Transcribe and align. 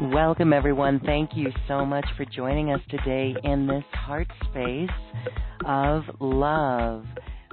Welcome, 0.00 0.52
everyone. 0.52 0.98
Thank 0.98 1.36
you 1.36 1.52
so 1.68 1.86
much 1.86 2.04
for 2.16 2.24
joining 2.24 2.72
us 2.72 2.80
today 2.90 3.32
in 3.44 3.68
this 3.68 3.84
heart 3.92 4.26
space 4.50 4.90
of 5.64 6.02
love. 6.18 7.04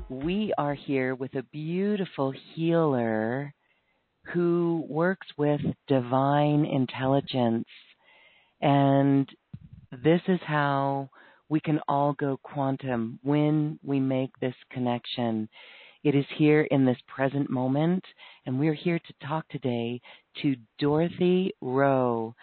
We 0.10 0.52
are 0.58 0.74
here 0.74 1.14
with 1.14 1.36
a 1.36 1.44
beautiful 1.44 2.34
healer 2.56 3.54
who 4.34 4.84
works 4.90 5.28
with 5.38 5.62
divine 5.88 6.66
intelligence. 6.66 7.68
And 8.60 9.30
this 10.04 10.22
is 10.28 10.40
how 10.44 11.12
we 11.48 11.60
can 11.60 11.80
all 11.88 12.14
go 12.14 12.40
quantum 12.42 13.20
when 13.22 13.78
we 13.84 14.00
make 14.00 14.32
this 14.40 14.56
connection. 14.72 15.48
It 16.04 16.16
is 16.16 16.26
here 16.36 16.62
in 16.72 16.84
this 16.84 16.98
present 17.08 17.52
moment, 17.52 18.04
and 18.48 18.60
we're 18.60 18.74
here 18.74 18.98
to 18.98 19.28
talk 19.28 19.48
today 19.50 20.02
to 20.42 20.56
Dorothy 20.80 21.54
Rowe. 21.62 22.34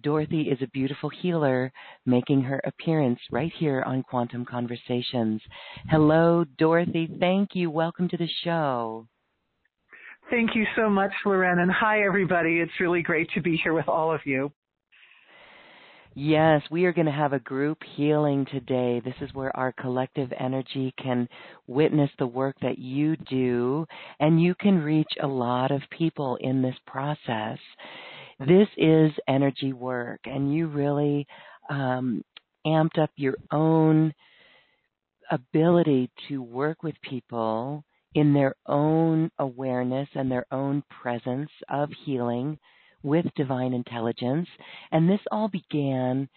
Dorothy 0.00 0.48
is 0.50 0.56
a 0.62 0.68
beautiful 0.68 1.10
healer 1.10 1.70
making 2.06 2.40
her 2.40 2.62
appearance 2.64 3.18
right 3.30 3.52
here 3.58 3.82
on 3.82 4.02
Quantum 4.02 4.46
Conversations. 4.46 5.42
Hello, 5.90 6.46
Dorothy. 6.56 7.06
Thank 7.20 7.50
you. 7.52 7.70
Welcome 7.70 8.08
to 8.08 8.16
the 8.16 8.30
show. 8.44 9.06
Thank 10.30 10.54
you 10.54 10.64
so 10.74 10.88
much, 10.88 11.12
Loren, 11.26 11.58
and 11.58 11.70
hi, 11.70 12.04
everybody. 12.06 12.60
It's 12.60 12.80
really 12.80 13.02
great 13.02 13.28
to 13.34 13.42
be 13.42 13.60
here 13.62 13.74
with 13.74 13.88
all 13.88 14.10
of 14.10 14.22
you. 14.24 14.50
Yes, 16.14 16.60
we 16.70 16.84
are 16.84 16.92
going 16.92 17.06
to 17.06 17.12
have 17.12 17.32
a 17.32 17.38
group 17.38 17.78
healing 17.96 18.44
today. 18.50 19.00
This 19.00 19.14
is 19.22 19.32
where 19.32 19.54
our 19.56 19.72
collective 19.72 20.30
energy 20.38 20.92
can 21.02 21.26
witness 21.66 22.10
the 22.18 22.26
work 22.26 22.56
that 22.60 22.78
you 22.78 23.16
do, 23.16 23.86
and 24.20 24.42
you 24.42 24.54
can 24.54 24.82
reach 24.82 25.10
a 25.22 25.26
lot 25.26 25.70
of 25.70 25.80
people 25.96 26.36
in 26.40 26.60
this 26.60 26.76
process. 26.86 27.58
This 28.40 28.68
is 28.76 29.10
energy 29.26 29.72
work, 29.72 30.20
and 30.26 30.54
you 30.54 30.66
really 30.66 31.26
um, 31.70 32.22
amped 32.66 32.98
up 32.98 33.10
your 33.16 33.36
own 33.50 34.12
ability 35.30 36.10
to 36.28 36.42
work 36.42 36.82
with 36.82 36.94
people 37.00 37.84
in 38.14 38.34
their 38.34 38.54
own 38.66 39.30
awareness 39.38 40.10
and 40.14 40.30
their 40.30 40.44
own 40.52 40.82
presence 41.00 41.50
of 41.70 41.88
healing 42.04 42.58
with 43.02 43.26
divine 43.36 43.72
intelligence. 43.72 44.48
And 44.90 45.08
this 45.08 45.20
all 45.30 45.48
began 45.48 46.28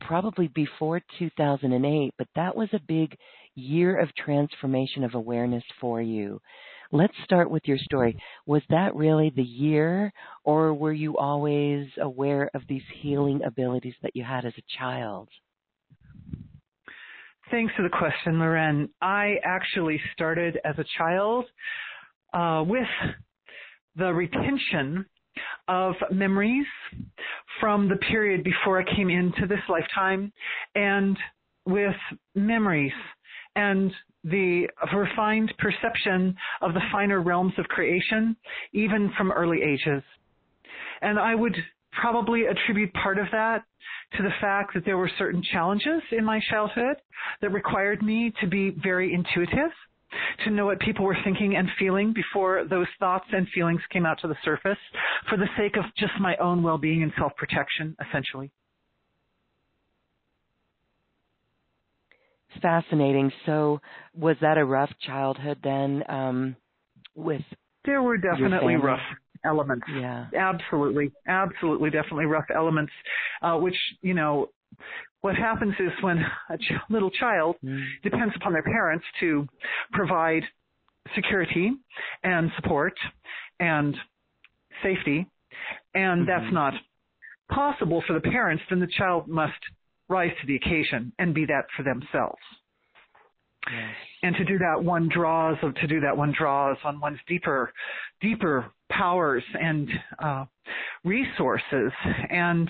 probably 0.00 0.48
before 0.48 1.00
2008, 1.18 2.14
but 2.18 2.28
that 2.34 2.56
was 2.56 2.68
a 2.72 2.80
big 2.86 3.16
year 3.54 3.98
of 3.98 4.14
transformation 4.16 5.04
of 5.04 5.14
awareness 5.14 5.64
for 5.80 6.02
you. 6.02 6.40
Let's 6.92 7.14
start 7.24 7.50
with 7.50 7.62
your 7.66 7.78
story. 7.78 8.16
Was 8.46 8.62
that 8.70 8.94
really 8.94 9.32
the 9.34 9.42
year, 9.42 10.12
or 10.44 10.74
were 10.74 10.92
you 10.92 11.16
always 11.16 11.88
aware 12.00 12.50
of 12.54 12.62
these 12.68 12.82
healing 13.00 13.42
abilities 13.44 13.94
that 14.02 14.14
you 14.14 14.22
had 14.22 14.44
as 14.44 14.52
a 14.58 14.78
child? 14.78 15.28
Thanks 17.50 17.74
for 17.76 17.82
the 17.82 17.88
question, 17.88 18.38
Loren. 18.38 18.88
I 19.00 19.36
actually 19.44 20.00
started 20.12 20.58
as 20.64 20.76
a 20.78 20.84
child 20.98 21.44
uh, 22.32 22.64
with 22.66 22.86
the 23.96 24.12
retention 24.12 25.06
of 25.68 25.94
memories 26.10 26.66
from 27.60 27.88
the 27.88 27.96
period 27.96 28.44
before 28.44 28.80
I 28.80 28.94
came 28.96 29.10
into 29.10 29.46
this 29.46 29.60
lifetime 29.68 30.32
and 30.74 31.16
with 31.66 31.96
memories 32.34 32.92
and 33.56 33.92
the 34.24 34.68
refined 34.94 35.52
perception 35.58 36.34
of 36.62 36.74
the 36.74 36.80
finer 36.90 37.20
realms 37.20 37.52
of 37.58 37.66
creation, 37.66 38.36
even 38.72 39.12
from 39.16 39.30
early 39.30 39.62
ages. 39.62 40.02
And 41.02 41.18
I 41.18 41.34
would 41.34 41.56
probably 41.92 42.46
attribute 42.46 42.92
part 42.94 43.18
of 43.18 43.26
that 43.32 43.64
to 44.16 44.22
the 44.22 44.32
fact 44.40 44.74
that 44.74 44.84
there 44.84 44.98
were 44.98 45.10
certain 45.18 45.42
challenges 45.52 46.02
in 46.12 46.24
my 46.24 46.40
childhood 46.50 46.96
that 47.40 47.52
required 47.52 48.02
me 48.02 48.32
to 48.40 48.46
be 48.46 48.70
very 48.82 49.12
intuitive, 49.12 49.70
to 50.44 50.50
know 50.50 50.66
what 50.66 50.80
people 50.80 51.04
were 51.04 51.16
thinking 51.24 51.56
and 51.56 51.68
feeling 51.78 52.12
before 52.12 52.64
those 52.64 52.86
thoughts 52.98 53.26
and 53.32 53.48
feelings 53.54 53.80
came 53.90 54.06
out 54.06 54.18
to 54.20 54.28
the 54.28 54.36
surface 54.44 54.78
for 55.28 55.36
the 55.36 55.48
sake 55.56 55.76
of 55.76 55.84
just 55.98 56.12
my 56.20 56.36
own 56.36 56.62
well-being 56.62 57.02
and 57.02 57.12
self-protection, 57.18 57.96
essentially. 58.08 58.50
Fascinating. 62.62 63.32
So, 63.46 63.80
was 64.14 64.36
that 64.40 64.58
a 64.58 64.64
rough 64.64 64.90
childhood 65.04 65.58
then? 65.64 66.04
Um, 66.08 66.56
with 67.16 67.42
there 67.84 68.02
were 68.02 68.16
definitely 68.16 68.76
rough 68.76 69.00
elements. 69.44 69.86
Yeah. 69.92 70.26
Absolutely. 70.36 71.12
Absolutely. 71.26 71.90
Definitely 71.90 72.26
rough 72.26 72.46
elements, 72.54 72.92
uh, 73.42 73.56
which, 73.56 73.76
you 74.00 74.14
know, 74.14 74.50
what 75.24 75.36
happens 75.36 75.72
is 75.78 75.90
when 76.02 76.18
a 76.50 76.58
ch- 76.58 76.72
little 76.90 77.10
child 77.10 77.56
mm. 77.64 77.82
depends 78.02 78.34
upon 78.36 78.52
their 78.52 78.62
parents 78.62 79.06
to 79.20 79.48
provide 79.90 80.42
security 81.14 81.72
and 82.22 82.50
support 82.56 82.92
and 83.58 83.96
safety, 84.82 85.26
and 85.94 86.20
mm-hmm. 86.20 86.24
that's 86.26 86.52
not 86.52 86.74
possible 87.50 88.04
for 88.06 88.12
the 88.12 88.20
parents, 88.20 88.62
then 88.68 88.80
the 88.80 88.88
child 88.98 89.26
must 89.26 89.54
rise 90.10 90.30
to 90.42 90.46
the 90.46 90.56
occasion 90.56 91.10
and 91.18 91.32
be 91.32 91.46
that 91.46 91.64
for 91.74 91.84
themselves. 91.84 92.42
Yes. 93.72 93.94
And 94.24 94.36
to 94.36 94.44
do 94.44 94.58
that, 94.58 94.84
one 94.84 95.08
draws 95.08 95.56
to 95.58 95.86
do 95.86 96.00
that, 96.00 96.14
one 96.14 96.34
draws 96.38 96.76
on 96.84 97.00
one's 97.00 97.20
deeper, 97.26 97.72
deeper 98.20 98.66
powers 98.90 99.42
and 99.58 99.88
uh, 100.22 100.44
resources. 101.02 101.92
And 102.28 102.68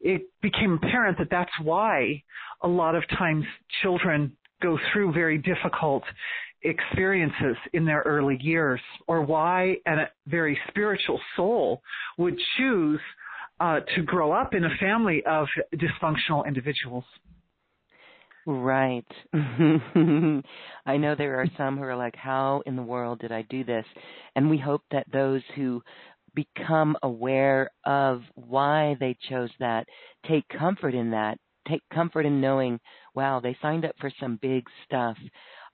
it 0.00 0.22
became 0.42 0.78
apparent 0.82 1.18
that 1.18 1.28
that's 1.30 1.52
why 1.62 2.22
a 2.62 2.68
lot 2.68 2.94
of 2.94 3.02
times 3.08 3.44
children 3.82 4.32
go 4.62 4.78
through 4.92 5.12
very 5.12 5.38
difficult 5.38 6.02
experiences 6.62 7.56
in 7.72 7.84
their 7.84 8.02
early 8.06 8.38
years, 8.40 8.80
or 9.06 9.22
why 9.22 9.76
a 9.86 10.06
very 10.26 10.58
spiritual 10.68 11.20
soul 11.36 11.82
would 12.16 12.38
choose 12.56 13.00
uh, 13.60 13.80
to 13.94 14.02
grow 14.02 14.32
up 14.32 14.54
in 14.54 14.64
a 14.64 14.76
family 14.80 15.22
of 15.26 15.46
dysfunctional 15.74 16.46
individuals. 16.46 17.04
Right. 18.46 19.06
I 19.32 20.96
know 20.98 21.14
there 21.14 21.40
are 21.40 21.46
some 21.56 21.78
who 21.78 21.84
are 21.84 21.96
like, 21.96 22.16
how 22.16 22.62
in 22.66 22.76
the 22.76 22.82
world 22.82 23.20
did 23.20 23.32
I 23.32 23.42
do 23.42 23.64
this? 23.64 23.86
And 24.36 24.50
we 24.50 24.58
hope 24.58 24.82
that 24.90 25.06
those 25.10 25.40
who 25.56 25.82
become 26.34 26.96
aware 27.02 27.70
of 27.84 28.22
why 28.34 28.96
they 29.00 29.16
chose 29.28 29.50
that, 29.60 29.86
take 30.28 30.44
comfort 30.48 30.94
in 30.94 31.10
that, 31.10 31.38
take 31.68 31.82
comfort 31.92 32.26
in 32.26 32.40
knowing, 32.40 32.78
wow, 33.14 33.40
they 33.40 33.56
signed 33.62 33.84
up 33.84 33.94
for 34.00 34.10
some 34.20 34.38
big 34.42 34.64
stuff. 34.84 35.16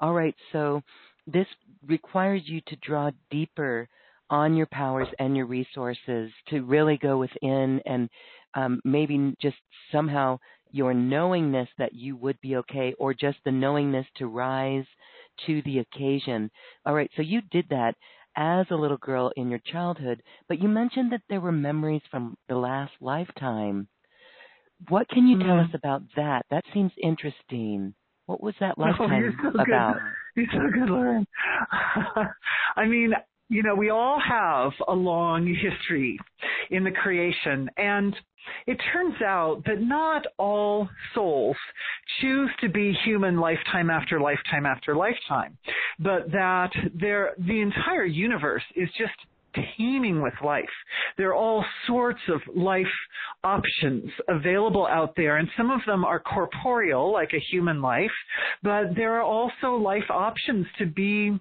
All 0.01 0.13
right, 0.13 0.35
so 0.53 0.83
this 1.27 1.47
requires 1.87 2.43
you 2.47 2.61
to 2.67 2.77
draw 2.77 3.11
deeper 3.31 3.89
on 4.31 4.55
your 4.55 4.67
powers 4.67 5.09
and 5.19 5.37
your 5.37 5.47
resources 5.47 6.31
to 6.49 6.63
really 6.63 6.97
go 6.97 7.19
within 7.19 7.81
and 7.85 8.09
um, 8.55 8.81
maybe 8.85 9.35
just 9.41 9.57
somehow 9.91 10.39
your 10.73 10.95
knowingness 10.95 11.69
that 11.79 11.93
you 11.95 12.17
would 12.17 12.41
be 12.41 12.57
okay 12.57 12.95
or 12.99 13.13
just 13.13 13.39
the 13.45 13.51
knowingness 13.51 14.07
to 14.17 14.27
rise 14.27 14.85
to 15.47 15.63
the 15.63 15.79
occasion. 15.79 16.51
All 16.87 16.95
right, 16.95 17.11
so 17.17 17.23
you 17.23 17.41
did 17.51 17.67
that 17.71 17.95
as 18.41 18.67
a 18.71 18.75
little 18.75 18.97
girl 18.97 19.31
in 19.37 19.51
your 19.51 19.61
childhood, 19.71 20.23
but 20.49 20.61
you 20.61 20.69
mentioned 20.69 21.13
that 21.13 21.21
there 21.29 21.43
were 21.43 21.53
memories 21.53 22.01
from 22.11 22.37
the 22.49 22.57
last 22.57 22.93
lifetime. 22.99 23.87
What 24.89 25.09
can 25.11 25.27
you 25.27 25.39
tell 25.39 25.57
mm. 25.57 25.69
us 25.69 25.75
about 25.75 26.03
that? 26.17 26.47
That 26.51 26.65
seems 26.73 26.91
interesting. 27.03 27.93
What 28.25 28.43
was 28.43 28.55
that 28.59 28.79
lifetime 28.79 29.11
oh, 29.13 29.19
you're 29.19 29.35
so 29.43 29.61
about? 29.61 29.95
Good. 29.95 30.03
You're 30.37 30.47
so 30.53 30.73
good, 30.73 30.89
Loren. 30.89 31.27
I 32.77 32.87
mean, 32.87 33.13
you 33.51 33.63
know, 33.63 33.75
we 33.75 33.91
all 33.91 34.19
have 34.27 34.73
a 34.89 34.95
long 34.95 35.47
history 35.47 36.19
in 36.71 36.85
the 36.85 36.91
creation 36.91 37.69
and 37.77 38.15
it 38.67 38.79
turns 38.93 39.21
out 39.23 39.63
that 39.67 39.81
not 39.81 40.27
all 40.39 40.89
souls 41.15 41.57
choose 42.21 42.51
to 42.61 42.69
be 42.69 42.93
human 43.05 43.37
lifetime 43.39 43.91
after 43.91 44.19
lifetime 44.19 44.65
after 44.67 44.97
lifetime, 44.97 45.59
but 45.99 46.31
that 46.33 46.71
the 46.99 47.61
entire 47.61 48.07
universe 48.07 48.63
is 48.77 48.89
just 48.97 49.13
teeming 49.77 50.23
with 50.23 50.35
life. 50.45 50.65
There 51.19 51.31
are 51.31 51.35
all 51.35 51.65
sorts 51.87 52.21
of 52.29 52.41
life 52.55 52.87
options 53.43 54.11
available 54.29 54.87
out 54.87 55.15
there, 55.17 55.37
and 55.39 55.49
some 55.57 55.71
of 55.71 55.81
them 55.87 56.05
are 56.05 56.21
corporeal, 56.21 57.13
like 57.13 57.33
a 57.35 57.41
human 57.51 57.83
life, 57.83 58.13
but 58.63 58.95
there 58.95 59.15
are 59.17 59.23
also 59.23 59.75
life 59.75 60.09
options 60.09 60.67
to 60.79 60.87
be 60.87 61.39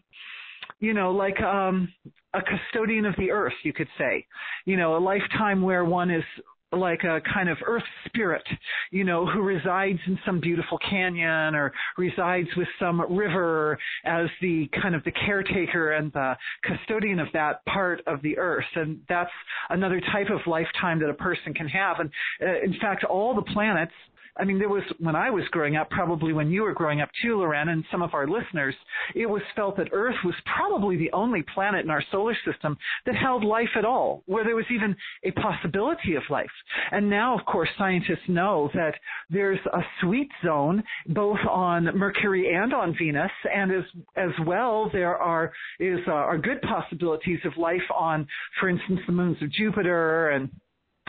you 0.80 0.94
know, 0.94 1.12
like 1.12 1.40
um, 1.42 1.92
a 2.34 2.40
custodian 2.42 3.06
of 3.06 3.16
the 3.18 3.32
earth, 3.32 3.54
you 3.64 3.74
could 3.74 3.90
say. 3.98 4.26
You 4.66 4.78
know, 4.78 4.98
a 4.98 5.00
lifetime 5.00 5.62
where 5.62 5.86
one 5.86 6.10
is 6.10 6.24
like 6.72 7.04
a 7.04 7.20
kind 7.34 7.50
of 7.50 7.58
earth 7.66 7.84
spirit, 8.06 8.44
you 8.92 9.04
know, 9.04 9.26
who 9.26 9.42
resides 9.42 10.00
in 10.06 10.20
some 10.26 10.40
beautiful 10.40 10.78
canyon 10.88 11.56
or 11.56 11.74
resides 11.98 12.48
with 12.56 12.68
some 12.80 13.02
river 13.10 13.78
as 14.06 14.28
the 14.42 14.70
kind 14.82 14.94
of 14.94 15.04
the 15.04 15.12
caretaker 15.12 15.94
and 15.94 16.14
the 16.14 16.36
custodian 16.64 17.20
of 17.20 17.28
that 17.34 17.66
part 17.66 18.02
of 18.06 18.22
the 18.22 18.38
earth. 18.38 18.66
And 18.76 19.00
that's 19.10 19.32
another 19.70 20.00
type 20.12 20.30
of 20.30 20.42
lifetime 20.46 21.00
that 21.00 21.10
a 21.10 21.14
person 21.16 21.54
can 21.54 21.68
have. 21.68 22.00
And 22.00 22.12
uh, 22.42 22.62
in 22.64 22.80
fact, 22.80 23.04
all 23.04 23.34
the 23.34 23.42
planets 23.54 23.94
I 24.38 24.44
mean, 24.46 24.60
there 24.60 24.70
was, 24.70 24.84
when 25.00 25.16
I 25.16 25.30
was 25.30 25.44
growing 25.52 25.76
up, 25.76 25.90
probably 25.90 26.34
when 26.34 26.50
you 26.50 26.64
were 26.64 26.74
growing 26.74 27.02
up 27.02 27.10
too, 27.22 27.38
Loren, 27.38 27.70
and 27.70 27.84
some 27.92 28.02
of 28.02 28.14
our 28.14 28.28
listeners, 28.28 28.76
it 29.16 29.26
was 29.26 29.42
felt 29.56 29.78
that 29.78 29.90
Earth 29.92 30.16
was 30.24 30.36
probably 30.56 30.98
the 30.98 31.12
only 31.12 31.44
planet 31.54 31.84
in 31.84 31.92
our 31.92 32.04
solar 32.12 32.36
system 32.46 32.78
that 33.06 33.16
held 33.16 33.44
life 33.44 33.70
at 33.76 33.86
all, 33.86 34.24
where 34.26 34.44
there 34.44 34.56
was 34.56 34.66
even 34.72 34.96
a 35.24 35.32
possibility 35.32 36.16
of 36.16 36.24
life. 36.30 36.50
And 36.92 37.10
now, 37.10 37.38
of 37.38 37.46
course, 37.46 37.70
scientists 37.78 38.28
know 38.28 38.70
that 38.74 38.94
there's 39.30 39.60
a 39.74 39.82
sweet 40.02 40.30
zone 40.46 40.84
both 41.08 41.40
on 41.50 41.86
Mercury 41.98 42.54
and 42.54 42.74
on 42.74 42.96
Venus, 42.98 43.32
and 43.54 43.72
as, 43.72 43.84
as 44.16 44.32
well, 44.46 44.90
there 44.92 45.18
are, 45.18 45.52
is, 45.80 46.00
uh, 46.08 46.12
are 46.12 46.38
good 46.38 46.62
possibilities 46.62 47.40
of 47.46 47.58
life 47.58 47.82
on, 47.98 48.28
for 48.60 48.70
instance, 48.70 49.00
the 49.06 49.14
moons 49.14 49.38
of 49.42 49.52
Jupiter 49.52 50.30
and 50.30 50.50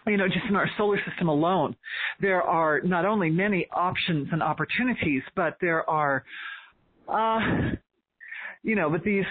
you 0.06 0.17
know, 0.17 0.26
just 0.26 0.47
in 0.49 0.56
our 0.56 0.69
solar 0.76 0.99
system 1.08 1.29
alone, 1.29 1.76
there 2.20 2.43
are 2.43 2.81
not 2.82 3.05
only 3.05 3.31
many 3.31 3.67
options 3.73 4.29
and 4.32 4.43
opportunities, 4.43 5.23
but 5.37 5.56
there 5.61 5.88
are, 5.88 6.25
uh, 7.08 7.38
you 8.62 8.75
know, 8.75 8.91
but 8.91 9.05
these 9.05 9.25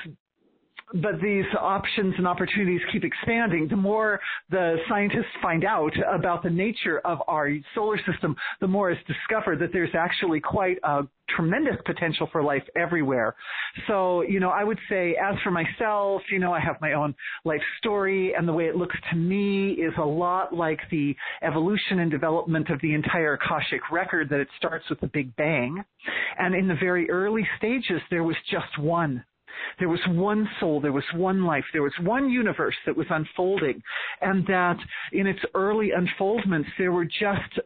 but 0.94 1.22
these 1.22 1.46
options 1.60 2.16
and 2.18 2.28
opportunities 2.28 2.82
keep 2.92 3.04
expanding. 3.04 3.68
The 3.68 3.76
more 3.76 4.20
the 4.50 4.78
scientists 4.88 5.32
find 5.42 5.64
out 5.64 5.94
about 6.12 6.44
the 6.44 6.50
nature 6.50 7.00
of 7.06 7.20
our 7.28 7.52
solar 7.76 7.98
system, 8.12 8.36
the 8.60 8.68
more 8.68 8.92
it's 8.92 9.02
discovered 9.06 9.60
that 9.60 9.72
there's 9.72 9.94
actually 9.94 10.40
quite 10.40 10.78
a 10.84 11.04
tremendous 11.36 11.76
potential 11.86 12.28
for 12.32 12.42
life 12.42 12.64
everywhere. 12.76 13.36
So, 13.88 14.22
you 14.24 14.40
know, 14.40 14.50
I 14.50 14.64
would 14.64 14.80
say 14.90 15.16
as 15.16 15.36
for 15.44 15.52
myself, 15.52 16.24
you 16.32 16.40
know, 16.40 16.54
I 16.54 16.60
have 16.60 16.78
my 16.82 16.94
own 16.94 17.14
life 17.46 17.62
story 17.78 18.34
and 18.34 18.48
the 18.48 18.54
way 18.54 18.66
it 18.66 18.76
looks 18.76 18.96
to 19.12 19.16
me 19.16 19.74
is 19.74 19.94
a 20.00 20.06
lot 20.06 20.54
like 20.54 20.80
the 20.90 21.16
evolution 21.44 22.00
and 22.00 22.10
development 22.10 22.70
of 22.70 22.82
the 22.82 22.96
entire 22.96 23.34
Akashic 23.34 23.92
record 23.92 24.28
that 24.30 24.40
it 24.40 24.48
starts 24.58 24.90
with 24.90 25.00
the 25.02 25.08
Big 25.08 25.36
Bang. 25.36 25.84
And 26.40 26.56
in 26.56 26.68
the 26.68 26.76
very 26.76 27.10
early 27.12 27.48
stages, 27.58 28.02
there 28.10 28.24
was 28.24 28.36
just 28.50 28.80
one 28.80 29.24
there 29.80 29.90
was 29.90 30.00
one 30.10 30.48
soul, 30.60 30.80
there 30.82 30.92
was 30.92 31.04
one 31.16 31.44
life, 31.44 31.66
there 31.74 31.84
was 31.84 31.94
one 32.02 32.30
universe 32.30 32.76
that 32.86 32.96
was 32.96 33.08
unfolding, 33.10 33.82
and 34.22 34.46
that 34.48 34.78
in 35.14 35.28
its 35.28 35.40
early 35.54 35.92
unfoldments 35.92 36.68
there 36.78 36.92
were 36.92 37.06
just 37.06 37.60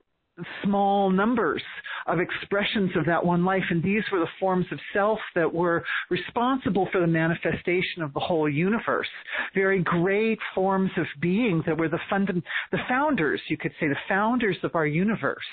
small 0.64 1.10
numbers 1.10 1.62
of 2.08 2.20
expressions 2.20 2.92
of 2.96 3.06
that 3.06 3.24
one 3.24 3.46
life. 3.46 3.64
And 3.70 3.82
these 3.82 4.04
were 4.12 4.20
the 4.20 4.28
forms 4.40 4.66
of 4.72 4.80
self 4.94 5.20
that 5.36 5.52
were 5.52 5.84
responsible 6.10 6.88
for 6.92 7.00
the 7.00 7.08
manifestation 7.08 8.02
of 8.02 8.14
the 8.14 8.20
whole 8.20 8.50
universe. 8.50 9.08
Very 9.54 9.82
great 9.82 10.40
forms 10.54 10.92
of 10.98 11.06
being 11.22 11.64
that 11.66 11.78
were 11.78 11.90
the 11.90 12.00
fund- 12.10 12.44
the 12.72 12.78
founders, 12.90 13.42
you 13.48 13.58
could 13.58 13.74
say, 13.80 13.88
the 13.88 13.96
founders 14.08 14.58
of 14.64 14.76
our 14.76 14.88
universe. 14.88 15.44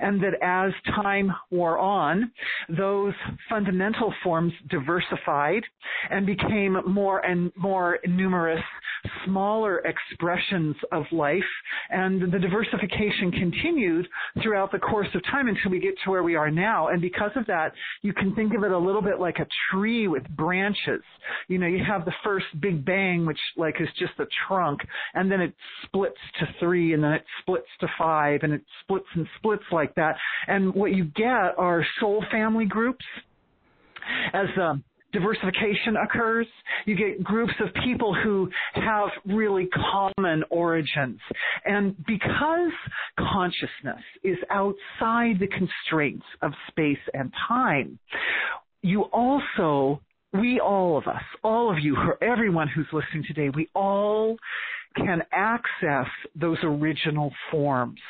And 0.00 0.20
that 0.22 0.34
as 0.42 0.72
time 0.94 1.32
wore 1.50 1.78
on, 1.78 2.30
those 2.68 3.14
fundamental 3.48 4.14
forms 4.22 4.52
diversified 4.68 5.64
and 6.10 6.24
became 6.26 6.80
more 6.86 7.20
and 7.20 7.52
more 7.56 7.98
numerous, 8.06 8.62
smaller 9.24 9.78
expressions 9.78 10.76
of 10.92 11.04
life. 11.12 11.42
And 11.90 12.32
the 12.32 12.38
diversification 12.38 13.30
continued 13.32 14.08
throughout 14.42 14.72
the 14.72 14.78
course 14.78 15.08
of 15.14 15.22
time 15.24 15.48
until 15.48 15.70
we 15.70 15.80
get 15.80 15.94
to 16.04 16.10
where 16.10 16.22
we 16.22 16.36
are 16.36 16.50
now. 16.50 16.88
And 16.88 17.00
because 17.00 17.30
of 17.36 17.46
that, 17.46 17.72
you 18.02 18.12
can 18.12 18.34
think 18.34 18.54
of 18.54 18.64
it 18.64 18.72
a 18.72 18.78
little 18.78 19.02
bit 19.02 19.18
like 19.20 19.38
a 19.38 19.46
tree 19.70 20.08
with 20.08 20.28
branches. 20.30 21.02
You 21.48 21.58
know, 21.58 21.66
you 21.66 21.84
have 21.84 22.04
the 22.04 22.12
first 22.24 22.46
big 22.60 22.84
bang, 22.84 23.26
which 23.26 23.38
like 23.56 23.76
is 23.80 23.88
just 23.98 24.12
the 24.18 24.26
trunk, 24.46 24.80
and 25.14 25.30
then 25.30 25.40
it 25.40 25.54
splits 25.84 26.18
to 26.40 26.46
three, 26.60 26.94
and 26.94 27.02
then 27.02 27.12
it 27.12 27.24
splits 27.40 27.68
to 27.80 27.88
five, 27.98 28.40
and 28.42 28.52
it 28.52 28.62
splits 28.82 29.06
and 29.14 29.26
splits 29.38 29.64
like 29.72 29.94
that. 29.94 30.16
And 30.46 30.74
what 30.74 30.92
you 30.92 31.04
get 31.04 31.58
are 31.58 31.86
soul 32.00 32.24
family 32.30 32.66
groups 32.66 33.04
as 34.32 34.46
um, 34.60 34.84
diversification 35.18 35.96
occurs. 36.02 36.46
You 36.86 36.96
get 36.96 37.22
groups 37.22 37.54
of 37.60 37.68
people 37.84 38.14
who 38.14 38.48
have 38.74 39.08
really 39.26 39.68
common 39.90 40.44
origins. 40.50 41.20
And 41.64 41.96
because 42.06 42.72
consciousness 43.18 44.02
is 44.22 44.38
outside 44.50 45.38
the 45.40 45.48
constraints 45.48 46.26
of 46.42 46.52
space 46.68 46.98
and 47.14 47.32
time, 47.48 47.98
you 48.82 49.02
also, 49.04 50.00
we 50.32 50.60
all 50.60 50.96
of 50.96 51.06
us, 51.06 51.22
all 51.42 51.70
of 51.70 51.78
you, 51.82 51.96
everyone 52.22 52.68
who's 52.68 52.86
listening 52.92 53.24
today, 53.26 53.50
we 53.54 53.68
all 53.74 54.36
can 54.96 55.22
access 55.32 56.06
those 56.34 56.58
original 56.62 57.32
forms 57.50 58.00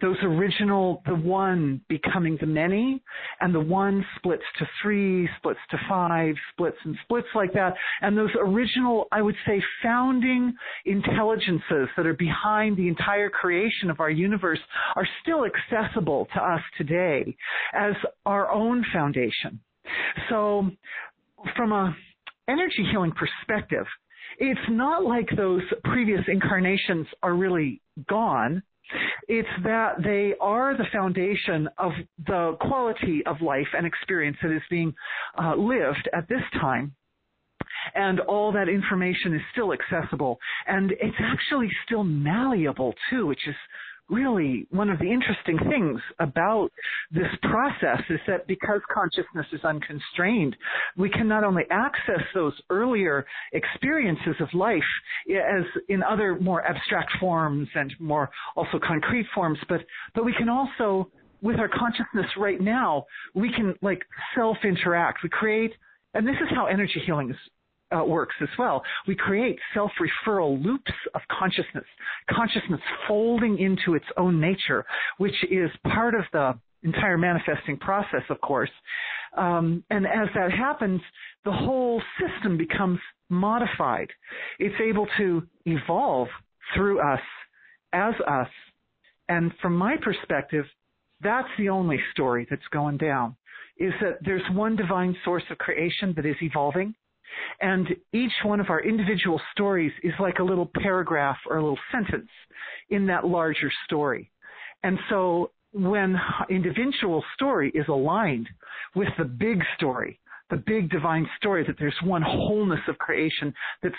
those 0.00 0.16
original, 0.22 1.02
the 1.06 1.14
one 1.14 1.80
becoming 1.88 2.36
the 2.40 2.46
many, 2.46 3.02
and 3.40 3.54
the 3.54 3.60
one 3.60 4.04
splits 4.16 4.42
to 4.58 4.68
three, 4.82 5.28
splits 5.38 5.60
to 5.70 5.78
five, 5.88 6.34
splits 6.52 6.76
and 6.84 6.96
splits 7.02 7.28
like 7.34 7.52
that. 7.54 7.74
And 8.02 8.16
those 8.16 8.30
original, 8.40 9.08
I 9.12 9.22
would 9.22 9.36
say, 9.46 9.62
founding 9.82 10.54
intelligences 10.84 11.88
that 11.96 12.06
are 12.06 12.14
behind 12.14 12.76
the 12.76 12.88
entire 12.88 13.30
creation 13.30 13.90
of 13.90 14.00
our 14.00 14.10
universe 14.10 14.60
are 14.96 15.08
still 15.22 15.44
accessible 15.44 16.28
to 16.34 16.42
us 16.42 16.60
today 16.76 17.36
as 17.74 17.94
our 18.26 18.50
own 18.50 18.84
foundation. 18.92 19.60
So 20.28 20.70
from 21.56 21.72
a 21.72 21.96
energy 22.48 22.86
healing 22.90 23.12
perspective, 23.12 23.86
it's 24.38 24.60
not 24.68 25.04
like 25.04 25.28
those 25.36 25.62
previous 25.84 26.20
incarnations 26.28 27.06
are 27.22 27.34
really 27.34 27.80
gone. 28.08 28.62
It's 29.28 29.48
that 29.64 30.02
they 30.02 30.34
are 30.40 30.76
the 30.76 30.86
foundation 30.92 31.68
of 31.78 31.92
the 32.26 32.56
quality 32.60 33.22
of 33.26 33.40
life 33.42 33.68
and 33.76 33.86
experience 33.86 34.36
that 34.42 34.54
is 34.54 34.62
being 34.70 34.94
uh, 35.42 35.54
lived 35.54 36.08
at 36.12 36.28
this 36.28 36.42
time. 36.60 36.94
And 37.94 38.20
all 38.20 38.52
that 38.52 38.68
information 38.68 39.34
is 39.34 39.40
still 39.52 39.72
accessible. 39.72 40.38
And 40.66 40.92
it's 40.92 41.16
actually 41.20 41.68
still 41.84 42.04
malleable 42.04 42.94
too, 43.10 43.26
which 43.26 43.46
is 43.46 43.54
really 44.08 44.66
one 44.70 44.90
of 44.90 44.98
the 44.98 45.10
interesting 45.10 45.58
things 45.68 46.00
about 46.18 46.70
this 47.10 47.28
process 47.42 48.00
is 48.08 48.20
that 48.26 48.46
because 48.46 48.80
consciousness 48.92 49.46
is 49.52 49.62
unconstrained, 49.64 50.56
we 50.96 51.10
can 51.10 51.28
not 51.28 51.44
only 51.44 51.64
access 51.70 52.22
those 52.34 52.54
earlier 52.70 53.26
experiences 53.52 54.34
of 54.40 54.48
life 54.54 54.82
as 55.30 55.64
in 55.88 56.02
other 56.02 56.38
more 56.40 56.64
abstract 56.64 57.10
forms 57.20 57.68
and 57.74 57.92
more 57.98 58.30
also 58.56 58.78
concrete 58.78 59.26
forms, 59.34 59.58
but, 59.68 59.80
but 60.14 60.24
we 60.24 60.34
can 60.34 60.48
also, 60.48 61.10
with 61.42 61.58
our 61.58 61.68
consciousness 61.68 62.26
right 62.36 62.60
now, 62.60 63.04
we 63.34 63.52
can 63.52 63.74
like 63.82 64.02
self-interact. 64.34 65.22
We 65.22 65.28
create, 65.28 65.72
and 66.14 66.26
this 66.26 66.36
is 66.36 66.48
how 66.54 66.66
energy 66.66 67.02
healing 67.04 67.30
is 67.30 67.36
uh, 67.96 68.04
works 68.04 68.34
as 68.42 68.48
well. 68.58 68.82
We 69.06 69.14
create 69.14 69.58
self-referral 69.74 70.62
loops 70.62 70.92
of 71.14 71.20
consciousness, 71.30 71.84
consciousness 72.30 72.80
folding 73.06 73.58
into 73.58 73.94
its 73.94 74.06
own 74.16 74.40
nature, 74.40 74.84
which 75.18 75.44
is 75.50 75.70
part 75.92 76.14
of 76.14 76.22
the 76.32 76.58
entire 76.82 77.18
manifesting 77.18 77.76
process, 77.76 78.22
of 78.30 78.40
course. 78.40 78.70
Um, 79.36 79.84
and 79.90 80.06
as 80.06 80.28
that 80.34 80.52
happens, 80.52 81.00
the 81.44 81.52
whole 81.52 82.00
system 82.20 82.56
becomes 82.56 83.00
modified. 83.28 84.08
It's 84.58 84.80
able 84.80 85.06
to 85.18 85.42
evolve 85.66 86.28
through 86.74 87.00
us, 87.00 87.20
as 87.92 88.14
us. 88.26 88.48
And 89.28 89.52
from 89.60 89.76
my 89.76 89.96
perspective, 90.00 90.64
that's 91.20 91.48
the 91.58 91.68
only 91.68 91.98
story 92.12 92.46
that's 92.48 92.62
going 92.70 92.96
down, 92.96 93.36
is 93.78 93.92
that 94.00 94.18
there's 94.24 94.42
one 94.52 94.76
divine 94.76 95.16
source 95.24 95.42
of 95.50 95.58
creation 95.58 96.12
that 96.16 96.26
is 96.26 96.36
evolving 96.42 96.94
and 97.60 97.88
each 98.12 98.32
one 98.42 98.60
of 98.60 98.70
our 98.70 98.80
individual 98.82 99.40
stories 99.52 99.92
is 100.02 100.12
like 100.20 100.38
a 100.38 100.44
little 100.44 100.70
paragraph 100.82 101.38
or 101.48 101.56
a 101.56 101.62
little 101.62 101.78
sentence 101.92 102.28
in 102.90 103.06
that 103.06 103.26
larger 103.26 103.70
story. 103.84 104.30
And 104.82 104.98
so 105.08 105.50
when 105.72 106.16
individual 106.48 107.24
story 107.34 107.70
is 107.74 107.86
aligned 107.88 108.48
with 108.94 109.08
the 109.18 109.24
big 109.24 109.62
story, 109.76 110.18
the 110.50 110.56
big 110.56 110.90
divine 110.90 111.28
story 111.36 111.64
that 111.66 111.76
there's 111.78 111.94
one 112.02 112.22
wholeness 112.22 112.80
of 112.88 112.96
creation 112.98 113.52
that's 113.82 113.94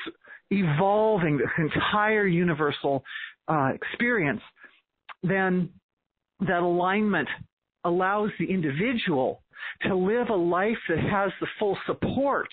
evolving 0.51 1.38
this 1.38 1.48
entire 1.57 2.25
universal 2.25 3.03
uh, 3.48 3.69
experience, 3.74 4.41
then 5.21 5.69
that 6.41 6.62
alignment 6.62 7.27
allows 7.83 8.31
the 8.39 8.45
individual 8.45 9.41
to 9.83 9.95
live 9.95 10.29
a 10.29 10.36
life 10.36 10.77
that 10.88 11.00
has 11.00 11.31
the 11.39 11.48
full 11.57 11.77
support 11.86 12.50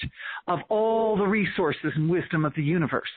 of 0.49 0.59
all 0.69 1.17
the 1.17 1.25
resources 1.25 1.93
and 1.95 2.09
wisdom 2.09 2.45
of 2.45 2.55
the 2.55 2.63
universe. 2.63 3.09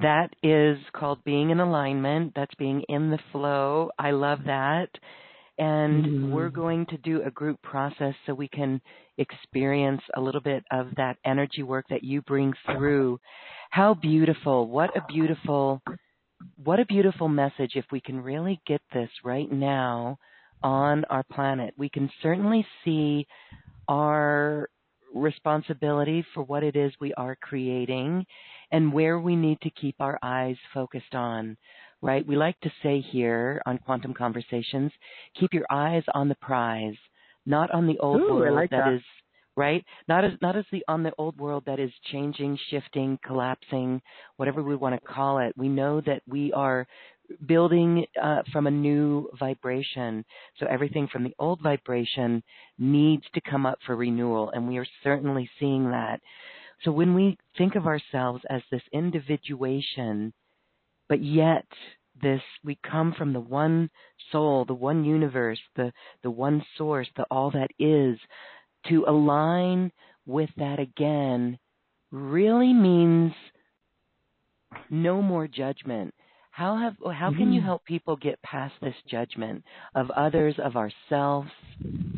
That 0.00 0.30
is 0.42 0.78
called 0.94 1.22
being 1.24 1.50
in 1.50 1.60
alignment. 1.60 2.32
That's 2.34 2.54
being 2.54 2.82
in 2.88 3.10
the 3.10 3.18
flow. 3.30 3.90
I 3.98 4.12
love 4.12 4.40
that. 4.46 4.88
And 5.58 6.04
mm-hmm. 6.04 6.32
we're 6.32 6.48
going 6.48 6.86
to 6.86 6.96
do 6.98 7.22
a 7.22 7.30
group 7.30 7.60
process 7.62 8.14
so 8.24 8.32
we 8.32 8.48
can 8.48 8.80
experience 9.18 10.00
a 10.16 10.20
little 10.20 10.40
bit 10.40 10.64
of 10.72 10.88
that 10.96 11.18
energy 11.26 11.62
work 11.62 11.84
that 11.90 12.02
you 12.02 12.22
bring 12.22 12.54
through. 12.64 13.20
How 13.70 13.92
beautiful. 13.92 14.66
What 14.66 14.96
a 14.96 15.02
beautiful 15.08 15.82
what 16.62 16.80
a 16.80 16.86
beautiful 16.86 17.28
message 17.28 17.72
if 17.74 17.84
we 17.90 18.00
can 18.00 18.20
really 18.20 18.60
get 18.66 18.80
this 18.92 19.10
right 19.24 19.50
now 19.50 20.18
on 20.62 21.04
our 21.06 21.24
planet. 21.24 21.74
We 21.76 21.88
can 21.88 22.10
certainly 22.22 22.66
see 22.84 23.26
our 23.88 24.68
responsibility 25.14 26.24
for 26.34 26.42
what 26.44 26.62
it 26.62 26.76
is 26.76 26.92
we 27.00 27.12
are 27.14 27.36
creating 27.36 28.24
and 28.70 28.92
where 28.92 29.20
we 29.20 29.36
need 29.36 29.60
to 29.62 29.70
keep 29.70 29.96
our 30.00 30.18
eyes 30.22 30.56
focused 30.72 31.14
on. 31.14 31.56
Right? 32.00 32.26
We 32.26 32.34
like 32.34 32.58
to 32.60 32.72
say 32.82 33.00
here 33.00 33.62
on 33.64 33.78
Quantum 33.78 34.12
Conversations, 34.12 34.90
keep 35.38 35.52
your 35.52 35.66
eyes 35.70 36.02
on 36.14 36.28
the 36.28 36.34
prize, 36.36 36.96
not 37.46 37.70
on 37.70 37.86
the 37.86 37.98
old 38.00 38.22
Ooh, 38.22 38.34
world 38.34 38.56
like 38.56 38.70
that, 38.70 38.86
that 38.86 38.94
is 38.94 39.02
right? 39.56 39.84
Not 40.08 40.24
as 40.24 40.32
not 40.40 40.56
as 40.56 40.64
the 40.72 40.84
on 40.88 41.02
the 41.02 41.12
old 41.18 41.38
world 41.38 41.64
that 41.66 41.80
is 41.80 41.90
changing, 42.10 42.58
shifting, 42.70 43.18
collapsing, 43.24 44.00
whatever 44.36 44.62
we 44.62 44.76
want 44.76 44.94
to 44.94 45.06
call 45.06 45.38
it. 45.38 45.52
We 45.56 45.68
know 45.68 46.00
that 46.02 46.22
we 46.26 46.52
are 46.52 46.86
building 47.46 48.04
uh, 48.22 48.42
from 48.52 48.66
a 48.66 48.70
new 48.70 49.28
vibration. 49.38 50.24
So 50.58 50.66
everything 50.66 51.08
from 51.08 51.24
the 51.24 51.34
old 51.38 51.60
vibration 51.62 52.42
needs 52.78 53.24
to 53.34 53.40
come 53.40 53.66
up 53.66 53.78
for 53.86 53.96
renewal, 53.96 54.50
and 54.50 54.68
we 54.68 54.78
are 54.78 54.86
certainly 55.02 55.48
seeing 55.58 55.90
that. 55.90 56.20
So 56.84 56.90
when 56.90 57.14
we 57.14 57.38
think 57.56 57.74
of 57.74 57.86
ourselves 57.86 58.42
as 58.50 58.62
this 58.70 58.82
individuation, 58.92 60.32
but 61.08 61.22
yet 61.22 61.66
this 62.20 62.42
we 62.64 62.78
come 62.88 63.14
from 63.16 63.32
the 63.32 63.40
one 63.40 63.90
soul, 64.30 64.64
the 64.64 64.74
one 64.74 65.04
universe, 65.04 65.60
the 65.76 65.92
the 66.22 66.30
one 66.30 66.64
source, 66.76 67.08
the 67.16 67.24
all 67.30 67.50
that 67.52 67.70
is, 67.78 68.18
to 68.88 69.04
align 69.06 69.92
with 70.26 70.50
that 70.56 70.78
again 70.78 71.58
really 72.10 72.72
means 72.72 73.32
no 74.90 75.22
more 75.22 75.48
judgment. 75.48 76.14
How 76.50 76.76
have 76.76 76.96
how 77.14 77.30
can 77.30 77.50
you 77.52 77.60
mm-hmm. 77.60 77.66
help 77.66 77.84
people 77.86 78.14
get 78.16 78.40
past 78.42 78.74
this 78.82 78.94
judgment 79.08 79.64
of 79.94 80.10
others, 80.10 80.54
of 80.62 80.76
ourselves, 80.76 81.48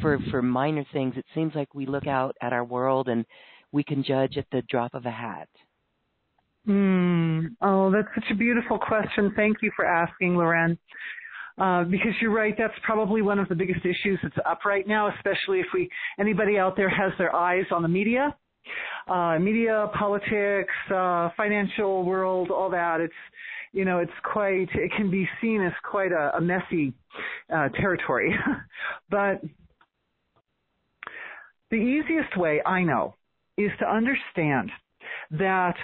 for 0.01 0.19
for 0.31 0.43
minor 0.43 0.85
things? 0.93 1.15
It 1.17 1.25
seems 1.35 1.55
like 1.55 1.73
we 1.73 1.87
look 1.87 2.09
out 2.09 2.35
at 2.43 2.53
our 2.53 2.65
world 2.65 3.09
and 3.09 3.25
we 3.71 3.85
can 3.85 4.03
judge 4.03 4.37
at 4.37 4.47
the 4.51 4.63
drop 4.63 4.95
of 4.95 5.07
a 5.07 5.11
hat. 5.11 5.49
Mm. 6.67 7.55
Oh, 7.61 7.93
that's 7.93 8.09
such 8.15 8.31
a 8.33 8.35
beautiful 8.35 8.79
question. 8.79 9.33
Thank 9.37 9.59
you 9.63 9.71
for 9.77 9.85
asking, 9.85 10.37
Loren. 10.37 10.79
Uh, 11.57 11.85
because 11.85 12.13
you're 12.21 12.33
right, 12.33 12.55
that's 12.59 12.75
probably 12.83 13.23
one 13.23 13.39
of 13.39 13.49
the 13.49 13.55
biggest 13.55 13.81
issues 13.85 14.19
that's 14.23 14.37
up 14.45 14.65
right 14.65 14.89
now, 14.89 15.09
especially 15.15 15.61
if 15.61 15.67
we 15.73 15.89
anybody 16.19 16.59
out 16.59 16.77
there 16.77 16.89
has 16.89 17.13
their 17.17 17.35
eyes 17.35 17.65
on 17.71 17.81
the 17.81 17.89
media, 17.89 18.35
uh, 19.07 19.39
media, 19.39 19.89
politics, 19.97 20.75
uh, 20.93 21.29
financial 21.37 22.05
world, 22.05 22.51
all 22.51 22.71
that. 22.71 23.01
It's 23.01 23.15
you 23.75 23.85
know, 23.85 23.99
it's 23.99 24.13
quite, 24.23 24.69
it 24.73 24.93
can 24.97 25.11
be 25.11 25.29
seen 25.41 25.61
as 25.61 25.73
quite 25.83 26.13
a, 26.13 26.37
a 26.37 26.41
messy 26.41 26.95
uh, 27.53 27.69
territory. 27.71 28.33
but 29.11 29.43
the 31.71 31.77
easiest 31.77 32.37
way 32.37 32.63
I 32.65 32.85
know 32.85 33.17
is 33.59 33.73
to 33.81 33.87
understand 33.87 34.71
that 35.33 35.75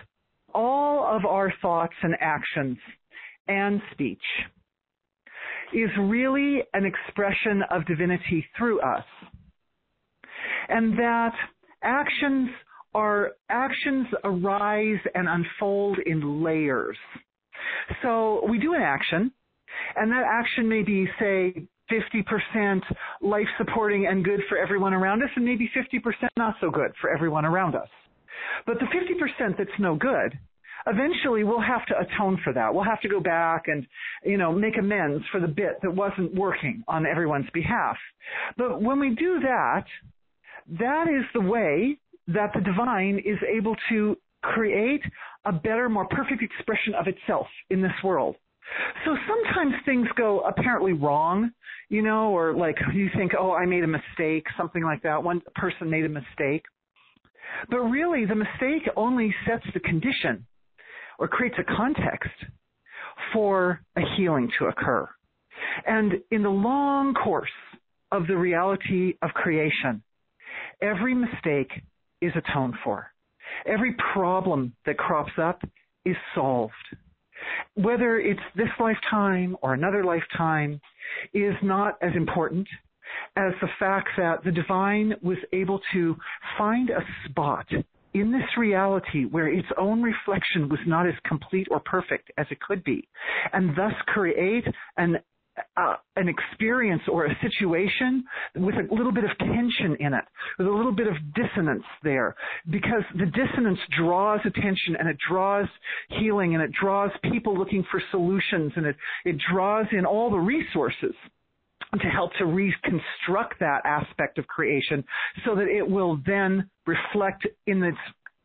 all 0.54 1.04
of 1.04 1.24
our 1.24 1.52
thoughts 1.60 1.94
and 2.02 2.14
actions 2.20 2.78
and 3.48 3.82
speech 3.92 4.22
is 5.72 5.90
really 5.98 6.62
an 6.74 6.84
expression 6.84 7.62
of 7.70 7.86
divinity 7.86 8.44
through 8.56 8.80
us. 8.80 9.04
And 10.68 10.98
that 10.98 11.34
actions 11.82 12.48
are, 12.94 13.32
actions 13.48 14.06
arise 14.24 15.00
and 15.14 15.28
unfold 15.28 15.98
in 16.06 16.42
layers. 16.42 16.96
So 18.02 18.44
we 18.48 18.58
do 18.58 18.74
an 18.74 18.82
action, 18.82 19.32
and 19.96 20.10
that 20.10 20.24
action 20.24 20.68
may 20.68 20.82
be, 20.82 21.08
say, 21.18 21.66
50% 21.90 22.80
life 23.20 23.46
supporting 23.58 24.06
and 24.06 24.24
good 24.24 24.40
for 24.48 24.58
everyone 24.58 24.94
around 24.94 25.22
us, 25.22 25.30
and 25.34 25.44
maybe 25.44 25.70
50% 25.76 26.28
not 26.36 26.54
so 26.60 26.70
good 26.70 26.92
for 27.00 27.10
everyone 27.10 27.44
around 27.44 27.74
us. 27.74 27.88
But 28.66 28.76
the 28.78 28.86
50% 28.86 29.56
that's 29.58 29.70
no 29.78 29.96
good, 29.96 30.38
eventually 30.87 31.44
we'll 31.44 31.60
have 31.60 31.87
to 31.87 31.94
atone 31.99 32.40
for 32.44 32.52
that. 32.52 32.75
We'll 32.75 32.84
have 32.84 33.00
to 33.02 33.08
go 33.08 33.20
back 33.20 33.64
and, 33.66 33.87
you 34.25 34.37
know, 34.37 34.52
make 34.52 34.78
amends 34.78 35.25
for 35.30 35.40
the 35.40 35.49
bit 35.49 35.80
that 35.82 35.94
wasn't 35.94 36.34
working 36.34 36.82
on 36.88 37.06
everyone's 37.06 37.50
behalf. 37.52 37.96
But 38.56 38.80
when 38.80 39.00
we 39.00 39.14
do 39.14 39.40
that, 39.40 39.84
that 40.78 41.06
is 41.08 41.25
the 41.34 41.40
way 41.40 41.99
that 42.28 42.52
the 42.54 42.60
divine 42.60 43.18
is 43.25 43.38
able 43.49 43.76
to 43.90 44.16
create 44.42 45.02
a 45.44 45.52
better, 45.52 45.88
more 45.88 46.06
perfect 46.06 46.42
expression 46.42 46.94
of 46.94 47.06
itself 47.06 47.46
in 47.70 47.82
this 47.82 47.92
world. 48.04 48.37
So 49.04 49.16
sometimes 49.26 49.75
things 49.84 50.06
go 50.16 50.40
apparently 50.40 50.92
wrong, 50.92 51.50
you 51.88 52.02
know, 52.02 52.30
or 52.30 52.54
like 52.54 52.76
you 52.94 53.08
think, 53.16 53.32
oh, 53.38 53.52
I 53.52 53.66
made 53.66 53.82
a 53.82 53.88
mistake, 53.88 54.46
something 54.56 54.84
like 54.84 55.02
that. 55.02 55.22
One 55.22 55.42
person 55.56 55.90
made 55.90 56.04
a 56.04 56.08
mistake. 56.08 56.64
But 57.68 57.80
really, 57.80 58.26
the 58.26 58.37
mistake 58.37 58.88
only 58.96 59.34
sets 59.44 59.64
the 59.75 59.80
condition 59.80 60.46
or 61.20 61.28
creates 61.28 61.56
a 61.58 61.76
context 61.76 62.30
for 63.32 63.80
a 63.96 64.00
healing 64.16 64.50
to 64.58 64.64
occur. 64.66 65.08
And 65.86 66.14
in 66.30 66.42
the 66.42 66.50
long 66.50 67.14
course 67.14 67.50
of 68.10 68.26
the 68.26 68.36
reality 68.36 69.14
of 69.22 69.30
creation, 69.30 70.02
every 70.80 71.14
mistake 71.14 71.70
is 72.20 72.32
atoned 72.34 72.74
for. 72.82 73.12
Every 73.66 73.94
problem 74.12 74.74
that 74.86 74.96
crops 74.96 75.32
up 75.40 75.62
is 76.04 76.16
solved. 76.34 76.72
Whether 77.74 78.18
it's 78.18 78.40
this 78.56 78.68
lifetime 78.78 79.56
or 79.62 79.74
another 79.74 80.02
lifetime 80.02 80.80
is 81.34 81.54
not 81.62 81.98
as 82.02 82.12
important 82.16 82.66
as 83.36 83.52
the 83.60 83.68
fact 83.78 84.08
that 84.16 84.44
the 84.44 84.52
divine 84.52 85.14
was 85.22 85.38
able 85.52 85.80
to 85.92 86.16
find 86.56 86.90
a 86.90 87.00
spot 87.28 87.66
in 88.14 88.33
this 88.33 88.57
reality 88.59 89.25
where 89.25 89.49
its 89.49 89.69
own 89.79 90.02
reflection 90.02 90.69
was 90.69 90.81
not 90.87 91.07
as 91.07 91.14
complete 91.26 91.69
or 91.71 91.81
perfect 91.81 92.31
as 92.38 92.47
it 92.50 92.61
could 92.61 92.83
be, 92.85 93.09
and 93.52 93.71
thus 93.76 93.93
create 94.07 94.64
an 94.97 95.19
uh, 95.76 95.97
an 96.17 96.29
experience 96.29 97.02
or 97.11 97.26
a 97.26 97.38
situation 97.43 98.25
with 98.57 98.75
a 98.76 98.95
little 98.95 99.12
bit 99.12 99.25
of 99.25 99.31
tension 99.38 99.97
in 100.00 100.14
it, 100.14 100.25
with 100.59 100.67
a 100.67 100.71
little 100.71 100.93
bit 100.93 101.07
of 101.07 101.14
dissonance 101.35 101.85
there, 102.02 102.35
because 102.71 103.02
the 103.19 103.26
dissonance 103.26 103.79
draws 103.99 104.40
attention 104.47 104.97
and 104.99 105.09
it 105.09 105.17
draws 105.29 105.67
healing 106.19 106.55
and 106.55 106.62
it 106.62 106.71
draws 106.81 107.11
people 107.31 107.59
looking 107.59 107.85
for 107.90 108.00
solutions 108.11 108.73
and 108.76 108.87
it, 108.87 108.97
it 109.25 109.37
draws 109.52 109.87
in 109.93 110.07
all 110.07 110.31
the 110.31 110.38
resources 110.38 111.14
to 111.99 112.06
help 112.06 112.32
to 112.38 112.47
reconstruct 112.47 113.59
that 113.59 113.80
aspect 113.85 114.38
of 114.38 114.47
creation 114.47 115.02
so 115.44 115.54
that 115.54 115.66
it 115.66 115.88
will 115.88 116.20
then 116.26 116.68
reflect 116.87 117.47
in 117.66 117.82
its 117.82 117.99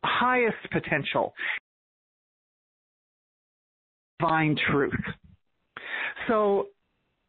highest 0.04 0.56
potential 0.72 1.32
divine 4.18 4.56
truth. 4.70 4.94
So 6.28 6.68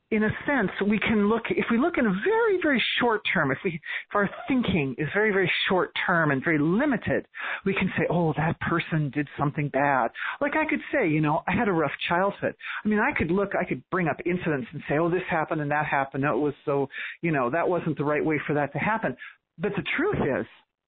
in 0.10 0.24
a 0.24 0.30
sense, 0.46 0.72
we 0.88 1.00
can 1.00 1.28
look, 1.28 1.44
if 1.50 1.66
we 1.70 1.78
look 1.78 1.98
in 1.98 2.06
a 2.06 2.14
very, 2.24 2.60
very 2.62 2.82
short 3.00 3.22
term, 3.34 3.52
if 3.52 3.58
we, 3.66 3.72
if 3.72 4.16
our 4.16 4.30
thinking 4.48 4.96
is 4.98 5.08
very, 5.14 5.32
very 5.32 5.52
short 5.68 5.92
term 6.06 6.32
and 6.32 6.42
very 6.42 6.58
limited, 6.58 7.26
we 7.66 7.74
can 7.74 7.92
say, 7.98 8.06
oh, 8.10 8.34
that 8.38 8.58
person 8.62 9.12
did 9.14 9.28
something 9.38 9.68
bad. 9.68 10.12
Like 10.40 10.56
I 10.56 10.66
could 10.70 10.80
say, 10.94 11.10
you 11.10 11.20
know, 11.20 11.42
I 11.46 11.52
had 11.52 11.68
a 11.68 11.74
rough 11.74 11.92
childhood. 12.08 12.56
I 12.86 12.88
mean, 12.88 13.00
I 13.00 13.12
could 13.18 13.32
look, 13.32 13.52
I 13.60 13.66
could 13.66 13.84
bring 13.92 14.08
up 14.08 14.18
incidents 14.26 14.68
and 14.72 14.82
say, 14.88 14.98
oh, 14.98 15.10
this 15.10 15.24
happened 15.30 15.60
and 15.60 15.72
that 15.72 15.86
happened. 15.86 16.24
It 16.24 16.38
was 16.38 16.54
so, 16.64 16.88
you 17.22 17.32
know, 17.32 17.50
that 17.50 17.68
wasn't 17.68 17.98
the 17.98 18.06
right 18.06 18.24
way 18.24 18.40
for 18.48 18.54
that 18.54 18.72
to 18.74 18.80
happen. 18.80 19.18
But 19.58 19.74
the 19.76 19.84
truth 19.98 20.40
is, 20.40 20.46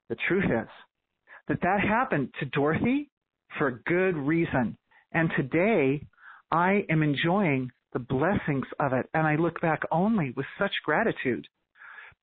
the 0.08 0.18
truth 0.30 0.46
is 0.46 0.68
that 1.50 1.60
that 1.62 1.82
happened 1.82 2.30
to 2.40 2.46
Dorothy 2.46 3.10
for 3.58 3.68
a 3.68 3.82
good 3.84 4.16
reason. 4.16 4.78
And 5.12 5.30
today, 5.36 6.06
I 6.52 6.86
am 6.90 7.04
enjoying 7.04 7.72
the 7.94 8.00
blessings 8.00 8.66
of 8.80 8.94
it. 8.94 9.10
And 9.14 9.26
I 9.26 9.36
look 9.36 9.60
back 9.62 9.82
only 9.92 10.34
with 10.36 10.46
such 10.58 10.72
gratitude 10.86 11.48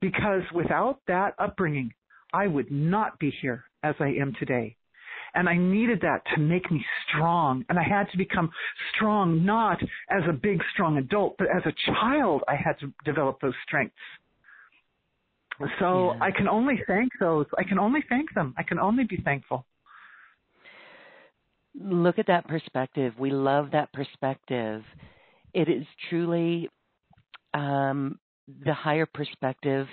because 0.01 0.43
without 0.55 1.01
that 1.09 1.35
upbringing, 1.39 1.93
I 2.33 2.47
would 2.47 2.71
not 2.71 3.19
be 3.19 3.33
here 3.43 3.65
as 3.83 3.95
I 4.01 4.09
am 4.09 4.35
today. 4.39 4.77
And 5.35 5.49
I 5.49 5.57
needed 5.57 6.01
that 6.01 6.23
to 6.35 6.41
make 6.41 6.71
me 6.71 6.85
strong. 7.07 7.65
And 7.69 7.79
I 7.79 7.83
had 7.83 8.11
to 8.11 8.17
become 8.17 8.51
strong 8.95 9.45
not 9.45 9.83
as 10.11 10.23
a 10.29 10.33
big, 10.33 10.63
strong 10.73 10.97
adult, 10.97 11.37
but 11.39 11.49
as 11.55 11.63
a 11.67 11.93
child, 11.93 12.43
I 12.49 12.57
had 12.57 12.79
to 12.81 12.93
develop 13.05 13.41
those 13.41 13.55
strengths. 13.67 13.95
So 15.79 16.13
yeah. 16.13 16.19
I 16.21 16.31
can 16.31 16.49
only 16.49 16.81
thank 16.87 17.13
those. 17.21 17.47
I 17.59 17.65
can 17.65 17.79
only 17.79 18.01
thank 18.09 18.33
them. 18.35 18.55
I 18.59 18.63
can 18.63 18.79
only 18.79 19.05
be 19.05 19.19
thankful. 19.25 19.65
Look 21.79 22.19
at 22.19 22.27
that 22.27 22.49
perspective. 22.49 23.13
We 23.19 23.31
love 23.31 23.71
that 23.73 23.93
perspective 23.93 24.83
it 25.57 25.71
is 25.71 25.87
truly 26.11 26.69
um, 27.55 28.19
the 28.65 28.75
higher 28.75 29.07
perspective 29.07 29.89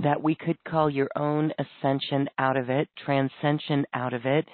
that 0.00 0.22
we 0.22 0.36
could 0.36 0.56
call 0.66 0.88
your 0.88 1.08
own 1.16 1.52
ascension 1.58 2.28
out 2.38 2.56
of 2.56 2.70
it, 2.70 2.88
transcension 3.04 3.84
out 3.92 4.14
of 4.14 4.24
it, 4.24 4.46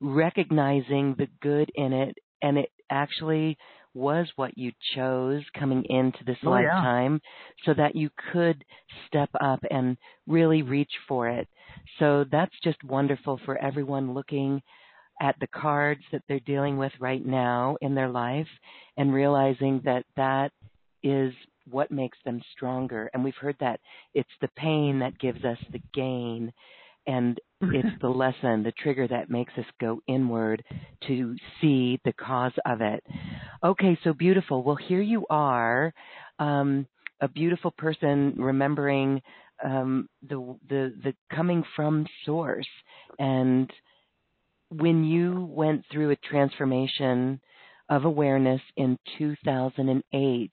recognizing 0.00 1.14
the 1.16 1.28
good 1.40 1.70
in 1.76 1.92
it, 1.92 2.18
and 2.42 2.58
it 2.58 2.70
actually 2.90 3.56
was 3.94 4.26
what 4.34 4.58
you 4.58 4.72
chose 4.96 5.42
coming 5.56 5.84
into 5.88 6.18
this 6.26 6.36
oh, 6.44 6.50
lifetime 6.50 7.20
yeah. 7.22 7.64
so 7.64 7.74
that 7.74 7.94
you 7.94 8.10
could 8.32 8.64
step 9.06 9.30
up 9.40 9.60
and 9.70 9.96
really 10.26 10.62
reach 10.62 10.92
for 11.06 11.28
it. 11.28 11.46
So 12.00 12.24
that's 12.30 12.54
just 12.64 12.82
wonderful 12.82 13.40
for 13.44 13.56
everyone 13.58 14.12
looking 14.12 14.60
at 15.20 15.36
the 15.40 15.46
cards 15.48 16.02
that 16.12 16.22
they're 16.28 16.40
dealing 16.40 16.76
with 16.76 16.92
right 17.00 17.24
now 17.24 17.76
in 17.80 17.94
their 17.94 18.08
life 18.08 18.48
and 18.96 19.12
realizing 19.12 19.80
that 19.84 20.04
that 20.16 20.52
is 21.02 21.32
what 21.70 21.90
makes 21.90 22.18
them 22.24 22.40
stronger. 22.52 23.10
And 23.12 23.22
we've 23.22 23.34
heard 23.40 23.56
that 23.60 23.80
it's 24.14 24.28
the 24.40 24.48
pain 24.56 25.00
that 25.00 25.18
gives 25.18 25.44
us 25.44 25.58
the 25.72 25.82
gain 25.92 26.52
and 27.06 27.40
it's 27.60 28.00
the 28.00 28.08
lesson, 28.08 28.62
the 28.62 28.72
trigger 28.82 29.08
that 29.08 29.30
makes 29.30 29.52
us 29.56 29.64
go 29.80 30.00
inward 30.06 30.62
to 31.08 31.34
see 31.60 31.98
the 32.04 32.12
cause 32.12 32.52
of 32.66 32.80
it. 32.80 33.02
Okay, 33.64 33.98
so 34.04 34.12
beautiful. 34.12 34.62
Well, 34.62 34.76
here 34.76 35.00
you 35.00 35.26
are, 35.30 35.92
um, 36.38 36.86
a 37.20 37.28
beautiful 37.28 37.72
person 37.72 38.34
remembering 38.36 39.20
um, 39.64 40.08
the 40.28 40.56
the 40.68 40.94
the 41.02 41.14
coming 41.34 41.64
from 41.74 42.06
source 42.24 42.68
and 43.18 43.68
when 44.70 45.04
you 45.04 45.48
went 45.50 45.84
through 45.90 46.10
a 46.10 46.16
transformation 46.16 47.40
of 47.88 48.04
awareness 48.04 48.60
in 48.76 48.98
2008, 49.18 50.50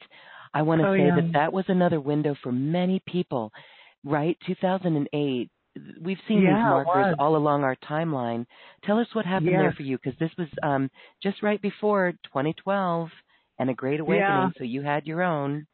I 0.53 0.61
want 0.61 0.81
to 0.81 0.87
oh, 0.87 0.95
say 0.95 1.05
yeah. 1.05 1.15
that 1.15 1.33
that 1.33 1.53
was 1.53 1.65
another 1.67 1.99
window 1.99 2.35
for 2.41 2.51
many 2.51 3.01
people, 3.05 3.51
right? 4.03 4.37
2008. 4.47 5.49
We've 6.01 6.17
seen 6.29 6.41
yeah, 6.41 6.49
these 6.49 6.55
markers 6.57 7.15
all 7.19 7.35
along 7.35 7.63
our 7.63 7.75
timeline. 7.89 8.45
Tell 8.85 8.97
us 8.97 9.07
what 9.11 9.25
happened 9.25 9.49
there 9.49 9.73
for 9.73 9.83
you, 9.83 9.97
because 9.97 10.17
this 10.19 10.31
was 10.37 10.47
um, 10.63 10.89
just 11.21 11.43
right 11.43 11.61
before 11.61 12.13
2012 12.23 13.09
and 13.59 13.69
a 13.69 13.73
great 13.73 13.99
awakening. 13.99 14.53
So 14.57 14.63
you 14.63 14.81
had 14.81 15.05
your 15.05 15.21
own. 15.21 15.67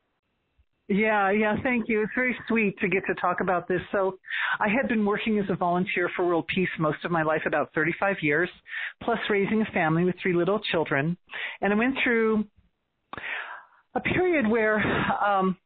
Yeah, 0.91 1.31
yeah, 1.31 1.55
thank 1.63 1.87
you. 1.87 2.01
It's 2.01 2.11
very 2.15 2.35
sweet 2.49 2.77
to 2.79 2.89
get 2.89 3.03
to 3.07 3.13
talk 3.15 3.39
about 3.39 3.65
this. 3.65 3.79
So, 3.93 4.17
I 4.59 4.67
had 4.67 4.89
been 4.89 5.05
working 5.05 5.39
as 5.39 5.45
a 5.49 5.55
volunteer 5.55 6.09
for 6.17 6.25
World 6.25 6.47
Peace 6.53 6.67
most 6.79 7.05
of 7.05 7.11
my 7.11 7.23
life, 7.23 7.43
about 7.45 7.69
35 7.73 8.17
years, 8.21 8.49
plus 9.01 9.17
raising 9.29 9.61
a 9.61 9.71
family 9.73 10.03
with 10.03 10.15
three 10.21 10.33
little 10.33 10.59
children. 10.71 11.15
And 11.61 11.71
I 11.71 11.77
went 11.77 11.95
through 12.03 12.43
a 13.95 14.01
period 14.01 14.47
where 14.47 14.79
um 15.25 15.57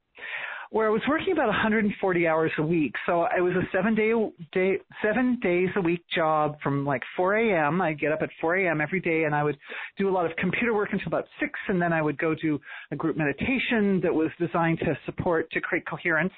where 0.71 0.87
I 0.87 0.89
was 0.89 1.01
working 1.07 1.33
about 1.33 1.47
140 1.47 2.27
hours 2.27 2.51
a 2.57 2.63
week. 2.63 2.93
So 3.05 3.25
it 3.25 3.41
was 3.41 3.53
a 3.53 3.63
seven 3.71 3.95
day, 3.95 4.11
day 4.51 4.79
seven 5.03 5.39
days 5.41 5.69
a 5.75 5.81
week 5.81 6.03
job 6.13 6.57
from 6.63 6.85
like 6.85 7.01
4 7.15 7.35
a.m. 7.35 7.81
I'd 7.81 7.99
get 7.99 8.11
up 8.11 8.21
at 8.21 8.29
4 8.41 8.57
a.m. 8.57 8.81
every 8.81 8.99
day 8.99 9.23
and 9.23 9.35
I 9.35 9.43
would 9.43 9.57
do 9.97 10.09
a 10.09 10.11
lot 10.11 10.25
of 10.25 10.35
computer 10.37 10.73
work 10.73 10.89
until 10.91 11.07
about 11.07 11.25
six 11.39 11.51
and 11.67 11.81
then 11.81 11.93
I 11.93 12.01
would 12.01 12.17
go 12.17 12.33
do 12.35 12.59
a 12.91 12.95
group 12.95 13.17
meditation 13.17 13.99
that 14.03 14.13
was 14.13 14.29
designed 14.39 14.79
to 14.79 14.97
support, 15.05 15.49
to 15.51 15.61
create 15.61 15.85
coherence 15.87 16.33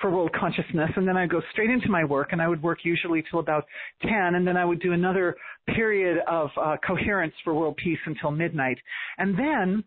for 0.00 0.10
world 0.10 0.30
consciousness. 0.38 0.90
And 0.96 1.06
then 1.06 1.16
I'd 1.16 1.30
go 1.30 1.42
straight 1.52 1.70
into 1.70 1.90
my 1.90 2.04
work 2.04 2.30
and 2.32 2.40
I 2.40 2.48
would 2.48 2.62
work 2.62 2.78
usually 2.82 3.22
till 3.30 3.40
about 3.40 3.64
10 4.02 4.10
and 4.12 4.46
then 4.46 4.56
I 4.56 4.64
would 4.64 4.80
do 4.80 4.92
another 4.92 5.36
period 5.74 6.18
of 6.28 6.50
uh, 6.60 6.76
coherence 6.86 7.34
for 7.44 7.54
world 7.54 7.76
peace 7.76 7.98
until 8.06 8.30
midnight. 8.30 8.78
And 9.18 9.36
then 9.38 9.84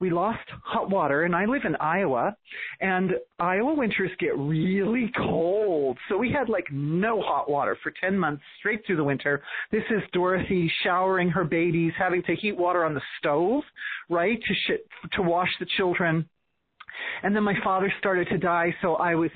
we 0.00 0.10
lost 0.10 0.40
hot 0.64 0.88
water 0.88 1.24
and 1.24 1.36
I 1.36 1.44
live 1.44 1.62
in 1.64 1.76
Iowa 1.76 2.34
and 2.80 3.12
Iowa 3.38 3.74
winters 3.74 4.10
get 4.18 4.36
really 4.36 5.12
cold. 5.16 5.98
So 6.08 6.16
we 6.16 6.32
had 6.32 6.48
like 6.48 6.66
no 6.72 7.20
hot 7.20 7.50
water 7.50 7.76
for 7.82 7.92
10 8.00 8.18
months 8.18 8.42
straight 8.58 8.80
through 8.86 8.96
the 8.96 9.04
winter. 9.04 9.42
This 9.70 9.84
is 9.90 10.00
Dorothy 10.12 10.72
showering 10.82 11.28
her 11.28 11.44
babies, 11.44 11.92
having 11.98 12.22
to 12.24 12.34
heat 12.34 12.56
water 12.56 12.84
on 12.84 12.94
the 12.94 13.02
stove, 13.18 13.62
right? 14.08 14.38
To 14.42 14.54
sh- 14.54 15.10
to 15.12 15.22
wash 15.22 15.50
the 15.60 15.66
children. 15.76 16.28
And 17.22 17.36
then 17.36 17.44
my 17.44 17.54
father 17.62 17.92
started 17.98 18.28
to 18.28 18.38
die, 18.38 18.74
so 18.82 18.96
I 18.96 19.14
was 19.14 19.30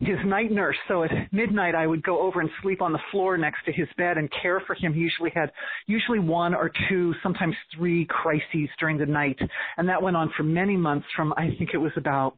his 0.00 0.18
night 0.24 0.50
nurse. 0.50 0.76
So 0.88 1.04
at 1.04 1.10
midnight, 1.32 1.74
I 1.74 1.86
would 1.86 2.02
go 2.02 2.20
over 2.20 2.40
and 2.40 2.50
sleep 2.62 2.82
on 2.82 2.92
the 2.92 2.98
floor 3.10 3.36
next 3.36 3.64
to 3.66 3.72
his 3.72 3.88
bed 3.96 4.18
and 4.18 4.28
care 4.42 4.60
for 4.66 4.74
him. 4.74 4.92
He 4.92 5.00
usually 5.00 5.30
had 5.34 5.50
usually 5.86 6.18
one 6.18 6.54
or 6.54 6.70
two, 6.88 7.14
sometimes 7.22 7.54
three 7.76 8.06
crises 8.06 8.68
during 8.78 8.98
the 8.98 9.06
night, 9.06 9.38
and 9.76 9.88
that 9.88 10.02
went 10.02 10.16
on 10.16 10.32
for 10.36 10.42
many 10.42 10.76
months. 10.76 11.06
From 11.16 11.32
I 11.36 11.54
think 11.58 11.70
it 11.74 11.78
was 11.78 11.92
about 11.96 12.36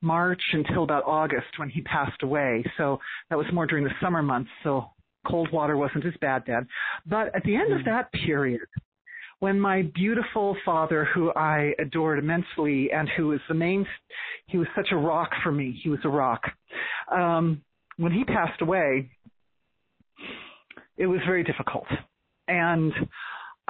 March 0.00 0.42
until 0.52 0.84
about 0.84 1.04
August 1.06 1.58
when 1.58 1.68
he 1.68 1.80
passed 1.82 2.22
away. 2.22 2.64
So 2.76 2.98
that 3.28 3.36
was 3.36 3.46
more 3.52 3.66
during 3.66 3.84
the 3.84 3.94
summer 4.00 4.22
months. 4.22 4.50
So 4.62 4.86
cold 5.26 5.50
water 5.52 5.76
wasn't 5.76 6.06
as 6.06 6.14
bad 6.20 6.44
then. 6.46 6.66
But 7.06 7.34
at 7.34 7.42
the 7.44 7.56
end 7.56 7.72
of 7.72 7.80
mm. 7.80 7.84
that 7.86 8.10
period, 8.12 8.60
when 9.40 9.58
my 9.58 9.82
beautiful 9.94 10.56
father, 10.64 11.08
who 11.14 11.32
I 11.32 11.72
adored 11.78 12.18
immensely 12.18 12.90
and 12.92 13.08
who 13.16 13.28
was 13.28 13.40
the 13.48 13.54
main, 13.54 13.86
he 14.46 14.58
was 14.58 14.68
such 14.76 14.88
a 14.92 14.96
rock 14.96 15.30
for 15.42 15.50
me. 15.50 15.78
He 15.82 15.88
was 15.88 16.00
a 16.04 16.08
rock. 16.08 16.42
Um, 17.10 17.62
when 17.96 18.12
he 18.12 18.24
passed 18.24 18.60
away, 18.60 19.10
it 20.96 21.06
was 21.06 21.20
very 21.26 21.42
difficult. 21.42 21.86
And 22.48 22.92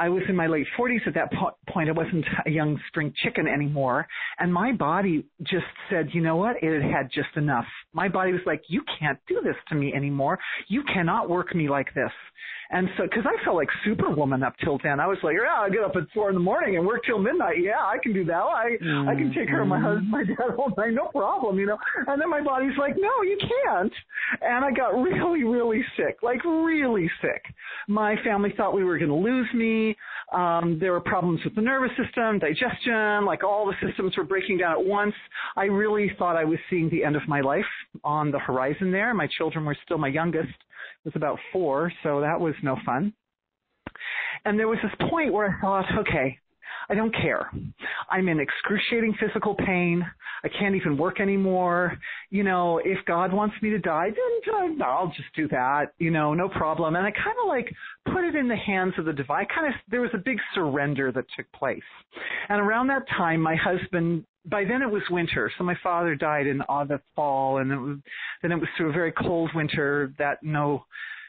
I 0.00 0.08
was 0.08 0.22
in 0.30 0.34
my 0.34 0.46
late 0.46 0.66
40s 0.78 1.06
at 1.06 1.12
that 1.12 1.30
po- 1.30 1.56
point. 1.68 1.90
I 1.90 1.92
wasn't 1.92 2.24
a 2.46 2.50
young 2.50 2.80
spring 2.88 3.12
chicken 3.22 3.46
anymore. 3.46 4.08
And 4.38 4.50
my 4.50 4.72
body 4.72 5.26
just 5.42 5.66
said, 5.90 6.08
you 6.14 6.22
know 6.22 6.36
what? 6.36 6.56
It 6.62 6.82
had 6.82 7.10
just 7.12 7.36
enough. 7.36 7.66
My 7.92 8.08
body 8.08 8.32
was 8.32 8.40
like, 8.46 8.62
you 8.68 8.82
can't 8.98 9.18
do 9.28 9.42
this 9.44 9.56
to 9.68 9.74
me 9.74 9.92
anymore. 9.94 10.38
You 10.68 10.82
cannot 10.84 11.28
work 11.28 11.54
me 11.54 11.68
like 11.68 11.92
this. 11.94 12.10
And 12.72 12.88
so, 12.96 13.02
cause 13.12 13.24
I 13.26 13.44
felt 13.44 13.56
like 13.56 13.68
superwoman 13.84 14.44
up 14.44 14.54
till 14.64 14.78
then. 14.82 15.00
I 15.00 15.06
was 15.08 15.18
like, 15.24 15.34
yeah, 15.34 15.60
I 15.60 15.68
get 15.68 15.82
up 15.82 15.96
at 15.96 16.04
four 16.14 16.28
in 16.28 16.34
the 16.34 16.40
morning 16.40 16.76
and 16.76 16.86
work 16.86 17.02
till 17.04 17.18
midnight. 17.18 17.56
Yeah, 17.60 17.80
I 17.80 17.96
can 18.00 18.12
do 18.12 18.24
that. 18.24 18.32
I, 18.32 18.76
mm-hmm. 18.80 19.08
I 19.08 19.14
can 19.16 19.34
take 19.34 19.48
care 19.48 19.60
of 19.60 19.68
my 19.68 19.80
husband, 19.80 20.08
my 20.08 20.22
dad 20.24 20.54
all 20.56 20.72
night. 20.78 20.94
No 20.94 21.08
problem, 21.08 21.58
you 21.58 21.66
know? 21.66 21.78
And 22.06 22.22
then 22.22 22.30
my 22.30 22.40
body's 22.40 22.78
like, 22.78 22.94
no, 22.96 23.22
you 23.22 23.36
can't. 23.38 23.92
And 24.40 24.64
I 24.64 24.70
got 24.70 24.94
really, 25.02 25.42
really 25.42 25.84
sick, 25.96 26.18
like 26.22 26.42
really 26.44 27.10
sick. 27.20 27.42
My 27.88 28.14
family 28.24 28.54
thought 28.56 28.72
we 28.72 28.84
were 28.84 28.98
going 28.98 29.10
to 29.10 29.16
lose 29.16 29.48
me. 29.52 29.89
Um, 30.32 30.78
there 30.78 30.92
were 30.92 31.00
problems 31.00 31.40
with 31.44 31.54
the 31.56 31.60
nervous 31.60 31.90
system, 32.02 32.38
digestion, 32.38 33.24
like 33.24 33.42
all 33.42 33.66
the 33.66 33.74
systems 33.86 34.16
were 34.16 34.24
breaking 34.24 34.58
down 34.58 34.72
at 34.72 34.84
once. 34.84 35.14
I 35.56 35.64
really 35.64 36.12
thought 36.18 36.36
I 36.36 36.44
was 36.44 36.58
seeing 36.68 36.88
the 36.90 37.02
end 37.04 37.16
of 37.16 37.22
my 37.26 37.40
life 37.40 37.64
on 38.04 38.30
the 38.30 38.38
horizon 38.38 38.92
there. 38.92 39.12
My 39.12 39.28
children 39.38 39.64
were 39.64 39.76
still 39.84 39.98
my 39.98 40.08
youngest 40.08 40.52
was 41.04 41.14
about 41.16 41.38
four, 41.52 41.92
so 42.02 42.20
that 42.20 42.38
was 42.38 42.54
no 42.62 42.76
fun. 42.84 43.12
And 44.44 44.58
there 44.58 44.68
was 44.68 44.78
this 44.82 45.08
point 45.08 45.32
where 45.32 45.56
I 45.56 45.60
thought, 45.60 45.98
okay, 46.00 46.38
I 46.88 46.94
don't 46.94 47.14
care. 47.14 47.50
I'm 48.08 48.28
in 48.28 48.40
excruciating 48.40 49.14
physical 49.20 49.54
pain. 49.54 50.04
I 50.42 50.48
can't 50.48 50.74
even 50.74 50.96
work 50.96 51.20
anymore. 51.20 51.98
You 52.30 52.44
know, 52.44 52.80
if 52.84 52.98
God 53.06 53.32
wants 53.32 53.54
me 53.62 53.70
to 53.70 53.78
die, 53.78 54.08
then 54.10 54.80
I'll 54.82 55.08
just 55.08 55.34
do 55.36 55.48
that. 55.48 55.92
You 55.98 56.10
know, 56.10 56.34
no 56.34 56.48
problem. 56.48 56.96
And 56.96 57.06
I 57.06 57.10
kind 57.10 57.36
of 57.42 57.48
like 57.48 57.72
put 58.06 58.24
it 58.24 58.34
in 58.34 58.48
the 58.48 58.56
hands 58.56 58.94
of 58.98 59.04
the 59.04 59.12
divine. 59.12 59.46
Kind 59.54 59.68
of, 59.68 59.74
there 59.90 60.00
was 60.00 60.10
a 60.14 60.18
big 60.18 60.38
surrender 60.54 61.12
that 61.12 61.24
took 61.36 61.50
place. 61.52 61.82
And 62.48 62.60
around 62.60 62.88
that 62.88 63.08
time, 63.16 63.40
my 63.40 63.56
husband 63.56 64.24
by 64.46 64.64
then 64.64 64.80
it 64.80 64.90
was 64.90 65.02
winter, 65.10 65.52
so 65.58 65.64
my 65.64 65.76
father 65.82 66.14
died 66.14 66.46
in 66.46 66.62
uh, 66.66 66.84
the 66.84 66.98
fall, 67.14 67.58
and 67.58 67.70
it 67.70 67.76
was, 67.76 67.98
then 68.40 68.52
it 68.52 68.56
was 68.56 68.68
through 68.76 68.88
a 68.88 68.92
very 68.92 69.12
cold 69.12 69.50
winter 69.54 70.14
that 70.18 70.38
no 70.42 70.84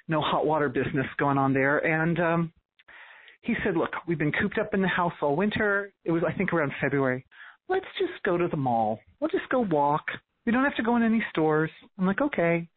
no 0.08 0.22
hot 0.22 0.46
water 0.46 0.70
business 0.70 1.06
going 1.18 1.38
on 1.38 1.54
there. 1.54 1.80
And 1.80 2.20
um, 2.20 2.54
he 3.42 3.56
said, 3.64 3.76
"Look, 3.76 3.92
we've 4.08 4.18
been 4.18 4.32
cooped 4.32 4.58
up 4.58 4.74
in 4.74 4.82
the 4.82 4.88
house 4.88 5.14
all 5.22 5.36
winter. 5.36 5.92
It 6.06 6.12
was 6.12 6.24
I 6.28 6.34
think 6.34 6.54
around 6.54 6.74
February. 6.80 7.26
Let's 7.70 7.86
just 7.98 8.22
go 8.24 8.38
to 8.38 8.48
the 8.48 8.58
mall. 8.58 9.00
We'll 9.20 9.30
just 9.30 9.50
go 9.50 9.62
walk. 9.62 10.06
We 10.46 10.52
don't 10.52 10.64
have 10.64 10.76
to 10.76 10.84
go 10.84 10.96
in 10.96 11.04
any 11.04 11.24
stores." 11.30 11.72
I'm 11.98 12.06
like, 12.06 12.22
"Okay, 12.22 12.68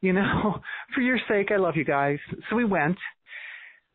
you 0.00 0.12
know, 0.12 0.60
for 0.94 1.00
your 1.00 1.18
sake, 1.28 1.50
I 1.50 1.56
love 1.56 1.76
you 1.76 1.84
guys." 1.84 2.18
So 2.48 2.56
we 2.56 2.64
went. 2.64 2.98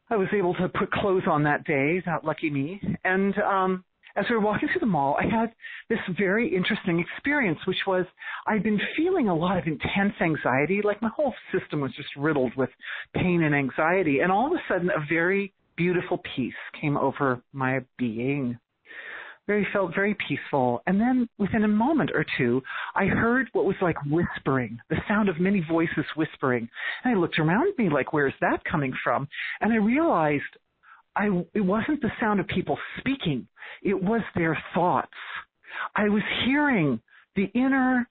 I 0.09 0.15
was 0.15 0.29
able 0.33 0.53
to 0.55 0.69
put 0.69 0.91
clothes 0.91 1.27
on 1.29 1.43
that 1.43 1.65
day, 1.65 2.01
that 2.05 2.23
lucky 2.23 2.49
me, 2.49 2.81
and 3.03 3.37
um 3.39 3.83
as 4.17 4.25
we 4.29 4.35
were 4.35 4.41
walking 4.41 4.67
through 4.69 4.79
the 4.79 4.87
mall, 4.87 5.15
I 5.19 5.25
had 5.25 5.53
this 5.89 5.99
very 6.17 6.53
interesting 6.53 6.99
experience, 6.99 7.59
which 7.67 7.85
was 7.85 8.05
I'd 8.47 8.63
been 8.63 8.81
feeling 8.95 9.29
a 9.29 9.35
lot 9.35 9.59
of 9.59 9.67
intense 9.67 10.13
anxiety, 10.19 10.81
like 10.83 11.01
my 11.03 11.09
whole 11.15 11.35
system 11.51 11.81
was 11.81 11.93
just 11.93 12.09
riddled 12.17 12.55
with 12.55 12.71
pain 13.13 13.43
and 13.43 13.53
anxiety, 13.53 14.21
and 14.21 14.31
all 14.31 14.47
of 14.47 14.53
a 14.53 14.61
sudden 14.67 14.89
a 14.89 15.05
very 15.07 15.53
beautiful 15.77 16.21
peace 16.35 16.53
came 16.81 16.97
over 16.97 17.41
my 17.53 17.79
being. 17.97 18.59
Very 19.47 19.65
felt 19.71 19.95
very 19.95 20.15
peaceful. 20.27 20.81
And 20.87 20.99
then 20.99 21.29
within 21.37 21.63
a 21.63 21.69
moment 21.69 22.11
or 22.13 22.25
two, 22.37 22.61
I 22.95 23.05
heard 23.05 23.47
what 23.53 23.63
was 23.63 23.77
like 23.81 23.95
whispering, 24.05 24.77
the 24.89 24.97
sound 25.07 25.29
of 25.29 25.39
many 25.39 25.65
voices 25.71 26.03
whispering. 26.17 26.67
And 27.03 27.15
I 27.15 27.19
looked 27.19 27.39
around 27.39 27.73
me 27.77 27.89
like, 27.89 28.11
where's 28.11 28.33
that 28.41 28.63
coming 28.69 28.93
from? 29.03 29.27
And 29.61 29.71
I 29.71 29.77
realized 29.77 30.43
I, 31.15 31.27
it 31.53 31.61
wasn't 31.61 32.01
the 32.01 32.11
sound 32.19 32.41
of 32.41 32.47
people 32.47 32.77
speaking. 32.99 33.47
It 33.81 34.01
was 34.01 34.21
their 34.35 34.61
thoughts. 34.73 35.07
I 35.95 36.09
was 36.09 36.23
hearing 36.45 36.99
the 37.35 37.45
inner, 37.55 38.07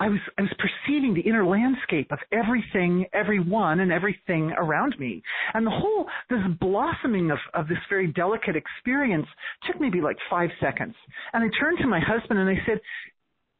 I 0.00 0.08
was, 0.08 0.20
I 0.38 0.42
was 0.42 0.50
perceiving 0.58 1.12
the 1.14 1.20
inner 1.20 1.44
landscape 1.44 2.12
of 2.12 2.18
everything, 2.30 3.06
everyone, 3.12 3.80
and 3.80 3.90
everything 3.90 4.52
around 4.56 4.94
me. 4.98 5.22
And 5.54 5.66
the 5.66 5.70
whole, 5.70 6.06
this 6.30 6.38
blossoming 6.60 7.30
of, 7.30 7.38
of 7.54 7.66
this 7.68 7.78
very 7.88 8.06
delicate 8.08 8.54
experience 8.54 9.26
took 9.66 9.80
maybe 9.80 10.00
like 10.00 10.16
five 10.30 10.50
seconds. 10.60 10.94
And 11.32 11.42
I 11.42 11.48
turned 11.58 11.78
to 11.78 11.88
my 11.88 12.00
husband 12.00 12.38
and 12.38 12.48
I 12.48 12.62
said, 12.64 12.80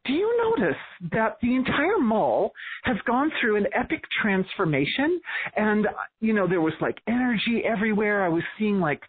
do 0.08 0.14
you 0.14 0.56
notice 0.58 0.76
that 1.12 1.36
the 1.42 1.54
entire 1.54 1.98
mall 1.98 2.52
has 2.84 2.96
gone 3.06 3.30
through 3.40 3.56
an 3.56 3.66
epic 3.74 4.02
transformation? 4.22 5.20
And 5.54 5.86
you 6.20 6.32
know 6.32 6.48
there 6.48 6.62
was 6.62 6.72
like 6.80 6.96
energy 7.06 7.62
everywhere. 7.64 8.24
I 8.24 8.28
was 8.28 8.42
seeing 8.58 8.80
like 8.80 9.02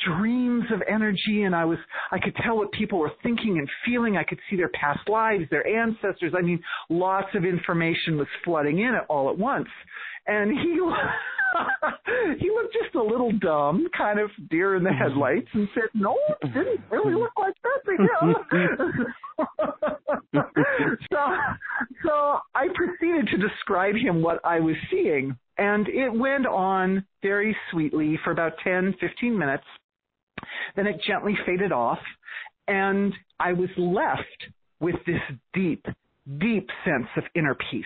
streams 0.00 0.64
of 0.72 0.82
energy 0.88 1.42
and 1.44 1.54
i 1.54 1.64
was 1.64 1.78
i 2.12 2.18
could 2.18 2.34
tell 2.44 2.56
what 2.56 2.70
people 2.72 2.98
were 2.98 3.12
thinking 3.22 3.58
and 3.58 3.68
feeling. 3.86 4.16
I 4.16 4.24
could 4.24 4.38
see 4.50 4.56
their 4.56 4.68
past 4.68 5.08
lives 5.08 5.44
their 5.50 5.66
ancestors. 5.66 6.34
I 6.36 6.42
mean 6.42 6.62
lots 6.90 7.28
of 7.34 7.44
information 7.44 8.18
was 8.18 8.28
flooding 8.44 8.80
in 8.80 8.94
all 9.08 9.30
at 9.30 9.38
once 9.38 9.68
and 10.26 10.50
he 10.50 10.80
he 12.38 12.50
looked 12.50 12.74
just 12.74 12.94
a 12.94 13.02
little 13.02 13.32
dumb, 13.32 13.86
kind 13.96 14.18
of 14.18 14.30
deer 14.50 14.76
in 14.76 14.82
the 14.82 14.92
headlights, 14.92 15.48
and 15.52 15.68
said, 15.74 15.88
"No, 15.94 16.16
it 16.42 16.52
didn't 16.52 16.80
really 16.90 17.14
look 17.14 17.32
like 17.38 17.54
that 17.62 17.70
so, 21.10 21.36
so 22.04 22.38
I 22.54 22.68
proceeded 22.74 23.28
to 23.28 23.36
describe 23.36 23.94
him 23.94 24.22
what 24.22 24.40
I 24.44 24.60
was 24.60 24.76
seeing, 24.90 25.36
and 25.58 25.88
it 25.88 26.10
went 26.12 26.46
on 26.46 27.04
very 27.22 27.56
sweetly 27.70 28.18
for 28.24 28.30
about 28.30 28.52
ten, 28.62 28.94
fifteen 29.00 29.38
minutes. 29.38 29.64
Then 30.76 30.86
it 30.86 31.00
gently 31.06 31.36
faded 31.46 31.72
off, 31.72 32.00
and 32.68 33.12
I 33.38 33.52
was 33.52 33.70
left 33.76 34.52
with 34.80 34.96
this 35.06 35.20
deep, 35.54 35.86
deep 36.38 36.68
sense 36.84 37.08
of 37.16 37.24
inner 37.34 37.56
peace. 37.70 37.84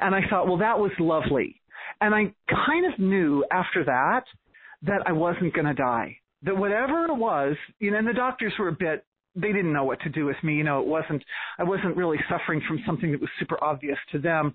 And 0.00 0.14
I 0.14 0.20
thought, 0.28 0.46
well, 0.46 0.58
that 0.58 0.78
was 0.78 0.92
lovely. 0.98 1.60
And 2.00 2.14
I 2.14 2.32
kind 2.48 2.92
of 2.92 2.98
knew 2.98 3.44
after 3.50 3.84
that 3.84 4.24
that 4.82 5.02
I 5.06 5.12
wasn't 5.12 5.54
going 5.54 5.66
to 5.66 5.74
die. 5.74 6.18
That 6.42 6.56
whatever 6.56 7.06
it 7.06 7.16
was, 7.16 7.56
you 7.78 7.90
know, 7.90 7.98
and 7.98 8.06
the 8.06 8.12
doctors 8.12 8.52
were 8.58 8.68
a 8.68 8.72
bit 8.72 9.04
they 9.36 9.48
didn't 9.48 9.72
know 9.72 9.84
what 9.84 10.00
to 10.00 10.08
do 10.08 10.24
with 10.24 10.36
me. 10.42 10.54
You 10.54 10.64
know, 10.64 10.80
it 10.80 10.86
wasn't, 10.86 11.22
I 11.58 11.64
wasn't 11.64 11.96
really 11.96 12.18
suffering 12.28 12.62
from 12.66 12.80
something 12.86 13.10
that 13.12 13.20
was 13.20 13.30
super 13.38 13.62
obvious 13.62 13.98
to 14.12 14.18
them. 14.18 14.54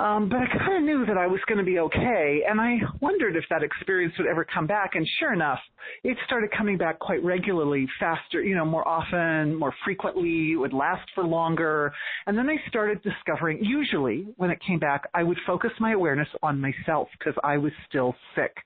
Um, 0.00 0.30
but 0.30 0.38
I 0.38 0.46
kind 0.56 0.78
of 0.78 0.82
knew 0.82 1.04
that 1.04 1.18
I 1.18 1.26
was 1.26 1.40
going 1.46 1.58
to 1.58 1.64
be 1.64 1.78
okay, 1.78 2.40
and 2.48 2.58
I 2.58 2.78
wondered 3.02 3.36
if 3.36 3.44
that 3.50 3.62
experience 3.62 4.14
would 4.16 4.26
ever 4.26 4.46
come 4.46 4.66
back. 4.66 4.94
And 4.94 5.06
sure 5.18 5.34
enough, 5.34 5.58
it 6.04 6.16
started 6.24 6.50
coming 6.56 6.78
back 6.78 6.98
quite 6.98 7.22
regularly, 7.22 7.86
faster, 7.98 8.42
you 8.42 8.54
know, 8.54 8.64
more 8.64 8.86
often, 8.88 9.54
more 9.54 9.74
frequently. 9.84 10.52
It 10.52 10.56
would 10.56 10.72
last 10.72 11.06
for 11.14 11.24
longer, 11.24 11.92
and 12.26 12.38
then 12.38 12.48
I 12.48 12.56
started 12.66 13.02
discovering. 13.02 13.62
Usually, 13.62 14.26
when 14.38 14.50
it 14.50 14.58
came 14.66 14.78
back, 14.78 15.02
I 15.12 15.22
would 15.22 15.38
focus 15.46 15.70
my 15.80 15.92
awareness 15.92 16.28
on 16.42 16.58
myself 16.58 17.08
because 17.18 17.34
I 17.44 17.58
was 17.58 17.72
still 17.86 18.14
sick. 18.34 18.56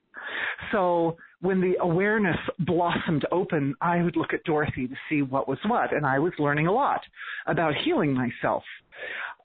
So 0.72 1.16
when 1.40 1.60
the 1.60 1.74
awareness 1.80 2.38
blossomed 2.60 3.26
open, 3.30 3.74
I 3.80 4.02
would 4.02 4.16
look 4.16 4.32
at 4.32 4.44
Dorothy 4.44 4.88
to 4.88 4.94
see 5.08 5.22
what 5.22 5.46
was 5.46 5.58
what, 5.66 5.94
and 5.94 6.06
I 6.06 6.18
was 6.18 6.32
learning 6.38 6.66
a 6.66 6.72
lot 6.72 7.00
about 7.46 7.74
healing 7.84 8.14
myself. 8.14 8.62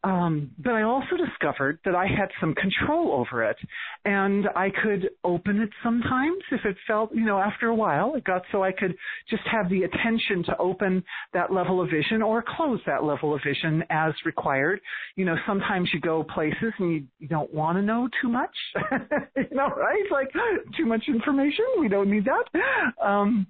Um, 0.03 0.51
but 0.57 0.71
I 0.73 0.83
also 0.83 1.17
discovered 1.17 1.79
that 1.83 1.93
I 1.93 2.05
had 2.05 2.29
some 2.39 2.55
control 2.55 3.11
over 3.11 3.43
it, 3.43 3.57
and 4.05 4.47
I 4.55 4.69
could 4.69 5.09
open 5.25 5.59
it 5.59 5.69
sometimes 5.83 6.41
if 6.51 6.63
it 6.63 6.77
felt, 6.87 7.13
you 7.13 7.25
know, 7.25 7.37
after 7.37 7.67
a 7.67 7.75
while, 7.75 8.15
it 8.15 8.23
got 8.23 8.43
so 8.51 8.63
I 8.63 8.71
could 8.71 8.95
just 9.29 9.43
have 9.51 9.69
the 9.69 9.83
attention 9.83 10.43
to 10.45 10.57
open 10.57 11.03
that 11.33 11.51
level 11.51 11.81
of 11.81 11.89
vision 11.89 12.21
or 12.21 12.41
close 12.55 12.79
that 12.85 13.03
level 13.03 13.35
of 13.35 13.41
vision 13.43 13.83
as 13.89 14.13
required. 14.25 14.79
You 15.17 15.25
know, 15.25 15.35
sometimes 15.45 15.89
you 15.93 15.99
go 15.99 16.23
places 16.23 16.73
and 16.79 16.93
you, 16.93 17.03
you 17.19 17.27
don't 17.27 17.53
want 17.53 17.77
to 17.77 17.81
know 17.81 18.07
too 18.21 18.29
much, 18.29 18.55
you 19.35 19.47
know, 19.51 19.67
right? 19.67 20.03
Like 20.11 20.29
too 20.77 20.85
much 20.85 21.03
information. 21.07 21.65
We 21.79 21.87
don't 21.87 22.09
need 22.09 22.25
that. 22.25 23.05
Um, 23.05 23.47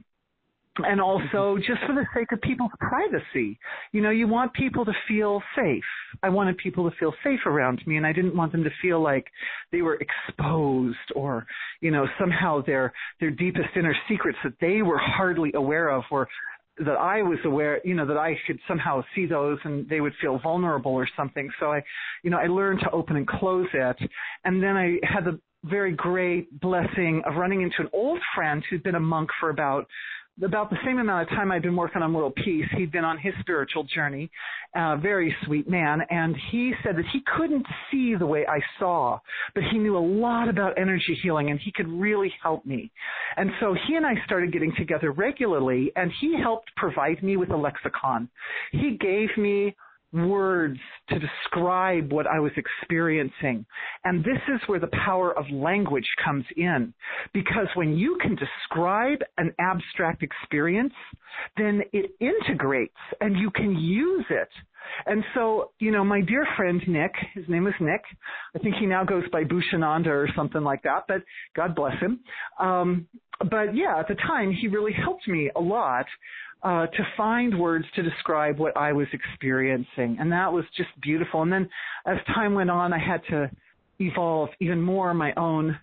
and 0.86 1.02
also 1.02 1.58
just 1.58 1.82
for 1.86 1.94
the 1.94 2.06
sake 2.16 2.32
of 2.32 2.42
people's 2.42 2.72
privacy. 2.80 3.60
You 3.92 4.02
know, 4.02 4.10
you 4.10 4.28
want 4.28 4.54
people 4.54 4.86
to 4.86 4.94
feel 5.08 5.42
safe. 5.56 5.84
I 6.24 6.30
wanted 6.30 6.58
people 6.58 6.90
to 6.90 6.96
feel 6.98 7.14
safe 7.24 7.42
around 7.46 7.82
me 7.86 7.98
and 7.98 8.06
I 8.06 8.14
didn't 8.14 8.36
want 8.36 8.52
them 8.52 8.64
to 8.64 8.70
feel 8.82 9.02
like 9.02 9.26
they 9.72 9.82
were 9.82 10.00
exposed 10.00 10.98
or, 11.16 11.46
you 11.82 11.92
know, 11.92 12.06
somehow 12.20 12.62
their 12.66 12.94
their 13.20 13.32
deepest 13.32 13.70
inner 13.76 13.96
secrets 14.08 14.38
that 14.44 14.54
they 14.62 14.82
were 14.82 14.98
hardly 14.98 15.52
aware 15.54 15.90
of 15.90 16.04
or 16.12 16.28
that 16.86 16.98
I 16.98 17.22
was 17.22 17.40
aware, 17.44 17.82
you 17.84 17.94
know, 17.94 18.06
that 18.06 18.18
I 18.18 18.38
could 18.48 18.60
somehow 18.68 19.04
see 19.14 19.26
those 19.26 19.58
and 19.66 19.88
they 19.90 20.00
would 20.00 20.14
feel 20.22 20.40
vulnerable 20.40 20.94
or 20.94 21.08
something. 21.18 21.50
So 21.60 21.74
I, 21.74 21.84
you 22.24 22.30
know, 22.30 22.38
I 22.38 22.48
learned 22.48 22.80
to 22.82 22.92
open 22.92 23.18
and 23.18 23.28
close 23.28 23.68
it. 23.74 23.98
And 24.46 24.64
then 24.64 24.78
I 24.78 24.98
had 25.04 25.26
the 25.26 25.40
very 25.64 25.92
great 25.92 26.60
blessing 26.62 27.22
of 27.26 27.36
running 27.36 27.62
into 27.62 27.76
an 27.80 27.90
old 27.94 28.20
friend 28.36 28.64
who'd 28.70 28.84
been 28.84 28.96
a 28.96 29.00
monk 29.00 29.30
for 29.40 29.50
about 29.50 29.88
about 30.44 30.70
the 30.70 30.78
same 30.86 31.00
amount 31.00 31.24
of 31.24 31.30
time 31.30 31.52
I'd 31.52 31.62
been 31.62 31.76
working 31.76 32.02
on 32.02 32.14
world 32.14 32.34
peace, 32.36 32.66
he'd 32.78 32.92
been 32.92 33.04
on 33.04 33.18
his 33.18 33.34
spiritual 33.42 33.84
journey. 33.84 34.32
A 34.76 34.98
very 34.98 35.36
sweet 35.46 35.70
man, 35.70 36.02
and 36.10 36.36
he 36.52 36.74
said 36.84 36.96
that 36.96 37.06
he 37.12 37.22
couldn't 37.36 37.66
see 37.92 38.16
the 38.16 38.26
way 38.26 38.46
I 38.48 38.60
saw, 38.78 39.20
but 39.54 39.64
he 39.72 39.78
knew 39.78 39.98
a 39.98 40.00
lot 40.00 40.48
about 40.48 40.78
energy 40.78 41.18
healing, 41.22 41.50
and 41.50 41.60
he 41.60 41.72
could 41.72 41.90
really 41.90 42.32
help 42.42 42.66
me. 42.66 42.92
And 43.36 43.50
so 43.60 43.76
he 43.88 43.96
and 43.96 44.06
I 44.06 44.14
started 44.26 44.54
getting 44.54 44.74
together 44.78 45.12
regularly, 45.12 45.92
and 45.96 46.12
he 46.22 46.38
helped 46.42 46.74
provide 46.76 47.22
me 47.24 47.36
with 47.36 47.50
a 47.50 47.58
lexicon. 47.58 48.30
He 48.72 48.98
gave 49.00 49.30
me 49.38 49.76
words 50.12 50.80
to 51.10 51.20
describe 51.20 52.12
what 52.12 52.28
I 52.28 52.40
was 52.40 52.52
experiencing. 52.58 53.66
And 54.04 54.24
this 54.24 54.42
is 54.54 54.60
where 54.68 54.80
the 54.80 54.90
power 55.06 55.38
of 55.38 55.46
language 55.52 56.08
comes 56.24 56.46
in. 56.56 56.94
Because 57.34 57.68
when 57.76 57.96
you 57.96 58.18
can 58.22 58.36
describe 58.36 59.20
an 59.38 59.54
abstract 59.60 60.24
experience, 60.24 60.94
then 61.58 61.82
it 61.94 62.12
integrates 62.20 62.98
and 63.22 63.38
you 63.38 63.52
can 63.52 63.76
use 63.78 64.26
it. 64.30 64.50
And 65.06 65.24
so, 65.36 65.72
you 65.80 65.92
know, 65.92 66.04
my 66.04 66.22
dear 66.22 66.48
friend 66.58 66.82
Nick, 66.88 67.14
his 67.34 67.46
name 67.48 67.68
is 67.68 67.74
Nick. 67.80 68.02
I 68.56 68.60
think 68.60 68.76
he 68.80 68.86
now 68.86 69.04
goes 69.04 69.24
by 69.32 69.44
Bushananda 69.44 70.08
or 70.08 70.28
something 70.36 70.64
like 70.64 70.82
that, 70.84 71.04
but 71.08 71.22
God 71.56 71.76
bless 71.76 72.00
him. 72.00 72.22
Um, 72.60 73.08
but 73.40 73.76
yeah, 73.76 74.00
at 74.00 74.08
the 74.08 74.16
time, 74.16 74.52
he 74.52 74.68
really 74.68 74.94
helped 74.94 75.28
me 75.28 75.50
a 75.56 75.62
lot 75.62 76.06
uh, 76.64 76.88
to 76.88 77.04
find 77.16 77.58
words 77.58 77.86
to 77.96 78.04
describe 78.04 78.60
what 78.60 78.76
I 78.76 78.92
was 78.92 79.08
experiencing. 79.14 80.18
And 80.20 80.32
that 80.32 80.52
was 80.52 80.66
just 80.76 80.90
beautiful. 81.02 81.42
And 81.42 81.52
then 81.52 81.70
as 82.06 82.18
time 82.34 82.54
went 82.54 82.70
on, 82.70 82.94
I 82.94 83.00
had 83.00 83.22
to 83.30 83.50
evolve 84.00 84.50
even 84.60 84.82
more 84.82 85.14
my 85.14 85.34
own 85.36 85.78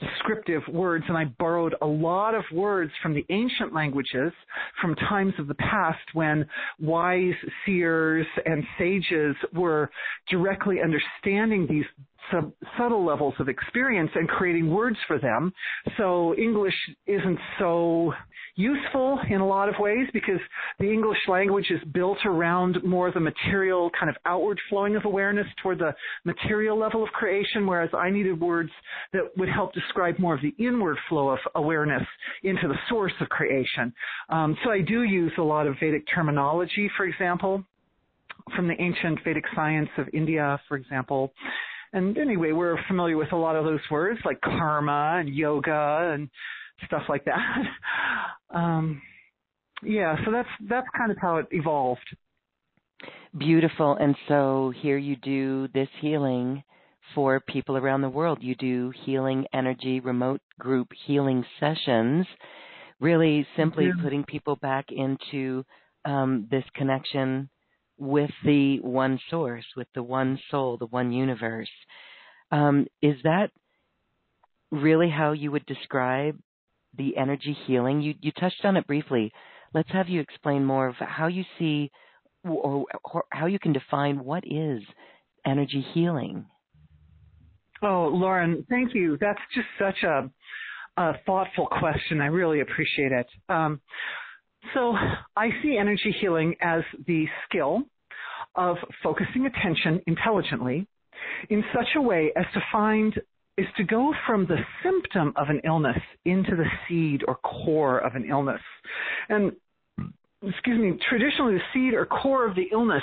descriptive 0.00 0.62
words, 0.68 1.04
and 1.08 1.16
I 1.16 1.26
borrowed 1.38 1.74
a 1.80 1.86
lot 1.86 2.34
of 2.34 2.42
words 2.52 2.90
from 3.02 3.14
the 3.14 3.24
ancient 3.30 3.72
languages 3.72 4.32
from 4.80 4.94
times 4.96 5.34
of 5.38 5.46
the 5.48 5.54
past 5.54 6.00
when 6.12 6.46
wise 6.80 7.34
seers 7.64 8.26
and 8.44 8.64
sages 8.78 9.36
were 9.52 9.90
directly 10.28 10.78
understanding 10.82 11.66
these 11.68 11.84
sub- 12.30 12.52
subtle 12.78 13.04
levels 13.04 13.34
of 13.38 13.48
experience 13.48 14.10
and 14.14 14.28
creating 14.28 14.70
words 14.70 14.96
for 15.06 15.18
them. 15.18 15.52
So 15.96 16.34
English 16.36 16.74
isn't 17.06 17.38
so 17.58 18.12
useful 18.54 19.18
in 19.30 19.40
a 19.40 19.46
lot 19.46 19.68
of 19.68 19.74
ways 19.78 20.06
because 20.12 20.40
the 20.78 20.90
English 20.90 21.18
language 21.26 21.70
is 21.70 21.80
built 21.92 22.18
around 22.24 22.82
more 22.84 23.10
the 23.10 23.20
material 23.20 23.90
kind 23.98 24.10
of 24.10 24.16
outward 24.26 24.60
flowing 24.68 24.94
of 24.96 25.04
awareness 25.04 25.46
toward 25.62 25.78
the 25.78 25.94
material 26.24 26.78
level 26.78 27.02
of 27.02 27.08
creation, 27.10 27.66
whereas 27.66 27.90
I 27.96 28.10
needed 28.10 28.40
words 28.40 28.70
that 29.12 29.22
would 29.36 29.48
help 29.48 29.72
describe 29.72 30.18
more 30.18 30.34
of 30.34 30.42
the 30.42 30.54
inward 30.58 30.98
flow 31.08 31.30
of 31.30 31.38
awareness 31.54 32.06
into 32.42 32.68
the 32.68 32.76
source 32.88 33.12
of 33.20 33.28
creation. 33.28 33.92
Um, 34.28 34.56
so 34.64 34.70
I 34.70 34.80
do 34.82 35.02
use 35.02 35.32
a 35.38 35.42
lot 35.42 35.66
of 35.66 35.76
Vedic 35.80 36.04
terminology, 36.14 36.90
for 36.96 37.06
example, 37.06 37.64
from 38.54 38.68
the 38.68 38.80
ancient 38.80 39.20
Vedic 39.24 39.44
science 39.54 39.88
of 39.96 40.08
India, 40.12 40.60
for 40.68 40.76
example. 40.76 41.32
And 41.92 42.16
anyway, 42.16 42.52
we're 42.52 42.78
familiar 42.86 43.16
with 43.16 43.32
a 43.32 43.36
lot 43.36 43.56
of 43.56 43.64
those 43.64 43.80
words 43.90 44.20
like 44.24 44.40
karma 44.40 45.18
and 45.20 45.28
yoga 45.34 46.12
and 46.14 46.28
stuff 46.86 47.02
like 47.08 47.24
that. 47.24 47.38
um, 48.54 49.02
yeah, 49.82 50.16
so 50.24 50.30
that's 50.30 50.48
that's 50.68 50.86
kind 50.96 51.10
of 51.10 51.18
how 51.20 51.36
it 51.36 51.46
evolved. 51.50 52.16
Beautiful. 53.36 53.96
And 53.96 54.14
so 54.28 54.72
here 54.80 54.98
you 54.98 55.16
do 55.16 55.68
this 55.74 55.88
healing 56.00 56.62
for 57.14 57.40
people 57.40 57.76
around 57.76 58.02
the 58.02 58.08
world. 58.08 58.38
You 58.40 58.54
do 58.54 58.92
healing 59.04 59.46
energy 59.52 60.00
remote 60.00 60.40
group 60.58 60.88
healing 61.06 61.44
sessions, 61.58 62.26
really 63.00 63.46
simply 63.56 63.86
yeah. 63.86 64.02
putting 64.02 64.24
people 64.24 64.56
back 64.56 64.86
into 64.90 65.64
um, 66.04 66.46
this 66.50 66.64
connection 66.74 67.48
with 68.02 68.32
the 68.44 68.80
one 68.80 69.20
source, 69.30 69.64
with 69.76 69.86
the 69.94 70.02
one 70.02 70.36
soul, 70.50 70.76
the 70.76 70.86
one 70.86 71.12
universe. 71.12 71.70
Um, 72.50 72.86
is 73.00 73.14
that 73.22 73.50
really 74.72 75.08
how 75.08 75.30
you 75.30 75.52
would 75.52 75.64
describe 75.66 76.36
the 76.98 77.16
energy 77.16 77.56
healing? 77.64 78.02
You, 78.02 78.14
you 78.20 78.32
touched 78.32 78.64
on 78.64 78.76
it 78.76 78.88
briefly. 78.88 79.32
Let's 79.72 79.90
have 79.92 80.08
you 80.08 80.20
explain 80.20 80.64
more 80.64 80.88
of 80.88 80.96
how 80.96 81.28
you 81.28 81.44
see 81.60 81.92
or, 82.44 82.84
or 83.04 83.24
how 83.30 83.46
you 83.46 83.60
can 83.60 83.72
define 83.72 84.24
what 84.24 84.42
is 84.44 84.82
energy 85.46 85.86
healing. 85.94 86.44
Oh, 87.84 88.10
Loren, 88.12 88.66
thank 88.68 88.94
you. 88.94 89.16
That's 89.20 89.40
just 89.54 89.68
such 89.78 90.02
a, 90.02 90.28
a 91.00 91.12
thoughtful 91.24 91.68
question. 91.68 92.20
I 92.20 92.26
really 92.26 92.62
appreciate 92.62 93.12
it. 93.12 93.26
Um, 93.48 93.80
so 94.74 94.94
I 95.36 95.50
see 95.62 95.76
energy 95.78 96.14
healing 96.20 96.56
as 96.60 96.82
the 97.06 97.26
skill 97.48 97.84
of 98.54 98.76
focusing 99.02 99.46
attention 99.46 100.00
intelligently 100.06 100.86
in 101.50 101.64
such 101.74 101.88
a 101.96 102.00
way 102.00 102.32
as 102.36 102.44
to 102.54 102.60
find 102.70 103.20
is 103.58 103.66
to 103.76 103.84
go 103.84 104.14
from 104.26 104.46
the 104.46 104.58
symptom 104.82 105.32
of 105.36 105.48
an 105.48 105.60
illness 105.64 105.98
into 106.24 106.56
the 106.56 106.64
seed 106.88 107.22
or 107.28 107.36
core 107.36 107.98
of 107.98 108.14
an 108.14 108.24
illness. 108.24 108.60
And 109.28 109.52
excuse 110.42 110.78
me, 110.78 110.98
traditionally 111.08 111.54
the 111.54 111.60
seed 111.72 111.94
or 111.94 112.06
core 112.06 112.46
of 112.48 112.56
the 112.56 112.68
illness 112.72 113.02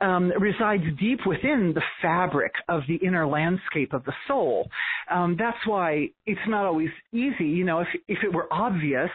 um, 0.00 0.32
resides 0.38 0.84
deep 0.98 1.20
within 1.26 1.72
the 1.74 1.82
fabric 2.02 2.52
of 2.68 2.82
the 2.88 2.96
inner 2.96 3.26
landscape 3.26 3.92
of 3.92 4.04
the 4.04 4.12
soul. 4.28 4.68
Um, 5.10 5.36
that's 5.38 5.58
why 5.66 6.08
it's 6.26 6.40
not 6.48 6.66
always 6.66 6.90
easy. 7.12 7.44
You 7.44 7.64
know, 7.64 7.80
if 7.80 7.88
if 8.08 8.18
it 8.22 8.32
were 8.32 8.52
obvious, 8.52 9.10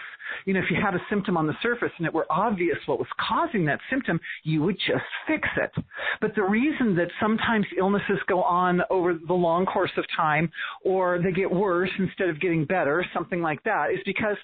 you 0.46 0.54
know, 0.54 0.60
if 0.60 0.72
you 0.72 0.78
had 0.84 0.96
a 0.96 1.02
symptom 1.10 1.38
on 1.38 1.46
the 1.46 1.54
surface 1.62 1.92
and 1.98 2.08
it 2.08 2.14
were 2.14 2.26
obvious 2.30 2.78
what 2.86 2.98
was 2.98 3.08
causing 3.20 3.66
that 3.66 3.80
symptom, 3.90 4.20
you 4.44 4.62
would 4.64 4.78
just 4.88 5.06
fix 5.28 5.48
it. 5.58 5.72
But 6.20 6.34
the 6.36 6.44
reason 6.44 6.96
that 6.96 7.10
sometimes 7.20 7.66
illnesses 7.78 8.20
go 8.28 8.42
on 8.42 8.82
over 8.90 9.14
the 9.14 9.34
long 9.34 9.66
course 9.66 9.92
of 9.98 10.06
time, 10.16 10.52
or 10.84 11.20
they 11.22 11.32
get 11.32 11.52
worse 11.52 11.92
instead 12.00 12.30
of 12.30 12.40
getting 12.40 12.66
better, 12.66 13.06
something 13.14 13.42
like 13.42 13.62
that, 13.64 13.92
is 13.92 14.00
because 14.06 14.38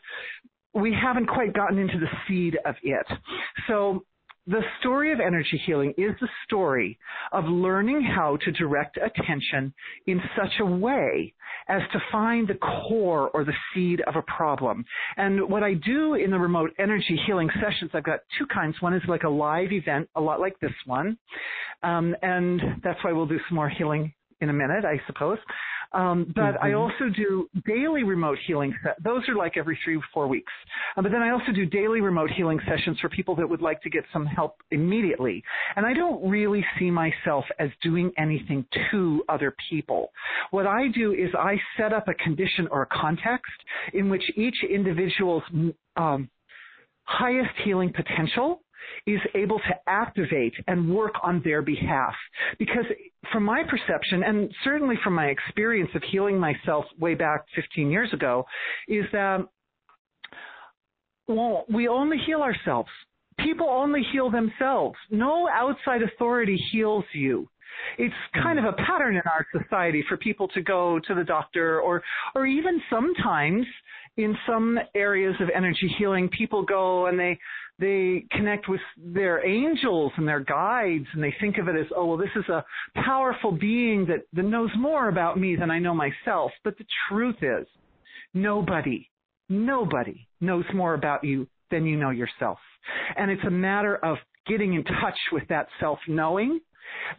we 0.74 0.94
haven't 0.94 1.28
quite 1.28 1.54
gotten 1.54 1.80
into 1.80 1.98
the 1.98 2.08
seed 2.28 2.58
of 2.66 2.76
it. 2.84 3.06
So 3.68 4.04
the 4.48 4.62
story 4.80 5.12
of 5.12 5.20
energy 5.20 5.62
healing 5.66 5.94
is 5.98 6.12
the 6.22 6.30
story 6.46 6.98
of 7.34 7.46
learning 7.46 8.02
how 8.02 8.38
to 8.38 8.52
direct 8.52 8.98
attention 8.98 9.74
in 10.06 10.22
such 10.38 10.54
a 10.62 10.66
way 10.66 11.34
as 11.68 11.82
to 11.92 12.00
find 12.12 12.48
the 12.48 12.56
core 12.56 13.30
or 13.34 13.44
the 13.44 13.54
seed 13.74 14.02
of 14.08 14.16
a 14.16 14.22
problem. 14.22 14.86
And 15.18 15.50
what 15.50 15.64
I 15.64 15.74
do 15.74 16.14
in 16.14 16.32
the 16.32 16.40
remote 16.40 16.72
energy 16.80 17.20
healing 17.26 17.50
sessions, 17.62 17.92
I've 17.94 18.06
got 18.06 18.22
two 18.38 18.46
kinds. 18.46 18.76
One 18.82 18.94
is 18.94 19.04
like 19.08 19.24
a 19.24 19.30
live 19.30 19.74
event, 19.74 20.10
a 20.16 20.22
lot 20.22 20.40
like 20.40 20.58
this 20.60 20.72
one. 20.86 21.18
Um, 21.84 22.16
and 22.22 22.62
that's 22.84 23.04
why 23.04 23.12
we'll 23.12 23.26
do 23.26 23.40
some 23.50 23.56
more 23.56 23.70
healing 23.70 24.14
in 24.40 24.50
a 24.50 24.54
minute, 24.54 24.86
I 24.86 25.02
suppose. 25.08 25.40
Um, 25.94 26.32
but 26.36 26.56
mm-hmm. 26.56 26.66
I 26.66 26.74
also 26.74 27.10
do 27.16 27.50
daily 27.66 28.04
remote 28.04 28.38
healing. 28.46 28.74
Se- 28.84 29.02
those 29.04 29.28
are 29.30 29.36
like 29.36 29.58
every 29.58 29.80
three, 29.84 29.98
or 29.98 30.04
four 30.14 30.28
weeks. 30.28 30.52
Uh, 30.96 31.02
but 31.02 31.12
then 31.12 31.22
I 31.22 31.30
also 31.30 31.52
do 31.54 31.66
daily 31.66 32.02
remote 32.02 32.30
healing 32.32 32.60
sessions 32.68 33.00
for 33.00 33.10
people 33.10 33.36
that 33.36 33.48
would 33.48 33.62
like 33.62 33.82
to 33.84 33.90
get 33.90 34.04
some 34.12 34.26
help 34.26 34.58
immediately. 34.72 35.44
And 35.76 35.86
I 35.86 35.94
don't 35.94 36.30
really 36.30 36.66
see 36.80 36.92
myself 36.92 37.46
as 37.60 37.70
doing 37.82 38.12
anything 38.18 38.66
to 38.92 39.24
other 39.30 39.56
people. 39.70 40.12
What 40.52 40.68
I 40.68 40.88
do 40.90 41.14
is 41.14 41.30
I 41.38 41.56
set 41.78 41.94
up 41.94 42.08
a 42.08 42.14
condition 42.14 42.68
or 42.72 42.84
a 42.84 42.88
context 42.88 43.52
in 43.94 44.10
which 44.10 44.24
each 44.36 44.58
individual's 44.70 45.44
um, 45.96 46.30
highest 47.04 47.52
healing 47.64 47.94
potential 47.94 48.62
is 49.06 49.20
able 49.36 49.60
to 49.60 49.76
activate 49.88 50.54
and 50.68 50.94
work 50.94 51.14
on 51.24 51.42
their 51.44 51.62
behalf. 51.62 52.14
Because 52.60 52.86
from 53.32 53.44
my 53.44 53.64
perception, 53.64 54.24
and 54.24 54.52
certainly 54.64 54.96
from 55.04 55.14
my 55.14 55.28
experience 55.28 55.90
of 55.96 56.04
healing 56.12 56.40
myself 56.40 56.86
way 57.00 57.14
back 57.14 57.46
15 57.56 57.90
years 57.90 58.12
ago, 58.14 58.46
is 58.88 59.06
that 59.12 59.48
well, 61.28 61.66
we 61.70 61.88
only 61.90 62.18
heal 62.26 62.42
ourselves. 62.42 62.90
People 63.40 63.68
only 63.70 64.02
heal 64.14 64.32
themselves. 64.32 64.98
No 65.12 65.48
outside 65.50 66.02
authority 66.02 66.58
heals 66.72 67.04
you. 67.14 67.48
It's 67.98 68.16
kind 68.42 68.58
of 68.58 68.66
a 68.66 68.74
pattern 68.74 69.16
in 69.16 69.22
our 69.26 69.46
society 69.52 70.04
for 70.08 70.18
people 70.18 70.48
to 70.50 70.62
go 70.62 71.00
to 71.08 71.14
the 71.14 71.24
doctor 71.24 71.80
or 71.80 72.02
or 72.34 72.46
even 72.46 72.82
sometimes 72.90 73.66
in 74.16 74.36
some 74.48 74.80
areas 74.96 75.36
of 75.40 75.50
energy 75.54 75.94
healing 76.00 76.28
people 76.30 76.64
go 76.64 77.06
and 77.06 77.20
they 77.20 77.38
they 77.80 78.26
connect 78.32 78.68
with 78.68 78.82
their 78.98 79.46
angels 79.46 80.12
and 80.18 80.28
their 80.28 80.40
guides 80.40 81.06
and 81.14 81.24
they 81.24 81.36
think 81.40 81.58
of 81.58 81.68
it 81.68 81.76
as, 81.76 81.86
oh, 81.96 82.06
well, 82.06 82.18
this 82.18 82.30
is 82.36 82.48
a 82.50 82.66
powerful 82.96 83.52
being 83.52 84.06
that, 84.08 84.24
that 84.34 84.44
knows 84.44 84.72
more 84.78 85.10
about 85.10 85.40
me 85.40 85.56
than 85.56 85.70
I 85.70 85.80
know 85.80 85.94
myself. 85.94 86.52
But 86.64 86.78
the 86.78 86.86
truth 87.10 87.38
is, 87.42 87.68
nobody, 88.34 89.10
nobody 89.50 90.28
knows 90.42 90.66
more 90.74 90.96
about 90.96 91.24
you 91.24 91.48
than 91.70 91.86
you 91.86 91.98
know 91.98 92.10
yourself. 92.10 92.58
And 93.16 93.30
it's 93.30 93.44
a 93.46 93.52
matter 93.52 93.98
of 93.98 94.18
getting 94.48 94.74
in 94.74 94.84
touch 94.84 95.18
with 95.32 95.44
that 95.50 95.68
self-knowing 95.80 96.60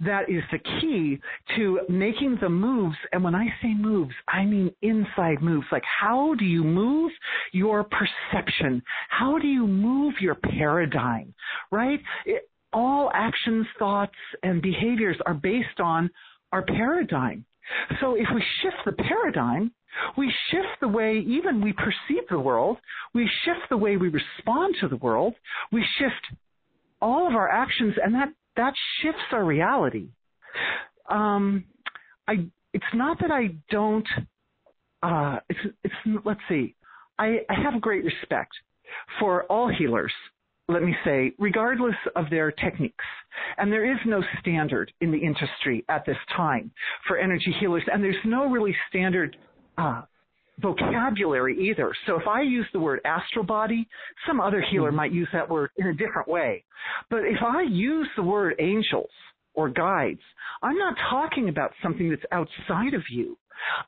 that 0.04 0.28
is 0.28 0.42
the 0.52 0.59
key 0.59 1.18
to 1.57 1.81
making 1.88 2.38
the 2.40 2.48
moves. 2.48 2.96
And 3.12 3.22
when 3.22 3.35
I 3.35 3.46
say 3.62 3.74
moves, 3.74 4.14
I 4.28 4.44
mean 4.44 4.70
inside 4.83 5.42
moves. 5.42 5.66
Like 5.72 5.85
how 5.85 6.35
do 6.38 6.44
you 6.44 6.62
move 6.62 7.12
your 7.52 7.85
perception? 7.85 8.83
How 9.09 9.38
do 9.38 9.46
you 9.46 9.66
move 9.66 10.14
your 10.20 10.35
paradigm? 10.35 11.35
Right? 11.70 12.00
It, 12.26 12.48
all 12.72 13.11
actions, 13.14 13.66
thoughts, 13.78 14.12
and 14.42 14.61
behaviors 14.61 15.16
are 15.26 15.35
based 15.35 15.81
on 15.81 16.11
our 16.52 16.62
paradigm. 16.62 17.44
So 18.00 18.14
if 18.14 18.26
we 18.35 18.42
shift 18.62 18.76
the 18.85 18.92
paradigm, 18.92 19.72
we 20.16 20.33
shift 20.50 20.81
the 20.81 20.88
way 20.88 21.18
even 21.26 21.62
we 21.62 21.72
perceive 21.72 22.28
the 22.31 22.38
world, 22.38 22.78
we 23.14 23.28
shift 23.44 23.68
the 23.70 23.76
way 23.76 23.96
we 23.96 24.09
respond 24.09 24.76
to 24.81 24.88
the 24.88 24.96
world, 24.96 25.35
we 25.72 25.85
shift 25.98 26.38
all 27.00 27.26
of 27.26 27.35
our 27.35 27.48
actions, 27.48 27.94
and 28.02 28.14
that, 28.14 28.28
that 28.59 28.75
shifts 29.01 29.33
our 29.33 29.44
reality. 29.44 30.09
Um, 31.09 31.64
I, 32.29 32.47
it's 32.75 32.85
not 32.92 33.18
that 33.21 33.31
I 33.31 33.57
don't, 33.71 34.07
uh, 35.03 35.38
it's, 35.49 35.61
it's, 35.83 35.94
let's 36.25 36.40
see, 36.49 36.75
I, 37.18 37.38
I 37.49 37.55
have 37.62 37.81
great 37.81 38.05
respect 38.05 38.53
for 39.18 39.44
all 39.44 39.68
healers 39.68 40.12
let 40.68 40.83
me 40.83 40.94
say, 41.05 41.33
regardless 41.38 41.94
of 42.14 42.29
their 42.31 42.53
techniques. 42.53 43.05
And 43.57 43.73
there 43.73 43.90
is 43.90 43.99
no 44.05 44.23
standard 44.40 44.92
in 45.01 45.11
the 45.11 45.18
industry 45.18 45.85
at 45.88 46.05
this 46.05 46.16
time 46.37 46.71
for 47.07 47.16
energy 47.16 47.55
healers, 47.59 47.83
and 47.90 48.05
there's 48.05 48.16
no 48.25 48.51
really 48.51 48.77
standard 48.88 49.37
uh, 49.79 50.03
vocabulary 50.61 51.68
either. 51.71 51.92
So 52.07 52.16
if 52.18 52.27
I 52.27 52.42
use 52.42 52.66
the 52.73 52.81
word 52.81 53.01
astral 53.05 53.44
body, 53.44 53.88
some 54.27 54.40
other 54.40 54.64
healer 54.71 54.88
mm-hmm. 54.88 54.97
might 54.97 55.12
use 55.12 55.29
that 55.33 55.49
word 55.49 55.71
in 55.77 55.88
a 55.88 55.94
different 55.94 56.29
way. 56.29 56.64
But 57.11 57.21
if 57.21 57.42
I 57.42 57.62
use 57.62 58.09
the 58.16 58.23
word 58.23 58.55
angels 58.59 59.11
or 59.55 59.68
guides, 59.68 60.21
I'm 60.62 60.79
not 60.79 60.94
talking 61.11 61.49
about 61.49 61.73
something 61.83 62.11
that's 62.11 62.23
outside 62.33 62.94
of 62.94 63.03
you. 63.11 63.37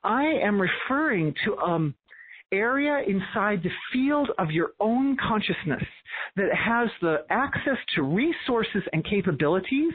I 0.02 0.24
am 0.24 0.60
referring 0.60 1.34
to 1.44 1.56
um, 1.58 1.94
area 2.52 3.02
inside 3.06 3.62
the 3.62 3.70
field 3.92 4.30
of 4.38 4.50
your 4.50 4.70
own 4.80 5.16
consciousness 5.16 5.84
that 6.36 6.48
has 6.54 6.88
the 7.00 7.24
access 7.30 7.76
to 7.94 8.02
resources 8.02 8.82
and 8.92 9.04
capabilities 9.04 9.92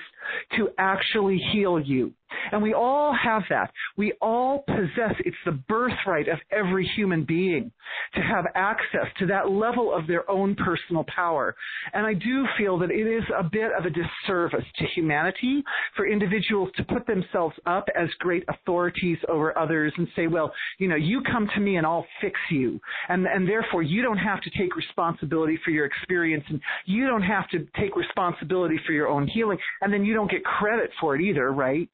to 0.58 0.70
actually 0.78 1.42
heal 1.52 1.80
you. 1.80 2.14
And 2.52 2.62
we 2.62 2.74
all 2.74 3.14
have 3.14 3.44
that. 3.50 3.72
We 3.98 4.14
all 4.22 4.64
possess, 4.68 5.16
it's 5.20 5.36
the 5.46 5.52
birthright 5.52 6.28
of 6.28 6.40
every 6.52 6.90
human 6.96 7.24
being 7.24 7.72
to 8.16 8.22
have 8.22 8.46
access 8.56 9.08
to 9.20 9.26
that 9.28 9.50
level 9.50 9.94
of 9.94 10.08
their 10.08 10.30
own 10.30 10.56
personal 10.56 11.06
power. 11.14 11.56
And 11.94 12.06
I 12.06 12.14
do 12.14 12.46
feel 12.58 12.78
that 12.80 12.92
it 12.92 13.08
is 13.08 13.24
a 13.38 13.44
bit 13.44 13.72
of 13.78 13.86
a 13.86 13.90
disservice 13.90 14.66
to 14.78 14.86
humanity 14.96 15.64
for 15.96 16.08
individuals 16.08 16.70
to 16.78 16.84
put 16.84 17.06
themselves 17.08 17.56
up 17.66 17.88
as 17.96 18.10
great 18.20 18.44
authorities 18.48 19.18
over 19.30 19.58
others 19.58 19.94
and 19.98 20.08
say, 20.16 20.28
well, 20.28 20.54
you 20.78 20.88
know, 20.88 20.96
you 20.96 21.22
come 21.32 21.50
to 21.54 21.60
me 21.60 21.78
and 21.78 21.86
I'll 21.86 22.06
fix 22.22 22.40
you. 22.50 22.80
And, 23.10 23.26
and 23.26 23.48
therefore 23.48 23.84
you 23.84 24.02
don't 24.02 24.18
have 24.18 24.42
to 24.42 24.50
take 24.58 24.76
responsibility 24.76 25.60
for 25.64 25.72
your 25.72 25.86
experience 25.86 26.44
and 26.50 26.60
you 26.86 27.08
don't 27.08 27.24
have 27.24 27.50
to 27.50 27.68
take 27.80 27.96
responsibility 27.96 28.80
for 28.86 28.94
your 28.94 29.08
own 29.08 29.28
healing. 29.28 29.58
And 29.82 29.94
then 29.94 30.06
you 30.06 30.14
don't 30.14 30.30
get 30.30 30.44
credit 30.44 30.92
for 31.00 31.16
it 31.16 31.22
either, 31.22 31.52
right? 31.52 31.90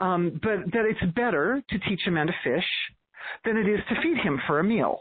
Um, 0.00 0.40
but 0.42 0.70
that 0.72 0.84
it's 0.84 1.14
better 1.14 1.62
to 1.70 1.78
teach 1.80 2.00
a 2.06 2.10
man 2.10 2.26
to 2.26 2.34
fish 2.44 2.64
than 3.44 3.56
it 3.56 3.68
is 3.68 3.80
to 3.88 4.00
feed 4.02 4.18
him 4.18 4.40
for 4.46 4.60
a 4.60 4.64
meal. 4.64 5.00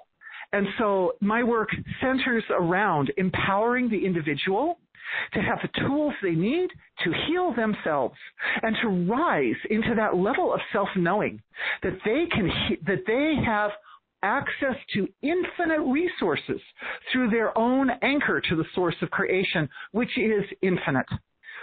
And 0.54 0.68
so 0.78 1.14
my 1.22 1.44
work 1.44 1.70
centers 2.02 2.44
around 2.50 3.12
empowering 3.18 3.90
the 3.90 4.06
individual 4.06 4.80
to 5.34 5.42
have 5.42 5.60
the 5.62 5.88
tools 5.88 6.14
they 6.22 6.32
need 6.32 6.70
to 7.04 7.12
heal 7.28 7.54
themselves 7.54 8.16
and 8.64 8.76
to 8.82 8.88
rise 9.12 9.56
into 9.70 9.94
that 9.96 10.16
level 10.16 10.54
of 10.54 10.60
self-knowing 10.72 11.42
that 11.84 11.98
they 12.06 12.26
can 12.32 12.50
that 12.86 13.04
they 13.06 13.36
have 13.46 13.72
access 14.24 14.76
to 14.94 15.08
infinite 15.22 15.82
resources 15.82 16.60
through 17.12 17.30
their 17.30 17.56
own 17.58 17.90
anchor 18.02 18.42
to 18.42 18.56
the 18.56 18.66
source 18.74 18.96
of 19.02 19.12
creation 19.12 19.70
which 19.92 20.18
is 20.18 20.44
infinite 20.62 21.06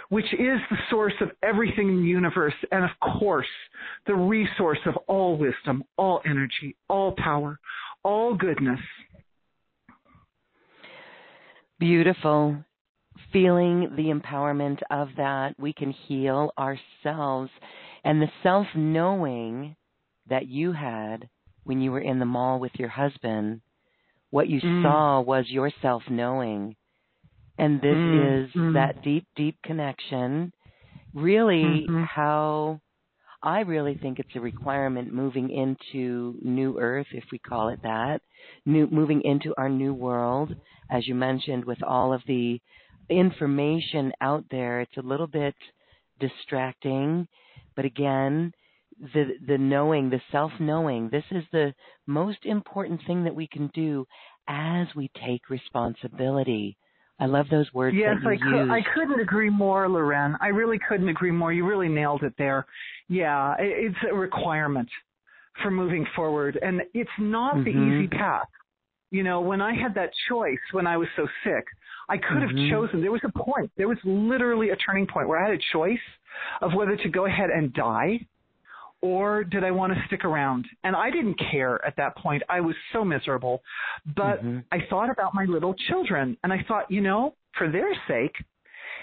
which 0.09 0.31
is 0.33 0.59
the 0.69 0.77
source 0.89 1.13
of 1.21 1.31
everything 1.41 1.89
in 1.89 2.01
the 2.01 2.07
universe, 2.07 2.53
and 2.71 2.83
of 2.83 2.91
course, 3.19 3.47
the 4.07 4.15
resource 4.15 4.79
of 4.85 4.95
all 5.07 5.37
wisdom, 5.37 5.83
all 5.97 6.21
energy, 6.25 6.75
all 6.89 7.13
power, 7.17 7.59
all 8.03 8.35
goodness. 8.35 8.79
Beautiful. 11.79 12.63
Feeling 13.31 13.93
the 13.95 14.03
empowerment 14.03 14.79
of 14.89 15.09
that, 15.17 15.55
we 15.59 15.73
can 15.73 15.91
heal 15.91 16.51
ourselves. 16.57 17.49
And 18.03 18.21
the 18.21 18.29
self 18.41 18.67
knowing 18.75 19.75
that 20.29 20.47
you 20.47 20.71
had 20.71 21.29
when 21.63 21.81
you 21.81 21.91
were 21.91 22.01
in 22.01 22.19
the 22.19 22.25
mall 22.25 22.59
with 22.59 22.73
your 22.77 22.89
husband, 22.89 23.61
what 24.29 24.49
you 24.49 24.59
mm. 24.61 24.83
saw 24.83 25.21
was 25.21 25.45
your 25.47 25.71
self 25.81 26.03
knowing 26.09 26.75
and 27.57 27.79
this 27.81 27.95
mm, 27.95 28.45
is 28.45 28.51
mm. 28.53 28.73
that 28.73 29.03
deep, 29.03 29.27
deep 29.35 29.57
connection. 29.63 30.51
Really, 31.13 31.85
mm-hmm. 31.87 32.03
how 32.03 32.81
I 33.43 33.59
really 33.59 33.95
think 33.95 34.19
it's 34.19 34.35
a 34.35 34.39
requirement 34.39 35.13
moving 35.13 35.49
into 35.49 36.35
New 36.41 36.79
Earth, 36.79 37.07
if 37.11 37.25
we 37.31 37.37
call 37.37 37.69
it 37.69 37.81
that, 37.83 38.21
new, 38.65 38.87
moving 38.87 39.21
into 39.23 39.53
our 39.57 39.69
new 39.69 39.93
world. 39.93 40.55
As 40.89 41.07
you 41.07 41.13
mentioned, 41.13 41.65
with 41.65 41.83
all 41.83 42.13
of 42.13 42.21
the 42.25 42.59
information 43.09 44.13
out 44.21 44.45
there, 44.49 44.81
it's 44.81 44.97
a 44.97 45.01
little 45.01 45.27
bit 45.27 45.55
distracting. 46.19 47.27
But 47.75 47.85
again, 47.85 48.53
the 49.13 49.33
the 49.45 49.57
knowing, 49.57 50.09
the 50.09 50.21
self 50.31 50.51
knowing, 50.59 51.09
this 51.09 51.25
is 51.29 51.43
the 51.51 51.73
most 52.07 52.45
important 52.45 53.01
thing 53.05 53.25
that 53.25 53.35
we 53.35 53.47
can 53.47 53.69
do 53.73 54.05
as 54.47 54.87
we 54.95 55.11
take 55.25 55.49
responsibility 55.49 56.77
I 57.19 57.25
love 57.25 57.45
those 57.49 57.71
words 57.73 57.95
yes, 57.97 58.15
that 58.23 58.39
you 58.39 58.57
I, 58.57 58.61
use. 58.61 58.69
I 58.71 58.93
couldn't 58.93 59.19
agree 59.19 59.49
more, 59.49 59.87
Loren. 59.87 60.35
I 60.41 60.47
really 60.47 60.79
couldn't 60.87 61.09
agree 61.09 61.31
more. 61.31 61.53
You 61.53 61.65
really 61.65 61.89
nailed 61.89 62.23
it 62.23 62.33
there. 62.37 62.65
Yeah, 63.07 63.55
it's 63.59 63.95
a 64.09 64.15
requirement 64.15 64.89
for 65.61 65.69
moving 65.69 66.05
forward, 66.15 66.57
and 66.61 66.81
it's 66.93 67.09
not 67.19 67.55
mm-hmm. 67.55 67.63
the 67.63 67.69
easy 67.69 68.07
path. 68.07 68.47
You 69.11 69.23
know, 69.23 69.41
when 69.41 69.61
I 69.61 69.75
had 69.75 69.93
that 69.95 70.09
choice 70.27 70.57
when 70.71 70.87
I 70.87 70.97
was 70.97 71.07
so 71.15 71.27
sick, 71.43 71.65
I 72.09 72.17
could 72.17 72.41
have 72.41 72.49
mm-hmm. 72.49 72.71
chosen. 72.71 73.01
There 73.01 73.11
was 73.11 73.21
a 73.23 73.39
point. 73.39 73.71
There 73.77 73.87
was 73.87 73.99
literally 74.03 74.71
a 74.71 74.75
turning 74.77 75.05
point 75.05 75.27
where 75.27 75.39
I 75.39 75.49
had 75.49 75.57
a 75.57 75.63
choice 75.71 75.99
of 76.61 76.73
whether 76.73 76.95
to 76.95 77.09
go 77.09 77.25
ahead 77.25 77.51
and 77.51 77.71
die 77.73 78.25
or 79.03 79.43
did 79.43 79.65
I 79.65 79.71
want 79.71 79.93
to 79.93 80.01
stick 80.07 80.23
around? 80.23 80.65
And 80.85 80.95
I 80.95 81.11
didn't 81.11 81.37
care 81.51 81.85
at 81.85 81.93
that 81.97 82.15
point. 82.15 82.41
I 82.47 82.61
was 82.61 82.73
so 82.93 83.03
miserable. 83.03 83.61
But 84.15 84.41
mm-hmm. 84.41 84.59
I 84.71 84.77
thought 84.89 85.09
about 85.11 85.35
my 85.35 85.43
little 85.43 85.75
children 85.89 86.37
and 86.41 86.53
I 86.53 86.63
thought, 86.69 86.89
you 86.89 87.01
know, 87.01 87.35
for 87.57 87.69
their 87.69 87.93
sake, 88.07 88.33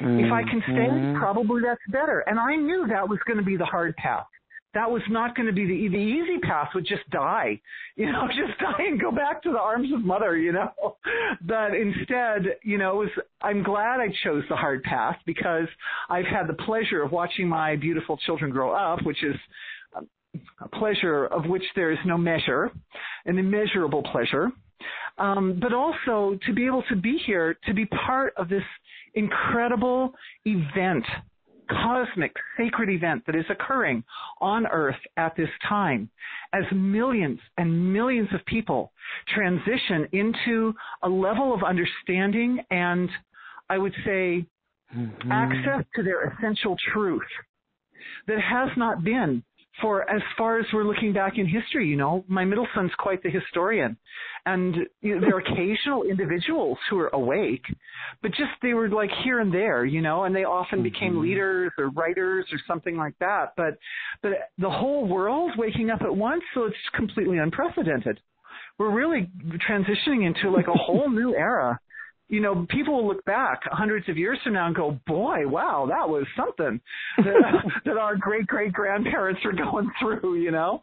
mm-hmm. 0.00 0.24
if 0.24 0.32
I 0.32 0.42
can 0.42 0.62
stay, 0.62 0.88
mm-hmm. 0.88 1.18
probably 1.18 1.60
that's 1.62 1.82
better. 1.92 2.20
And 2.20 2.40
I 2.40 2.56
knew 2.56 2.86
that 2.88 3.06
was 3.06 3.18
going 3.26 3.36
to 3.36 3.44
be 3.44 3.58
the 3.58 3.66
hard 3.66 3.94
path. 3.96 4.24
That 4.72 4.88
was 4.88 5.02
not 5.10 5.34
going 5.34 5.48
to 5.48 5.52
be 5.52 5.66
the 5.66 5.88
the 5.88 5.96
easy 5.96 6.38
path 6.38 6.68
would 6.76 6.86
just 6.86 7.02
die, 7.10 7.60
you 7.96 8.06
know, 8.06 8.28
just 8.28 8.56
die 8.60 8.84
and 8.86 9.00
go 9.00 9.10
back 9.10 9.42
to 9.42 9.50
the 9.50 9.58
arms 9.58 9.92
of 9.92 10.04
mother, 10.04 10.36
you 10.36 10.52
know. 10.52 10.96
But 11.42 11.74
instead, 11.74 12.56
you 12.62 12.78
know, 12.78 12.92
it 12.92 13.04
was 13.06 13.24
I'm 13.42 13.64
glad 13.64 13.98
I 13.98 14.14
chose 14.22 14.44
the 14.48 14.54
hard 14.54 14.84
path 14.84 15.16
because 15.26 15.66
I've 16.08 16.24
had 16.24 16.46
the 16.46 16.54
pleasure 16.54 17.02
of 17.02 17.10
watching 17.10 17.48
my 17.48 17.74
beautiful 17.74 18.16
children 18.18 18.52
grow 18.52 18.72
up, 18.72 19.02
which 19.02 19.24
is 19.24 19.34
pleasure 20.74 21.26
of 21.26 21.46
which 21.46 21.64
there 21.74 21.90
is 21.90 21.98
no 22.04 22.16
measure, 22.16 22.70
an 23.26 23.38
immeasurable 23.38 24.02
pleasure, 24.02 24.50
um, 25.18 25.58
but 25.60 25.72
also 25.72 26.38
to 26.46 26.52
be 26.52 26.66
able 26.66 26.82
to 26.88 26.96
be 26.96 27.18
here, 27.26 27.56
to 27.66 27.74
be 27.74 27.86
part 27.86 28.32
of 28.36 28.48
this 28.48 28.62
incredible 29.14 30.14
event, 30.44 31.04
cosmic, 31.70 32.34
sacred 32.56 32.88
event 32.88 33.22
that 33.26 33.36
is 33.36 33.44
occurring 33.48 34.02
on 34.40 34.66
Earth 34.66 34.96
at 35.16 35.36
this 35.36 35.48
time 35.68 36.10
as 36.52 36.64
millions 36.72 37.38
and 37.58 37.92
millions 37.92 38.28
of 38.32 38.44
people 38.46 38.92
transition 39.28 40.08
into 40.12 40.74
a 41.02 41.08
level 41.08 41.54
of 41.54 41.62
understanding 41.62 42.58
and 42.70 43.08
I 43.68 43.78
would 43.78 43.94
say 44.04 44.44
mm-hmm. 44.96 45.30
access 45.30 45.84
to 45.94 46.02
their 46.02 46.24
essential 46.24 46.76
truth 46.92 47.22
that 48.26 48.40
has 48.40 48.70
not 48.76 49.04
been 49.04 49.44
for 49.80 50.08
as 50.10 50.20
far 50.36 50.58
as 50.58 50.66
we're 50.72 50.84
looking 50.84 51.12
back 51.12 51.38
in 51.38 51.46
history, 51.46 51.86
you 51.86 51.96
know, 51.96 52.24
my 52.28 52.44
middle 52.44 52.66
son's 52.74 52.90
quite 52.98 53.22
the 53.22 53.30
historian. 53.30 53.96
And 54.46 54.76
you 55.00 55.14
know, 55.14 55.20
there 55.20 55.36
are 55.36 55.40
occasional 55.40 56.04
individuals 56.04 56.78
who 56.88 56.98
are 56.98 57.08
awake, 57.08 57.64
but 58.22 58.30
just 58.30 58.50
they 58.62 58.74
were 58.74 58.88
like 58.88 59.10
here 59.22 59.40
and 59.40 59.52
there, 59.52 59.84
you 59.84 60.00
know, 60.00 60.24
and 60.24 60.34
they 60.34 60.44
often 60.44 60.78
mm-hmm. 60.78 60.84
became 60.84 61.20
leaders 61.20 61.72
or 61.78 61.90
writers 61.90 62.46
or 62.52 62.58
something 62.66 62.96
like 62.96 63.14
that. 63.20 63.52
But 63.56 63.78
but 64.22 64.32
the 64.58 64.70
whole 64.70 65.06
world 65.06 65.52
waking 65.56 65.90
up 65.90 66.02
at 66.02 66.14
once, 66.14 66.42
so 66.54 66.64
it's 66.64 66.76
completely 66.94 67.38
unprecedented. 67.38 68.20
We're 68.78 68.92
really 68.92 69.30
transitioning 69.68 70.26
into 70.26 70.50
like 70.50 70.68
a 70.68 70.72
whole 70.72 71.10
new 71.10 71.34
era 71.34 71.78
you 72.30 72.40
know, 72.40 72.64
people 72.70 72.94
will 72.94 73.08
look 73.08 73.24
back 73.24 73.60
hundreds 73.64 74.08
of 74.08 74.16
years 74.16 74.38
from 74.44 74.52
now 74.52 74.68
and 74.68 74.74
go, 74.74 74.98
boy, 75.06 75.46
wow, 75.48 75.84
that 75.88 76.08
was 76.08 76.24
something 76.36 76.80
that, 77.18 77.64
that 77.84 77.96
our 77.98 78.16
great 78.16 78.46
great 78.46 78.72
grandparents 78.72 79.40
were 79.44 79.52
going 79.52 79.90
through, 80.00 80.36
you 80.36 80.52
know? 80.52 80.80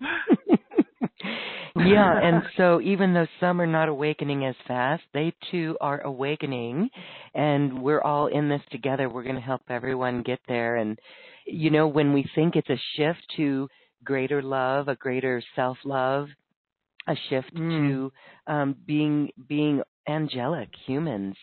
yeah, 1.77 2.19
and 2.21 2.43
so 2.57 2.81
even 2.81 3.13
though 3.13 3.27
some 3.39 3.61
are 3.61 3.67
not 3.67 3.87
awakening 3.87 4.45
as 4.45 4.55
fast, 4.67 5.03
they 5.13 5.33
too 5.49 5.77
are 5.79 6.01
awakening, 6.01 6.89
and 7.33 7.81
we're 7.81 8.01
all 8.01 8.27
in 8.27 8.49
this 8.49 8.61
together. 8.69 9.09
We're 9.09 9.23
going 9.23 9.35
to 9.35 9.41
help 9.41 9.61
everyone 9.69 10.23
get 10.23 10.39
there. 10.49 10.75
And, 10.75 10.99
you 11.45 11.69
know, 11.69 11.87
when 11.87 12.11
we 12.11 12.29
think 12.35 12.57
it's 12.57 12.69
a 12.69 12.81
shift 12.97 13.21
to 13.37 13.69
greater 14.03 14.41
love, 14.41 14.89
a 14.89 14.95
greater 14.95 15.41
self 15.55 15.77
love, 15.85 16.27
a 17.07 17.15
shift 17.29 17.55
mm. 17.55 17.69
to 17.69 18.11
um, 18.51 18.75
being 18.85 19.29
being 19.47 19.81
angelic 20.07 20.69
humans. 20.85 21.35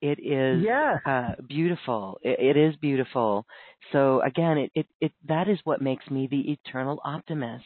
It 0.00 0.20
is 0.20 0.62
yes. 0.64 0.98
uh, 1.04 1.42
beautiful. 1.48 2.18
It, 2.22 2.56
it 2.56 2.60
is 2.60 2.76
beautiful. 2.76 3.46
So 3.92 4.22
again, 4.22 4.58
it, 4.58 4.70
it, 4.74 4.86
it 5.00 5.12
that 5.26 5.48
is 5.48 5.58
what 5.64 5.82
makes 5.82 6.08
me 6.10 6.28
the 6.30 6.52
eternal 6.52 7.00
optimist 7.04 7.64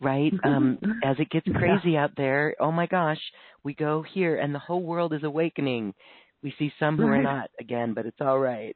right? 0.00 0.32
Um, 0.44 0.78
as 1.04 1.16
it 1.18 1.30
gets 1.30 1.46
crazy 1.54 1.92
yeah. 1.92 2.04
out 2.04 2.12
there, 2.16 2.56
oh 2.58 2.72
my 2.72 2.86
gosh, 2.86 3.20
we 3.62 3.74
go 3.74 4.02
here 4.14 4.36
and 4.36 4.54
the 4.54 4.58
whole 4.58 4.82
world 4.82 5.12
is 5.12 5.22
awakening. 5.22 5.94
We 6.42 6.54
see 6.58 6.72
some 6.80 6.96
who 6.96 7.06
are 7.06 7.22
not 7.22 7.50
again, 7.60 7.92
but 7.92 8.06
it's 8.06 8.20
all 8.20 8.38
right. 8.38 8.74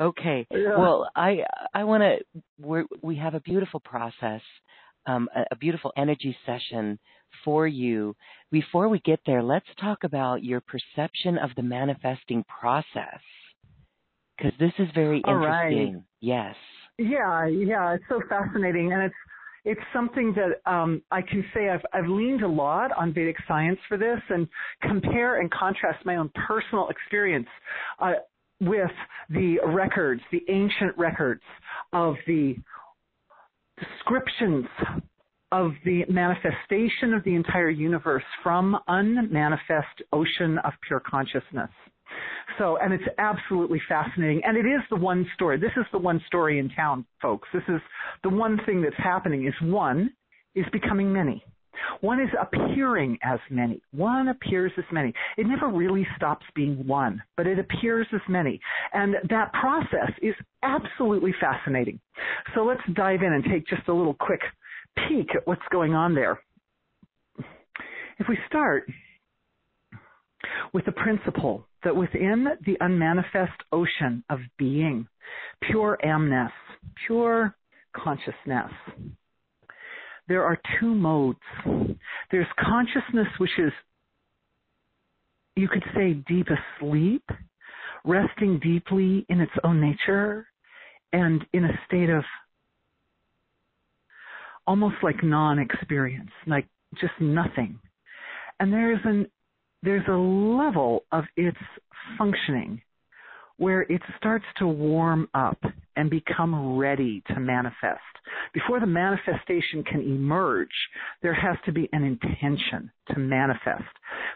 Okay. 0.00 0.46
Yeah. 0.50 0.78
Well, 0.78 1.10
I 1.14 1.40
I 1.74 1.84
want 1.84 2.02
to. 2.02 2.86
We 3.02 3.16
have 3.16 3.34
a 3.34 3.40
beautiful 3.40 3.80
process, 3.80 4.40
um, 5.06 5.28
a, 5.34 5.44
a 5.50 5.56
beautiful 5.56 5.92
energy 5.96 6.36
session 6.46 6.98
for 7.44 7.66
you. 7.66 8.14
Before 8.50 8.88
we 8.88 9.00
get 9.00 9.20
there, 9.26 9.42
let's 9.42 9.66
talk 9.80 10.04
about 10.04 10.44
your 10.44 10.60
perception 10.60 11.38
of 11.38 11.50
the 11.56 11.62
manifesting 11.62 12.44
process, 12.44 13.20
because 14.36 14.52
this 14.58 14.72
is 14.78 14.88
very 14.94 15.18
interesting. 15.18 15.94
Right. 15.94 16.02
Yes. 16.20 16.54
Yeah, 16.98 17.46
yeah, 17.46 17.94
it's 17.94 18.04
so 18.08 18.20
fascinating, 18.28 18.92
and 18.92 19.02
it's 19.02 19.14
it's 19.64 19.80
something 19.92 20.34
that 20.34 20.70
um, 20.70 21.02
I 21.10 21.22
can 21.22 21.44
say 21.54 21.68
I've, 21.68 21.80
I've 21.92 22.08
leaned 22.08 22.42
a 22.42 22.48
lot 22.48 22.90
on 22.96 23.14
Vedic 23.14 23.36
science 23.46 23.78
for 23.88 23.96
this 23.96 24.18
and 24.28 24.48
compare 24.82 25.40
and 25.40 25.50
contrast 25.52 26.04
my 26.04 26.16
own 26.16 26.30
personal 26.46 26.88
experience 26.88 27.46
uh, 28.00 28.14
with 28.60 28.90
the 29.30 29.58
records, 29.64 30.20
the 30.32 30.42
ancient 30.48 30.98
records 30.98 31.42
of 31.92 32.16
the 32.26 32.56
descriptions 33.82 34.66
of 35.52 35.72
the 35.84 36.04
manifestation 36.08 37.12
of 37.14 37.22
the 37.24 37.34
entire 37.34 37.70
universe 37.70 38.24
from 38.42 38.76
unmanifest 38.88 40.02
ocean 40.12 40.58
of 40.64 40.72
pure 40.86 41.00
consciousness. 41.00 41.70
So, 42.58 42.78
and 42.78 42.92
it's 42.92 43.04
absolutely 43.18 43.80
fascinating. 43.88 44.42
And 44.44 44.56
it 44.56 44.66
is 44.66 44.80
the 44.90 44.96
one 44.96 45.26
story. 45.34 45.58
This 45.58 45.72
is 45.76 45.84
the 45.92 45.98
one 45.98 46.22
story 46.26 46.58
in 46.58 46.68
town, 46.70 47.04
folks. 47.20 47.48
This 47.52 47.62
is 47.68 47.80
the 48.22 48.30
one 48.30 48.58
thing 48.66 48.82
that's 48.82 48.96
happening 48.96 49.46
is 49.46 49.54
one 49.62 50.10
is 50.54 50.66
becoming 50.72 51.12
many. 51.12 51.44
One 52.00 52.20
is 52.20 52.28
appearing 52.40 53.18
as 53.22 53.38
many. 53.50 53.82
One 53.92 54.28
appears 54.28 54.72
as 54.78 54.84
many. 54.92 55.12
It 55.36 55.46
never 55.46 55.68
really 55.68 56.06
stops 56.16 56.44
being 56.54 56.86
one, 56.86 57.22
but 57.36 57.46
it 57.46 57.58
appears 57.58 58.06
as 58.12 58.20
many. 58.28 58.60
And 58.92 59.16
that 59.30 59.52
process 59.52 60.10
is 60.20 60.34
absolutely 60.62 61.34
fascinating. 61.40 62.00
So 62.54 62.64
let's 62.64 62.82
dive 62.94 63.22
in 63.22 63.32
and 63.32 63.44
take 63.44 63.66
just 63.66 63.88
a 63.88 63.92
little 63.92 64.14
quick 64.14 64.40
peek 65.08 65.34
at 65.34 65.46
what's 65.46 65.62
going 65.70 65.94
on 65.94 66.14
there. 66.14 66.40
If 68.18 68.28
we 68.28 68.38
start 68.48 68.88
with 70.72 70.84
the 70.84 70.92
principle 70.92 71.66
that 71.84 71.94
within 71.96 72.46
the 72.64 72.76
unmanifest 72.80 73.62
ocean 73.72 74.24
of 74.30 74.40
being, 74.58 75.08
pure 75.62 75.98
amness, 76.04 76.52
pure 77.06 77.56
consciousness, 77.96 78.70
there 80.28 80.44
are 80.44 80.58
two 80.80 80.94
modes. 80.94 81.38
There's 82.30 82.46
consciousness 82.58 83.28
which 83.38 83.58
is, 83.58 83.72
you 85.56 85.68
could 85.68 85.84
say, 85.94 86.14
deep 86.26 86.46
asleep, 86.48 87.24
resting 88.04 88.58
deeply 88.60 89.26
in 89.28 89.40
its 89.40 89.52
own 89.64 89.80
nature 89.80 90.46
and 91.12 91.44
in 91.52 91.64
a 91.64 91.80
state 91.86 92.10
of 92.10 92.24
almost 94.66 94.96
like 95.02 95.22
non-experience, 95.22 96.30
like 96.46 96.66
just 97.00 97.12
nothing. 97.20 97.78
And 98.60 98.72
there's 98.72 99.00
an 99.04 99.26
there's 99.82 100.06
a 100.08 100.12
level 100.12 101.04
of 101.10 101.24
its 101.36 101.58
functioning 102.16 102.80
where 103.56 103.82
it 103.82 104.02
starts 104.16 104.44
to 104.58 104.66
warm 104.66 105.28
up 105.34 105.58
and 105.96 106.08
become 106.08 106.76
ready 106.76 107.22
to 107.28 107.38
manifest. 107.38 108.00
Before 108.54 108.80
the 108.80 108.86
manifestation 108.86 109.84
can 109.84 110.00
emerge, 110.00 110.68
there 111.22 111.34
has 111.34 111.56
to 111.66 111.72
be 111.72 111.88
an 111.92 112.02
intention 112.02 112.90
to 113.08 113.18
manifest. 113.18 113.84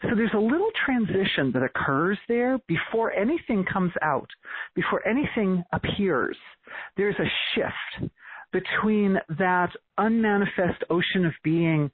So 0.03 0.11
there's 0.15 0.35
a 0.35 0.39
little 0.39 0.71
transition 0.85 1.53
that 1.53 1.63
occurs 1.63 2.19
there 2.29 2.59
before 2.67 3.13
anything 3.13 3.65
comes 3.65 3.93
out, 4.03 4.29
before 4.75 5.07
anything 5.07 5.65
appears. 5.73 6.37
There's 6.97 7.17
a 7.19 7.31
shift 7.55 8.11
between 8.53 9.19
that 9.39 9.71
unmanifest 9.99 10.85
ocean 10.91 11.25
of 11.25 11.33
being 11.43 11.91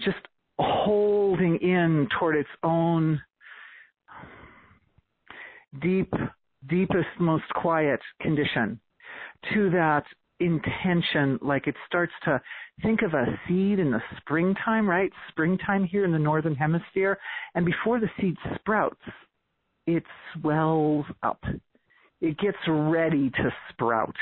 just 0.00 0.18
holding 0.58 1.56
in 1.56 2.08
toward 2.18 2.36
its 2.36 2.48
own 2.62 3.20
deep, 5.80 6.12
deepest, 6.66 7.08
most 7.18 7.48
quiet 7.54 8.00
condition 8.20 8.80
to 9.54 9.70
that 9.70 10.04
intention, 10.40 11.38
like 11.42 11.66
it 11.66 11.74
starts 11.86 12.12
to 12.24 12.40
think 12.82 13.02
of 13.02 13.14
a 13.14 13.24
seed 13.46 13.78
in 13.78 13.90
the 13.90 14.02
springtime, 14.18 14.88
right? 14.88 15.10
Springtime 15.28 15.84
here 15.84 16.04
in 16.04 16.12
the 16.12 16.18
northern 16.18 16.54
hemisphere. 16.54 17.18
And 17.54 17.66
before 17.66 18.00
the 18.00 18.10
seed 18.20 18.36
sprouts, 18.56 19.00
it 19.86 20.04
swells 20.34 21.06
up. 21.22 21.42
It 22.20 22.38
gets 22.38 22.58
ready 22.68 23.30
to 23.30 23.52
sprout. 23.70 24.14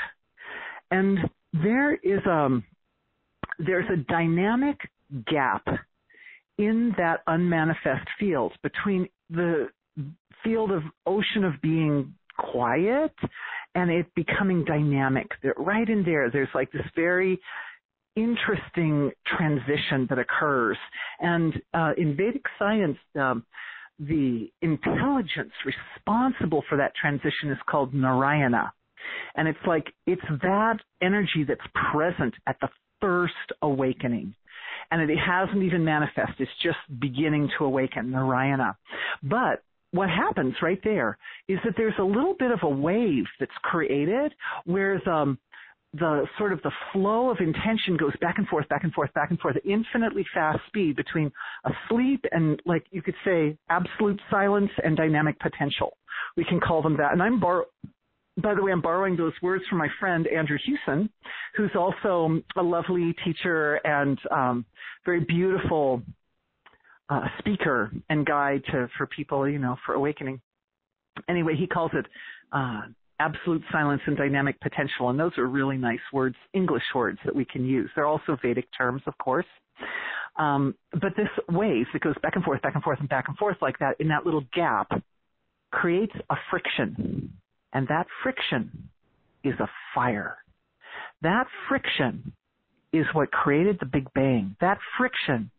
And 0.91 1.19
there 1.53 1.95
is 1.95 2.21
a, 2.25 2.31
um, 2.31 2.63
there's 3.59 3.89
a 3.91 3.97
dynamic 4.11 4.77
gap 5.25 5.65
in 6.57 6.93
that 6.97 7.21
unmanifest 7.27 8.07
field 8.19 8.53
between 8.61 9.07
the 9.29 9.69
field 10.43 10.71
of 10.71 10.83
ocean 11.05 11.43
of 11.43 11.53
being 11.61 12.13
quiet 12.37 13.13
and 13.75 13.91
it 13.91 14.07
becoming 14.15 14.63
dynamic. 14.65 15.27
Right 15.57 15.87
in 15.87 16.03
there, 16.03 16.29
there's 16.31 16.49
like 16.55 16.71
this 16.71 16.85
very 16.95 17.39
interesting 18.15 19.11
transition 19.37 20.07
that 20.09 20.17
occurs. 20.17 20.77
And 21.19 21.53
uh, 21.73 21.91
in 21.97 22.15
Vedic 22.15 22.43
science, 22.57 22.97
um, 23.19 23.45
the 23.99 24.51
intelligence 24.61 25.51
responsible 25.65 26.63
for 26.69 26.77
that 26.77 26.93
transition 26.99 27.51
is 27.51 27.57
called 27.69 27.93
Narayana. 27.93 28.71
And 29.35 29.47
it's 29.47 29.59
like, 29.65 29.85
it's 30.05 30.21
that 30.41 30.79
energy 31.01 31.45
that's 31.47 31.61
present 31.91 32.33
at 32.47 32.57
the 32.61 32.69
first 32.99 33.33
awakening 33.61 34.33
and 34.91 35.09
it 35.09 35.17
hasn't 35.17 35.63
even 35.63 35.83
manifested. 35.83 36.35
It's 36.39 36.51
just 36.63 36.77
beginning 36.99 37.49
to 37.57 37.65
awaken, 37.65 38.11
Narayana. 38.11 38.77
But 39.23 39.63
what 39.91 40.09
happens 40.09 40.53
right 40.61 40.79
there 40.83 41.17
is 41.47 41.59
that 41.63 41.73
there's 41.77 41.93
a 41.99 42.03
little 42.03 42.35
bit 42.37 42.51
of 42.51 42.59
a 42.63 42.69
wave 42.69 43.25
that's 43.39 43.51
created 43.63 44.33
where 44.65 45.01
the, 45.05 45.37
the 45.93 46.25
sort 46.37 46.51
of 46.51 46.61
the 46.63 46.71
flow 46.91 47.29
of 47.29 47.37
intention 47.39 47.95
goes 47.97 48.13
back 48.19 48.37
and 48.37 48.47
forth, 48.47 48.67
back 48.69 48.83
and 48.83 48.93
forth, 48.93 49.13
back 49.13 49.29
and 49.29 49.39
forth, 49.39 49.55
infinitely 49.65 50.25
fast 50.33 50.59
speed 50.67 50.95
between 50.95 51.31
asleep 51.65 52.23
and 52.31 52.61
like 52.65 52.85
you 52.91 53.01
could 53.01 53.15
say 53.23 53.57
absolute 53.69 54.19
silence 54.29 54.71
and 54.83 54.97
dynamic 54.97 55.39
potential. 55.39 55.95
We 56.35 56.43
can 56.43 56.59
call 56.59 56.81
them 56.81 56.97
that. 56.97 57.13
And 57.13 57.23
I'm 57.23 57.39
bar- 57.39 57.65
by 58.41 58.53
the 58.53 58.61
way, 58.61 58.71
I'm 58.71 58.81
borrowing 58.81 59.17
those 59.17 59.33
words 59.41 59.63
from 59.67 59.79
my 59.79 59.87
friend 59.99 60.27
Andrew 60.27 60.57
Hewson, 60.63 61.09
who's 61.55 61.71
also 61.75 62.39
a 62.55 62.61
lovely 62.61 63.15
teacher 63.25 63.75
and 63.83 64.19
um, 64.29 64.65
very 65.05 65.21
beautiful 65.21 66.03
uh, 67.09 67.25
speaker 67.39 67.91
and 68.09 68.25
guide 68.25 68.61
to 68.71 68.87
for 68.97 69.07
people, 69.07 69.47
you 69.47 69.59
know, 69.59 69.75
for 69.85 69.95
awakening. 69.95 70.41
Anyway, 71.29 71.55
he 71.57 71.67
calls 71.67 71.91
it 71.93 72.05
uh, 72.51 72.81
absolute 73.19 73.63
silence 73.71 74.01
and 74.05 74.17
dynamic 74.17 74.59
potential, 74.61 75.09
and 75.09 75.19
those 75.19 75.37
are 75.37 75.47
really 75.47 75.77
nice 75.77 75.99
words, 76.13 76.35
English 76.53 76.83
words 76.93 77.19
that 77.25 77.35
we 77.35 77.45
can 77.45 77.65
use. 77.65 77.89
They're 77.95 78.05
also 78.05 78.37
Vedic 78.41 78.67
terms, 78.77 79.01
of 79.07 79.17
course. 79.17 79.45
Um, 80.37 80.75
but 80.91 81.13
this 81.17 81.29
wave 81.49 81.87
that 81.93 82.01
goes 82.01 82.15
back 82.21 82.35
and 82.35 82.43
forth, 82.43 82.61
back 82.61 82.75
and 82.75 82.83
forth, 82.83 82.99
and 82.99 83.09
back 83.09 83.27
and 83.27 83.37
forth 83.37 83.57
like 83.61 83.79
that 83.79 83.95
in 83.99 84.09
that 84.09 84.25
little 84.25 84.43
gap 84.53 84.91
creates 85.71 86.13
a 86.29 86.35
friction 86.51 87.33
and 87.73 87.87
that 87.89 88.07
friction 88.23 88.89
is 89.43 89.53
a 89.59 89.69
fire. 89.93 90.37
That 91.21 91.47
friction 91.67 92.33
is 92.93 93.05
what 93.13 93.31
created 93.31 93.77
the 93.79 93.85
Big 93.85 94.11
Bang. 94.13 94.55
That 94.61 94.77
friction 94.97 95.51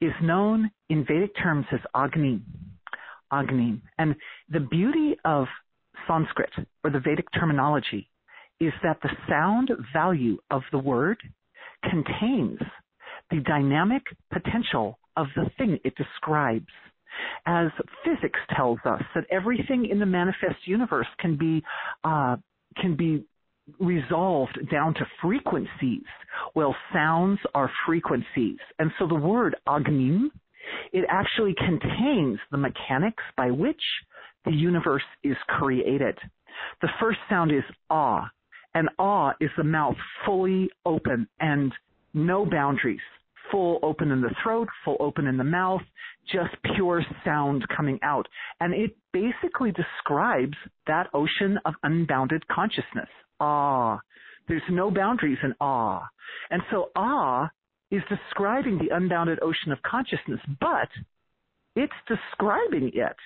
is 0.00 0.12
known 0.22 0.70
in 0.88 1.04
Vedic 1.04 1.30
terms 1.42 1.66
as 1.72 1.80
Agni. 1.94 2.40
Agni. 3.32 3.80
And 3.98 4.14
the 4.48 4.60
beauty 4.60 5.16
of 5.24 5.46
Sanskrit 6.06 6.50
or 6.82 6.90
the 6.90 7.00
Vedic 7.00 7.26
terminology 7.38 8.08
is 8.60 8.72
that 8.82 8.98
the 9.02 9.10
sound 9.28 9.70
value 9.92 10.38
of 10.50 10.62
the 10.72 10.78
word 10.78 11.18
contains 11.82 12.58
the 13.30 13.40
dynamic 13.40 14.02
potential 14.32 14.98
of 15.16 15.26
the 15.36 15.50
thing 15.58 15.78
it 15.84 15.94
describes. 15.96 16.66
As 17.46 17.68
physics 18.04 18.40
tells 18.56 18.78
us 18.84 19.02
that 19.14 19.24
everything 19.30 19.86
in 19.88 20.00
the 20.00 20.06
manifest 20.06 20.66
universe 20.66 21.06
can 21.20 21.36
be 21.36 21.62
uh, 22.02 22.36
can 22.80 22.96
be 22.96 23.24
resolved 23.78 24.58
down 24.70 24.94
to 24.94 25.06
frequencies. 25.22 26.04
Well, 26.54 26.74
sounds 26.92 27.40
are 27.54 27.70
frequencies, 27.86 28.58
and 28.78 28.90
so 28.98 29.06
the 29.06 29.14
word 29.14 29.56
agnim 29.66 30.30
it 30.92 31.04
actually 31.08 31.54
contains 31.54 32.38
the 32.50 32.56
mechanics 32.56 33.22
by 33.36 33.50
which 33.50 33.82
the 34.44 34.52
universe 34.52 35.02
is 35.22 35.36
created. 35.48 36.18
The 36.80 36.88
first 37.00 37.18
sound 37.28 37.52
is 37.52 37.64
ah, 37.90 38.30
and 38.74 38.88
ah 38.98 39.34
is 39.40 39.50
the 39.56 39.64
mouth 39.64 39.96
fully 40.24 40.70
open 40.86 41.28
and 41.40 41.72
no 42.12 42.46
boundaries. 42.46 43.00
Full 43.50 43.78
open 43.82 44.10
in 44.10 44.20
the 44.20 44.34
throat, 44.42 44.68
full 44.84 44.96
open 45.00 45.26
in 45.26 45.36
the 45.36 45.44
mouth, 45.44 45.82
just 46.32 46.54
pure 46.74 47.04
sound 47.24 47.66
coming 47.68 47.98
out. 48.02 48.26
And 48.60 48.72
it 48.72 48.96
basically 49.12 49.72
describes 49.72 50.56
that 50.86 51.08
ocean 51.12 51.58
of 51.66 51.74
unbounded 51.82 52.46
consciousness. 52.48 53.08
Ah. 53.40 54.00
There's 54.48 54.62
no 54.70 54.90
boundaries 54.90 55.38
in 55.42 55.54
ah. 55.60 56.06
And 56.50 56.62
so 56.70 56.90
ah 56.96 57.50
is 57.90 58.02
describing 58.08 58.78
the 58.78 58.94
unbounded 58.94 59.38
ocean 59.42 59.72
of 59.72 59.82
consciousness, 59.82 60.40
but 60.60 60.88
it's 61.76 61.92
describing 62.08 62.90
it, 62.94 63.16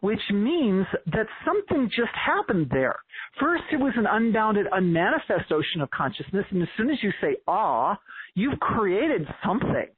which 0.00 0.20
means 0.32 0.86
that 1.06 1.26
something 1.44 1.88
just 1.88 2.14
happened 2.14 2.68
there. 2.70 2.96
First, 3.38 3.64
it 3.72 3.76
was 3.76 3.92
an 3.96 4.06
unbounded, 4.06 4.66
unmanifest 4.72 5.52
ocean 5.52 5.80
of 5.80 5.90
consciousness, 5.90 6.44
and 6.50 6.62
as 6.62 6.68
soon 6.76 6.90
as 6.90 7.02
you 7.02 7.12
say 7.20 7.36
ah, 7.46 7.98
you've 8.34 8.58
created 8.60 9.26
something. 9.44 9.88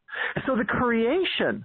So 0.46 0.56
the 0.56 0.64
creation 0.64 1.64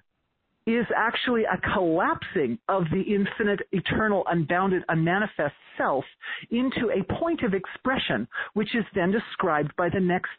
is 0.67 0.85
actually 0.95 1.43
a 1.45 1.57
collapsing 1.73 2.59
of 2.67 2.83
the 2.91 3.01
infinite, 3.01 3.61
eternal, 3.71 4.23
unbounded, 4.29 4.83
unmanifest 4.89 5.55
self 5.77 6.03
into 6.51 6.91
a 6.91 7.13
point 7.19 7.41
of 7.41 7.53
expression, 7.53 8.27
which 8.53 8.75
is 8.75 8.83
then 8.93 9.09
described 9.11 9.71
by 9.77 9.87
the 9.89 9.99
next 9.99 10.29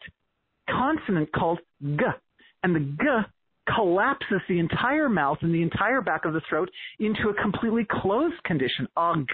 consonant 0.68 1.32
called 1.32 1.58
g. 1.82 2.04
And 2.62 2.76
the 2.76 2.80
g 2.80 3.06
collapses 3.74 4.40
the 4.48 4.58
entire 4.58 5.08
mouth 5.08 5.38
and 5.40 5.54
the 5.54 5.62
entire 5.62 6.02
back 6.02 6.26
of 6.26 6.34
the 6.34 6.42
throat 6.48 6.70
into 6.98 7.30
a 7.30 7.42
completely 7.42 7.86
closed 7.90 8.42
condition. 8.44 8.86
Ag, 8.98 9.26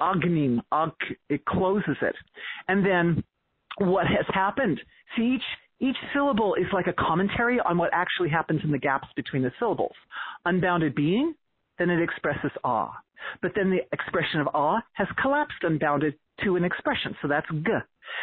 agnim, 0.00 0.60
ag, 0.72 0.90
it 1.28 1.44
closes 1.44 1.96
it. 2.02 2.16
And 2.66 2.84
then 2.84 3.22
what 3.78 4.06
has 4.06 4.26
happened? 4.32 4.80
See, 5.16 5.36
each 5.36 5.42
each 5.80 5.96
syllable 6.12 6.54
is 6.54 6.66
like 6.72 6.86
a 6.86 6.92
commentary 6.92 7.58
on 7.60 7.78
what 7.78 7.90
actually 7.92 8.30
happens 8.30 8.60
in 8.64 8.70
the 8.70 8.78
gaps 8.78 9.08
between 9.16 9.42
the 9.42 9.52
syllables. 9.58 9.94
Unbounded 10.44 10.94
being, 10.94 11.34
then 11.78 11.90
it 11.90 12.02
expresses 12.02 12.52
awe. 12.62 12.92
But 13.42 13.52
then 13.54 13.70
the 13.70 13.80
expression 13.92 14.40
of 14.40 14.48
awe 14.54 14.80
has 14.92 15.08
collapsed 15.20 15.62
unbounded 15.62 16.14
to 16.44 16.56
an 16.56 16.64
expression. 16.64 17.16
So 17.22 17.28
that's 17.28 17.48
g. 17.50 17.70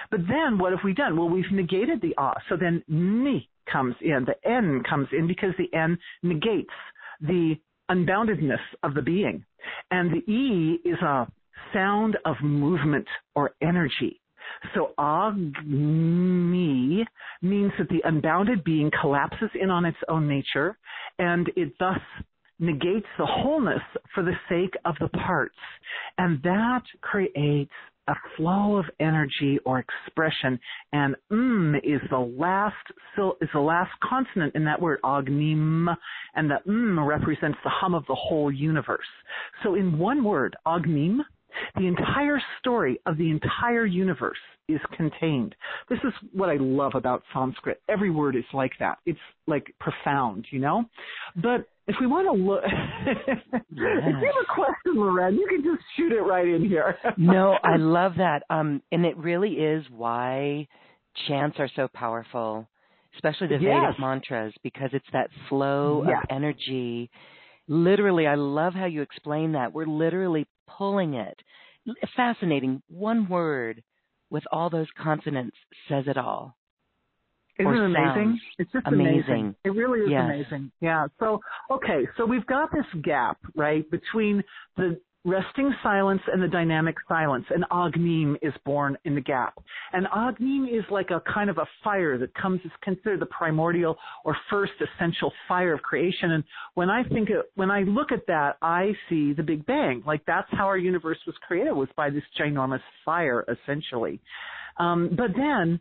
But 0.10 0.22
then 0.28 0.58
what 0.58 0.72
have 0.72 0.84
we 0.84 0.94
done? 0.94 1.18
Well, 1.18 1.30
we've 1.30 1.52
negated 1.52 2.02
the 2.02 2.14
ah. 2.18 2.36
So 2.50 2.56
then 2.58 2.84
ni 2.88 3.50
comes 3.72 3.96
in. 4.02 4.26
The 4.26 4.50
n 4.50 4.84
comes 4.88 5.08
in 5.12 5.28
because 5.28 5.54
the 5.58 5.76
n 5.76 5.98
negates 6.24 6.70
the 7.20 7.56
unboundedness 7.90 8.62
of 8.84 8.94
the 8.94 9.02
being. 9.02 9.44
And 9.90 10.12
the 10.12 10.32
e 10.32 10.80
is 10.86 11.00
a 11.02 11.28
sound 11.74 12.18
of 12.26 12.36
movement 12.42 13.08
or 13.36 13.52
energy. 13.62 14.21
So 14.74 14.94
agni 14.98 15.56
means 17.42 17.72
that 17.78 17.90
the 17.90 18.02
unbounded 18.04 18.64
being 18.64 18.92
collapses 19.02 19.50
in 19.60 19.70
on 19.70 19.86
its 19.86 19.98
own 20.08 20.28
nature 20.28 20.78
and 21.20 21.50
it 21.56 21.74
thus 21.80 22.00
negates 22.60 23.08
the 23.18 23.26
wholeness 23.26 23.82
for 24.14 24.24
the 24.24 24.36
sake 24.48 24.74
of 24.86 24.96
the 25.00 25.10
parts. 25.10 25.56
And 26.18 26.42
that 26.44 26.84
creates 27.02 27.72
a 28.08 28.14
flow 28.36 28.78
of 28.78 28.86
energy 29.00 29.60
or 29.66 29.80
expression, 29.80 30.60
and 30.92 31.16
mm 31.32 31.78
is 31.84 32.02
the 32.10 32.18
last 32.18 32.76
is 33.42 33.50
the 33.54 33.60
last 33.60 33.92
consonant 34.04 34.56
in 34.56 34.66
that 34.66 34.82
word 34.82 35.00
agnim, 35.04 35.88
and 36.36 36.50
the 36.50 36.58
mm 36.68 37.08
represents 37.08 37.58
the 37.64 37.70
hum 37.70 37.94
of 37.94 38.06
the 38.08 38.16
whole 38.16 38.52
universe. 38.52 39.06
So 39.64 39.76
in 39.76 39.98
one 39.98 40.24
word, 40.24 40.56
agnim, 40.66 41.20
the 41.76 41.88
entire 41.88 42.42
story 42.60 43.00
of 43.06 43.18
the 43.18 43.30
entire 43.30 43.86
universe 43.86 44.38
is 44.68 44.80
contained. 44.96 45.56
This 45.90 46.00
is 46.04 46.14
what 46.34 46.50
I 46.50 46.58
love 46.58 46.94
about 46.96 47.24
Sanskrit. 47.34 47.82
Every 47.90 48.10
word 48.10 48.36
is 48.36 48.44
like 48.54 48.72
that. 48.80 49.00
It's 49.06 49.20
like 49.48 49.74
profound, 49.80 50.46
you 50.52 50.60
know? 50.60 50.86
But 51.36 51.68
if 51.88 51.96
we 52.00 52.08
want 52.08 52.28
to 52.28 52.44
look, 52.44 52.64
if 53.06 53.18
you 53.70 53.86
have 53.86 54.36
a 54.42 54.54
question, 54.54 54.96
Loren, 54.96 55.36
you 55.36 55.48
can 55.48 55.64
just 55.64 55.84
shoot 55.98 56.12
it 56.12 56.22
right 56.22 56.48
in 56.48 56.68
here. 56.68 56.98
no, 57.18 57.58
I 57.64 57.78
love 57.78 58.14
that. 58.18 58.44
Um, 58.50 58.82
and 58.92 59.06
it 59.06 59.18
really 59.18 59.54
is 59.54 59.84
why 59.90 60.68
chants 61.28 61.58
are 61.60 61.70
so 61.76 61.88
powerful, 61.94 62.68
especially 63.16 63.48
the 63.48 63.58
yes. 63.62 63.82
Vedic 63.82 64.00
mantras, 64.00 64.54
because 64.64 64.90
it's 64.94 65.06
that 65.12 65.30
flow 65.50 66.06
yes. 66.08 66.18
of 66.24 66.36
energy. 66.36 67.10
Literally, 67.68 68.28
I 68.28 68.36
love 68.36 68.74
how 68.74 68.86
you 68.86 69.02
explain 69.02 69.54
that. 69.54 69.74
We're 69.74 69.86
literally 69.86 70.48
pulling 70.78 71.16
it. 71.16 71.40
Fascinating. 72.16 72.82
One 72.90 73.28
word 73.28 73.84
with 74.30 74.44
all 74.52 74.70
those 74.70 74.88
consonants 75.02 75.58
says 75.90 76.06
it 76.08 76.18
all. 76.18 76.56
Isn't 77.60 77.74
it 77.74 77.86
amazing? 77.86 78.40
It's 78.58 78.72
just 78.72 78.88
amazing. 78.88 79.24
amazing. 79.28 79.56
It 79.66 79.70
really 79.72 80.00
is 80.00 80.10
yes. 80.10 80.24
amazing. 80.24 80.72
Yeah. 80.80 81.08
So, 81.20 81.40
okay. 81.70 82.08
So 82.18 82.26
we've 82.26 82.46
got 82.46 82.70
this 82.72 82.86
gap, 83.04 83.38
right, 83.56 83.90
between 83.92 84.44
the 84.78 85.00
resting 85.24 85.74
silence 85.84 86.22
and 86.32 86.42
the 86.42 86.48
dynamic 86.48 86.96
silence. 87.08 87.46
And 87.50 87.64
Agnim 87.72 88.36
is 88.42 88.54
born 88.66 88.98
in 89.06 89.16
the 89.16 89.22
gap. 89.22 89.54
And 89.94 90.08
Agnim 90.08 90.68
is 90.68 90.84
like 90.90 91.12
a 91.12 91.22
kind 91.32 91.50
of 91.50 91.58
a 91.58 91.66
fire 91.84 92.18
that 92.18 92.34
comes, 92.34 92.62
is 92.66 92.72
considered 92.82 93.20
the 93.20 93.28
primordial 93.28 93.98
or 94.26 94.36
first 94.50 94.74
essential 94.82 95.32
fire 95.48 95.74
of 95.74 95.82
creation. 95.82 96.32
And 96.32 96.44
when 96.74 96.90
I 96.90 97.04
think, 97.04 97.30
of, 97.30 97.46
when 97.56 97.70
I 97.70 97.82
look 97.82 98.12
at 98.12 98.26
that, 98.28 98.58
I 98.62 98.94
see 99.10 99.34
the 99.34 99.44
Big 99.44 99.66
Bang. 99.66 100.04
Like 100.06 100.22
that's 100.26 100.48
how 100.52 100.66
our 100.66 100.78
universe 100.78 101.20
was 101.28 101.36
created, 101.48 101.74
was 101.74 101.90
by 101.96 102.10
this 102.10 102.24
ginormous 102.40 102.82
fire, 103.06 103.46
essentially. 103.48 104.20
Um, 104.78 105.10
but 105.16 105.32
then 105.36 105.80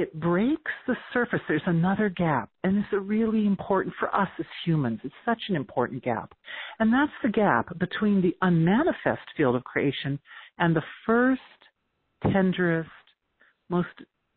it 0.00 0.18
breaks 0.18 0.72
the 0.86 0.96
surface. 1.12 1.40
There's 1.46 1.62
another 1.66 2.08
gap, 2.08 2.50
and 2.64 2.78
it's 2.78 2.88
really 2.92 3.46
important 3.46 3.94
for 3.98 4.14
us 4.14 4.28
as 4.38 4.46
humans. 4.64 5.00
It's 5.04 5.14
such 5.24 5.40
an 5.48 5.56
important 5.56 6.02
gap. 6.02 6.34
And 6.80 6.92
that's 6.92 7.12
the 7.22 7.30
gap 7.30 7.78
between 7.78 8.20
the 8.20 8.36
unmanifest 8.42 9.22
field 9.36 9.54
of 9.54 9.64
creation 9.64 10.18
and 10.58 10.74
the 10.74 10.82
first, 11.06 11.40
tenderest, 12.32 12.90
most 13.68 13.88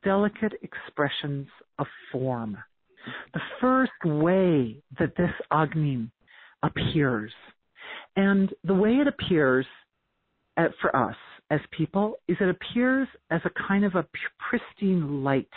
delicate 0.04 0.54
expressions 0.62 1.48
of 1.80 1.88
form. 2.12 2.58
The 3.34 3.42
first 3.60 3.92
way 4.04 4.84
that 5.00 5.16
this 5.18 5.32
Agni 5.52 6.10
appears. 6.62 7.32
And 8.16 8.54
the 8.64 8.74
way 8.74 8.96
it 8.96 9.08
appears 9.08 9.66
at, 10.58 10.72
for 10.82 10.96
us 10.96 11.16
as 11.50 11.60
people 11.72 12.16
is 12.28 12.38
it 12.40 12.50
appears 12.50 13.08
as 13.32 13.42
a 13.46 13.68
kind 13.68 13.86
of 13.86 13.96
a 13.96 14.06
pristine 14.50 15.24
light 15.24 15.50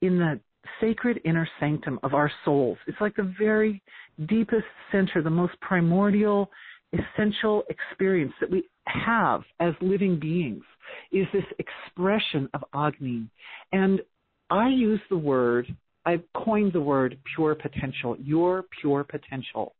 in 0.00 0.18
the 0.18 0.38
sacred 0.80 1.20
inner 1.24 1.48
sanctum 1.58 1.98
of 2.02 2.14
our 2.14 2.30
souls. 2.44 2.78
It's 2.86 3.00
like 3.00 3.16
the 3.16 3.34
very 3.38 3.82
deepest 4.26 4.64
center, 4.90 5.22
the 5.22 5.30
most 5.30 5.54
primordial, 5.60 6.50
essential 6.92 7.64
experience 7.68 8.32
that 8.40 8.50
we 8.50 8.64
have 8.86 9.42
as 9.60 9.74
living 9.80 10.18
beings 10.18 10.64
is 11.10 11.26
this 11.32 11.44
expression 11.58 12.48
of 12.54 12.62
Agni. 12.74 13.26
And 13.72 14.00
I 14.50 14.68
use 14.68 15.00
the 15.08 15.16
word, 15.16 15.74
I've 16.04 16.22
coined 16.34 16.72
the 16.72 16.80
word 16.80 17.18
pure 17.34 17.54
potential, 17.54 18.16
your 18.22 18.64
pure 18.80 19.04
potential. 19.04 19.74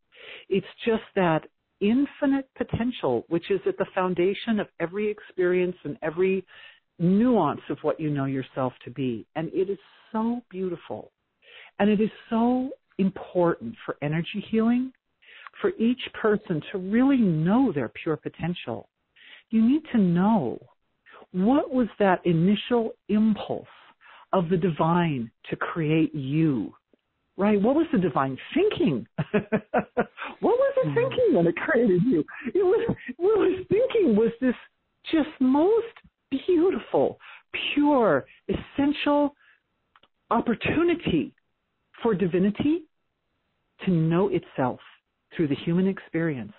It's 0.48 0.66
just 0.86 1.02
that 1.16 1.42
infinite 1.82 2.48
potential, 2.56 3.24
which 3.28 3.50
is 3.50 3.60
at 3.66 3.76
the 3.76 3.86
foundation 3.94 4.60
of 4.60 4.68
every 4.80 5.10
experience 5.10 5.76
and 5.84 5.98
every 6.02 6.46
nuance 6.98 7.60
of 7.68 7.78
what 7.82 7.98
you 7.98 8.08
know 8.08 8.24
yourself 8.24 8.72
to 8.84 8.90
be. 8.90 9.26
And 9.34 9.48
it 9.52 9.68
is 9.68 9.78
so 10.12 10.40
beautiful. 10.48 11.10
And 11.78 11.90
it 11.90 12.00
is 12.00 12.10
so 12.30 12.70
important 12.98 13.74
for 13.84 13.96
energy 14.00 14.44
healing, 14.50 14.92
for 15.60 15.70
each 15.78 16.00
person 16.14 16.62
to 16.70 16.78
really 16.78 17.16
know 17.16 17.72
their 17.74 17.90
pure 18.02 18.16
potential. 18.16 18.88
You 19.50 19.66
need 19.66 19.82
to 19.92 19.98
know 19.98 20.58
what 21.32 21.72
was 21.72 21.88
that 21.98 22.24
initial 22.24 22.92
impulse 23.08 23.66
of 24.32 24.48
the 24.48 24.56
divine 24.56 25.30
to 25.50 25.56
create 25.56 26.14
you 26.14 26.72
right? 27.36 27.60
What 27.60 27.74
was 27.74 27.86
the 27.92 27.98
divine 27.98 28.36
thinking? 28.54 29.06
what 29.32 29.42
was 30.42 30.74
it 30.76 30.86
mm-hmm. 30.86 30.94
thinking 30.94 31.34
when 31.34 31.46
it 31.46 31.56
created 31.56 32.02
you? 32.04 32.24
It 32.54 32.58
was 32.58 32.96
what 33.16 33.32
it 33.34 33.38
was 33.38 33.66
thinking 33.68 34.16
was 34.16 34.30
this 34.40 34.54
just 35.10 35.28
most 35.40 35.86
beautiful, 36.30 37.18
pure, 37.74 38.26
essential 38.48 39.34
opportunity 40.30 41.34
for 42.02 42.14
divinity 42.14 42.82
to 43.84 43.90
know 43.90 44.28
itself 44.28 44.80
through 45.36 45.48
the 45.48 45.54
human 45.54 45.86
experience. 45.86 46.52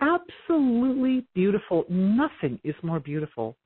Absolutely 0.00 1.26
beautiful. 1.34 1.84
Nothing 1.88 2.58
is 2.64 2.74
more 2.82 3.00
beautiful. 3.00 3.56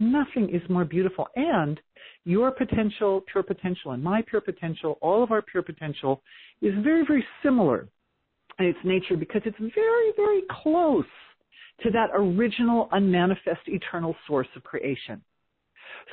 Nothing 0.00 0.48
is 0.54 0.62
more 0.68 0.84
beautiful. 0.84 1.28
And 1.36 1.80
your 2.24 2.50
potential, 2.50 3.22
pure 3.30 3.42
potential, 3.42 3.92
and 3.92 4.02
my 4.02 4.22
pure 4.22 4.40
potential, 4.40 4.98
all 5.00 5.22
of 5.22 5.32
our 5.32 5.42
pure 5.42 5.62
potential 5.62 6.22
is 6.62 6.74
very, 6.82 7.04
very 7.06 7.24
similar 7.42 7.88
in 8.58 8.66
its 8.66 8.78
nature 8.84 9.16
because 9.16 9.42
it's 9.44 9.58
very, 9.58 10.12
very 10.16 10.42
close 10.62 11.04
to 11.82 11.90
that 11.90 12.10
original 12.14 12.88
unmanifest 12.92 13.60
eternal 13.66 14.14
source 14.26 14.48
of 14.56 14.64
creation. 14.64 15.22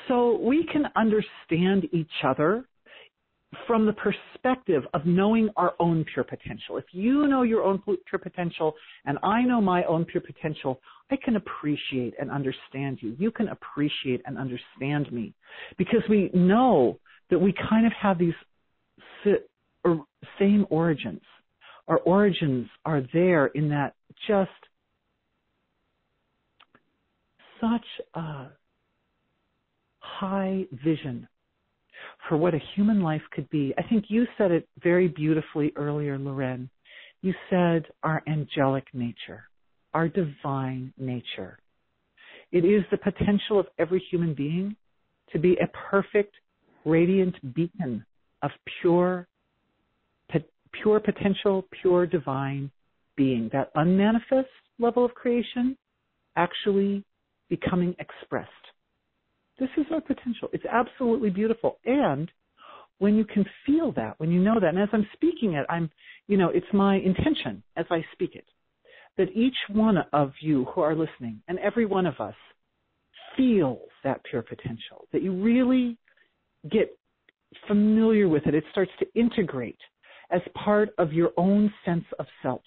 So 0.08 0.38
we 0.40 0.66
can 0.72 0.86
understand 0.96 1.88
each 1.92 2.08
other 2.24 2.66
from 3.68 3.86
the 3.86 3.94
perspective 3.94 4.84
of 4.94 5.06
knowing 5.06 5.50
our 5.56 5.74
own 5.80 6.06
pure 6.14 6.24
potential. 6.24 6.78
If 6.78 6.86
you 6.92 7.28
know 7.28 7.44
your 7.44 7.64
own 7.64 7.82
pure 7.82 8.20
potential 8.20 8.74
and 9.06 9.18
I 9.24 9.42
know 9.42 9.62
my 9.62 9.84
own 9.86 10.06
pure 10.06 10.22
potential, 10.22 10.80
I 11.12 11.18
can 11.24 11.36
appreciate 11.36 12.14
and 12.20 12.32
understand 12.32 13.00
you. 13.02 13.16
You 13.20 13.32
can 13.32 13.50
appreciate 13.50 14.22
and 14.26 14.38
understand 14.38 15.12
me 15.12 15.34
because 15.78 16.02
we 16.10 16.30
know 16.34 17.00
that 17.30 17.40
we 17.40 17.54
kind 17.70 17.86
of 17.86 17.94
have 17.94 18.18
these 18.18 18.34
same 20.40 20.66
origins. 20.70 21.22
Our 21.88 21.98
origins 22.00 22.68
are 22.86 23.04
there 23.14 23.48
in 23.48 23.70
that 23.70 23.94
just 24.28 24.50
such 27.62 27.86
a 28.16 28.48
high 30.00 30.66
vision 30.84 31.28
for 32.28 32.38
what 32.38 32.54
a 32.54 32.62
human 32.76 33.02
life 33.02 33.22
could 33.32 33.50
be. 33.50 33.74
I 33.78 33.84
think 33.84 34.06
you 34.08 34.26
said 34.38 34.52
it 34.52 34.68
very 34.82 35.08
beautifully 35.08 35.72
earlier, 35.76 36.18
Loren. 36.18 36.70
You 37.22 37.34
said 37.50 37.86
our 38.04 38.22
angelic 38.28 38.86
nature, 38.94 39.44
our 39.94 40.08
divine 40.08 40.94
nature. 40.98 41.60
It 42.52 42.66
is 42.66 42.84
the 42.92 42.98
potential 42.98 43.60
of 43.60 43.68
every 43.80 44.04
human 44.12 44.34
being 44.34 44.76
to 45.32 45.40
be 45.40 45.58
a 45.62 45.68
perfect, 45.90 46.36
radiant 46.86 47.36
beacon 47.56 48.06
of 48.42 48.52
pure, 48.82 49.28
pure 50.82 51.00
potential, 51.00 51.66
pure 51.82 52.06
divine 52.06 52.70
being. 53.16 53.50
That 53.54 53.72
unmanifest 53.76 54.50
level 54.80 55.06
of 55.06 55.14
creation 55.14 55.78
actually 56.36 57.04
becoming 57.50 57.96
expressed. 58.00 58.52
This 59.60 59.70
is 59.78 59.86
our 59.92 60.02
potential. 60.02 60.50
It's 60.52 60.66
absolutely 60.66 61.30
beautiful. 61.30 61.80
And 61.86 62.30
when 63.00 63.16
you 63.16 63.26
can 63.26 63.46
feel 63.66 63.92
that, 63.94 64.20
when 64.20 64.32
you 64.32 64.42
know 64.42 64.60
that, 64.60 64.70
and 64.70 64.80
as 64.80 64.90
I'm 64.92 65.08
speaking 65.14 65.54
it, 65.54 65.66
I'm, 65.70 65.90
you 66.28 66.38
know, 66.38 66.50
it's 66.50 66.66
my 66.74 66.96
intention 66.98 67.64
as 67.78 67.86
I 67.90 68.04
speak 68.14 68.36
it, 68.36 68.46
that 69.18 69.32
each 69.34 69.56
one 69.70 69.98
of 70.14 70.34
you 70.42 70.66
who 70.74 70.82
are 70.82 70.96
listening 70.96 71.42
and 71.48 71.60
every 71.60 71.86
one 71.86 72.06
of 72.06 72.20
us 72.20 72.36
feels 73.38 73.90
that 74.04 74.22
pure 74.30 74.42
potential, 74.42 75.08
that 75.12 75.22
you 75.22 75.34
really 75.34 75.98
get 76.70 76.98
familiar 77.68 78.28
with 78.28 78.46
it. 78.48 78.56
It 78.56 78.64
starts 78.72 78.92
to 79.00 79.06
integrate 79.20 79.80
as 80.32 80.42
part 80.64 80.90
of 80.98 81.14
your 81.14 81.32
own 81.38 81.72
sense 81.86 82.06
of 82.20 82.26
self 82.42 82.62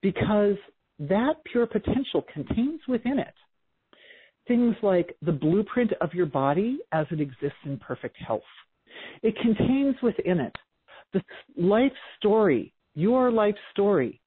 because 0.00 0.56
that 0.98 1.34
pure 1.50 1.66
potential 1.66 2.24
contains 2.32 2.80
within 2.88 3.18
it 3.18 3.34
things 4.48 4.74
like 4.82 5.16
the 5.22 5.32
blueprint 5.32 5.92
of 6.00 6.12
your 6.14 6.26
body 6.26 6.78
as 6.92 7.06
it 7.10 7.20
exists 7.20 7.58
in 7.64 7.78
perfect 7.78 8.16
health. 8.16 8.42
It 9.22 9.36
contains 9.40 9.96
within 10.02 10.40
it 10.40 10.54
the 11.12 11.22
life 11.56 11.92
story, 12.18 12.72
your 12.94 13.30
life 13.30 13.54
story, 13.70 14.20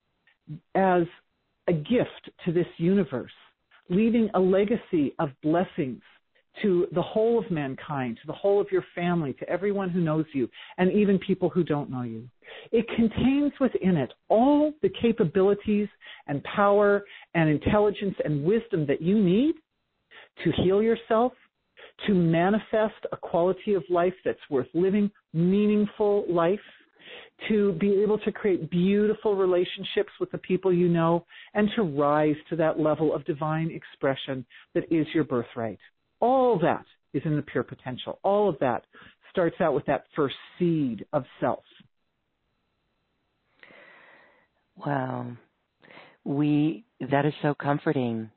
as 0.76 1.04
a 1.68 1.74
gift 1.74 2.30
to 2.46 2.52
this 2.52 2.68
universe, 2.78 3.32
leaving 3.90 4.30
a 4.36 4.40
legacy 4.40 5.16
of 5.20 5.30
blessings 5.42 6.02
to 6.62 6.88
the 6.94 7.02
whole 7.02 7.40
of 7.40 7.50
mankind, 7.52 8.18
to 8.22 8.28
the 8.28 8.34
whole 8.34 8.62
of 8.62 8.68
your 8.72 8.86
family, 8.94 9.34
to 9.34 9.50
everyone 9.50 9.90
who 9.90 10.00
knows 10.00 10.26
you, 10.34 10.48
and 10.78 10.92
even 10.92 11.20
people 11.20 11.50
who 11.50 11.64
don't 11.64 11.90
know 11.90 12.04
you. 12.04 12.30
It 12.72 12.86
contains 12.96 13.52
within 13.60 13.98
it 13.98 14.14
all 14.30 14.72
the 14.82 14.92
capabilities 15.02 15.90
and 16.28 16.44
power 16.44 17.04
and 17.34 17.50
intelligence 17.50 18.16
and 18.24 18.44
wisdom 18.44 18.86
that 18.88 19.02
you 19.02 19.22
need 19.22 19.56
to 20.44 20.52
heal 20.64 20.82
yourself, 20.82 21.34
to 22.08 22.14
manifest 22.14 22.96
a 23.12 23.18
quality 23.18 23.74
of 23.74 23.84
life 23.90 24.14
that's 24.24 24.40
worth 24.50 24.68
living, 24.74 25.10
meaningful 25.34 26.26
life, 26.30 26.60
to 27.50 27.74
be 27.74 28.02
able 28.02 28.18
to 28.20 28.32
create 28.32 28.70
beautiful 28.70 29.36
relationships 29.36 30.12
with 30.20 30.32
the 30.32 30.38
people 30.40 30.74
you 30.74 30.88
know, 30.88 31.26
and 31.54 31.70
to 31.76 31.84
rise 31.84 32.36
to 32.50 32.56
that 32.56 32.80
level 32.80 33.14
of 33.14 33.26
divine 33.26 33.70
expression 33.72 34.46
that 34.74 34.84
is 34.92 35.06
your 35.14 35.24
birthright. 35.24 35.80
All 36.20 36.58
that 36.60 36.86
is 37.14 37.22
in 37.26 37.36
the 37.36 37.42
pure 37.42 37.64
potential. 37.64 38.20
All 38.24 38.50
of 38.50 38.58
that 38.60 38.84
starts 39.32 39.58
out 39.60 39.74
with 39.74 39.86
that 39.86 40.06
first 40.16 40.36
seed 40.58 41.06
of 41.14 41.26
self. 41.40 41.64
Wow. 44.78 45.34
We 46.24 46.86
that 47.12 47.26
is 47.26 47.34
so 47.42 47.54
comforting 47.54 48.32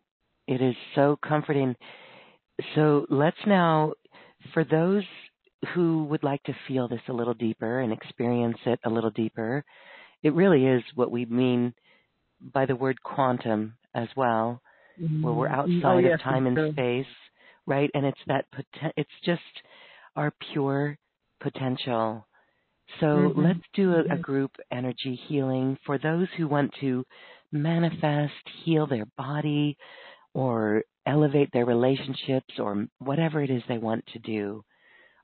it 0.48 0.62
is 0.62 0.74
so 0.94 1.16
comforting. 1.22 1.76
So 2.74 3.06
let's 3.10 3.36
now, 3.46 3.92
for 4.54 4.64
those 4.64 5.04
who 5.74 6.04
would 6.04 6.24
like 6.24 6.42
to 6.44 6.56
feel 6.66 6.88
this 6.88 7.00
a 7.08 7.12
little 7.12 7.34
deeper 7.34 7.80
and 7.80 7.92
experience 7.92 8.56
it 8.64 8.80
a 8.84 8.90
little 8.90 9.10
deeper, 9.10 9.64
it 10.22 10.34
really 10.34 10.66
is 10.66 10.82
what 10.94 11.10
we 11.10 11.26
mean 11.26 11.74
by 12.52 12.64
the 12.66 12.74
word 12.74 13.00
quantum 13.02 13.74
as 13.94 14.08
well, 14.16 14.60
mm-hmm. 15.00 15.22
where 15.22 15.34
we're 15.34 15.48
outside 15.48 15.84
oh, 15.84 15.98
yes, 15.98 16.14
of 16.14 16.22
time 16.22 16.46
and 16.46 16.72
space, 16.72 17.06
right? 17.66 17.90
And 17.94 18.06
it's 18.06 18.20
that 18.26 18.46
it's 18.96 19.10
just 19.24 19.42
our 20.16 20.32
pure 20.52 20.96
potential. 21.40 22.26
So 23.00 23.06
mm-hmm. 23.06 23.40
let's 23.40 23.60
do 23.74 23.92
a, 23.92 24.00
a 24.00 24.02
mm-hmm. 24.04 24.20
group 24.22 24.52
energy 24.72 25.20
healing 25.28 25.76
for 25.84 25.98
those 25.98 26.28
who 26.36 26.48
want 26.48 26.72
to 26.80 27.04
manifest, 27.52 28.32
heal 28.64 28.86
their 28.86 29.06
body, 29.16 29.76
or 30.34 30.82
elevate 31.06 31.50
their 31.52 31.64
relationships 31.64 32.54
or 32.58 32.86
whatever 32.98 33.42
it 33.42 33.50
is 33.50 33.62
they 33.68 33.78
want 33.78 34.04
to 34.12 34.18
do. 34.20 34.64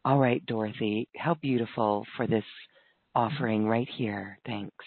All 0.05 0.19
right, 0.19 0.45
Dorothy, 0.47 1.09
how 1.17 1.35
beautiful 1.35 2.05
for 2.17 2.27
this 2.27 2.45
offering 3.15 3.67
right 3.67 3.89
here. 3.97 4.39
Thanks. 4.47 4.85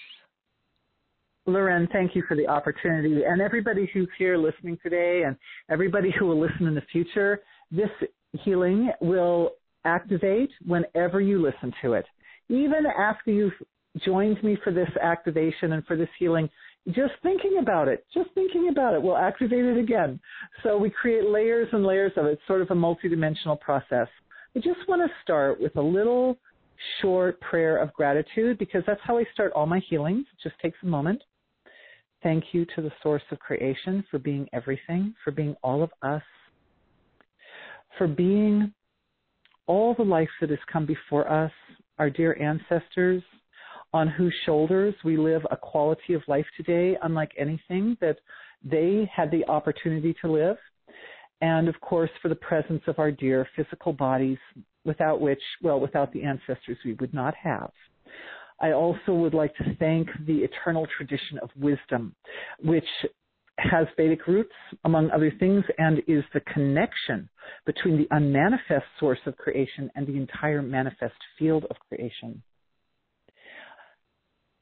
Loren, 1.46 1.88
thank 1.94 2.14
you 2.14 2.24
for 2.28 2.36
the 2.36 2.46
opportunity. 2.46 3.24
And 3.24 3.42
everybody 3.42 3.90
who's 3.94 4.10
here 4.18 4.38
listening 4.38 4.78
today 4.84 5.24
and 5.26 5.36
everybody 5.72 6.14
who 6.20 6.26
will 6.26 6.40
listen 6.40 6.68
in 6.68 6.76
the 6.76 6.84
future, 6.92 7.42
this 7.72 7.90
healing 8.44 8.92
will 9.00 9.52
activate 9.86 10.52
whenever 10.66 11.22
you 11.22 11.42
listen 11.42 11.74
to 11.82 11.94
it. 11.94 12.06
Even 12.50 12.86
after 12.86 13.32
you've 13.32 13.54
joined 14.06 14.44
me 14.44 14.58
for 14.64 14.72
this 14.72 14.90
activation 15.02 15.72
and 15.72 15.86
for 15.86 15.96
this 15.96 16.10
healing, 16.20 16.50
just 16.88 17.14
thinking 17.22 17.58
about 17.60 17.88
it, 17.88 18.06
just 18.14 18.30
thinking 18.34 18.70
about 18.70 18.94
it 18.94 19.02
will 19.02 19.18
activate 19.18 19.66
it 19.66 19.78
again. 19.78 20.20
So 20.64 20.78
we 20.78 20.90
create 20.90 21.26
layers 21.26 21.68
and 21.74 21.86
layers 21.86 22.14
of 22.16 22.26
it, 22.26 22.34
it's 22.34 22.42
sort 22.48 22.62
of 22.62 22.72
a 22.72 22.76
multidimensional 22.76 23.60
process. 23.60 24.08
I 24.56 24.60
just 24.60 24.88
want 24.88 25.02
to 25.02 25.10
start 25.22 25.60
with 25.60 25.76
a 25.76 25.82
little 25.82 26.38
short 27.02 27.40
prayer 27.42 27.78
of 27.78 27.92
gratitude 27.94 28.58
because 28.58 28.84
that's 28.88 29.02
how 29.04 29.18
I 29.18 29.26
start 29.34 29.52
all 29.54 29.66
my 29.66 29.82
healings. 29.90 30.26
It 30.32 30.50
just 30.50 30.60
takes 30.62 30.78
a 30.84 30.88
moment. 30.88 31.22
Thank 32.24 32.46
you 32.52 32.66
to 32.76 32.82
the 32.82 32.92
source 33.04 33.22
of 33.32 33.40
creation 33.40 34.04
for 34.10 34.18
being 34.18 34.48
everything, 34.54 35.14
for 35.24 35.32
being 35.32 35.56
all 35.64 35.84
of 35.84 35.92
us, 36.02 36.24
for 37.98 38.08
being 38.08 38.74
all 39.68 39.94
the 39.94 40.04
life 40.04 40.30
that 40.40 40.50
has 40.50 40.60
come 40.72 40.86
before 40.86 41.30
us, 41.32 41.52
our 42.00 42.10
dear 42.10 42.38
ancestors, 42.42 43.22
on 43.94 44.08
whose 44.08 44.34
shoulders 44.46 44.94
we 45.04 45.18
live 45.18 45.46
a 45.52 45.58
quality 45.58 46.14
of 46.14 46.22
life 46.28 46.46
today 46.56 46.98
unlike 47.04 47.32
anything 47.38 47.98
that 48.02 48.18
they 48.64 49.10
had 49.14 49.32
the 49.32 49.46
opportunity 49.48 50.16
to 50.22 50.32
live. 50.32 50.58
And 51.42 51.68
of 51.68 51.80
course, 51.82 52.10
for 52.22 52.30
the 52.30 52.36
presence 52.36 52.82
of 52.88 53.00
our 53.00 53.12
dear 53.12 53.48
physical 53.56 53.94
bodies, 53.94 54.40
without 54.84 55.22
which, 55.22 55.42
well, 55.62 55.80
without 55.80 56.12
the 56.12 56.24
ancestors, 56.24 56.78
we 56.84 56.94
would 56.94 57.14
not 57.14 57.36
have. 57.36 57.72
I 58.60 58.72
also 58.72 59.14
would 59.14 59.36
like 59.36 59.56
to 59.58 59.76
thank 59.78 60.08
the 60.26 60.40
eternal 60.40 60.88
tradition 60.98 61.38
of 61.44 61.50
wisdom, 61.56 62.16
which 62.64 62.88
has 63.60 63.88
Vedic 63.96 64.26
roots, 64.28 64.54
among 64.86 65.12
other 65.12 65.32
things, 65.40 65.64
and 65.78 66.00
is 66.08 66.24
the 66.34 66.40
connection 66.42 67.30
between 67.66 67.98
the 67.98 68.08
unmanifest 68.12 68.86
source 69.00 69.20
of 69.26 69.38
creation 69.38 69.92
and 69.96 70.08
the 70.08 70.16
entire 70.16 70.62
manifest 70.62 71.16
field 71.38 71.66
of 71.70 71.76
creation. 71.88 72.42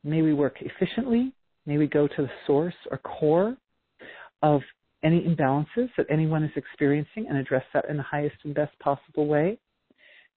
May 0.05 0.21
we 0.21 0.33
work 0.33 0.57
efficiently. 0.61 1.33
May 1.65 1.79
we 1.79 1.87
go 1.87 2.07
to 2.07 2.21
the 2.21 2.29
source 2.45 2.75
or 2.91 2.99
core 2.99 3.57
of 4.43 4.61
any 5.03 5.21
imbalances 5.21 5.89
that 5.97 6.05
anyone 6.11 6.43
is 6.43 6.51
experiencing 6.55 7.25
and 7.27 7.37
address 7.37 7.63
that 7.73 7.89
in 7.89 7.97
the 7.97 8.03
highest 8.03 8.35
and 8.43 8.53
best 8.53 8.77
possible 8.79 9.25
way. 9.25 9.57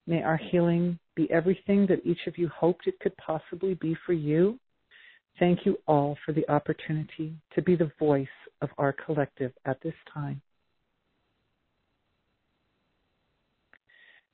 May 0.07 0.23
our 0.23 0.37
healing 0.37 0.97
be 1.15 1.29
everything 1.31 1.85
that 1.87 2.03
each 2.03 2.25
of 2.25 2.35
you 2.35 2.49
hoped 2.49 2.87
it 2.87 2.99
could 2.99 3.15
possibly 3.17 3.75
be 3.75 3.95
for 4.07 4.13
you. 4.13 4.59
Thank 5.37 5.67
you 5.67 5.77
all 5.87 6.17
for 6.25 6.33
the 6.33 6.49
opportunity 6.49 7.35
to 7.53 7.61
be 7.61 7.75
the 7.75 7.91
voice 7.99 8.27
of 8.63 8.69
our 8.79 8.91
collective 8.91 9.51
at 9.65 9.79
this 9.83 9.93
time. 10.11 10.41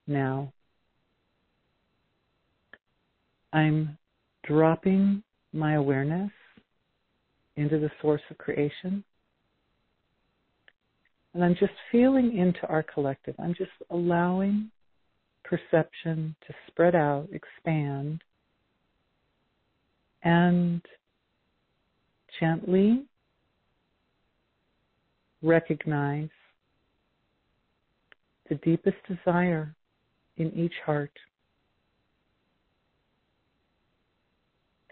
Now, 0.07 0.53
I'm 3.51 3.97
dropping 4.45 5.23
my 5.53 5.73
awareness 5.73 6.31
into 7.55 7.79
the 7.79 7.91
source 8.01 8.21
of 8.29 8.37
creation. 8.37 9.03
And 11.33 11.43
I'm 11.43 11.55
just 11.55 11.73
feeling 11.91 12.37
into 12.37 12.65
our 12.67 12.83
collective. 12.83 13.35
I'm 13.39 13.55
just 13.55 13.71
allowing 13.89 14.69
perception 15.43 16.35
to 16.47 16.53
spread 16.67 16.95
out, 16.95 17.27
expand, 17.31 18.21
and 20.23 20.81
gently 22.39 23.05
recognize 25.41 26.29
the 28.49 28.55
deepest 28.55 28.97
desire 29.07 29.75
in 30.37 30.51
each 30.53 30.73
heart. 30.85 31.11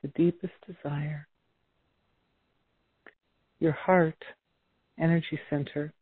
The 0.04 0.10
deepest 0.10 0.54
desire. 0.68 1.28
Your 3.60 3.72
heart 3.72 4.22
energy 5.00 5.40
center 5.50 5.94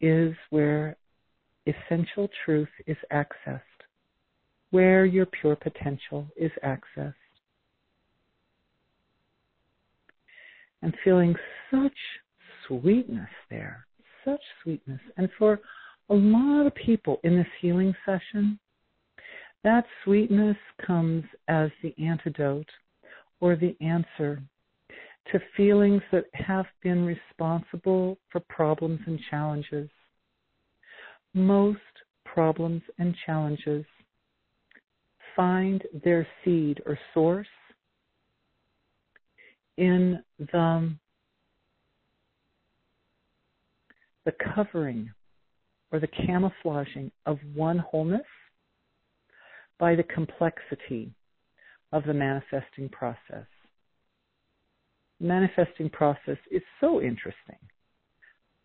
is 0.00 0.34
where 0.50 0.96
essential 1.66 2.28
truth 2.44 2.68
is 2.86 2.96
accessed, 3.12 3.60
where 4.70 5.04
your 5.04 5.26
pure 5.26 5.54
potential 5.54 6.26
is 6.36 6.50
accessed. 6.64 7.14
And 10.82 10.94
feeling 11.04 11.36
such 11.70 11.96
sweetness 12.66 13.28
there, 13.50 13.86
such 14.24 14.40
sweetness. 14.62 15.00
And 15.16 15.28
for 15.38 15.60
a 16.08 16.14
lot 16.14 16.66
of 16.66 16.74
people 16.74 17.20
in 17.22 17.36
this 17.36 17.46
healing 17.60 17.94
session, 18.04 18.58
that 19.64 19.84
sweetness 20.04 20.56
comes 20.86 21.24
as 21.48 21.70
the 21.82 21.94
antidote 22.02 22.68
or 23.40 23.56
the 23.56 23.76
answer 23.80 24.42
to 25.32 25.40
feelings 25.56 26.02
that 26.12 26.24
have 26.32 26.66
been 26.82 27.04
responsible 27.04 28.18
for 28.30 28.40
problems 28.48 29.00
and 29.06 29.20
challenges. 29.30 29.88
Most 31.34 31.78
problems 32.24 32.82
and 32.98 33.14
challenges 33.26 33.84
find 35.36 35.82
their 36.04 36.26
seed 36.44 36.80
or 36.86 36.98
source 37.14 37.46
in 39.76 40.22
the, 40.38 40.92
the 44.24 44.32
covering 44.54 45.10
or 45.92 46.00
the 46.00 46.08
camouflaging 46.08 47.10
of 47.26 47.38
one 47.54 47.78
wholeness 47.78 48.22
by 49.80 49.96
the 49.96 50.04
complexity 50.04 51.10
of 51.90 52.04
the 52.04 52.14
manifesting 52.14 52.88
process 52.88 53.46
manifesting 55.20 55.90
process 55.90 56.38
is 56.50 56.62
so 56.80 57.00
interesting, 57.00 57.58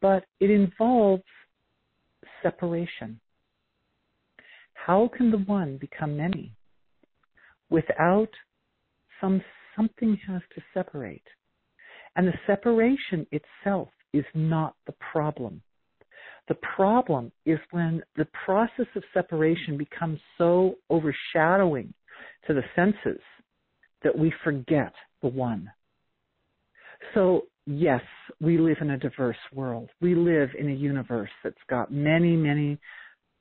but 0.02 0.24
it 0.40 0.50
involves 0.50 1.24
separation. 2.42 3.20
How 4.74 5.10
can 5.16 5.32
the 5.32 5.40
one 5.40 5.78
become 5.78 6.18
many 6.18 6.56
without 7.70 8.30
some 9.20 9.42
something 9.76 10.18
has 10.28 10.42
to 10.56 10.62
separate? 10.74 11.28
And 12.16 12.28
the 12.28 12.34
separation 12.48 13.28
itself 13.32 13.90
is 14.14 14.26
not 14.34 14.76
the 14.88 14.94
problem. 15.12 15.62
The 16.48 16.58
problem 16.76 17.32
is 17.46 17.60
when 17.72 18.04
the 18.16 18.28
process 18.46 18.86
of 18.96 19.04
separation 19.14 19.78
becomes 19.78 20.20
so 20.38 20.76
overshadowing 20.90 21.94
to 22.48 22.54
the 22.54 22.64
senses 22.76 23.22
that 24.04 24.18
we 24.18 24.32
forget 24.44 24.94
the 25.22 25.28
one. 25.28 25.72
So, 27.14 27.44
yes, 27.66 28.02
we 28.40 28.58
live 28.60 28.78
in 28.82 28.92
a 28.92 28.98
diverse 28.98 29.38
world. 29.54 29.90
We 30.02 30.14
live 30.14 30.50
in 30.58 30.70
a 30.70 30.76
universe 30.76 31.32
that's 31.44 31.56
got 31.70 31.92
many, 31.92 32.36
many 32.36 32.78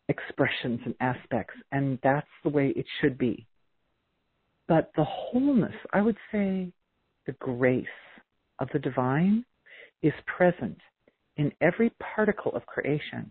expressions 0.08 0.80
and 0.84 0.94
aspects, 1.00 1.54
and 1.72 1.98
that's 2.02 2.26
the 2.42 2.50
way 2.50 2.72
it 2.74 2.86
should 3.00 3.18
be. 3.18 3.46
But 4.66 4.90
the 4.96 5.04
wholeness, 5.04 5.74
I 5.92 6.00
would 6.00 6.16
say 6.32 6.72
the 7.26 7.32
grace 7.32 7.86
of 8.58 8.68
the 8.72 8.78
divine 8.78 9.44
is 10.02 10.12
present 10.26 10.78
in 11.36 11.52
every 11.60 11.90
particle 12.14 12.52
of 12.52 12.66
creation. 12.66 13.30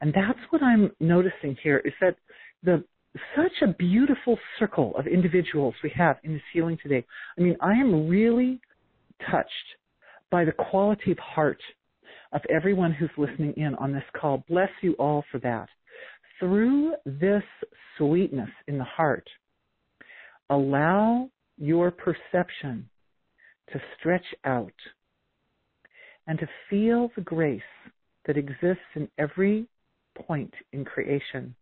And 0.00 0.12
that's 0.12 0.38
what 0.50 0.62
I'm 0.62 0.90
noticing 1.00 1.56
here 1.62 1.78
is 1.84 1.92
that 2.00 2.16
the 2.62 2.84
such 3.34 3.62
a 3.62 3.72
beautiful 3.74 4.38
circle 4.58 4.94
of 4.96 5.06
individuals 5.06 5.74
we 5.82 5.90
have 5.96 6.18
in 6.22 6.32
this 6.32 6.42
healing 6.52 6.78
today. 6.82 7.04
I 7.36 7.42
mean, 7.42 7.56
I 7.60 7.72
am 7.72 8.08
really 8.08 8.60
touched 9.30 9.50
by 10.30 10.44
the 10.44 10.52
quality 10.52 11.10
of 11.10 11.18
heart 11.18 11.60
of 12.32 12.40
everyone 12.48 12.92
who's 12.92 13.10
listening 13.16 13.54
in 13.56 13.74
on 13.76 13.92
this 13.92 14.04
call. 14.16 14.44
Bless 14.48 14.70
you 14.80 14.92
all 14.92 15.24
for 15.32 15.38
that. 15.40 15.68
Through 16.38 16.94
this 17.04 17.42
sweetness 17.98 18.50
in 18.68 18.78
the 18.78 18.84
heart, 18.84 19.28
allow 20.48 21.28
your 21.58 21.90
perception 21.90 22.88
to 23.72 23.80
stretch 23.98 24.24
out 24.44 24.72
and 26.26 26.38
to 26.38 26.48
feel 26.68 27.10
the 27.16 27.22
grace 27.22 27.60
that 28.26 28.36
exists 28.36 28.82
in 28.94 29.08
every 29.18 29.66
point 30.26 30.52
in 30.72 30.84
creation. 30.84 31.54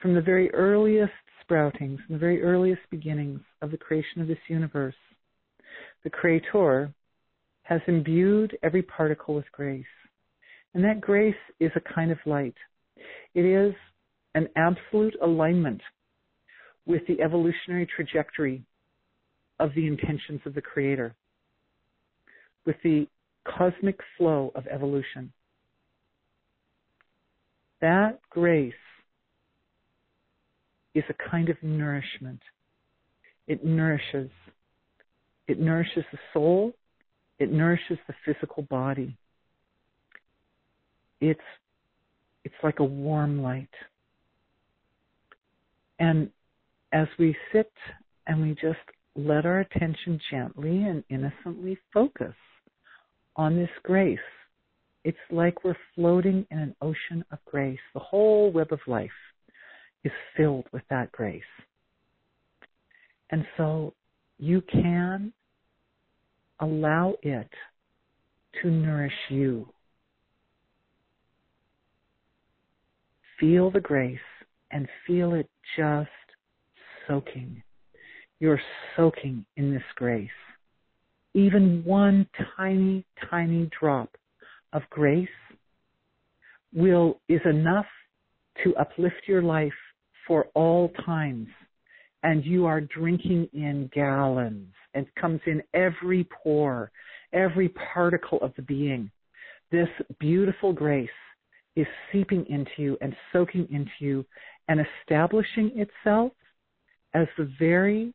From 0.00 0.14
the 0.14 0.20
very 0.20 0.52
earliest 0.52 1.12
sproutings, 1.42 1.98
from 2.04 2.14
the 2.14 2.18
very 2.18 2.42
earliest 2.42 2.82
beginnings 2.90 3.40
of 3.62 3.70
the 3.70 3.76
creation 3.76 4.20
of 4.20 4.28
this 4.28 4.38
universe, 4.48 4.94
the 6.02 6.10
Creator, 6.10 6.92
has 7.62 7.80
imbued 7.86 8.56
every 8.62 8.82
particle 8.82 9.34
with 9.34 9.50
grace. 9.52 9.84
And 10.74 10.84
that 10.84 11.00
grace 11.00 11.34
is 11.60 11.70
a 11.76 11.94
kind 11.94 12.10
of 12.10 12.18
light. 12.26 12.54
It 13.34 13.44
is 13.44 13.74
an 14.34 14.48
absolute 14.56 15.16
alignment 15.22 15.80
with 16.86 17.02
the 17.06 17.20
evolutionary 17.22 17.86
trajectory 17.86 18.62
of 19.58 19.70
the 19.74 19.86
intentions 19.86 20.40
of 20.44 20.54
the 20.54 20.60
Creator, 20.60 21.14
with 22.66 22.76
the 22.82 23.06
cosmic 23.44 23.98
flow 24.16 24.52
of 24.54 24.66
evolution. 24.66 25.32
That 27.80 28.20
grace 28.30 28.72
is 30.94 31.04
a 31.08 31.30
kind 31.30 31.48
of 31.48 31.56
nourishment. 31.62 32.40
It 33.46 33.64
nourishes 33.64 34.30
it 35.46 35.60
nourishes 35.60 36.04
the 36.10 36.18
soul. 36.32 36.72
It 37.38 37.52
nourishes 37.52 37.98
the 38.06 38.14
physical 38.24 38.62
body. 38.62 39.16
It's 41.20 41.40
it's 42.44 42.54
like 42.62 42.78
a 42.78 42.84
warm 42.84 43.42
light. 43.42 43.68
And 45.98 46.30
as 46.92 47.08
we 47.18 47.36
sit 47.52 47.72
and 48.26 48.40
we 48.40 48.54
just 48.54 48.78
let 49.16 49.46
our 49.46 49.60
attention 49.60 50.20
gently 50.30 50.84
and 50.84 51.04
innocently 51.08 51.78
focus 51.92 52.34
on 53.36 53.56
this 53.56 53.70
grace, 53.82 54.18
it's 55.04 55.18
like 55.30 55.64
we're 55.64 55.76
floating 55.94 56.46
in 56.50 56.58
an 56.58 56.74
ocean 56.80 57.24
of 57.30 57.38
grace. 57.44 57.78
The 57.92 58.00
whole 58.00 58.50
web 58.50 58.72
of 58.72 58.80
life 58.86 59.10
is 60.02 60.12
filled 60.36 60.66
with 60.72 60.82
that 60.90 61.12
grace. 61.12 61.42
And 63.30 63.44
so 63.56 63.94
you 64.38 64.62
can 64.62 65.32
allow 66.60 67.14
it 67.22 67.50
to 68.62 68.70
nourish 68.70 69.12
you. 69.28 69.68
Feel 73.40 73.70
the 73.70 73.80
grace 73.80 74.18
and 74.70 74.88
feel 75.06 75.34
it 75.34 75.48
just 75.76 76.08
soaking. 77.06 77.62
You're 78.40 78.60
soaking 78.96 79.44
in 79.56 79.72
this 79.72 79.82
grace. 79.96 80.30
Even 81.34 81.82
one 81.84 82.28
tiny, 82.56 83.04
tiny 83.30 83.68
drop 83.78 84.16
of 84.72 84.82
grace 84.90 85.28
will, 86.72 87.20
is 87.28 87.40
enough 87.44 87.86
to 88.62 88.74
uplift 88.76 89.22
your 89.26 89.42
life 89.42 89.72
for 90.26 90.46
all 90.54 90.90
times 91.04 91.48
and 92.24 92.44
you 92.44 92.64
are 92.64 92.80
drinking 92.80 93.48
in 93.52 93.88
gallons 93.94 94.72
and 94.94 95.06
comes 95.20 95.40
in 95.46 95.62
every 95.74 96.26
pore, 96.42 96.90
every 97.32 97.68
particle 97.94 98.38
of 98.40 98.52
the 98.56 98.62
being. 98.62 99.10
This 99.70 99.88
beautiful 100.18 100.72
grace 100.72 101.08
is 101.76 101.86
seeping 102.10 102.46
into 102.48 102.70
you 102.78 102.98
and 103.02 103.14
soaking 103.32 103.68
into 103.70 103.90
you 103.98 104.24
and 104.68 104.80
establishing 104.80 105.72
itself 105.74 106.32
as 107.12 107.26
the 107.36 107.52
very 107.58 108.14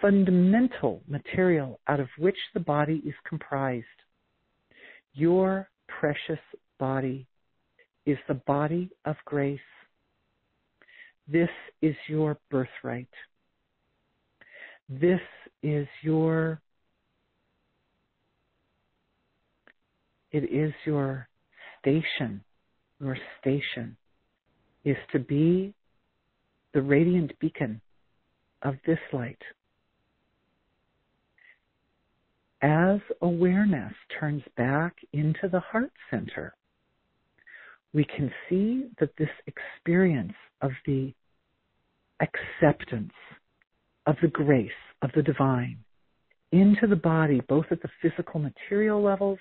fundamental 0.00 1.02
material 1.08 1.80
out 1.88 2.00
of 2.00 2.08
which 2.18 2.36
the 2.54 2.60
body 2.60 3.02
is 3.06 3.14
comprised. 3.28 3.86
Your 5.14 5.68
precious 5.88 6.40
body 6.78 7.26
is 8.06 8.18
the 8.28 8.34
body 8.46 8.90
of 9.04 9.16
grace. 9.24 9.60
This 11.26 11.50
is 11.82 11.94
your 12.08 12.38
birthright. 12.50 13.08
This 14.88 15.20
is 15.62 15.86
your 16.02 16.60
it 20.30 20.44
is 20.44 20.72
your 20.84 21.28
station. 21.80 22.42
Your 23.00 23.16
station 23.40 23.96
is 24.84 24.96
to 25.12 25.18
be 25.18 25.74
the 26.74 26.82
radiant 26.82 27.38
beacon 27.38 27.80
of 28.62 28.74
this 28.86 28.98
light. 29.12 29.40
As 32.60 33.00
awareness 33.22 33.92
turns 34.18 34.42
back 34.56 34.96
into 35.12 35.48
the 35.48 35.60
heart 35.60 35.92
center, 36.10 36.54
we 37.94 38.04
can 38.04 38.32
see 38.48 38.88
that 38.98 39.16
this 39.16 39.28
experience 39.46 40.34
of 40.60 40.72
the 40.84 41.12
acceptance 42.20 43.12
of 44.06 44.16
the 44.22 44.28
grace 44.28 44.70
of 45.02 45.10
the 45.14 45.22
divine 45.22 45.78
into 46.52 46.86
the 46.86 46.96
body, 46.96 47.40
both 47.48 47.66
at 47.70 47.80
the 47.82 47.90
physical 48.00 48.40
material 48.40 49.02
levels, 49.02 49.38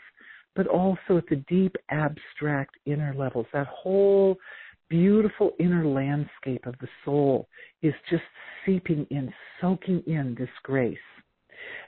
but 0.56 0.68
also 0.68 1.18
at 1.18 1.28
the 1.30 1.44
deep 1.48 1.76
abstract 1.90 2.76
inner 2.86 3.14
levels. 3.16 3.46
That 3.54 3.68
whole 3.68 4.38
beautiful 4.90 5.52
inner 5.60 5.86
landscape 5.86 6.66
of 6.66 6.76
the 6.80 6.88
soul 7.06 7.48
is 7.82 7.94
just 8.10 8.24
seeping 8.66 9.08
in, 9.10 9.34
soaking 9.62 10.04
in 10.06 10.36
this 10.38 10.50
grace. 10.64 10.98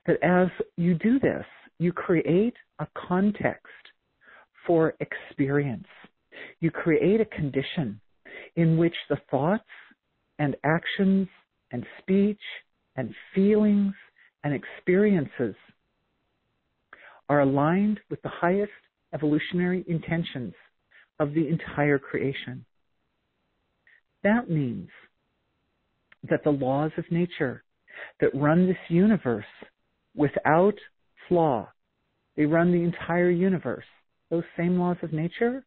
That 0.10 0.24
as 0.24 0.48
you 0.76 0.96
do 0.96 1.20
this, 1.20 1.46
you 1.78 1.94
create 1.94 2.56
a 2.80 2.88
context 3.08 3.68
for 4.66 4.96
experience. 5.02 5.86
You 6.62 6.72
create 6.72 7.22
a 7.22 7.26
condition 7.26 8.02
in 8.56 8.76
which 8.76 8.96
the 9.08 9.20
thoughts 9.30 9.70
and 10.40 10.56
actions 10.64 11.28
and 11.72 11.86
speech 12.00 12.42
and 12.96 13.14
feelings 13.36 13.94
and 14.44 14.52
experiences 14.52 15.54
are 17.30 17.42
aligned 17.42 18.00
with 18.10 18.20
the 18.24 18.30
highest 18.30 18.72
evolutionary 19.14 19.86
intentions 19.88 20.56
of 21.20 21.36
the 21.36 21.48
entire 21.48 22.00
creation. 22.00 22.66
That 24.24 24.50
means 24.50 24.90
that 26.28 26.44
the 26.44 26.50
laws 26.50 26.94
of 26.98 27.06
nature 27.12 27.64
that 28.22 28.34
run 28.34 28.66
this 28.66 28.78
universe 28.90 29.46
without 30.20 30.76
flaw, 31.28 31.70
they 32.36 32.46
run 32.46 32.72
the 32.72 32.84
entire 32.84 33.32
universe. 33.32 33.86
Those 34.30 34.44
same 34.58 34.78
laws 34.78 34.98
of 35.02 35.14
nature 35.14 35.66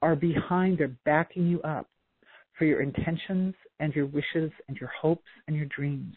are 0.00 0.14
behind, 0.14 0.78
they're 0.78 0.96
backing 1.04 1.48
you 1.48 1.60
up 1.62 1.88
for 2.56 2.64
your 2.66 2.80
intentions 2.80 3.54
and 3.80 3.92
your 3.92 4.06
wishes 4.06 4.52
and 4.68 4.76
your 4.76 4.90
hopes 5.00 5.28
and 5.48 5.56
your 5.56 5.66
dreams. 5.76 6.14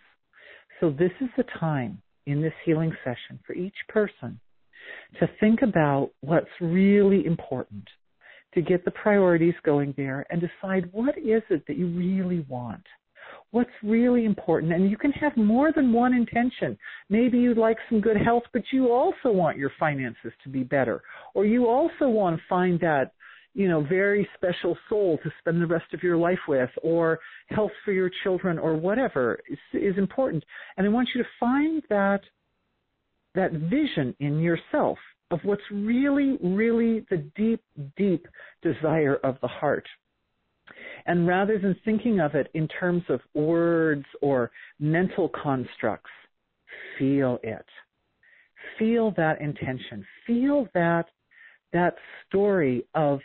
So 0.79 0.91
this 0.91 1.11
is 1.19 1.29
the 1.35 1.45
time 1.59 1.99
in 2.27 2.41
this 2.41 2.53
healing 2.63 2.95
session 3.03 3.39
for 3.45 3.53
each 3.53 3.75
person 3.89 4.39
to 5.19 5.27
think 5.39 5.63
about 5.63 6.11
what's 6.21 6.45
really 6.61 7.25
important, 7.25 7.87
to 8.53 8.61
get 8.61 8.85
the 8.85 8.91
priorities 8.91 9.55
going 9.65 9.95
there 9.97 10.27
and 10.29 10.41
decide 10.41 10.89
what 10.91 11.17
is 11.17 11.41
it 11.49 11.63
that 11.67 11.77
you 11.77 11.87
really 11.87 12.45
want. 12.47 12.85
What's 13.51 13.69
really 13.83 14.25
important? 14.25 14.73
And 14.73 14.89
you 14.89 14.97
can 14.97 15.11
have 15.13 15.35
more 15.37 15.71
than 15.71 15.93
one 15.93 16.13
intention. 16.13 16.77
Maybe 17.09 17.37
you'd 17.37 17.57
like 17.57 17.77
some 17.89 18.01
good 18.01 18.17
health, 18.17 18.43
but 18.53 18.63
you 18.71 18.91
also 18.91 19.31
want 19.31 19.57
your 19.57 19.71
finances 19.79 20.31
to 20.43 20.49
be 20.49 20.63
better. 20.63 21.01
Or 21.33 21.45
you 21.45 21.67
also 21.67 22.09
want 22.09 22.37
to 22.37 22.43
find 22.49 22.79
that 22.81 23.11
you 23.57 23.67
know, 23.67 23.81
very 23.81 24.29
special 24.35 24.77
soul 24.87 25.17
to 25.23 25.31
spend 25.39 25.59
the 25.59 25.65
rest 25.65 25.91
of 25.91 26.03
your 26.03 26.15
life 26.15 26.37
with, 26.47 26.69
or 26.83 27.19
health 27.47 27.71
for 27.83 27.91
your 27.91 28.11
children, 28.23 28.59
or 28.59 28.75
whatever 28.75 29.39
is, 29.49 29.57
is 29.73 29.97
important. 29.97 30.43
And 30.77 30.85
I 30.85 30.89
want 30.91 31.09
you 31.15 31.23
to 31.23 31.29
find 31.39 31.81
that 31.89 32.21
that 33.33 33.53
vision 33.53 34.15
in 34.19 34.39
yourself 34.39 34.99
of 35.31 35.39
what's 35.41 35.61
really, 35.71 36.37
really 36.43 37.05
the 37.09 37.17
deep, 37.35 37.63
deep 37.97 38.27
desire 38.61 39.15
of 39.23 39.37
the 39.41 39.47
heart. 39.47 39.87
And 41.07 41.25
rather 41.25 41.57
than 41.57 41.75
thinking 41.85 42.19
of 42.19 42.35
it 42.35 42.51
in 42.53 42.67
terms 42.67 43.03
of 43.09 43.21
words 43.33 44.05
or 44.21 44.51
mental 44.79 45.29
constructs, 45.29 46.11
feel 46.99 47.39
it. 47.43 47.65
Feel 48.77 49.11
that 49.15 49.39
intention. 49.39 50.05
Feel 50.27 50.67
that 50.73 51.05
that 51.71 51.95
story 52.27 52.85
of 52.93 53.19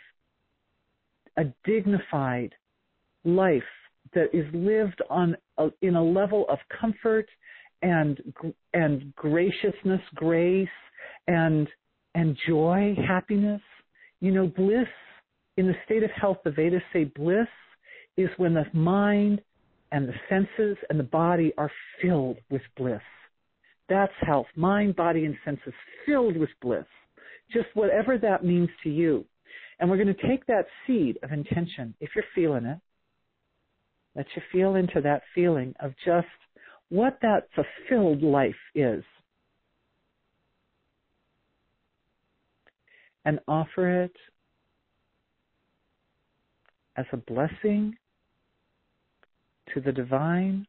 a 1.37 1.43
dignified 1.65 2.53
life 3.25 3.61
that 4.13 4.33
is 4.33 4.45
lived 4.53 5.01
on 5.09 5.35
a, 5.57 5.67
in 5.81 5.95
a 5.95 6.03
level 6.03 6.45
of 6.49 6.59
comfort 6.79 7.27
and 7.81 8.21
and 8.73 9.13
graciousness, 9.15 10.01
grace, 10.15 10.67
and 11.27 11.67
and 12.15 12.37
joy, 12.47 12.95
happiness. 13.05 13.61
You 14.21 14.31
know, 14.31 14.47
bliss 14.47 14.87
in 15.57 15.67
the 15.67 15.75
state 15.85 16.03
of 16.03 16.11
health. 16.11 16.37
The 16.45 16.51
Vedas 16.51 16.81
say 16.93 17.03
bliss 17.03 17.47
is 18.17 18.29
when 18.37 18.53
the 18.53 18.65
mind 18.73 19.41
and 19.91 20.07
the 20.07 20.13
senses 20.29 20.77
and 20.89 20.99
the 20.99 21.03
body 21.03 21.53
are 21.57 21.71
filled 22.01 22.37
with 22.49 22.61
bliss. 22.77 23.01
That's 23.89 24.13
health. 24.21 24.47
Mind, 24.55 24.95
body, 24.95 25.25
and 25.25 25.35
senses 25.43 25.73
filled 26.05 26.37
with 26.37 26.49
bliss. 26.61 26.85
Just 27.51 27.67
whatever 27.73 28.17
that 28.17 28.43
means 28.43 28.69
to 28.83 28.89
you. 28.89 29.25
And 29.79 29.89
we're 29.89 30.03
going 30.03 30.15
to 30.15 30.27
take 30.27 30.45
that 30.47 30.65
seed 30.85 31.17
of 31.23 31.31
intention, 31.31 31.93
if 31.99 32.09
you're 32.15 32.23
feeling 32.33 32.65
it, 32.65 32.79
let 34.15 34.25
you 34.35 34.41
feel 34.51 34.75
into 34.75 35.01
that 35.01 35.23
feeling 35.33 35.73
of 35.79 35.93
just 36.05 36.27
what 36.89 37.17
that 37.21 37.47
fulfilled 37.55 38.21
life 38.21 38.55
is. 38.75 39.03
And 43.25 43.39
offer 43.47 44.03
it 44.03 44.15
as 46.95 47.05
a 47.11 47.17
blessing 47.17 47.95
to 49.73 49.81
the 49.81 49.91
divine 49.91 50.65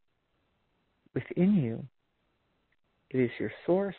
within 1.14 1.54
you. 1.54 1.84
It 3.10 3.20
is 3.20 3.30
your 3.38 3.52
source 3.66 3.96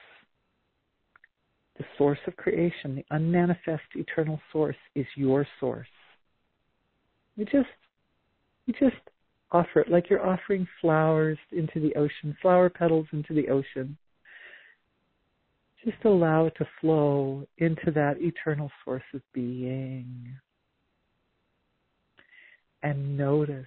the 1.78 1.86
source 1.98 2.20
of 2.26 2.36
creation, 2.38 2.96
the 2.96 3.06
unmanifest 3.12 3.84
eternal 3.96 4.40
source 4.52 4.78
is 4.96 5.06
your 5.16 5.46
source. 5.60 5.88
You 7.36 7.46
just 7.46 7.68
you 8.66 8.74
just 8.80 8.96
offer 9.52 9.82
it 9.82 9.92
like 9.92 10.10
you're 10.10 10.26
offering 10.26 10.68
flowers 10.82 11.38
into 11.52 11.80
the 11.80 11.94
ocean, 11.96 12.36
flower 12.42 12.70
petals 12.70 13.08
into 13.12 13.34
the 13.34 13.50
ocean. 13.50 13.98
Just 15.84 16.04
allow 16.06 16.46
it 16.46 16.54
to 16.58 16.68
flow 16.82 17.46
into 17.58 17.92
that 17.92 18.20
eternal 18.20 18.72
source 18.84 19.04
of 19.14 19.22
being. 19.34 20.34
And 22.82 23.18
notice 23.18 23.66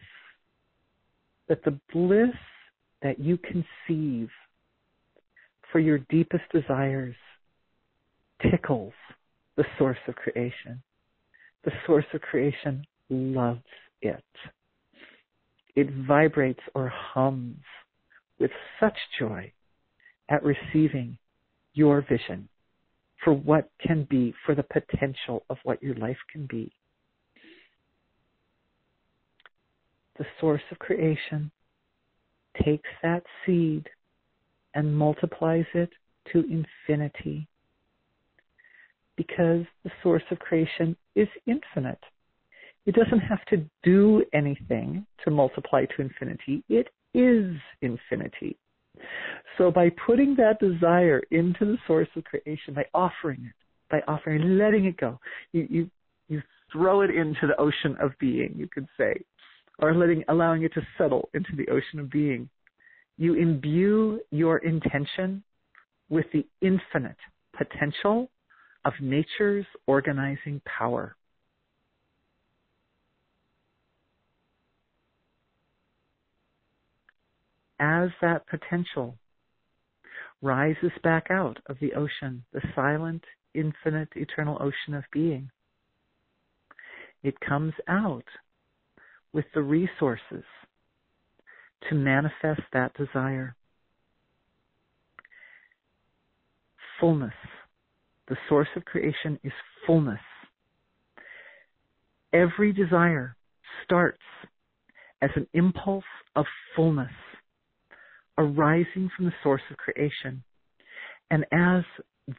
that 1.49 1.65
the 1.65 1.79
bliss 1.93 2.35
that 3.03 3.19
you 3.19 3.39
conceive 3.39 4.29
for 5.73 5.79
your 5.79 5.99
deepest 6.11 6.45
desires 6.53 7.15
tickles 8.51 8.93
the 9.57 9.65
source 9.79 9.99
of 10.07 10.15
creation. 10.15 10.83
The 11.65 11.73
source 11.87 12.05
of 12.15 12.21
creation 12.21 12.85
loves 13.11 13.63
it. 14.01 14.25
It 15.75 15.89
vibrates 16.07 16.61
or 16.75 16.89
hums 16.89 17.65
with 18.39 18.51
such 18.81 18.97
joy 19.19 19.53
at 20.29 20.43
receiving 20.45 21.19
your 21.75 22.05
vision 22.09 22.49
for 23.25 23.33
what 23.33 23.71
can 23.85 24.07
be, 24.09 24.35
for 24.47 24.55
the 24.55 24.63
potential 24.63 25.45
of 25.51 25.57
what 25.65 25.83
your 25.83 25.95
life 25.97 26.19
can 26.33 26.47
be. 26.47 26.73
The 30.19 30.27
source 30.41 30.63
of 30.71 30.79
creation 30.79 31.51
takes 32.65 32.89
that 33.03 33.23
seed 33.45 33.89
and 34.75 34.97
multiplies 34.97 35.67
it 35.75 35.91
to 36.33 36.41
infinity 36.41 37.47
because 39.17 39.65
the 39.85 39.91
source 40.03 40.23
of 40.31 40.39
creation 40.39 40.97
is 41.15 41.29
infinite. 41.47 42.01
It 42.87 42.95
doesn't 42.95 43.21
have 43.21 43.45
to 43.47 43.65
do 43.83 44.25
anything 44.33 45.05
to 45.25 45.31
multiply 45.31 45.85
to 45.85 46.03
infinity. 46.03 46.65
It 46.69 46.89
is 47.15 47.55
infinity. 47.83 48.57
So 49.57 49.71
by 49.71 49.91
putting 50.07 50.37
that 50.37 50.59
desire 50.61 51.23
into 51.31 51.65
the 51.65 51.79
source 51.87 52.09
of 52.17 52.25
creation, 52.25 52.75
by 52.75 52.87
offering 52.95 53.45
it, 53.45 53.55
by 53.91 54.01
offering, 54.07 54.59
letting 54.59 54.85
it 54.87 54.97
go, 54.97 55.19
you, 55.53 55.67
you, 55.69 55.91
you 56.29 56.43
throw 56.73 57.03
it 57.03 57.11
into 57.11 57.47
the 57.47 57.61
ocean 57.61 57.97
of 58.01 58.13
being, 58.19 58.55
you 58.57 58.69
could 58.73 58.87
say, 58.97 59.21
or 59.79 59.95
letting, 59.95 60.25
allowing 60.29 60.63
it 60.63 60.73
to 60.75 60.83
settle 60.97 61.29
into 61.35 61.55
the 61.57 61.69
ocean 61.69 62.01
of 62.01 62.11
being. 62.11 62.49
You 63.17 63.35
imbue 63.35 64.21
your 64.31 64.59
intention 64.59 65.43
with 66.09 66.27
the 66.33 66.47
infinite 66.61 67.17
potential 67.57 68.31
of 68.85 68.93
nature's 69.01 69.67
organizing 69.87 70.61
power. 70.65 71.17
As 77.81 78.11
that 78.21 78.47
potential 78.49 79.17
rises 80.43 80.91
back 81.03 81.29
out 81.31 81.59
of 81.67 81.77
the 81.81 81.93
ocean, 81.95 82.45
the 82.53 82.61
silent, 82.75 83.23
infinite, 83.55 84.09
eternal 84.17 84.57
ocean 84.61 84.95
of 84.95 85.05
being, 85.13 85.51
it 87.23 87.39
comes 87.41 87.75
out 87.89 88.25
with 89.33 89.45
the 89.55 89.63
resources 89.63 90.45
to 91.89 91.95
manifest 91.95 92.63
that 92.73 92.93
desire. 92.95 93.55
Fullness. 97.01 97.35
The 98.29 98.37
source 98.49 98.69
of 98.77 98.85
creation 98.85 99.39
is 99.45 99.53
fullness. 99.87 100.21
Every 102.33 102.73
desire 102.73 103.37
starts 103.85 104.19
as 105.23 105.31
an 105.35 105.47
impulse 105.55 106.05
of 106.37 106.45
fullness 106.77 107.13
arising 108.39 109.11
from 109.15 109.27
the 109.27 109.33
source 109.43 109.63
of 109.71 109.77
creation. 109.77 110.43
And 111.31 111.45
as 111.53 111.83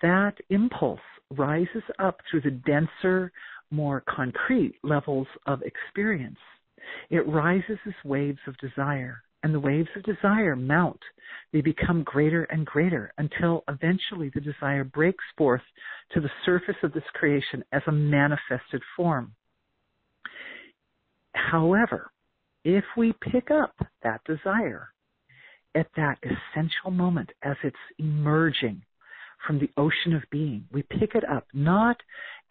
that 0.01 0.33
impulse 0.49 0.99
rises 1.31 1.83
up 1.99 2.21
through 2.29 2.41
the 2.41 2.51
denser, 2.51 3.31
more 3.69 4.03
concrete 4.07 4.75
levels 4.81 5.27
of 5.45 5.61
experience, 5.61 6.39
it 7.09 7.27
rises 7.27 7.77
as 7.85 7.93
waves 8.03 8.39
of 8.47 8.57
desire. 8.57 9.21
And 9.41 9.53
the 9.53 9.59
waves 9.59 9.89
of 9.95 10.03
desire 10.03 10.55
mount. 10.55 10.99
They 11.53 11.61
become 11.61 12.03
greater 12.03 12.43
and 12.45 12.65
greater 12.65 13.13
until 13.17 13.63
eventually 13.69 14.29
the 14.33 14.41
desire 14.41 14.83
breaks 14.83 15.23
forth 15.37 15.61
to 16.11 16.19
the 16.19 16.29
surface 16.45 16.75
of 16.83 16.91
this 16.91 17.03
creation 17.13 17.63
as 17.71 17.81
a 17.87 17.91
manifested 17.91 18.81
form. 18.97 19.33
However, 21.33 22.11
if 22.65 22.83
we 22.97 23.13
pick 23.31 23.49
up 23.49 23.75
that 24.03 24.21
desire 24.25 24.89
at 25.75 25.87
that 25.95 26.17
essential 26.23 26.91
moment 26.91 27.29
as 27.43 27.55
it's 27.63 27.75
emerging 27.97 28.81
from 29.45 29.59
the 29.59 29.69
ocean 29.77 30.13
of 30.13 30.23
being. 30.31 30.65
We 30.71 30.83
pick 30.83 31.15
it 31.15 31.23
up 31.29 31.47
not 31.53 31.97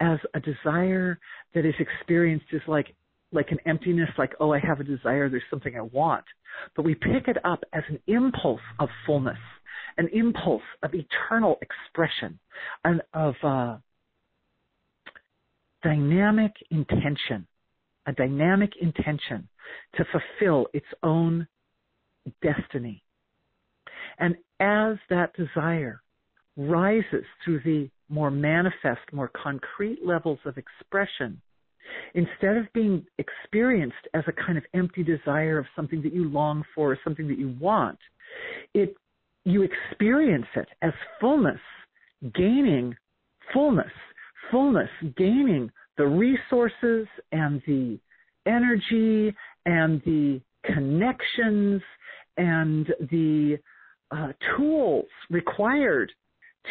as 0.00 0.18
a 0.34 0.40
desire 0.40 1.18
that 1.54 1.66
is 1.66 1.74
experienced 1.78 2.46
as 2.54 2.60
like 2.66 2.94
like 3.32 3.50
an 3.50 3.58
emptiness, 3.66 4.08
like, 4.16 4.32
oh, 4.40 4.52
I 4.52 4.58
have 4.60 4.80
a 4.80 4.84
desire, 4.84 5.28
there's 5.28 5.42
something 5.50 5.76
I 5.76 5.82
want. 5.82 6.24
But 6.74 6.84
we 6.84 6.94
pick 6.94 7.28
it 7.28 7.36
up 7.44 7.62
as 7.72 7.82
an 7.88 7.98
impulse 8.06 8.60
of 8.78 8.88
fullness, 9.06 9.38
an 9.98 10.08
impulse 10.12 10.62
of 10.82 10.92
eternal 10.94 11.58
expression, 11.60 12.38
and 12.84 13.02
of 13.12 13.34
uh, 13.42 13.76
dynamic 15.82 16.52
intention, 16.70 17.46
a 18.06 18.12
dynamic 18.12 18.72
intention 18.80 19.48
to 19.96 20.04
fulfill 20.12 20.66
its 20.72 20.86
own 21.02 21.46
destiny. 22.42 23.02
And 24.18 24.36
as 24.60 24.96
that 25.10 25.32
desire 25.36 26.02
rises 26.56 27.24
through 27.44 27.60
the 27.60 27.90
more 28.08 28.30
manifest, 28.30 29.00
more 29.12 29.30
concrete 29.40 29.98
levels 30.04 30.38
of 30.44 30.56
expression, 30.56 31.40
instead 32.14 32.56
of 32.56 32.72
being 32.72 33.04
experienced 33.18 33.96
as 34.14 34.24
a 34.26 34.32
kind 34.32 34.58
of 34.58 34.64
empty 34.74 35.02
desire 35.02 35.58
of 35.58 35.66
something 35.76 36.02
that 36.02 36.12
you 36.12 36.28
long 36.28 36.64
for, 36.74 36.92
or 36.92 36.98
something 37.04 37.28
that 37.28 37.38
you 37.38 37.54
want, 37.60 37.98
it 38.74 38.94
you 39.44 39.62
experience 39.62 40.46
it 40.56 40.68
as 40.82 40.92
fullness, 41.20 41.60
gaining 42.34 42.94
fullness, 43.52 43.92
fullness, 44.50 44.90
gaining 45.16 45.70
the 45.96 46.06
resources 46.06 47.06
and 47.32 47.62
the 47.66 47.98
energy 48.46 49.34
and 49.66 50.02
the 50.04 50.40
connections 50.64 51.82
and 52.36 52.86
the 53.10 53.58
uh, 54.10 54.28
tools 54.56 55.06
required 55.30 56.12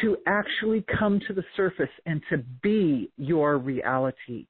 to 0.01 0.17
actually 0.27 0.85
come 0.99 1.19
to 1.27 1.33
the 1.33 1.43
surface 1.55 1.89
and 2.05 2.21
to 2.29 2.37
be 2.61 3.11
your 3.17 3.57
reality. 3.57 4.45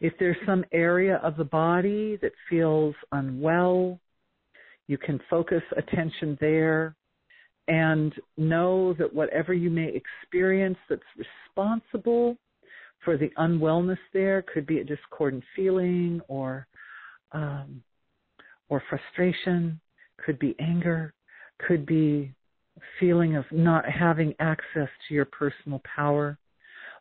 If 0.00 0.14
there's 0.18 0.36
some 0.46 0.64
area 0.72 1.16
of 1.22 1.36
the 1.36 1.44
body 1.44 2.18
that 2.22 2.32
feels 2.48 2.94
unwell, 3.12 4.00
you 4.86 4.98
can 4.98 5.20
focus 5.28 5.62
attention 5.76 6.38
there 6.40 6.96
and 7.68 8.12
know 8.36 8.94
that 8.94 9.14
whatever 9.14 9.54
you 9.54 9.70
may 9.70 9.92
experience 9.94 10.78
that's 10.88 11.02
responsible 11.16 12.36
for 13.04 13.16
the 13.16 13.30
unwellness 13.38 13.98
there 14.12 14.42
could 14.52 14.66
be 14.66 14.80
a 14.80 14.84
discordant 14.84 15.44
feeling 15.54 16.20
or 16.28 16.66
um, 17.32 17.82
or 18.68 18.82
frustration 18.88 19.80
could 20.24 20.38
be 20.38 20.54
anger, 20.58 21.12
could 21.66 21.84
be 21.86 22.32
feeling 22.98 23.36
of 23.36 23.44
not 23.50 23.84
having 23.88 24.34
access 24.40 24.88
to 25.06 25.14
your 25.14 25.26
personal 25.26 25.82
power. 25.96 26.38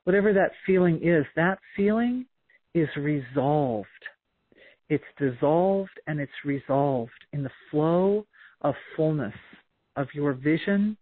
Whatever 0.04 0.34
that 0.34 0.52
feeling 0.66 1.00
is, 1.02 1.26
that 1.36 1.60
feeling 1.76 2.26
is 2.74 2.90
resolved. 2.98 3.88
It's 4.90 5.04
dissolved 5.18 6.00
and 6.08 6.20
it's 6.20 6.32
resolved 6.46 7.12
in 7.34 7.44
the 7.44 7.52
flow 7.70 8.26
of 8.62 8.76
fullness 8.96 9.36
of 9.96 10.08
your 10.14 10.34
vision 10.34 10.98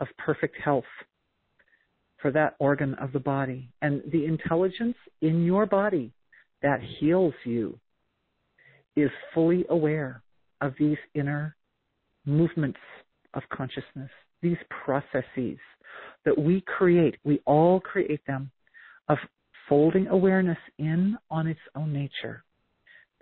of 0.00 0.08
perfect 0.18 0.56
health 0.62 0.84
for 2.20 2.30
that 2.30 2.54
organ 2.58 2.94
of 2.94 3.12
the 3.12 3.20
body. 3.20 3.68
And 3.82 4.02
the 4.12 4.24
intelligence 4.26 4.96
in 5.20 5.44
your 5.44 5.66
body 5.66 6.12
that 6.62 6.80
heals 7.00 7.34
you 7.44 7.78
is 8.96 9.10
fully 9.34 9.64
aware 9.70 10.22
of 10.60 10.74
these 10.78 10.98
inner 11.14 11.56
movements 12.24 12.78
of 13.34 13.42
consciousness, 13.52 14.10
these 14.40 14.58
processes 14.84 15.58
that 16.24 16.38
we 16.38 16.60
create, 16.62 17.16
we 17.24 17.40
all 17.46 17.80
create 17.80 18.24
them, 18.26 18.50
of 19.08 19.18
folding 19.72 20.06
awareness 20.08 20.58
in 20.76 21.16
on 21.30 21.46
its 21.46 21.58
own 21.74 21.94
nature. 21.94 22.44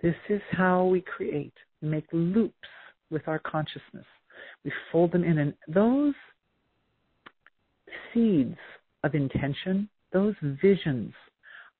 This 0.03 0.17
is 0.27 0.41
how 0.51 0.83
we 0.83 0.99
create, 0.99 1.53
make 1.81 2.03
loops 2.11 2.67
with 3.09 3.25
our 3.29 3.39
consciousness. 3.39 4.03
We 4.65 4.73
fold 4.91 5.13
them 5.13 5.23
in, 5.23 5.37
and 5.37 5.53
those 5.69 6.13
seeds 8.13 8.57
of 9.05 9.15
intention, 9.15 9.87
those 10.11 10.35
visions 10.61 11.13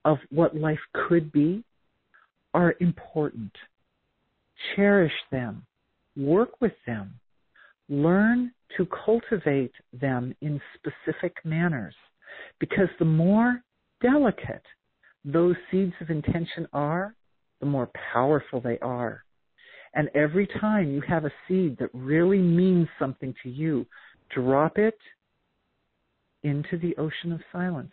of 0.06 0.16
what 0.30 0.56
life 0.56 0.80
could 1.06 1.30
be, 1.32 1.62
are 2.54 2.74
important. 2.80 3.52
Cherish 4.74 5.12
them 5.30 5.66
work 6.16 6.62
with 6.62 6.72
them, 6.86 7.12
learn 7.90 8.50
to 8.78 8.88
cultivate 9.04 9.74
them 10.00 10.34
in 10.40 10.58
specific 10.76 11.36
manners. 11.44 11.94
Because 12.58 12.88
the 12.98 13.04
more 13.04 13.62
delicate 14.02 14.62
those 15.24 15.54
seeds 15.70 15.94
of 16.00 16.10
intention 16.10 16.66
are, 16.72 17.14
the 17.60 17.66
more 17.66 17.88
powerful 18.12 18.60
they 18.60 18.78
are. 18.80 19.24
And 19.94 20.08
every 20.14 20.48
time 20.60 20.90
you 20.90 21.02
have 21.06 21.24
a 21.24 21.32
seed 21.46 21.76
that 21.78 21.90
really 21.92 22.38
means 22.38 22.88
something 22.98 23.34
to 23.42 23.48
you, 23.48 23.86
drop 24.34 24.78
it 24.78 24.98
into 26.42 26.78
the 26.78 26.96
ocean 26.96 27.32
of 27.32 27.40
silence. 27.52 27.92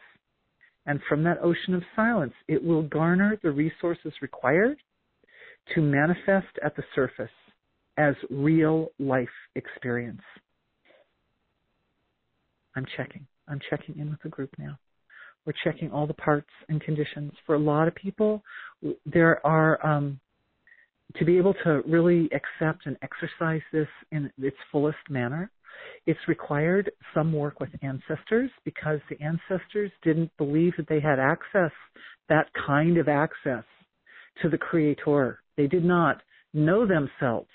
And 0.86 1.00
from 1.08 1.24
that 1.24 1.40
ocean 1.44 1.76
of 1.76 1.84
silence, 1.96 2.34
it 2.48 2.64
will 2.64 2.84
garner 2.84 3.38
the 3.44 3.52
resources 3.52 4.14
required 4.22 4.78
to 5.76 5.82
manifest 5.82 6.58
at 6.64 6.76
the 6.76 6.84
surface 6.96 7.30
as 7.98 8.16
real 8.30 8.88
life 8.98 9.28
experience. 9.56 10.22
I'm 12.76 12.86
checking. 12.98 13.28
I'm 13.48 13.60
checking 13.70 14.00
in 14.00 14.10
with 14.10 14.22
the 14.24 14.30
group 14.30 14.56
now. 14.58 14.80
We're 15.46 15.54
checking 15.64 15.92
all 15.92 16.06
the 16.06 16.14
parts 16.14 16.50
and 16.68 16.82
conditions. 16.82 17.32
For 17.46 17.56
a 17.56 17.60
lot 17.60 17.88
of 17.88 17.96
people, 17.96 18.44
there 19.06 19.46
are, 19.46 19.84
um, 19.86 20.20
to 21.18 21.26
be 21.26 21.38
able 21.38 21.56
to 21.64 21.82
really 21.88 22.30
accept 22.34 22.86
and 22.86 22.98
exercise 23.02 23.62
this 23.72 23.88
in 24.12 24.32
its 24.38 24.58
fullest 24.72 24.98
manner, 25.10 25.50
It's 26.06 26.20
required 26.28 26.92
some 27.14 27.34
work 27.34 27.60
with 27.60 27.70
ancestors 27.82 28.50
because 28.66 29.00
the 29.10 29.22
ancestors 29.22 29.92
didn't 30.04 30.32
believe 30.38 30.74
that 30.78 30.88
they 30.88 31.00
had 31.00 31.20
access, 31.20 31.72
that 32.30 32.48
kind 32.66 32.98
of 32.98 33.08
access 33.08 33.64
to 34.42 34.50
the 34.50 34.58
Creator. 34.58 35.40
They 35.58 35.68
did 35.68 35.84
not 35.84 36.22
know 36.54 36.88
themselves 36.88 37.50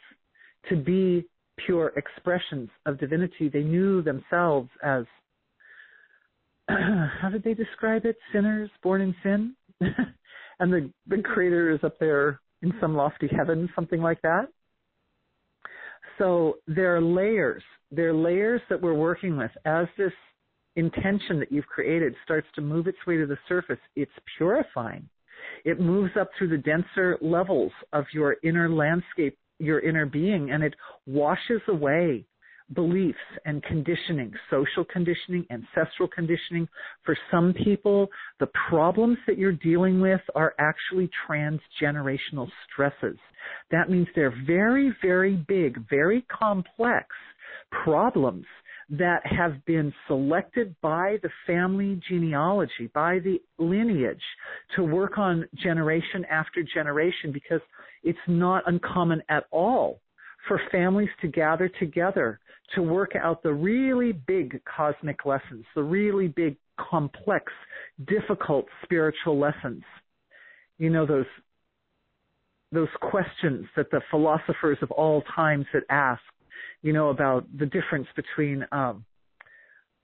to 0.68 0.76
be 0.76 1.26
pure 1.66 1.93
expressions 1.97 2.68
of 2.87 2.99
divinity. 2.99 3.49
They 3.49 3.62
knew 3.62 4.03
themselves 4.03 4.68
as, 4.82 5.05
how 6.68 7.28
did 7.30 7.44
they 7.44 7.54
describe 7.54 8.04
it? 8.06 8.16
Sinners 8.32 8.70
born 8.82 9.00
in 9.00 9.14
sin? 9.22 9.56
and 10.60 10.72
the, 10.72 10.90
the 11.06 11.22
Creator 11.22 11.70
is 11.72 11.80
up 11.82 11.98
there 11.98 12.40
in 12.62 12.72
some 12.80 12.96
lofty 12.96 13.28
heaven, 13.36 13.68
something 13.74 14.00
like 14.00 14.20
that. 14.22 14.48
So 16.18 16.58
there 16.66 16.96
are 16.96 17.00
layers. 17.00 17.62
There 17.90 18.10
are 18.10 18.14
layers 18.14 18.60
that 18.70 18.80
we're 18.80 18.94
working 18.94 19.36
with. 19.36 19.50
As 19.64 19.86
this 19.98 20.12
intention 20.76 21.38
that 21.38 21.52
you've 21.52 21.66
created 21.66 22.14
starts 22.24 22.46
to 22.54 22.60
move 22.60 22.86
its 22.86 22.98
way 23.06 23.16
to 23.16 23.26
the 23.26 23.38
surface, 23.48 23.78
it's 23.96 24.12
purifying. 24.36 25.08
It 25.64 25.80
moves 25.80 26.12
up 26.18 26.30
through 26.36 26.48
the 26.48 26.58
denser 26.58 27.18
levels 27.20 27.72
of 27.92 28.04
your 28.12 28.36
inner 28.42 28.68
landscape, 28.68 29.36
your 29.58 29.80
inner 29.80 30.06
being, 30.06 30.50
and 30.50 30.62
it 30.62 30.74
washes 31.06 31.60
away 31.68 32.24
beliefs 32.72 33.18
and 33.44 33.62
conditioning, 33.62 34.32
social 34.50 34.84
conditioning, 34.84 35.46
ancestral 35.50 36.08
conditioning. 36.08 36.66
For 37.04 37.16
some 37.30 37.52
people, 37.52 38.08
the 38.40 38.48
problems 38.68 39.18
that 39.26 39.38
you're 39.38 39.52
dealing 39.52 40.00
with 40.00 40.20
are 40.34 40.54
actually 40.58 41.10
transgenerational 41.28 42.48
stresses. 42.70 43.18
That 43.70 43.90
means 43.90 44.08
they're 44.14 44.34
very, 44.46 44.94
very 45.02 45.36
big, 45.46 45.78
very 45.90 46.22
complex 46.22 47.06
problems 47.84 48.46
that 48.90 49.20
have 49.24 49.64
been 49.64 49.92
selected 50.06 50.74
by 50.82 51.16
the 51.22 51.30
family 51.46 52.00
genealogy, 52.08 52.90
by 52.92 53.18
the 53.18 53.40
lineage 53.58 54.22
to 54.76 54.82
work 54.82 55.16
on 55.18 55.46
generation 55.62 56.24
after 56.30 56.62
generation 56.62 57.32
because 57.32 57.60
it's 58.02 58.18
not 58.28 58.62
uncommon 58.66 59.22
at 59.28 59.44
all 59.50 60.00
for 60.46 60.60
families 60.70 61.08
to 61.22 61.28
gather 61.28 61.70
together 61.80 62.38
to 62.74 62.82
work 62.82 63.12
out 63.14 63.42
the 63.42 63.52
really 63.52 64.12
big 64.12 64.60
cosmic 64.64 65.24
lessons, 65.24 65.64
the 65.74 65.82
really 65.82 66.28
big, 66.28 66.56
complex, 66.78 67.52
difficult 68.06 68.66
spiritual 68.82 69.38
lessons. 69.38 69.82
You 70.78 70.90
know, 70.90 71.06
those, 71.06 71.26
those 72.72 72.88
questions 73.00 73.66
that 73.76 73.90
the 73.90 74.00
philosophers 74.10 74.78
of 74.82 74.90
all 74.90 75.22
times 75.36 75.66
had 75.72 75.82
asked, 75.88 76.22
you 76.82 76.92
know, 76.92 77.10
about 77.10 77.46
the 77.56 77.66
difference 77.66 78.08
between, 78.16 78.66
um, 78.72 79.04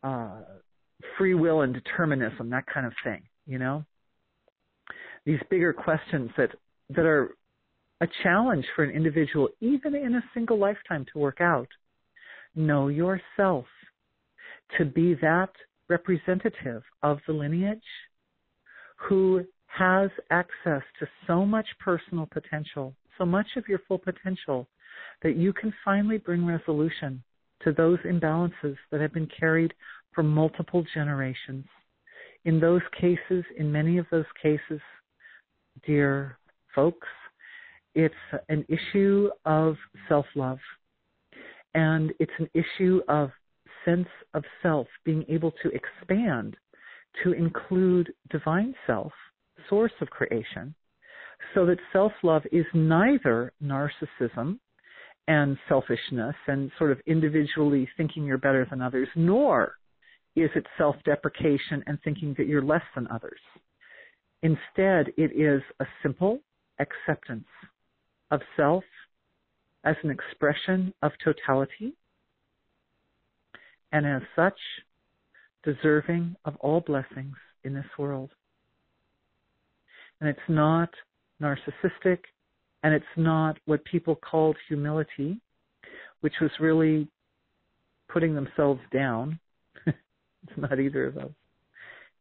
uh, 0.03 0.43
free 1.19 1.35
will 1.35 1.63
and 1.63 1.75
determinism, 1.75 2.51
that 2.51 2.67
kind 2.73 2.87
of 2.87 2.93
thing, 3.03 3.23
you 3.47 3.59
know? 3.59 3.85
These 5.25 5.41
bigger 5.51 5.73
questions 5.73 6.31
that, 6.37 6.51
that 6.91 7.05
are 7.05 7.35
a 8.01 8.07
challenge 8.23 8.65
for 8.75 8.85
an 8.85 8.91
individual, 8.91 9.49
even 9.61 9.95
in 9.95 10.15
a 10.15 10.25
single 10.33 10.59
lifetime, 10.59 11.05
to 11.13 11.19
work 11.19 11.41
out. 11.41 11.69
Know 12.55 12.89
yourself 12.89 13.67
to 14.79 14.85
be 14.85 15.15
that 15.15 15.51
representative 15.89 16.83
of 17.03 17.19
the 17.27 17.33
lineage 17.33 17.79
who 18.97 19.45
has 19.67 20.11
access 20.31 20.83
to 20.99 21.07
so 21.27 21.47
much 21.47 21.67
personal 21.79 22.27
potential, 22.27 22.95
so 23.19 23.25
much 23.25 23.47
of 23.57 23.69
your 23.69 23.81
full 23.87 23.99
potential, 23.99 24.69
that 25.23 25.37
you 25.37 25.53
can 25.53 25.73
finally 25.85 26.19
bring 26.19 26.45
resolution 26.45 27.23
to 27.63 27.73
those 27.73 27.99
imbalances 28.01 28.77
that 28.91 29.01
have 29.01 29.13
been 29.13 29.29
carried 29.39 29.73
for 30.13 30.23
multiple 30.23 30.85
generations. 30.95 31.65
In 32.45 32.59
those 32.59 32.83
cases, 32.99 33.45
in 33.57 33.71
many 33.71 33.99
of 33.99 34.07
those 34.11 34.25
cases, 34.43 34.81
dear 35.87 36.39
folks, 36.75 37.09
it's 37.95 38.15
an 38.49 38.65
issue 38.69 39.29
of 39.45 39.77
self-love. 40.09 40.59
And 41.75 42.13
it's 42.19 42.33
an 42.39 42.49
issue 42.55 43.01
of 43.09 43.31
sense 43.85 44.09
of 44.35 44.45
self, 44.63 44.87
being 45.05 45.25
able 45.29 45.53
to 45.63 45.71
expand 45.71 46.57
to 47.25 47.33
include 47.33 48.13
divine 48.31 48.75
self, 48.87 49.13
source 49.69 49.93
of 50.01 50.11
creation, 50.11 50.75
so 51.55 51.67
that 51.67 51.79
self-love 51.93 52.43
is 52.53 52.67
neither 52.75 53.53
narcissism 53.63 54.59
and 55.29 55.57
selfishness 55.69 56.35
and 56.47 56.71
sort 56.79 56.93
of 56.93 57.01
individually 57.07 57.89
thinking 57.97 58.25
you're 58.25 58.39
better 58.39 58.67
than 58.69 58.83
others, 58.83 59.09
nor 59.17 59.75
is 60.37 60.51
it 60.55 60.67
self-deprecation 60.79 61.83
and 61.87 61.99
thinking 62.03 62.35
that 62.37 62.47
you're 62.47 62.63
less 62.63 62.83
than 62.95 63.07
others. 63.09 63.41
Instead, 64.43 65.13
it 65.17 65.33
is 65.37 65.63
a 65.81 65.87
simple 66.03 66.41
acceptance 66.79 67.49
of 68.31 68.41
self 68.57 68.85
as 69.85 69.97
an 70.03 70.11
expression 70.11 70.93
of 71.03 71.13
totality 71.25 71.95
and 73.93 74.07
as 74.07 74.23
such 74.37 74.59
deserving 75.65 76.37
of 76.45 76.57
all 76.57 76.81
blessings 76.81 77.37
in 77.65 77.75
this 77.75 77.87
world. 77.99 78.31
And 80.21 80.29
it's 80.29 80.39
not 80.49 80.91
narcissistic 81.41 82.19
and 82.83 82.95
it's 82.95 83.05
not 83.17 83.59
what 83.67 83.85
people 83.85 84.17
called 84.17 84.57
humility, 84.69 85.41
which 86.21 86.35
was 86.41 86.51
really 86.61 87.09
putting 88.09 88.35
themselves 88.35 88.81
down. 88.93 89.39
it's 89.87 90.57
not 90.57 90.79
either 90.79 91.07
of 91.07 91.15
those. 91.15 91.33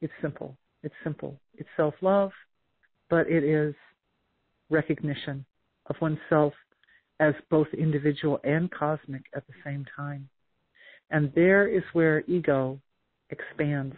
It's 0.02 0.14
simple. 0.22 0.58
It's 0.84 0.96
simple. 1.04 1.40
It's 1.58 1.70
self-love, 1.76 2.32
but 3.10 3.28
it 3.28 3.44
is 3.44 3.76
recognition 4.70 5.46
of 5.88 5.96
oneself 6.02 6.54
as 7.20 7.34
both 7.50 7.68
individual 7.78 8.40
and 8.44 8.72
cosmic 8.72 9.24
at 9.36 9.46
the 9.48 9.54
same 9.64 9.86
time. 9.96 10.30
And 11.12 11.32
there 11.36 11.68
is 11.68 11.84
where 11.94 12.22
ego 12.28 12.80
expands 13.30 13.96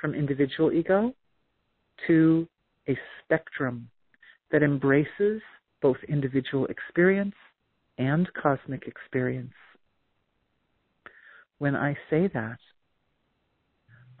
from 0.00 0.14
individual 0.14 0.72
ego 0.72 1.14
to 2.06 2.46
a 2.88 2.96
spectrum 3.22 3.88
that 4.52 4.62
embraces 4.62 5.40
both 5.82 5.96
individual 6.08 6.66
experience 6.66 7.34
and 7.98 8.28
cosmic 8.34 8.86
experience. 8.86 9.52
When 11.58 11.74
I 11.74 11.96
say 12.10 12.28
that, 12.34 12.58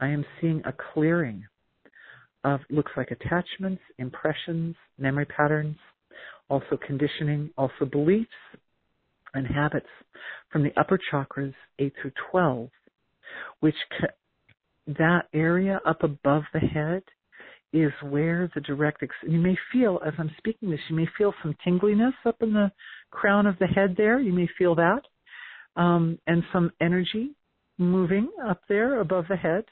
I 0.00 0.08
am 0.08 0.24
seeing 0.40 0.62
a 0.64 0.74
clearing 0.92 1.44
of 2.44 2.60
looks 2.70 2.92
like 2.96 3.10
attachments, 3.10 3.82
impressions, 3.98 4.76
memory 4.98 5.26
patterns, 5.26 5.76
also 6.48 6.78
conditioning, 6.86 7.50
also 7.56 7.84
beliefs 7.90 8.30
and 9.34 9.46
habits 9.46 9.86
from 10.50 10.62
the 10.62 10.72
upper 10.78 10.98
chakras 11.12 11.54
8 11.78 11.92
through 12.00 12.12
12, 12.30 12.70
which 13.60 13.74
that 14.86 15.22
area 15.34 15.80
up 15.86 16.02
above 16.02 16.44
the 16.52 16.60
head 16.60 17.02
is 17.72 17.92
where 18.02 18.50
the 18.54 18.60
direct, 18.60 19.02
ex- 19.02 19.14
you 19.26 19.38
may 19.38 19.56
feel, 19.72 20.00
as 20.06 20.14
I'm 20.18 20.30
speaking 20.38 20.70
this, 20.70 20.80
you 20.88 20.96
may 20.96 21.08
feel 21.18 21.34
some 21.42 21.54
tingliness 21.64 22.14
up 22.24 22.36
in 22.40 22.52
the 22.52 22.70
crown 23.10 23.46
of 23.46 23.58
the 23.58 23.66
head 23.66 23.94
there. 23.96 24.20
You 24.20 24.32
may 24.32 24.48
feel 24.56 24.74
that. 24.76 25.02
Um, 25.76 26.18
and 26.26 26.42
some 26.52 26.70
energy 26.80 27.34
moving 27.78 28.30
up 28.48 28.62
there 28.68 29.00
above 29.00 29.26
the 29.28 29.36
head. 29.36 29.64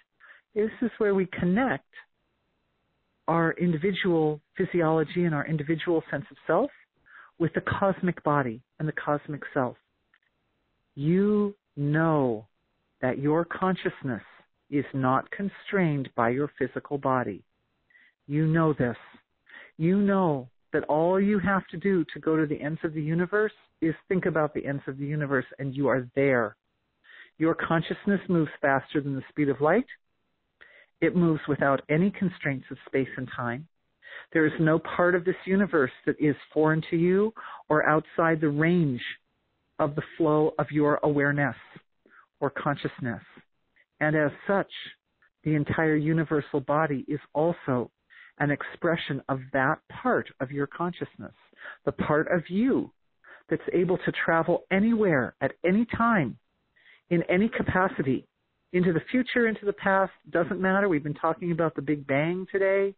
This 0.54 0.70
is 0.82 0.90
where 0.98 1.14
we 1.14 1.26
connect 1.38 1.88
our 3.28 3.52
individual 3.52 4.40
physiology 4.56 5.24
and 5.24 5.34
our 5.34 5.46
individual 5.46 6.02
sense 6.10 6.24
of 6.30 6.36
self 6.46 6.70
with 7.38 7.52
the 7.54 7.62
cosmic 7.62 8.22
body 8.22 8.60
and 8.78 8.88
the 8.88 8.92
cosmic 8.92 9.42
self. 9.52 9.76
You 10.94 11.54
know 11.76 12.46
that 13.00 13.18
your 13.18 13.44
consciousness 13.44 14.22
is 14.70 14.84
not 14.92 15.30
constrained 15.30 16.08
by 16.16 16.30
your 16.30 16.50
physical 16.58 16.98
body. 16.98 17.42
You 18.26 18.46
know 18.46 18.72
this. 18.72 18.96
You 19.76 19.98
know 19.98 20.48
that 20.72 20.84
all 20.84 21.20
you 21.20 21.38
have 21.38 21.66
to 21.68 21.76
do 21.76 22.04
to 22.12 22.20
go 22.20 22.36
to 22.36 22.46
the 22.46 22.60
ends 22.60 22.80
of 22.84 22.94
the 22.94 23.02
universe 23.02 23.52
is 23.80 23.94
think 24.08 24.26
about 24.26 24.54
the 24.54 24.64
ends 24.64 24.82
of 24.86 24.98
the 24.98 25.06
universe 25.06 25.44
and 25.58 25.74
you 25.74 25.88
are 25.88 26.08
there. 26.14 26.56
Your 27.38 27.54
consciousness 27.54 28.20
moves 28.28 28.50
faster 28.60 29.00
than 29.00 29.14
the 29.14 29.22
speed 29.28 29.48
of 29.48 29.60
light. 29.60 29.86
It 31.00 31.16
moves 31.16 31.40
without 31.48 31.82
any 31.88 32.10
constraints 32.10 32.66
of 32.70 32.78
space 32.86 33.08
and 33.16 33.28
time. 33.36 33.66
There 34.32 34.46
is 34.46 34.52
no 34.60 34.78
part 34.78 35.14
of 35.14 35.24
this 35.24 35.36
universe 35.44 35.90
that 36.06 36.16
is 36.20 36.36
foreign 36.52 36.82
to 36.90 36.96
you 36.96 37.32
or 37.68 37.88
outside 37.88 38.40
the 38.40 38.48
range 38.48 39.02
of 39.78 39.94
the 39.94 40.02
flow 40.16 40.54
of 40.58 40.70
your 40.70 41.00
awareness 41.02 41.56
or 42.40 42.50
consciousness. 42.50 43.22
And 44.00 44.16
as 44.16 44.30
such, 44.46 44.70
the 45.42 45.54
entire 45.54 45.96
universal 45.96 46.60
body 46.60 47.04
is 47.08 47.20
also 47.34 47.90
an 48.38 48.50
expression 48.50 49.22
of 49.28 49.40
that 49.52 49.78
part 50.02 50.28
of 50.40 50.50
your 50.50 50.66
consciousness, 50.66 51.34
the 51.84 51.92
part 51.92 52.28
of 52.32 52.42
you 52.48 52.90
that's 53.48 53.62
able 53.72 53.98
to 53.98 54.12
travel 54.24 54.64
anywhere 54.70 55.34
at 55.40 55.52
any 55.64 55.86
time 55.96 56.36
in 57.10 57.22
any 57.24 57.48
capacity, 57.48 58.26
into 58.74 58.92
the 58.92 59.00
future, 59.10 59.46
into 59.46 59.64
the 59.64 59.72
past, 59.72 60.12
doesn't 60.30 60.60
matter. 60.60 60.88
We've 60.88 61.02
been 61.02 61.14
talking 61.14 61.52
about 61.52 61.76
the 61.76 61.82
Big 61.82 62.06
Bang 62.06 62.44
today, 62.50 62.94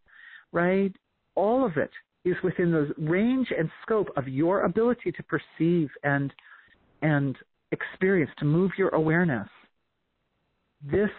right? 0.51 0.93
All 1.35 1.65
of 1.67 1.77
it 1.77 1.91
is 2.25 2.35
within 2.43 2.73
the 2.73 2.93
range 2.99 3.49
and 3.57 3.71
scope 3.83 4.09
of 4.17 4.27
your 4.27 4.63
ability 4.63 5.13
to 5.13 5.23
perceive 5.23 5.91
and 6.03 6.33
and 7.03 7.37
experience, 7.73 8.31
to 8.39 8.47
move 8.47 8.71
your 8.79 8.89
awareness. 8.89 9.49
This 10.83 11.11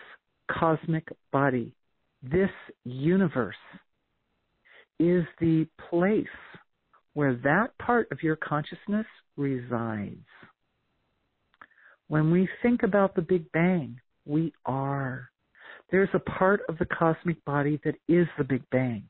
cosmic 0.51 1.07
body, 1.31 1.75
this 2.23 2.49
universe, 2.83 3.55
is 4.99 5.23
the 5.39 5.67
place 5.89 6.25
where 7.13 7.35
that 7.43 7.77
part 7.77 8.07
of 8.11 8.23
your 8.23 8.35
consciousness 8.35 9.05
resides. 9.35 10.25
When 12.07 12.31
we 12.31 12.49
think 12.63 12.81
about 12.81 13.13
the 13.13 13.21
Big 13.21 13.51
Bang, 13.51 13.99
we 14.27 14.53
are. 14.65 15.29
There's 15.91 16.09
a 16.13 16.19
part 16.19 16.61
of 16.67 16.77
the 16.77 16.85
cosmic 16.85 17.43
body 17.45 17.79
that 17.85 17.95
is 18.07 18.27
the 18.37 18.43
Big 18.43 18.63
Bang. 18.71 19.03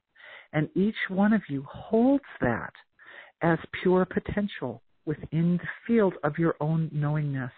And 0.53 0.69
each 0.75 0.95
one 1.09 1.33
of 1.33 1.41
you 1.49 1.65
holds 1.69 2.23
that 2.41 2.73
as 3.41 3.57
pure 3.81 4.05
potential 4.05 4.81
within 5.05 5.57
the 5.57 5.69
field 5.85 6.13
of 6.23 6.37
your 6.37 6.55
own 6.59 6.89
knowingness, 6.93 7.51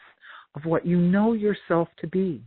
of 0.56 0.66
what 0.66 0.86
you 0.86 0.98
know 0.98 1.34
yourself 1.34 1.88
to 2.00 2.08
be. 2.08 2.42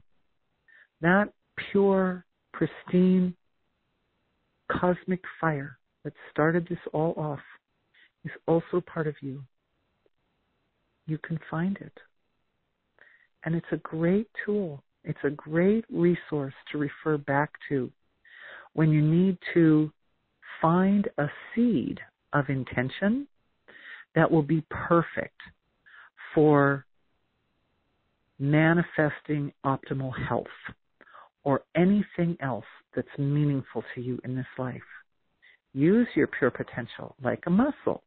That 1.01 1.33
pure, 1.71 2.25
pristine, 2.53 3.35
cosmic 4.71 5.21
fire 5.41 5.79
that 6.05 6.13
started 6.31 6.67
this 6.69 6.79
all 6.93 7.15
off 7.17 7.41
is 8.25 8.31
also 8.47 8.81
part 8.81 9.07
of 9.07 9.15
you. 9.21 9.43
You 11.07 11.19
can 11.19 11.39
find 11.51 11.77
it. 11.79 11.99
And 13.45 13.55
it's 13.55 13.67
a 13.73 13.77
great 13.79 14.29
tool. 14.47 14.83
It's 15.05 15.19
a 15.25 15.31
great 15.31 15.85
resource 15.91 16.55
to 16.71 16.79
refer 16.79 17.19
back 17.19 17.53
to 17.69 17.91
when 18.75 18.91
you 18.91 19.03
need 19.03 19.39
to 19.55 19.91
find 20.61 21.09
a 21.19 21.27
seed 21.55 21.99
of 22.33 22.49
intention 22.49 23.27
that 24.15 24.31
will 24.31 24.43
be 24.43 24.65
perfect 24.71 25.41
for 26.35 26.87
manifesting 28.39 29.53
optimal 29.65 30.13
health 30.29 30.47
or 31.45 31.63
anything 31.77 32.37
else 32.41 32.65
that's 32.95 33.09
meaningful 33.19 33.83
to 33.95 34.01
you 34.01 34.19
in 34.25 34.37
this 34.37 34.47
life. 34.59 34.81
Use 35.75 36.07
your 36.15 36.27
pure 36.27 36.51
potential 36.51 37.17
like 37.23 37.43
a 37.47 37.51
muscle. 37.51 38.03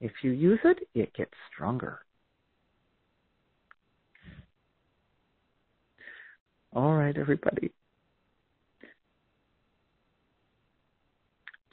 If 0.00 0.12
you 0.22 0.32
use 0.32 0.60
it, 0.64 0.88
it 0.94 1.14
gets 1.14 1.32
stronger. 1.52 2.00
All 6.74 6.94
right, 6.94 7.16
everybody. 7.18 7.70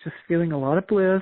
Just 0.04 0.16
feeling 0.28 0.52
a 0.52 0.60
lot 0.60 0.78
of 0.78 0.88
bliss 0.88 1.22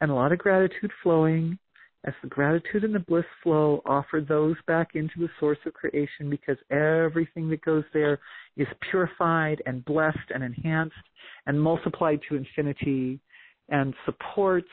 and 0.00 0.10
a 0.10 0.14
lot 0.14 0.32
of 0.32 0.38
gratitude 0.38 0.90
flowing 1.02 1.58
as 2.04 2.14
the 2.22 2.28
gratitude 2.28 2.82
and 2.82 2.92
the 2.92 3.00
bliss 3.00 3.24
flow 3.42 3.80
offer 3.86 4.20
those 4.20 4.56
back 4.66 4.90
into 4.94 5.14
the 5.18 5.28
source 5.38 5.58
of 5.64 5.72
creation 5.74 6.28
because 6.28 6.56
everything 6.70 7.48
that 7.50 7.64
goes 7.64 7.84
there 7.92 8.18
is 8.56 8.66
purified 8.90 9.62
and 9.66 9.84
blessed 9.84 10.18
and 10.34 10.42
enhanced 10.42 10.96
and 11.46 11.60
multiplied 11.60 12.20
to 12.28 12.34
infinity 12.34 13.20
and 13.68 13.94
supports 14.04 14.68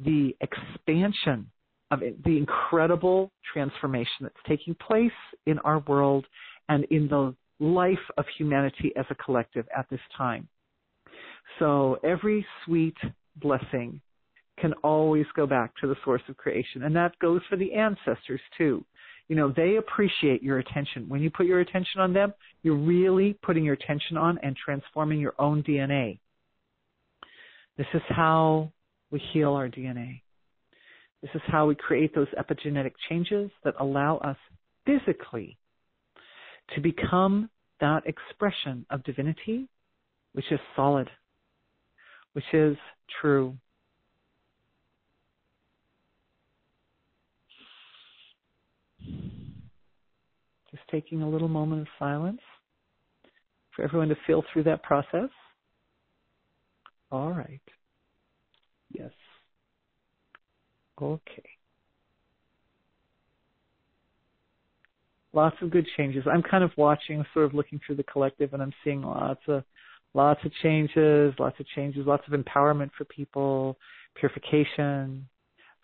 the 0.00 0.34
expansion 0.40 1.48
of 1.92 2.02
it, 2.02 2.22
the 2.24 2.36
incredible 2.36 3.30
transformation 3.52 4.22
that's 4.22 4.34
taking 4.48 4.74
place 4.74 5.12
in 5.46 5.60
our 5.60 5.78
world 5.80 6.26
and 6.72 6.84
in 6.84 7.06
the 7.08 7.34
life 7.60 8.06
of 8.16 8.24
humanity 8.38 8.92
as 8.96 9.04
a 9.10 9.14
collective 9.14 9.66
at 9.76 9.88
this 9.90 10.00
time. 10.16 10.48
So 11.58 11.98
every 12.02 12.46
sweet 12.64 12.96
blessing 13.36 14.00
can 14.58 14.72
always 14.82 15.26
go 15.36 15.46
back 15.46 15.72
to 15.80 15.86
the 15.86 15.96
source 16.04 16.22
of 16.28 16.36
creation. 16.36 16.84
And 16.84 16.96
that 16.96 17.18
goes 17.18 17.42
for 17.50 17.56
the 17.56 17.74
ancestors 17.74 18.40
too. 18.56 18.84
You 19.28 19.36
know, 19.36 19.52
they 19.54 19.76
appreciate 19.76 20.42
your 20.42 20.58
attention. 20.58 21.08
When 21.08 21.20
you 21.20 21.30
put 21.30 21.46
your 21.46 21.60
attention 21.60 22.00
on 22.00 22.12
them, 22.12 22.32
you're 22.62 22.74
really 22.76 23.38
putting 23.42 23.64
your 23.64 23.74
attention 23.74 24.16
on 24.16 24.38
and 24.42 24.56
transforming 24.56 25.20
your 25.20 25.34
own 25.38 25.62
DNA. 25.62 26.18
This 27.76 27.86
is 27.94 28.02
how 28.08 28.72
we 29.10 29.22
heal 29.32 29.52
our 29.52 29.68
DNA. 29.68 30.22
This 31.20 31.30
is 31.34 31.42
how 31.46 31.66
we 31.66 31.74
create 31.74 32.14
those 32.14 32.28
epigenetic 32.38 32.92
changes 33.08 33.50
that 33.62 33.74
allow 33.78 34.16
us 34.18 34.36
physically 34.86 35.58
to 36.74 36.80
become 36.80 37.50
that 37.80 38.02
expression 38.06 38.86
of 38.90 39.02
divinity, 39.04 39.68
which 40.32 40.50
is 40.50 40.60
solid, 40.76 41.08
which 42.32 42.44
is 42.52 42.76
true. 43.20 43.56
Just 50.70 50.84
taking 50.90 51.22
a 51.22 51.28
little 51.28 51.48
moment 51.48 51.82
of 51.82 51.88
silence 51.98 52.40
for 53.74 53.82
everyone 53.82 54.08
to 54.08 54.16
feel 54.26 54.42
through 54.52 54.62
that 54.64 54.82
process. 54.82 55.28
All 57.10 57.30
right. 57.32 57.60
Yes. 58.90 59.10
Okay. 61.00 61.48
Lots 65.34 65.56
of 65.62 65.70
good 65.70 65.86
changes. 65.96 66.24
I'm 66.30 66.42
kind 66.42 66.62
of 66.62 66.70
watching, 66.76 67.24
sort 67.32 67.46
of 67.46 67.54
looking 67.54 67.80
through 67.84 67.96
the 67.96 68.02
collective, 68.04 68.52
and 68.52 68.62
I'm 68.62 68.74
seeing 68.84 69.02
lots 69.02 69.40
of 69.48 69.64
lots 70.14 70.40
of 70.44 70.52
changes, 70.62 71.32
lots 71.38 71.58
of 71.58 71.66
changes, 71.74 72.06
lots 72.06 72.24
of 72.30 72.38
empowerment 72.38 72.90
for 72.96 73.04
people, 73.06 73.78
purification 74.14 75.26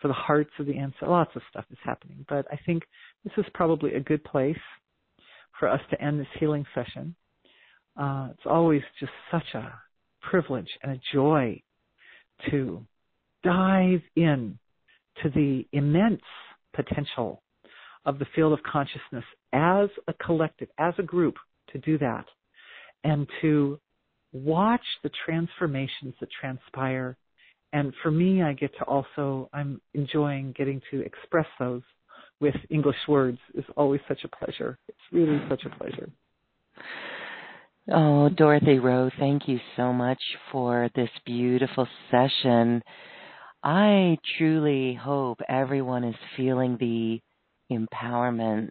for 0.01 0.09
the 0.09 0.15
hearts 0.15 0.51
of 0.59 0.67
the 0.67 0.77
ancestors. 0.77 1.09
Lots 1.09 1.35
of 1.35 1.43
stuff 1.51 1.65
is 1.71 1.79
happening. 1.83 2.25
But 2.29 2.47
I 2.53 2.59
think 2.67 2.85
this 3.25 3.33
is 3.39 3.47
probably 3.55 3.95
a 3.95 4.01
good 4.01 4.23
place 4.25 4.59
for 5.59 5.69
us 5.69 5.81
to 5.91 6.01
end 6.01 6.21
this 6.21 6.27
healing 6.39 6.67
session. 6.75 7.15
Uh, 7.99 8.29
it's 8.31 8.47
always 8.47 8.83
just 9.01 9.13
such 9.31 9.55
a 9.55 9.73
privilege 10.23 10.69
and 10.83 10.93
a 10.93 11.01
joy 11.13 11.61
to 12.51 12.87
dive 13.43 14.03
in 14.15 14.59
to 15.23 15.31
the 15.31 15.67
immense 15.73 16.23
potential 16.75 17.43
of 18.05 18.19
the 18.19 18.27
field 18.35 18.53
of 18.53 18.63
consciousness 18.63 19.25
as 19.53 19.89
a 20.07 20.13
collective, 20.25 20.69
as 20.79 20.95
a 20.99 21.03
group, 21.03 21.35
to 21.73 21.79
do 21.79 21.99
that 21.99 22.25
and 23.05 23.27
to 23.41 23.79
watch 24.33 24.85
the 25.03 25.11
transformations 25.25 26.15
that 26.21 26.29
transpire. 26.41 27.17
And 27.73 27.93
for 28.03 28.11
me, 28.11 28.43
I 28.43 28.53
get 28.55 28.73
to 28.79 28.85
also, 28.85 29.49
I'm 29.53 29.81
enjoying 29.95 30.55
getting 30.57 30.81
to 30.91 31.01
express 31.01 31.47
those 31.59 31.83
with 32.41 32.55
English 32.71 32.97
words 33.09 33.39
is 33.55 33.65
always 33.77 34.01
such 34.09 34.25
a 34.25 34.29
pleasure. 34.29 34.79
It's 34.89 34.99
really 35.13 35.41
such 35.49 35.65
a 35.65 35.77
pleasure. 35.77 36.09
Oh, 37.91 38.29
Dorothy 38.29 38.79
Rowe, 38.79 39.11
thank 39.19 39.49
you 39.49 39.59
so 39.77 39.93
much 39.93 40.21
for 40.53 40.91
this 40.95 41.09
beautiful 41.25 41.89
session. 42.11 42.83
I 43.63 44.19
truly 44.37 44.95
hope 44.95 45.41
everyone 45.49 46.05
is 46.05 46.15
feeling 46.37 46.77
the 46.79 47.21
empowerment, 47.71 48.71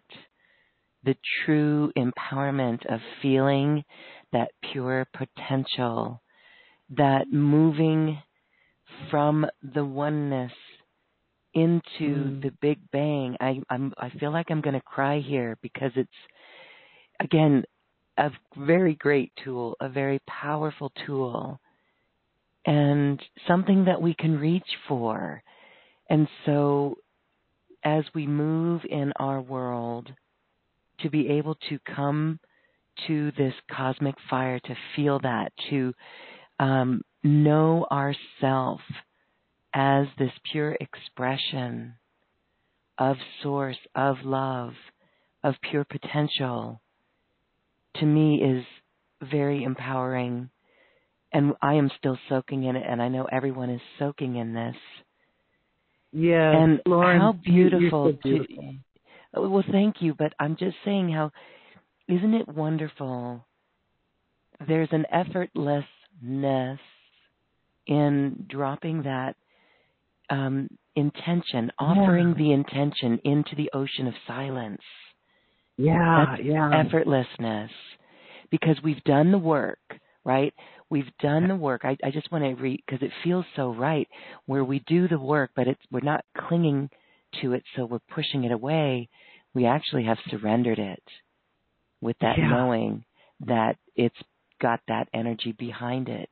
the 1.04 1.16
true 1.44 1.92
empowerment 1.96 2.84
of 2.92 3.00
feeling 3.22 3.84
that 4.32 4.50
pure 4.72 5.06
potential, 5.14 6.20
that 6.90 7.30
moving 7.30 8.18
from 9.10 9.46
the 9.74 9.84
oneness 9.84 10.52
into 11.54 11.80
mm. 12.00 12.42
the 12.42 12.52
Big 12.60 12.78
Bang. 12.90 13.36
I 13.40 13.60
I'm 13.70 13.92
I 13.96 14.10
feel 14.10 14.32
like 14.32 14.46
I'm 14.50 14.60
going 14.60 14.74
to 14.74 14.80
cry 14.80 15.20
here 15.20 15.58
because 15.62 15.92
it's 15.96 16.10
again 17.20 17.64
a 18.18 18.30
very 18.56 18.94
great 18.94 19.32
tool, 19.44 19.76
a 19.80 19.88
very 19.88 20.20
powerful 20.26 20.92
tool, 21.06 21.60
and 22.66 23.22
something 23.46 23.84
that 23.84 24.02
we 24.02 24.14
can 24.14 24.38
reach 24.38 24.68
for. 24.88 25.42
And 26.10 26.26
so, 26.44 26.96
as 27.84 28.04
we 28.14 28.26
move 28.26 28.82
in 28.88 29.12
our 29.16 29.40
world, 29.40 30.10
to 31.00 31.10
be 31.10 31.28
able 31.28 31.54
to 31.68 31.78
come 31.94 32.40
to 33.06 33.30
this 33.36 33.54
cosmic 33.70 34.16
fire, 34.28 34.58
to 34.58 34.76
feel 34.96 35.20
that, 35.20 35.52
to 35.70 35.94
um, 36.58 37.02
know 37.22 37.86
ourself 37.90 38.80
as 39.72 40.06
this 40.18 40.32
pure 40.50 40.76
expression 40.80 41.94
of 42.98 43.16
source, 43.42 43.78
of 43.94 44.16
love, 44.24 44.72
of 45.44 45.54
pure 45.70 45.84
potential, 45.84 46.80
to 47.96 48.04
me 48.04 48.42
is 48.42 48.64
very 49.30 49.62
empowering. 49.62 50.50
And 51.32 51.54
I 51.62 51.74
am 51.74 51.90
still 51.98 52.18
soaking 52.28 52.64
in 52.64 52.76
it, 52.76 52.84
and 52.88 53.02
I 53.02 53.08
know 53.08 53.24
everyone 53.30 53.70
is 53.70 53.80
soaking 53.98 54.36
in 54.36 54.54
this. 54.54 54.76
Yeah, 56.12 56.56
and 56.56 56.80
Loren, 56.86 57.20
how 57.20 57.32
beautiful, 57.32 58.12
beautiful. 58.22 58.74
To, 59.34 59.48
well, 59.48 59.64
thank 59.70 59.96
you, 60.00 60.14
but 60.14 60.32
I'm 60.40 60.56
just 60.56 60.76
saying 60.84 61.10
how 61.10 61.32
isn't 62.08 62.34
it 62.34 62.48
wonderful? 62.48 63.44
There's 64.66 64.88
an 64.92 65.04
effortlessness 65.14 66.78
in 67.86 68.46
dropping 68.48 69.02
that 69.02 69.36
um, 70.30 70.68
intention, 70.96 71.70
offering 71.78 72.30
yeah. 72.30 72.34
the 72.38 72.52
intention 72.52 73.20
into 73.24 73.54
the 73.56 73.70
ocean 73.72 74.06
of 74.06 74.14
silence. 74.26 74.82
Yeah, 75.76 76.26
That's 76.30 76.42
yeah. 76.44 76.84
Effortlessness. 76.84 77.70
Because 78.50 78.76
we've 78.82 79.02
done 79.04 79.30
the 79.30 79.38
work, 79.38 79.78
right? 80.24 80.54
We've 80.90 81.10
done 81.20 81.48
the 81.48 81.56
work. 81.56 81.82
I, 81.84 81.96
I 82.02 82.10
just 82.10 82.32
want 82.32 82.44
to 82.44 82.54
read 82.54 82.82
because 82.86 83.02
it 83.02 83.12
feels 83.22 83.44
so 83.56 83.74
right 83.74 84.08
where 84.46 84.64
we 84.64 84.80
do 84.86 85.06
the 85.06 85.18
work, 85.18 85.50
but 85.54 85.68
it's 85.68 85.80
we're 85.90 86.00
not 86.00 86.24
clinging 86.48 86.88
to 87.42 87.52
it, 87.52 87.62
so 87.76 87.84
we're 87.84 87.98
pushing 88.14 88.44
it 88.44 88.52
away. 88.52 89.08
We 89.54 89.66
actually 89.66 90.04
have 90.04 90.18
surrendered 90.30 90.78
it 90.78 91.02
with 92.00 92.16
that 92.20 92.38
yeah. 92.38 92.48
knowing 92.48 93.04
that 93.46 93.76
it's 93.96 94.16
got 94.60 94.80
that 94.88 95.08
energy 95.12 95.52
behind 95.58 96.08
it. 96.08 96.28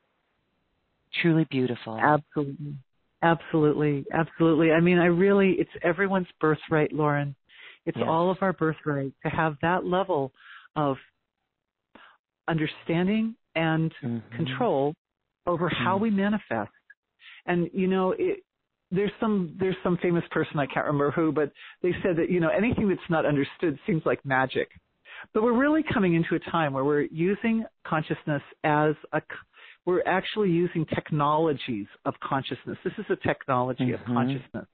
Truly 1.21 1.45
beautiful. 1.49 1.97
Absolutely. 1.97 2.75
Absolutely. 3.21 4.05
Absolutely. 4.13 4.71
I 4.71 4.79
mean, 4.79 4.99
I 4.99 5.05
really, 5.05 5.51
it's 5.53 5.69
everyone's 5.83 6.27
birthright, 6.39 6.93
Loren. 6.93 7.35
It's 7.85 7.97
yes. 7.97 8.07
all 8.07 8.29
of 8.29 8.37
our 8.41 8.53
birthright 8.53 9.13
to 9.23 9.29
have 9.29 9.55
that 9.61 9.85
level 9.85 10.31
of 10.75 10.97
understanding 12.47 13.35
and 13.57 13.93
mm-hmm. 14.03 14.35
control 14.35 14.93
over 15.45 15.69
mm-hmm. 15.69 15.83
how 15.83 15.97
we 15.97 16.09
manifest. 16.09 16.71
And 17.45 17.69
you 17.73 17.87
know, 17.87 18.13
it, 18.17 18.43
there's 18.91 19.11
some 19.19 19.55
there's 19.59 19.75
some 19.83 19.97
famous 20.01 20.23
person 20.31 20.59
I 20.59 20.65
can't 20.67 20.85
remember 20.85 21.11
who, 21.11 21.31
but 21.31 21.51
they 21.81 21.91
said 22.03 22.15
that 22.17 22.29
you 22.29 22.39
know 22.39 22.49
anything 22.49 22.87
that's 22.87 23.09
not 23.09 23.25
understood 23.25 23.77
seems 23.85 24.03
like 24.05 24.23
magic. 24.25 24.69
But 25.33 25.41
we're 25.41 25.57
really 25.57 25.83
coming 25.93 26.13
into 26.13 26.35
a 26.35 26.51
time 26.51 26.73
where 26.73 26.85
we're 26.85 27.07
using 27.11 27.65
consciousness 27.85 28.43
as 28.63 28.93
a 29.13 29.21
we're 29.85 30.03
actually 30.05 30.49
using 30.49 30.85
technologies 30.93 31.87
of 32.05 32.13
consciousness. 32.21 32.77
This 32.83 32.93
is 32.97 33.05
a 33.09 33.27
technology 33.27 33.85
mm-hmm. 33.85 34.11
of 34.11 34.15
consciousness 34.15 34.67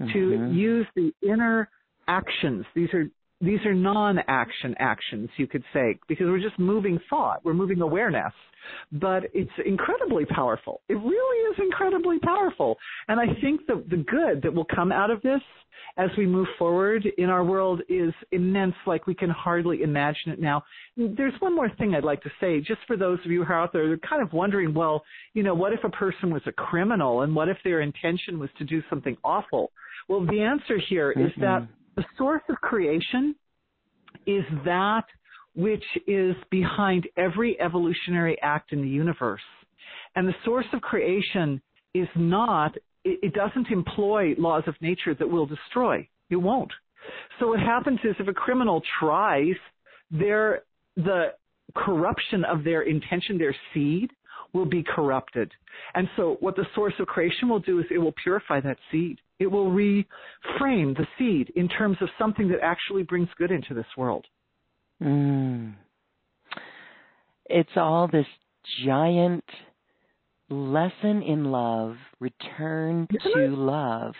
mm-hmm. 0.00 0.12
to 0.12 0.52
use 0.52 0.86
the 0.94 1.12
inner 1.22 1.70
actions. 2.08 2.66
These 2.74 2.92
are 2.92 3.04
these 3.40 3.60
are 3.64 3.74
non-action 3.74 4.74
actions, 4.78 5.28
you 5.36 5.46
could 5.46 5.62
say, 5.72 5.98
because 6.08 6.26
we're 6.26 6.40
just 6.40 6.58
moving 6.58 6.98
thought, 7.08 7.44
we're 7.44 7.54
moving 7.54 7.80
awareness. 7.80 8.32
But 8.92 9.24
it's 9.32 9.50
incredibly 9.64 10.24
powerful. 10.26 10.80
It 10.88 10.94
really 10.94 11.52
is 11.52 11.58
incredibly 11.62 12.18
powerful. 12.18 12.76
And 13.06 13.20
I 13.20 13.26
think 13.40 13.66
the, 13.66 13.84
the 13.88 13.98
good 13.98 14.42
that 14.42 14.52
will 14.52 14.66
come 14.66 14.92
out 14.92 15.10
of 15.10 15.22
this 15.22 15.40
as 15.96 16.10
we 16.18 16.26
move 16.26 16.48
forward 16.58 17.06
in 17.18 17.30
our 17.30 17.44
world 17.44 17.82
is 17.88 18.12
immense, 18.32 18.74
like 18.86 19.06
we 19.06 19.14
can 19.14 19.30
hardly 19.30 19.82
imagine 19.82 20.32
it 20.32 20.40
now. 20.40 20.62
There's 20.96 21.32
one 21.40 21.54
more 21.54 21.70
thing 21.76 21.94
I'd 21.94 22.04
like 22.04 22.22
to 22.22 22.30
say, 22.40 22.60
just 22.60 22.80
for 22.86 22.96
those 22.96 23.18
of 23.24 23.30
you 23.30 23.44
who 23.44 23.52
are 23.52 23.62
out 23.62 23.72
there, 23.72 23.86
they're 23.86 23.98
kind 23.98 24.22
of 24.22 24.32
wondering, 24.32 24.74
well, 24.74 25.04
you 25.34 25.42
know, 25.42 25.54
what 25.54 25.72
if 25.72 25.84
a 25.84 25.90
person 25.90 26.30
was 26.32 26.42
a 26.46 26.52
criminal 26.52 27.22
and 27.22 27.34
what 27.34 27.48
if 27.48 27.58
their 27.64 27.80
intention 27.80 28.38
was 28.38 28.50
to 28.58 28.64
do 28.64 28.82
something 28.90 29.16
awful? 29.24 29.70
Well, 30.08 30.24
the 30.26 30.40
answer 30.40 30.78
here 30.88 31.12
is 31.12 31.30
mm-hmm. 31.32 31.40
that 31.42 31.68
the 31.98 32.04
source 32.16 32.42
of 32.48 32.54
creation 32.60 33.34
is 34.24 34.44
that 34.64 35.02
which 35.56 35.82
is 36.06 36.36
behind 36.48 37.08
every 37.16 37.60
evolutionary 37.60 38.40
act 38.40 38.72
in 38.72 38.82
the 38.82 38.88
universe. 38.88 39.40
And 40.14 40.28
the 40.28 40.34
source 40.44 40.66
of 40.72 40.80
creation 40.80 41.60
is 41.94 42.06
not, 42.14 42.76
it, 43.04 43.34
doesn't 43.34 43.72
employ 43.72 44.34
laws 44.38 44.62
of 44.68 44.76
nature 44.80 45.12
that 45.12 45.28
will 45.28 45.46
destroy. 45.46 46.08
It 46.30 46.36
won't. 46.36 46.70
So 47.40 47.48
what 47.48 47.58
happens 47.58 47.98
is 48.04 48.14
if 48.20 48.28
a 48.28 48.32
criminal 48.32 48.80
tries, 49.00 49.56
their, 50.12 50.62
the 50.94 51.32
corruption 51.74 52.44
of 52.44 52.62
their 52.62 52.82
intention, 52.82 53.38
their 53.38 53.56
seed, 53.74 54.10
will 54.58 54.66
be 54.66 54.82
corrupted. 54.82 55.50
And 55.94 56.08
so 56.16 56.36
what 56.40 56.56
the 56.56 56.66
source 56.74 56.94
of 56.98 57.06
creation 57.06 57.48
will 57.48 57.60
do 57.60 57.78
is 57.78 57.86
it 57.90 57.98
will 57.98 58.14
purify 58.22 58.60
that 58.60 58.76
seed. 58.90 59.18
It 59.38 59.46
will 59.46 59.70
reframe 59.70 60.96
the 60.96 61.06
seed 61.16 61.52
in 61.54 61.68
terms 61.68 61.96
of 62.00 62.08
something 62.18 62.48
that 62.48 62.58
actually 62.62 63.04
brings 63.04 63.28
good 63.38 63.52
into 63.52 63.72
this 63.72 63.86
world. 63.96 64.26
Mm. 65.02 65.74
It's 67.46 67.70
all 67.76 68.08
this 68.08 68.26
giant 68.84 69.44
lesson 70.50 71.22
in 71.22 71.44
love, 71.44 71.96
return 72.20 73.06
to 73.34 73.46
love, 73.48 74.14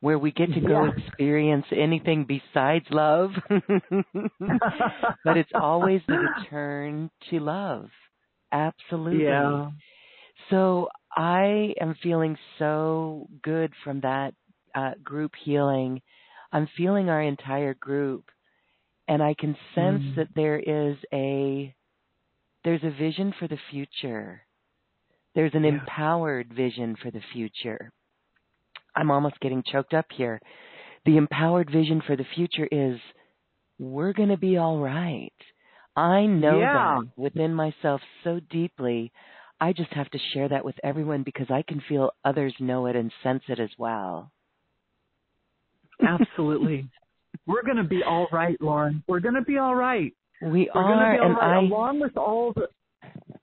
where 0.00 0.18
we 0.18 0.32
get 0.32 0.52
to 0.52 0.60
go 0.60 0.84
yeah. 0.84 0.90
experience 0.96 1.66
anything 1.70 2.26
besides 2.26 2.86
love. 2.90 3.30
but 5.24 5.36
it's 5.36 5.52
always 5.54 6.00
the 6.08 6.18
return 6.18 7.10
to 7.30 7.38
love. 7.38 7.88
Absolutely. 8.54 9.24
Yeah. 9.24 9.70
So 10.50 10.88
I 11.16 11.74
am 11.80 11.96
feeling 12.02 12.38
so 12.58 13.28
good 13.42 13.72
from 13.82 14.00
that 14.00 14.34
uh, 14.74 14.92
group 15.02 15.32
healing. 15.44 16.00
I'm 16.52 16.68
feeling 16.76 17.08
our 17.08 17.20
entire 17.20 17.74
group, 17.74 18.26
and 19.08 19.22
I 19.22 19.34
can 19.38 19.56
sense 19.74 20.02
mm. 20.02 20.16
that 20.16 20.28
there 20.36 20.58
is 20.58 20.96
a 21.12 21.74
there's 22.62 22.84
a 22.84 22.90
vision 22.90 23.34
for 23.38 23.48
the 23.48 23.58
future. 23.70 24.42
There's 25.34 25.54
an 25.54 25.64
yeah. 25.64 25.70
empowered 25.70 26.52
vision 26.54 26.96
for 27.02 27.10
the 27.10 27.20
future. 27.32 27.90
I'm 28.94 29.10
almost 29.10 29.40
getting 29.40 29.64
choked 29.70 29.94
up 29.94 30.06
here. 30.16 30.40
The 31.06 31.16
empowered 31.16 31.70
vision 31.70 32.00
for 32.06 32.16
the 32.16 32.26
future 32.34 32.68
is 32.70 32.98
we're 33.78 34.12
going 34.12 34.28
to 34.28 34.36
be 34.36 34.56
all 34.56 34.78
right. 34.78 35.32
I 35.96 36.26
know 36.26 36.58
yeah. 36.58 37.00
that 37.00 37.10
within 37.16 37.54
myself 37.54 38.00
so 38.24 38.40
deeply. 38.50 39.12
I 39.60 39.72
just 39.72 39.92
have 39.92 40.10
to 40.10 40.18
share 40.32 40.48
that 40.48 40.64
with 40.64 40.74
everyone 40.82 41.22
because 41.22 41.46
I 41.50 41.62
can 41.62 41.80
feel 41.88 42.10
others 42.24 42.54
know 42.58 42.86
it 42.86 42.96
and 42.96 43.12
sense 43.22 43.42
it 43.48 43.60
as 43.60 43.70
well. 43.78 44.30
Absolutely. 46.06 46.88
We're 47.46 47.62
going 47.62 47.76
to 47.76 47.84
be 47.84 48.02
all 48.02 48.26
right, 48.32 48.60
Loren. 48.60 49.02
We're 49.06 49.20
going 49.20 49.34
to 49.34 49.42
be 49.42 49.58
all 49.58 49.74
right. 49.74 50.12
We 50.42 50.70
We're 50.74 50.82
are, 50.82 51.24
and 51.24 51.36
right. 51.36 51.56
I, 51.56 51.58
along 51.58 52.00
with 52.00 52.16
all 52.16 52.52
the 52.54 52.68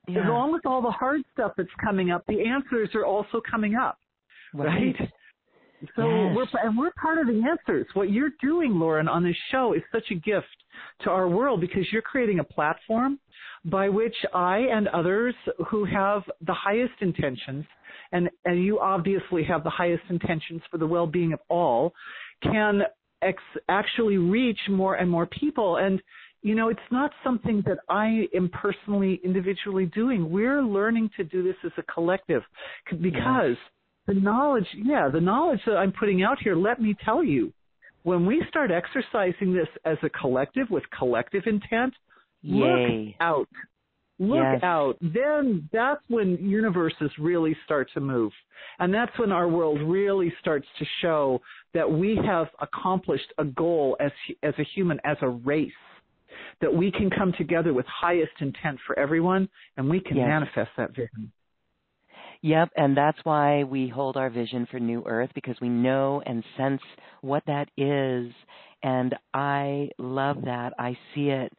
yeah. 0.08 0.28
along 0.28 0.52
with 0.52 0.66
all 0.66 0.82
the 0.82 0.90
hard 0.90 1.22
stuff 1.32 1.52
that's 1.56 1.68
coming 1.82 2.10
up, 2.10 2.24
the 2.26 2.40
answers 2.46 2.90
are 2.94 3.04
also 3.04 3.40
coming 3.48 3.74
up, 3.74 3.98
right? 4.54 4.66
right? 4.66 5.12
So 5.96 6.02
yes. 6.06 6.36
we're 6.36 6.60
and 6.62 6.78
we're 6.78 6.92
part 6.92 7.18
of 7.18 7.26
the 7.26 7.42
answers. 7.48 7.86
What 7.94 8.10
you're 8.10 8.32
doing, 8.40 8.78
Loren, 8.78 9.08
on 9.08 9.24
this 9.24 9.36
show 9.50 9.74
is 9.74 9.82
such 9.90 10.04
a 10.10 10.14
gift 10.14 10.46
to 11.02 11.10
our 11.10 11.28
world 11.28 11.60
because 11.60 11.86
you're 11.92 12.02
creating 12.02 12.38
a 12.38 12.44
platform 12.44 13.18
by 13.64 13.88
which 13.88 14.14
I 14.34 14.58
and 14.58 14.88
others 14.88 15.34
who 15.68 15.84
have 15.84 16.22
the 16.46 16.54
highest 16.54 16.94
intentions, 17.00 17.64
and, 18.10 18.28
and 18.44 18.62
you 18.62 18.80
obviously 18.80 19.44
have 19.44 19.62
the 19.62 19.70
highest 19.70 20.02
intentions 20.10 20.62
for 20.70 20.78
the 20.78 20.86
well-being 20.86 21.32
of 21.32 21.40
all, 21.48 21.92
can 22.42 22.82
ex- 23.22 23.42
actually 23.68 24.18
reach 24.18 24.58
more 24.68 24.96
and 24.96 25.08
more 25.08 25.26
people. 25.26 25.76
And, 25.76 26.02
you 26.42 26.56
know, 26.56 26.70
it's 26.70 26.80
not 26.90 27.12
something 27.22 27.62
that 27.66 27.78
I 27.88 28.26
am 28.34 28.48
personally, 28.48 29.20
individually 29.24 29.86
doing. 29.86 30.30
We're 30.30 30.62
learning 30.62 31.10
to 31.16 31.24
do 31.24 31.44
this 31.44 31.56
as 31.64 31.72
a 31.78 31.82
collective 31.82 32.42
because 33.00 33.56
the 34.06 34.14
knowledge, 34.14 34.66
yeah, 34.74 35.08
the 35.08 35.20
knowledge 35.20 35.60
that 35.66 35.76
I'm 35.76 35.92
putting 35.92 36.22
out 36.22 36.38
here, 36.42 36.56
let 36.56 36.80
me 36.80 36.96
tell 37.04 37.22
you, 37.22 37.52
when 38.02 38.26
we 38.26 38.42
start 38.48 38.70
exercising 38.70 39.54
this 39.54 39.68
as 39.84 39.96
a 40.02 40.08
collective 40.08 40.68
with 40.70 40.82
collective 40.96 41.44
intent, 41.46 41.94
Yay. 42.42 43.06
look 43.06 43.14
out. 43.20 43.48
Look 44.18 44.38
yes. 44.38 44.60
out. 44.62 44.96
Then 45.00 45.68
that's 45.72 46.02
when 46.08 46.36
universes 46.38 47.10
really 47.18 47.56
start 47.64 47.88
to 47.94 48.00
move. 48.00 48.32
And 48.78 48.92
that's 48.92 49.16
when 49.18 49.32
our 49.32 49.48
world 49.48 49.80
really 49.82 50.32
starts 50.40 50.66
to 50.78 50.84
show 51.00 51.40
that 51.74 51.90
we 51.90 52.18
have 52.24 52.48
accomplished 52.60 53.32
a 53.38 53.44
goal 53.44 53.96
as, 54.00 54.12
as 54.42 54.54
a 54.58 54.64
human, 54.74 55.00
as 55.04 55.16
a 55.22 55.28
race. 55.28 55.72
That 56.60 56.72
we 56.72 56.90
can 56.90 57.10
come 57.10 57.32
together 57.36 57.74
with 57.74 57.84
highest 57.86 58.32
intent 58.40 58.78
for 58.86 58.98
everyone 58.98 59.48
and 59.76 59.88
we 59.88 60.00
can 60.00 60.16
yes. 60.16 60.26
manifest 60.26 60.70
that 60.76 60.90
vision. 60.90 61.32
Yep, 62.42 62.70
and 62.76 62.96
that's 62.96 63.18
why 63.22 63.62
we 63.64 63.88
hold 63.88 64.16
our 64.16 64.28
vision 64.28 64.66
for 64.70 64.80
New 64.80 65.04
Earth 65.06 65.30
because 65.34 65.56
we 65.60 65.68
know 65.68 66.22
and 66.26 66.42
sense 66.56 66.82
what 67.20 67.44
that 67.46 67.68
is. 67.76 68.32
And 68.82 69.14
I 69.32 69.90
love 69.98 70.38
that. 70.44 70.72
I 70.78 70.98
see 71.14 71.28
it. 71.28 71.52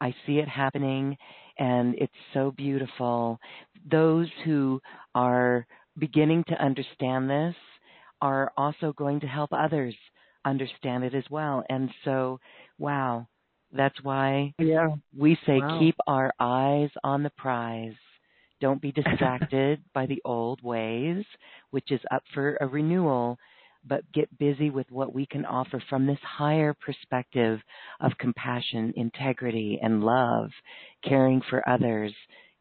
I 0.00 0.14
see 0.26 0.38
it 0.38 0.48
happening 0.48 1.16
and 1.58 1.94
it's 1.96 2.12
so 2.34 2.52
beautiful. 2.56 3.38
Those 3.90 4.28
who 4.44 4.80
are 5.14 5.66
beginning 5.98 6.44
to 6.48 6.62
understand 6.62 7.30
this 7.30 7.54
are 8.20 8.52
also 8.56 8.92
going 8.92 9.20
to 9.20 9.26
help 9.26 9.50
others 9.52 9.94
understand 10.44 11.04
it 11.04 11.14
as 11.14 11.24
well. 11.30 11.64
And 11.68 11.90
so, 12.04 12.40
wow, 12.78 13.26
that's 13.72 13.96
why 14.02 14.54
yeah. 14.58 14.88
we 15.16 15.38
say 15.46 15.58
wow. 15.58 15.78
keep 15.78 15.96
our 16.06 16.32
eyes 16.38 16.90
on 17.02 17.22
the 17.22 17.32
prize. 17.36 17.94
Don't 18.60 18.80
be 18.80 18.92
distracted 19.02 19.82
by 19.94 20.06
the 20.06 20.20
old 20.24 20.62
ways, 20.62 21.24
which 21.70 21.90
is 21.90 22.00
up 22.10 22.22
for 22.34 22.56
a 22.60 22.66
renewal, 22.66 23.38
but 23.88 24.10
get 24.12 24.38
busy 24.38 24.70
with 24.70 24.90
what 24.90 25.14
we 25.14 25.26
can 25.26 25.44
offer 25.44 25.82
from 25.88 26.06
this 26.06 26.18
higher 26.22 26.74
perspective 26.74 27.60
of 28.00 28.12
compassion, 28.18 28.92
integrity, 28.96 29.78
and 29.82 30.02
love, 30.02 30.50
caring 31.04 31.40
for 31.48 31.68
others. 31.68 32.12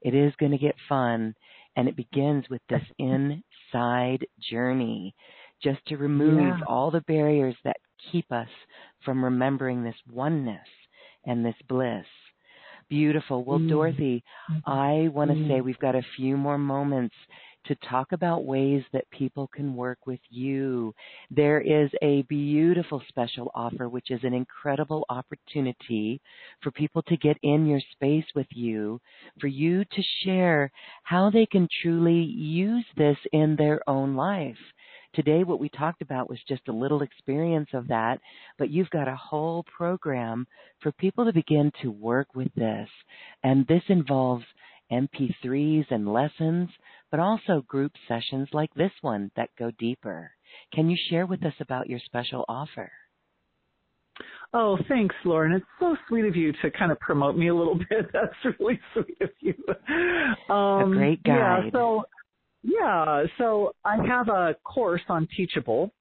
It 0.02 0.14
is 0.14 0.34
going 0.40 0.52
to 0.52 0.58
get 0.58 0.76
fun, 0.88 1.34
and 1.76 1.88
it 1.88 1.96
begins 1.96 2.46
with 2.50 2.62
this 2.70 2.84
inside 3.00 4.26
journey 4.52 5.16
just 5.64 5.84
to 5.88 5.98
remove 5.98 6.60
yeah. 6.60 6.66
all 6.68 6.92
the 6.92 7.02
barriers 7.02 7.56
that 7.64 7.78
keep 8.12 8.32
us 8.32 8.50
from 9.04 9.24
remembering 9.24 9.84
this 9.84 9.96
oneness 10.12 10.68
and 11.26 11.44
this 11.44 11.56
bliss. 11.68 12.06
Beautiful. 12.90 13.44
Well, 13.44 13.60
mm. 13.60 13.70
Dorothy, 13.70 14.24
mm-hmm. 14.52 14.70
I 14.70 15.08
want 15.10 15.32
to 15.32 15.38
mm. 15.38 15.48
say 15.48 15.62
we've 15.62 15.80
got 15.80 15.96
a 15.96 16.06
few 16.16 16.38
more 16.38 16.58
moments 16.58 17.16
to 17.68 17.76
talk 17.90 18.12
about 18.12 18.46
ways 18.46 18.84
that 18.94 19.10
people 19.12 19.50
can 19.54 19.76
work 19.76 19.98
with 20.06 20.20
you. 20.30 20.94
There 21.32 21.62
is 21.62 21.90
a 22.02 22.22
beautiful 22.24 23.02
special 23.08 23.52
offer, 23.56 23.90
which 23.90 24.12
is 24.12 24.20
an 24.24 24.34
incredible 24.34 25.06
opportunity 25.10 26.22
for 26.62 26.72
people 26.72 27.02
to 27.04 27.18
get 27.18 27.38
in 27.44 27.66
your 27.66 27.82
space 27.94 28.26
with 28.36 28.48
you, 28.52 29.00
for 29.40 29.48
you 29.48 29.84
to 29.84 30.04
share 30.24 30.72
how 31.04 31.30
they 31.30 31.46
can 31.46 31.68
truly 31.82 32.22
use 32.22 32.86
this 32.98 33.18
in 33.34 33.56
their 33.56 33.82
own 33.90 34.16
life. 34.16 34.58
Today, 35.16 35.46
what 35.46 35.62
we 35.62 35.70
talked 35.70 36.02
about 36.02 36.30
was 36.30 36.40
just 36.48 36.68
a 36.68 36.74
little 36.74 37.02
experience 37.02 37.70
of 37.74 37.88
that, 37.88 38.20
but 38.58 38.70
you've 38.70 38.90
got 38.90 39.08
a 39.08 39.16
whole 39.16 39.64
program 39.78 40.46
for 40.82 40.92
people 40.94 41.24
to 41.24 41.32
begin 41.32 41.72
to 41.82 41.90
work 41.90 42.28
with 42.36 42.54
this. 42.56 42.90
And 43.42 43.66
this 43.68 43.84
involves 43.88 44.44
MP3s 44.92 45.86
and 45.90 46.12
lessons, 46.12 46.70
but 47.12 47.22
also 47.22 47.64
group 47.68 47.94
sessions 48.10 48.50
like 48.52 48.74
this 48.74 48.92
one 49.02 49.32
that 49.38 49.50
go 49.58 49.72
deeper. 49.80 50.32
Can 50.74 50.90
you 50.90 50.98
share 51.10 51.26
with 51.26 51.46
us 51.46 51.56
about 51.62 51.90
your 51.90 52.00
special 52.06 52.44
offer? 52.50 52.92
Oh, 54.54 54.78
thanks, 54.88 55.16
Loren. 55.24 55.54
It's 55.54 55.66
so 55.80 55.96
sweet 56.08 56.26
of 56.26 56.36
you 56.36 56.54
to 56.62 56.72
kind 56.72 56.92
of 56.92 57.00
promote 57.00 57.38
me 57.38 57.48
a 57.48 57.56
little 57.56 57.76
bit. 57.90 58.12
That's 58.12 58.34
really 58.60 58.80
sweet 58.94 59.18
of 59.22 59.30
you. 59.40 59.54
Um, 60.54 60.94
a 60.94 60.96
great 60.96 61.24
guide. 61.24 61.66
Yeah, 61.66 61.72
so 61.72 62.04
yeah, 62.66 63.24
so 63.38 63.74
I 63.84 63.98
have 64.08 64.28
a 64.30 64.56
course 64.64 65.02
on 65.10 65.28
Teachable 65.36 65.92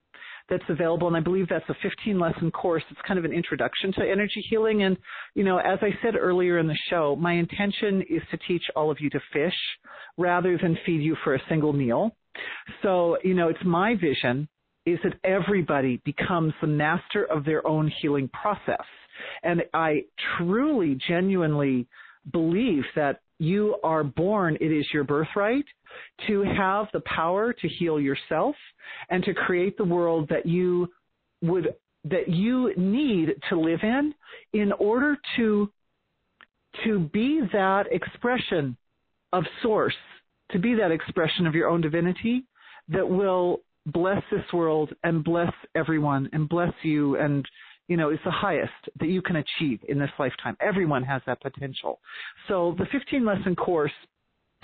that's 0.48 0.64
available 0.68 1.08
and 1.08 1.16
I 1.16 1.20
believe 1.20 1.48
that's 1.48 1.68
a 1.68 1.74
15 1.82 2.18
lesson 2.18 2.50
course. 2.50 2.82
It's 2.90 3.00
kind 3.06 3.18
of 3.18 3.24
an 3.24 3.32
introduction 3.32 3.92
to 3.94 4.00
energy 4.00 4.44
healing 4.48 4.82
and 4.82 4.96
you 5.34 5.44
know, 5.44 5.58
as 5.58 5.78
I 5.82 5.90
said 6.02 6.16
earlier 6.16 6.58
in 6.58 6.66
the 6.66 6.78
show, 6.90 7.16
my 7.16 7.32
intention 7.32 8.02
is 8.08 8.22
to 8.30 8.38
teach 8.48 8.62
all 8.76 8.90
of 8.90 8.98
you 9.00 9.10
to 9.10 9.20
fish 9.32 9.54
rather 10.16 10.58
than 10.58 10.78
feed 10.84 11.02
you 11.02 11.16
for 11.24 11.34
a 11.34 11.42
single 11.48 11.72
meal. 11.72 12.14
So, 12.82 13.16
you 13.22 13.34
know, 13.34 13.48
it's 13.48 13.64
my 13.64 13.94
vision 13.94 14.48
is 14.86 14.98
that 15.02 15.14
everybody 15.24 16.00
becomes 16.04 16.52
the 16.60 16.66
master 16.66 17.24
of 17.24 17.44
their 17.44 17.66
own 17.66 17.90
healing 18.00 18.28
process. 18.28 18.84
And 19.42 19.62
I 19.72 20.02
truly, 20.36 20.98
genuinely 21.08 21.86
believe 22.32 22.82
that 22.96 23.20
you 23.38 23.76
are 23.82 24.04
born, 24.04 24.56
it 24.60 24.72
is 24.72 24.86
your 24.92 25.04
birthright 25.04 25.64
to 26.26 26.42
have 26.42 26.86
the 26.92 27.00
power 27.00 27.52
to 27.52 27.68
heal 27.68 28.00
yourself 28.00 28.54
and 29.10 29.24
to 29.24 29.34
create 29.34 29.76
the 29.76 29.84
world 29.84 30.28
that 30.28 30.46
you 30.46 30.88
would 31.42 31.74
that 32.04 32.28
you 32.28 32.72
need 32.76 33.34
to 33.48 33.58
live 33.58 33.80
in 33.82 34.14
in 34.52 34.72
order 34.72 35.16
to 35.36 35.70
to 36.84 36.98
be 37.12 37.40
that 37.52 37.84
expression 37.90 38.76
of 39.32 39.44
source, 39.62 39.94
to 40.50 40.58
be 40.58 40.74
that 40.74 40.90
expression 40.90 41.46
of 41.46 41.54
your 41.54 41.68
own 41.68 41.80
divinity 41.80 42.44
that 42.88 43.08
will 43.08 43.60
bless 43.86 44.22
this 44.30 44.44
world 44.52 44.92
and 45.02 45.24
bless 45.24 45.52
everyone 45.74 46.28
and 46.32 46.48
bless 46.48 46.72
you 46.82 47.16
and 47.16 47.46
you 47.88 47.96
know, 47.96 48.10
is 48.10 48.18
the 48.24 48.30
highest 48.30 48.72
that 49.00 49.08
you 49.08 49.20
can 49.20 49.36
achieve 49.36 49.80
in 49.88 49.98
this 49.98 50.10
lifetime. 50.18 50.56
Everyone 50.60 51.02
has 51.02 51.22
that 51.26 51.40
potential. 51.40 52.00
So 52.48 52.74
the 52.78 52.86
15 52.92 53.24
lesson 53.24 53.54
course 53.54 53.92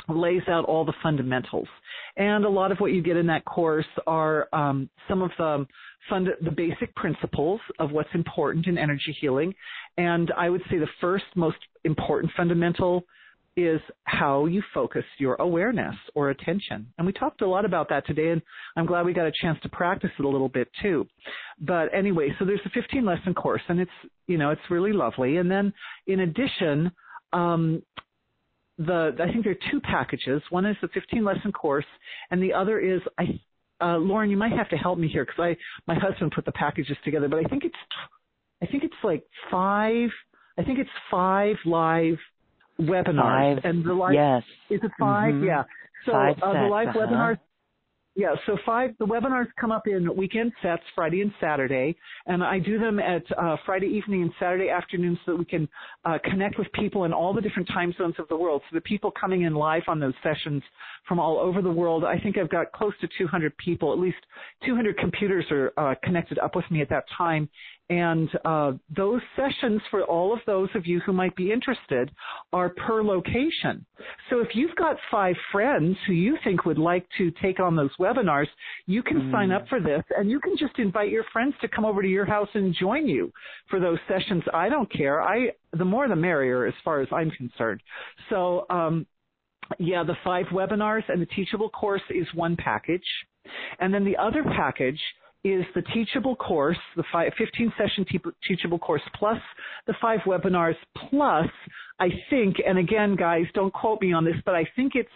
lays 0.08 0.42
out 0.48 0.64
all 0.64 0.84
the 0.84 0.94
fundamentals. 1.02 1.68
And 2.16 2.44
a 2.44 2.48
lot 2.48 2.72
of 2.72 2.78
what 2.78 2.92
you 2.92 3.02
get 3.02 3.16
in 3.16 3.26
that 3.26 3.44
course 3.44 3.86
are 4.06 4.48
um, 4.52 4.88
some 5.08 5.22
of 5.22 5.30
the 5.38 5.66
fund- 6.08 6.34
the 6.42 6.50
basic 6.50 6.94
principles 6.94 7.60
of 7.78 7.92
what's 7.92 8.08
important 8.14 8.66
in 8.66 8.78
energy 8.78 9.16
healing. 9.20 9.54
And 9.98 10.32
I 10.36 10.48
would 10.48 10.62
say 10.70 10.78
the 10.78 10.88
first 11.00 11.24
most 11.34 11.58
important 11.84 12.32
fundamental 12.36 13.04
is 13.56 13.80
how 14.04 14.46
you 14.46 14.62
focus 14.72 15.04
your 15.18 15.34
awareness 15.36 15.94
or 16.14 16.30
attention. 16.30 16.86
And 16.98 17.06
we 17.06 17.12
talked 17.12 17.42
a 17.42 17.48
lot 17.48 17.64
about 17.64 17.88
that 17.88 18.06
today, 18.06 18.30
and 18.30 18.40
I'm 18.76 18.86
glad 18.86 19.04
we 19.04 19.12
got 19.12 19.26
a 19.26 19.32
chance 19.40 19.58
to 19.62 19.68
practice 19.68 20.10
it 20.18 20.24
a 20.24 20.28
little 20.28 20.48
bit 20.48 20.68
too. 20.80 21.06
But 21.60 21.92
anyway, 21.94 22.34
so 22.38 22.44
there's 22.44 22.60
a 22.64 22.70
15 22.70 23.04
lesson 23.04 23.34
course, 23.34 23.62
and 23.68 23.80
it's 23.80 23.90
you 24.26 24.38
know 24.38 24.50
it's 24.50 24.62
really 24.70 24.92
lovely. 24.92 25.38
And 25.38 25.50
then 25.50 25.72
in 26.06 26.20
addition, 26.20 26.92
um, 27.32 27.82
the 28.78 29.16
I 29.20 29.30
think 29.32 29.44
there 29.44 29.52
are 29.52 29.70
two 29.70 29.80
packages. 29.80 30.42
One 30.50 30.64
is 30.64 30.76
the 30.80 30.88
15 30.88 31.24
lesson 31.24 31.52
course, 31.52 31.86
and 32.30 32.42
the 32.42 32.52
other 32.52 32.78
is 32.78 33.00
I. 33.18 33.40
Uh, 33.82 33.96
Loren, 33.96 34.28
you 34.28 34.36
might 34.36 34.52
have 34.52 34.68
to 34.68 34.76
help 34.76 34.98
me 34.98 35.08
here 35.08 35.24
because 35.24 35.40
I 35.40 35.56
my 35.86 35.98
husband 35.98 36.32
put 36.34 36.44
the 36.44 36.52
packages 36.52 36.98
together, 37.02 37.28
but 37.28 37.38
I 37.38 37.44
think 37.44 37.64
it's 37.64 37.74
I 38.62 38.66
think 38.66 38.84
it's 38.84 38.94
like 39.02 39.24
five. 39.50 40.10
I 40.58 40.62
think 40.62 40.78
it's 40.78 40.90
five 41.10 41.56
live 41.64 42.18
webinars. 42.80 43.56
Five. 43.56 43.64
And 43.64 43.84
the 43.84 43.94
live 43.94 44.14
yes. 44.14 44.42
is 44.70 44.80
it 44.82 44.90
5 44.98 45.34
mm-hmm. 45.34 45.44
Yeah. 45.44 45.62
So 46.06 46.12
five 46.12 46.36
uh, 46.42 46.52
the 46.52 46.68
live 46.68 46.88
uh-huh. 46.88 46.98
webinars 46.98 47.38
yeah, 48.16 48.34
so 48.44 48.58
five, 48.66 48.90
the 48.98 49.06
webinars 49.06 49.46
come 49.58 49.70
up 49.70 49.86
in 49.86 50.14
weekend 50.16 50.52
sets, 50.62 50.82
Friday 50.96 51.22
and 51.22 51.32
Saturday, 51.40 51.96
and 52.26 52.42
I 52.42 52.58
do 52.58 52.76
them 52.76 52.98
at 52.98 53.22
uh, 53.38 53.56
Friday 53.64 53.86
evening 53.86 54.22
and 54.22 54.32
Saturday 54.38 54.68
afternoon 54.68 55.16
so 55.24 55.32
that 55.32 55.38
we 55.38 55.44
can 55.44 55.68
uh, 56.04 56.18
connect 56.24 56.58
with 56.58 56.66
people 56.72 57.04
in 57.04 57.12
all 57.12 57.32
the 57.32 57.40
different 57.40 57.68
time 57.68 57.94
zones 57.96 58.16
of 58.18 58.26
the 58.26 58.36
world. 58.36 58.62
So 58.68 58.74
the 58.74 58.80
people 58.80 59.12
coming 59.18 59.42
in 59.42 59.54
live 59.54 59.84
on 59.86 60.00
those 60.00 60.12
sessions 60.24 60.60
from 61.06 61.20
all 61.20 61.38
over 61.38 61.62
the 61.62 61.70
world, 61.70 62.04
I 62.04 62.18
think 62.18 62.36
I've 62.36 62.50
got 62.50 62.72
close 62.72 62.94
to 63.00 63.08
200 63.16 63.56
people, 63.58 63.92
at 63.92 63.98
least 64.00 64.18
200 64.66 64.98
computers 64.98 65.44
are 65.52 65.72
uh, 65.76 65.94
connected 66.02 66.38
up 66.40 66.56
with 66.56 66.68
me 66.68 66.82
at 66.82 66.90
that 66.90 67.04
time, 67.16 67.48
and 67.90 68.30
uh, 68.44 68.72
those 68.96 69.20
sessions 69.34 69.82
for 69.90 70.04
all 70.04 70.32
of 70.32 70.38
those 70.46 70.68
of 70.76 70.86
you 70.86 71.00
who 71.00 71.12
might 71.12 71.34
be 71.34 71.50
interested 71.50 72.10
are 72.52 72.68
per 72.68 73.02
location. 73.02 73.84
So 74.30 74.38
if 74.38 74.54
you've 74.54 74.76
got 74.76 74.96
five 75.10 75.34
friends 75.50 75.96
who 76.06 76.12
you 76.12 76.38
think 76.44 76.64
would 76.64 76.78
like 76.78 77.04
to 77.18 77.32
take 77.42 77.58
on 77.58 77.74
those 77.74 77.90
webinars, 77.98 78.46
you 78.86 79.02
can 79.02 79.22
mm. 79.22 79.32
sign 79.32 79.50
up 79.50 79.66
for 79.68 79.80
this 79.80 80.04
and 80.16 80.30
you 80.30 80.38
can 80.38 80.56
just 80.56 80.78
invite 80.78 81.10
your 81.10 81.24
friends 81.32 81.52
to 81.60 81.68
come 81.68 81.84
over 81.84 82.00
to 82.00 82.08
your 82.08 82.24
house 82.24 82.48
and 82.54 82.74
join 82.78 83.08
you 83.08 83.32
for 83.68 83.80
those 83.80 83.98
sessions. 84.08 84.44
I 84.54 84.68
don't 84.68 84.90
care. 84.92 85.20
I 85.20 85.50
the 85.76 85.84
more 85.84 86.08
the 86.08 86.16
merrier 86.16 86.66
as 86.66 86.74
far 86.84 87.00
as 87.00 87.08
I'm 87.10 87.30
concerned. 87.32 87.82
So 88.28 88.66
um, 88.70 89.04
yeah, 89.80 90.04
the 90.04 90.16
five 90.22 90.46
webinars 90.46 91.02
and 91.08 91.20
the 91.20 91.26
teachable 91.26 91.70
course 91.70 92.02
is 92.10 92.26
one 92.34 92.56
package. 92.56 93.02
And 93.80 93.92
then 93.92 94.04
the 94.04 94.16
other 94.16 94.44
package 94.44 95.00
is 95.42 95.64
the 95.74 95.82
teachable 95.94 96.36
course, 96.36 96.78
the 96.96 97.04
five, 97.10 97.32
15 97.38 97.72
session 97.78 98.04
te- 98.04 98.20
teachable 98.46 98.78
course 98.78 99.02
plus 99.14 99.38
the 99.86 99.94
five 100.00 100.20
webinars 100.20 100.76
plus 101.08 101.48
I 102.00 102.08
think, 102.30 102.56
and 102.66 102.78
again 102.78 103.14
guys, 103.14 103.44
don't 103.54 103.72
quote 103.72 104.00
me 104.00 104.12
on 104.12 104.24
this, 104.24 104.36
but 104.44 104.54
I 104.54 104.66
think 104.74 104.92
it's 104.94 105.08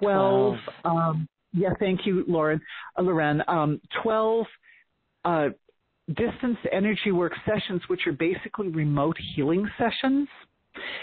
12, 0.00 0.56
12. 0.84 0.96
Um, 0.96 1.28
yeah, 1.52 1.70
thank 1.78 2.04
you, 2.04 2.24
Lauren, 2.26 2.60
uh, 2.98 3.02
Loren, 3.02 3.42
um, 3.48 3.80
12, 4.02 4.46
uh, 5.24 5.48
distance 6.08 6.58
energy 6.72 7.12
work 7.12 7.32
sessions, 7.46 7.82
which 7.88 8.06
are 8.06 8.12
basically 8.12 8.68
remote 8.68 9.16
healing 9.34 9.68
sessions. 9.78 10.28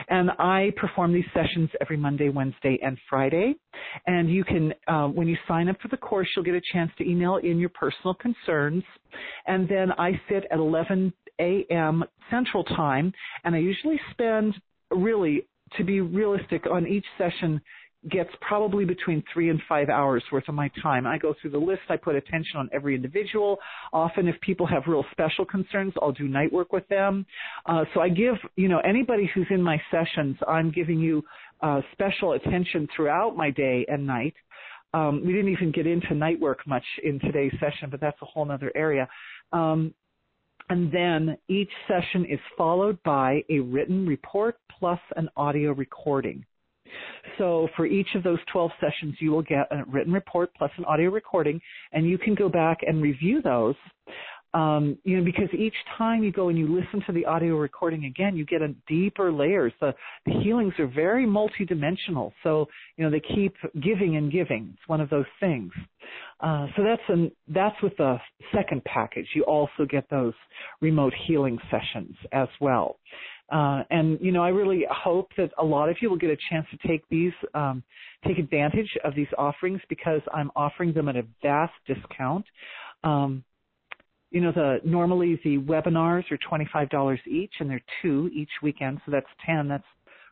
And 0.10 0.32
I 0.40 0.72
perform 0.78 1.14
these 1.14 1.26
sessions 1.34 1.70
every 1.82 1.98
Monday, 1.98 2.30
Wednesday, 2.30 2.80
and 2.82 2.98
Friday. 3.10 3.56
And 4.08 4.30
you 4.30 4.44
can, 4.44 4.74
uh, 4.88 5.08
when 5.08 5.28
you 5.28 5.38
sign 5.48 5.70
up 5.70 5.80
for 5.82 5.88
the 5.88 5.98
course, 5.98 6.28
you'll 6.36 6.46
get 6.46 6.56
a 6.56 6.62
chance 6.74 6.92
to 6.98 7.10
email 7.10 7.38
in 7.38 7.60
your 7.60 7.70
personal 7.70 8.14
concerns. 8.14 8.84
And 9.48 9.68
then 9.68 9.92
I 9.98 10.20
sit 10.30 10.46
at 10.52 10.60
11 10.60 11.14
a.m. 11.40 12.04
Central 12.30 12.64
Time, 12.64 13.12
and 13.44 13.56
I 13.56 13.60
usually 13.60 14.00
spend 14.12 14.56
really, 14.92 15.48
to 15.78 15.84
be 15.84 16.02
realistic, 16.02 16.66
on 16.72 16.88
each 16.88 17.06
session 17.18 17.60
gets 18.10 18.30
probably 18.42 18.86
between 18.86 19.24
three 19.34 19.50
and 19.50 19.60
five 19.68 19.90
hours 19.90 20.24
worth 20.32 20.48
of 20.48 20.56
my 20.56 20.70
time. 20.82 21.08
I 21.08 21.18
go 21.18 21.34
through 21.42 21.52
the 21.52 21.58
list. 21.58 21.82
I 21.90 21.98
put 21.98 22.16
attention 22.16 22.58
on 22.58 22.70
every 22.72 22.96
individual. 22.96 23.58
Often 23.94 24.28
if 24.28 24.40
people 24.42 24.66
have 24.68 24.84
real 24.88 25.06
special 25.12 25.46
concerns, 25.46 25.94
I'll 26.02 26.12
do 26.12 26.28
night 26.28 26.52
work 26.52 26.72
with 26.72 26.88
them. 26.88 27.26
Uh, 27.66 27.86
so 27.94 28.02
I 28.02 28.10
give, 28.10 28.36
you 28.56 28.68
know, 28.68 28.80
anybody 28.80 29.30
who's 29.34 29.48
in 29.50 29.62
my 29.62 29.82
sessions, 29.92 30.38
I'm 30.48 30.72
giving 30.72 31.00
you 31.00 31.24
uh, 31.62 31.82
special 31.94 32.34
attention 32.34 32.88
throughout 32.96 33.36
my 33.36 33.50
day 33.50 33.86
and 33.88 34.06
night. 34.06 34.36
Um, 34.94 35.22
we 35.26 35.34
didn't 35.34 35.52
even 35.52 35.72
get 35.72 35.88
into 35.88 36.14
night 36.14 36.40
work 36.40 36.60
much 36.68 36.86
in 37.04 37.20
today's 37.20 37.54
session, 37.60 37.90
but 37.90 38.00
that's 38.00 38.22
a 38.22 38.26
whole 38.26 38.50
other 38.50 38.72
area. 38.76 39.08
Um, 39.52 39.94
and 40.70 40.92
then 40.92 41.38
each 41.48 41.70
session 41.88 42.26
is 42.26 42.40
followed 42.58 43.02
by 43.04 43.44
a 43.50 43.60
written 43.60 44.08
report 44.08 44.58
plus 44.80 45.00
an 45.16 45.30
audio 45.36 45.72
recording. 45.72 46.46
So 47.38 47.68
for 47.76 47.86
each 47.86 48.08
of 48.16 48.24
those 48.24 48.40
12 48.52 48.72
sessions, 48.80 49.16
you 49.20 49.32
will 49.32 49.42
get 49.42 49.68
a 49.72 49.84
written 49.88 50.14
report 50.14 50.52
plus 50.58 50.72
an 50.78 50.86
audio 50.86 51.10
recording, 51.10 51.60
and 51.92 52.08
you 52.08 52.18
can 52.18 52.36
go 52.36 52.50
back 52.50 52.80
and 52.86 53.02
review 53.02 53.42
those. 53.42 53.76
Um, 54.56 54.98
you 55.04 55.18
know, 55.18 55.26
because 55.26 55.50
each 55.54 55.76
time 55.98 56.24
you 56.24 56.32
go 56.32 56.48
and 56.48 56.58
you 56.58 56.66
listen 56.66 57.04
to 57.08 57.12
the 57.12 57.26
audio 57.26 57.58
recording 57.58 58.06
again, 58.06 58.38
you 58.38 58.46
get 58.46 58.62
a 58.62 58.70
deeper 58.88 59.30
layers. 59.30 59.74
The, 59.82 59.94
the 60.26 60.32
healings 60.42 60.74
are 60.80 60.88
very 60.88 61.26
multidimensional. 61.26 62.32
So, 62.42 62.68
you 62.96 63.04
know, 63.04 63.12
they 63.12 63.20
keep 63.20 63.54
giving 63.84 64.16
and 64.16 64.32
giving. 64.32 64.70
It's 64.74 64.88
one 64.88 65.02
of 65.02 65.10
those 65.10 65.26
things. 65.42 65.74
Uh, 66.40 66.68
so 66.78 66.84
that's 66.86 67.02
an, 67.10 67.32
that's 67.50 67.76
with 67.84 67.98
the 67.98 68.16
second 68.54 68.82
package. 68.86 69.28
You 69.36 69.44
also 69.44 69.86
get 69.90 70.10
those 70.10 70.34
remote 70.80 71.14
healing 71.28 71.58
sessions 71.70 72.16
as 72.32 72.48
well. 72.62 72.98
Uh, 73.52 73.84
and 73.92 74.20
you 74.22 74.32
know, 74.32 74.44
I 74.44 74.50
really 74.50 74.86
hope 74.90 75.30
that 75.38 75.52
a 75.60 75.64
lot 75.64 75.90
of 75.90 75.98
you 76.02 76.10
will 76.10 76.18
get 76.18 76.32
a 76.32 76.38
chance 76.50 76.66
to 76.72 76.88
take 76.88 77.08
these, 77.10 77.34
um, 77.54 77.84
take 78.26 78.40
advantage 78.40 78.90
of 79.04 79.14
these 79.16 79.28
offerings 79.38 79.82
because 79.88 80.22
I'm 80.34 80.52
offering 80.56 80.94
them 80.94 81.10
at 81.10 81.16
a 81.16 81.24
vast 81.44 81.74
discount. 81.86 82.46
Um, 83.04 83.44
you 84.32 84.42
know, 84.42 84.52
the 84.52 84.80
normally 84.84 85.40
the 85.44 85.60
webinars 85.60 86.30
are 86.32 86.38
twenty 86.38 86.68
five 86.74 86.90
dollars 86.90 87.20
each, 87.28 87.54
and 87.60 87.70
they're 87.70 87.84
two 88.02 88.30
each 88.34 88.50
weekend, 88.64 89.00
so 89.06 89.12
that's 89.12 89.28
ten. 89.46 89.68
That's 89.68 89.84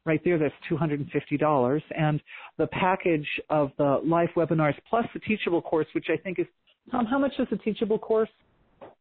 right 0.05 0.19
there. 0.25 0.39
That's 0.39 0.53
two 0.67 0.75
hundred 0.75 0.99
and 0.99 1.09
fifty 1.11 1.37
dollars, 1.37 1.83
and 1.95 2.21
the 2.57 2.67
package 2.67 3.27
of 3.49 3.71
the 3.77 4.01
live 4.03 4.29
webinars 4.35 4.73
plus 4.89 5.05
the 5.13 5.19
teachable 5.19 5.61
course, 5.61 5.87
which 5.93 6.07
I 6.09 6.17
think 6.17 6.39
is 6.39 6.47
Tom. 6.91 7.05
How 7.05 7.19
much 7.19 7.33
is 7.37 7.47
the 7.51 7.57
teachable 7.57 7.99
course? 7.99 8.29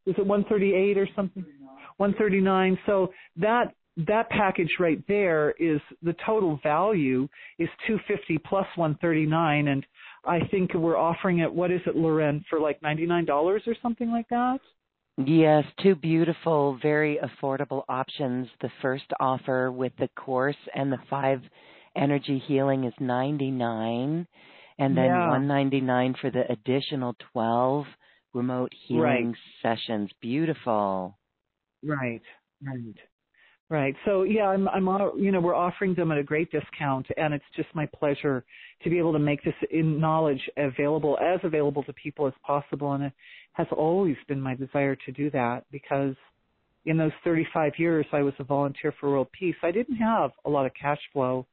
Is 0.07 0.15
it 0.19 0.27
one 0.27 0.45
thirty 0.49 0.75
eight 0.75 0.99
or 0.99 1.09
something? 1.17 1.45
One 1.97 2.15
thirty 2.19 2.41
nine. 2.41 2.79
So 2.87 3.13
that 3.37 3.75
that 3.97 4.29
package 4.31 4.71
right 4.81 5.03
there 5.07 5.53
is 5.59 5.81
the 6.03 6.15
total 6.25 6.59
value 6.63 7.29
is 7.59 7.69
250 7.87 8.39
plus 8.39 8.67
139 8.77 9.69
and 9.69 9.85
I 10.25 10.41
think 10.51 10.73
we're 10.75 10.97
offering 10.97 11.41
it 11.41 11.53
what 11.53 11.71
is 11.71 11.81
it 11.87 11.97
Loren 11.97 12.45
for 12.49 12.59
like 12.59 12.81
$99 12.81 13.29
or 13.31 13.61
something 13.83 14.11
like 14.11 14.29
that? 14.31 14.61
Yes, 15.19 15.65
two 15.83 15.95
beautiful, 15.95 16.79
very 16.81 17.19
affordable 17.23 17.83
options. 17.87 18.49
The 18.63 18.71
first 18.81 19.05
offer 19.21 19.71
with 19.71 19.93
the 19.99 20.09
course 20.17 20.57
and 20.75 20.91
the 20.91 20.99
5 21.11 21.43
energy 21.95 22.43
healing 22.47 22.85
is 22.85 22.95
99 22.99 24.27
and 24.79 24.97
then 24.97 25.05
yeah. 25.05 25.29
199 25.29 26.15
for 26.19 26.31
the 26.31 26.51
additional 26.51 27.15
12 27.33 27.85
remote 28.33 28.73
healing 28.87 29.35
right. 29.63 29.77
sessions. 29.79 30.11
Beautiful. 30.23 31.19
Right. 31.85 32.23
Right. 32.65 32.97
Right. 33.73 33.97
So 34.05 34.25
yeah, 34.25 34.49
I'm 34.49 34.69
I'm 34.69 34.87
you 35.17 35.33
know 35.33 35.41
we're 35.41 35.55
offering 35.55 35.95
them 35.95 36.13
at 36.13 36.19
a 36.19 36.23
great 36.23 36.51
discount, 36.53 37.07
and 37.17 37.33
it's 37.33 37.45
just 37.57 37.71
my 37.75 37.87
pleasure 37.87 38.45
to 38.85 38.91
be 38.91 38.99
able 38.99 39.15
to 39.15 39.19
make 39.19 39.43
this 39.45 39.55
knowledge 39.73 40.43
available 40.59 41.19
as 41.19 41.41
available 41.43 41.83
to 41.85 41.93
people 41.95 42.27
as 42.27 42.35
possible, 42.47 42.93
and 42.93 43.05
it 43.05 43.15
has 43.55 43.67
always 43.75 44.17
been 44.29 44.43
my 44.43 44.55
desire 44.55 44.95
to 44.95 45.13
do 45.13 45.31
that 45.31 45.65
because 45.73 46.15
in 46.85 46.99
those 46.99 47.13
35 47.25 47.73
years 47.79 48.05
I 48.13 48.21
was 48.21 48.35
a 48.41 48.45
volunteer 48.45 48.93
for 49.01 49.09
world 49.09 49.29
peace, 49.33 49.57
I 49.63 49.71
didn't 49.71 49.97
have 49.97 50.33
a 50.45 50.51
lot 50.51 50.67
of 50.67 50.73
cash 50.79 51.01
flow, 51.11 51.47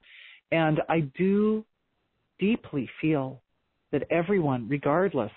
and 0.51 0.81
I 0.89 1.09
do 1.17 1.63
deeply 2.37 2.89
feel 2.99 3.41
that 3.93 4.03
everyone, 4.11 4.67
regardless 4.67 5.31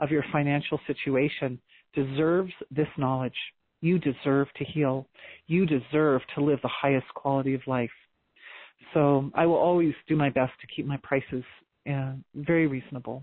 of 0.00 0.10
your 0.10 0.24
financial 0.32 0.80
situation, 0.88 1.60
deserves 1.94 2.52
this 2.72 2.88
knowledge 2.98 3.38
you 3.80 3.98
deserve 3.98 4.48
to 4.56 4.64
heal. 4.64 5.06
You 5.46 5.66
deserve 5.66 6.22
to 6.34 6.42
live 6.42 6.58
the 6.62 6.68
highest 6.68 7.06
quality 7.14 7.54
of 7.54 7.60
life. 7.66 7.90
So 8.94 9.30
I 9.34 9.46
will 9.46 9.56
always 9.56 9.94
do 10.08 10.16
my 10.16 10.30
best 10.30 10.52
to 10.60 10.66
keep 10.74 10.86
my 10.86 10.98
prices 11.02 11.44
uh, 11.90 12.12
very 12.34 12.66
reasonable. 12.66 13.22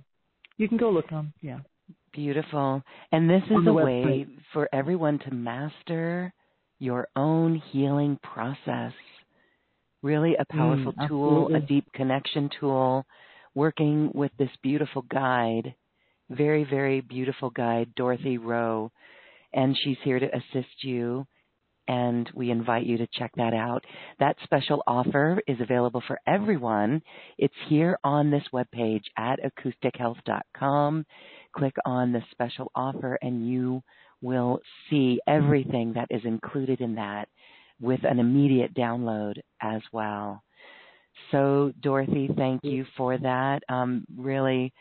You 0.57 0.67
can 0.67 0.77
go 0.77 0.89
look 0.89 1.09
them. 1.09 1.33
Yeah. 1.41 1.59
Beautiful. 2.13 2.81
And 3.11 3.29
this 3.29 3.43
is 3.49 3.67
a 3.67 3.73
way 3.73 4.27
for 4.53 4.69
everyone 4.73 5.19
to 5.19 5.33
master 5.33 6.33
your 6.79 7.07
own 7.15 7.61
healing 7.71 8.19
process. 8.21 8.93
Really 10.01 10.35
a 10.35 10.45
powerful 10.53 10.93
mm, 10.93 11.07
tool, 11.07 11.55
a 11.55 11.59
deep 11.59 11.91
connection 11.93 12.49
tool, 12.59 13.05
working 13.55 14.11
with 14.13 14.31
this 14.37 14.49
beautiful 14.61 15.03
guide, 15.03 15.73
very, 16.29 16.65
very 16.65 17.01
beautiful 17.01 17.49
guide, 17.49 17.93
Dorothy 17.95 18.37
Rowe 18.37 18.91
and 19.53 19.77
she's 19.83 19.97
here 20.03 20.19
to 20.19 20.29
assist 20.35 20.83
you. 20.83 21.25
And 21.85 22.29
we 22.33 22.49
invite 22.49 22.85
you 22.85 22.97
to 22.99 23.07
check 23.11 23.31
that 23.35 23.53
out. 23.53 23.83
That 24.19 24.37
special 24.43 24.83
offer 24.87 25.41
is 25.47 25.57
available 25.59 26.01
for 26.07 26.17
everyone. 26.25 27.01
It's 27.37 27.53
here 27.67 27.97
on 28.05 28.31
this 28.31 28.43
webpage 28.53 29.03
at 29.17 29.39
acoustichealth.com. 29.43 31.05
Click 31.53 31.75
on 31.85 32.13
the 32.13 32.23
special 32.31 32.71
offer 32.73 33.19
and 33.21 33.45
you 33.49 33.83
will 34.21 34.59
see 34.89 35.19
everything 35.27 35.93
that 35.95 36.07
is 36.09 36.21
included 36.23 36.79
in 36.79 36.95
that 36.95 37.27
with 37.81 37.99
an 38.05 38.19
immediate 38.19 38.73
download 38.73 39.33
as 39.61 39.81
well. 39.91 40.41
So, 41.31 41.73
Dorothy, 41.81 42.29
thank 42.35 42.61
you 42.63 42.85
for 42.95 43.17
that. 43.17 43.61
Um, 43.69 44.05
really, 44.15 44.73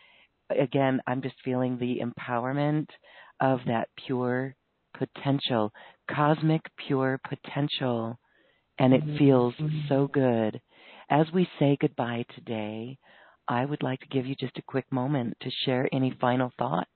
again, 0.50 1.00
I'm 1.06 1.20
just 1.20 1.34
feeling 1.44 1.78
the 1.78 2.00
empowerment 2.00 2.86
of 3.40 3.60
that 3.66 3.88
pure 4.06 4.54
potential, 4.96 5.72
cosmic 6.10 6.62
pure 6.86 7.20
potential, 7.28 8.18
and 8.78 8.92
it 8.92 9.04
mm-hmm. 9.04 9.18
feels 9.18 9.54
mm-hmm. 9.54 9.80
so 9.88 10.08
good. 10.12 10.60
As 11.10 11.26
we 11.32 11.48
say 11.58 11.76
goodbye 11.80 12.24
today, 12.34 12.98
I 13.48 13.64
would 13.64 13.82
like 13.82 14.00
to 14.00 14.06
give 14.08 14.26
you 14.26 14.34
just 14.38 14.56
a 14.58 14.62
quick 14.62 14.86
moment 14.90 15.36
to 15.42 15.50
share 15.64 15.88
any 15.92 16.16
final 16.20 16.50
thoughts. 16.58 16.90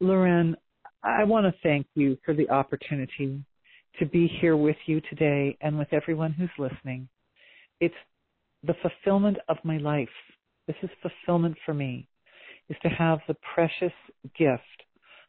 Loren, 0.00 0.56
I 1.02 1.24
want 1.24 1.46
to 1.46 1.60
thank 1.62 1.86
you 1.94 2.18
for 2.24 2.34
the 2.34 2.48
opportunity 2.50 3.42
to 3.98 4.06
be 4.06 4.28
here 4.40 4.56
with 4.56 4.76
you 4.86 5.00
today 5.10 5.56
and 5.60 5.78
with 5.78 5.92
everyone 5.92 6.32
who's 6.32 6.50
listening. 6.58 7.08
It's 7.80 7.94
the 8.64 8.74
fulfillment 8.82 9.38
of 9.48 9.56
my 9.64 9.78
life. 9.78 10.08
This 10.66 10.76
is 10.82 10.90
fulfillment 11.02 11.56
for 11.64 11.74
me 11.74 12.08
is 12.68 12.76
to 12.82 12.88
have 12.88 13.18
the 13.26 13.36
precious 13.54 13.92
gift 14.38 14.62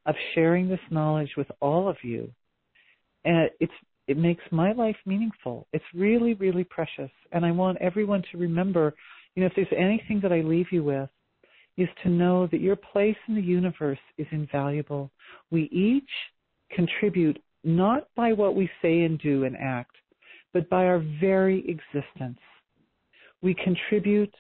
of 0.06 0.16
sharing 0.34 0.68
this 0.68 0.80
knowledge 0.90 1.32
with 1.38 1.48
all 1.62 1.88
of 1.88 1.98
you. 2.04 2.32
And 3.26 3.50
it's 3.60 3.74
it 4.08 4.18
makes 4.18 4.44
my 4.50 4.72
life 4.72 4.96
meaningful. 5.06 5.68
It's 5.72 5.86
really, 5.94 6.34
really 6.34 6.64
precious. 6.64 7.12
And 7.32 7.46
I 7.46 7.52
want 7.52 7.78
everyone 7.80 8.24
to 8.32 8.40
remember, 8.40 8.96
you 9.36 9.42
know, 9.42 9.46
if 9.46 9.54
there's 9.56 9.68
anything 9.78 10.20
that 10.24 10.34
I 10.34 10.42
leave 10.42 10.66
you 10.72 10.84
with, 10.84 11.10
is 11.78 11.88
to 12.02 12.10
know 12.10 12.48
that 12.48 12.60
your 12.60 12.76
place 12.76 13.16
in 13.28 13.36
the 13.36 13.42
universe 13.42 14.00
is 14.18 14.26
invaluable. 14.32 15.12
We 15.52 15.70
each 15.72 16.10
contribute 16.76 17.40
not 17.64 18.08
by 18.16 18.34
what 18.34 18.56
we 18.56 18.68
say 18.82 19.02
and 19.02 19.20
do 19.20 19.44
and 19.44 19.56
act, 19.56 19.96
but 20.54 20.70
by 20.72 20.86
our 20.86 21.04
very 21.22 21.60
existence. 21.70 22.40
We 23.44 23.54
contribute 23.54 24.34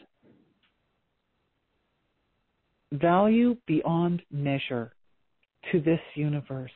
value 2.93 3.55
beyond 3.67 4.21
measure 4.31 4.93
to 5.71 5.79
this 5.81 5.99
universe. 6.15 6.71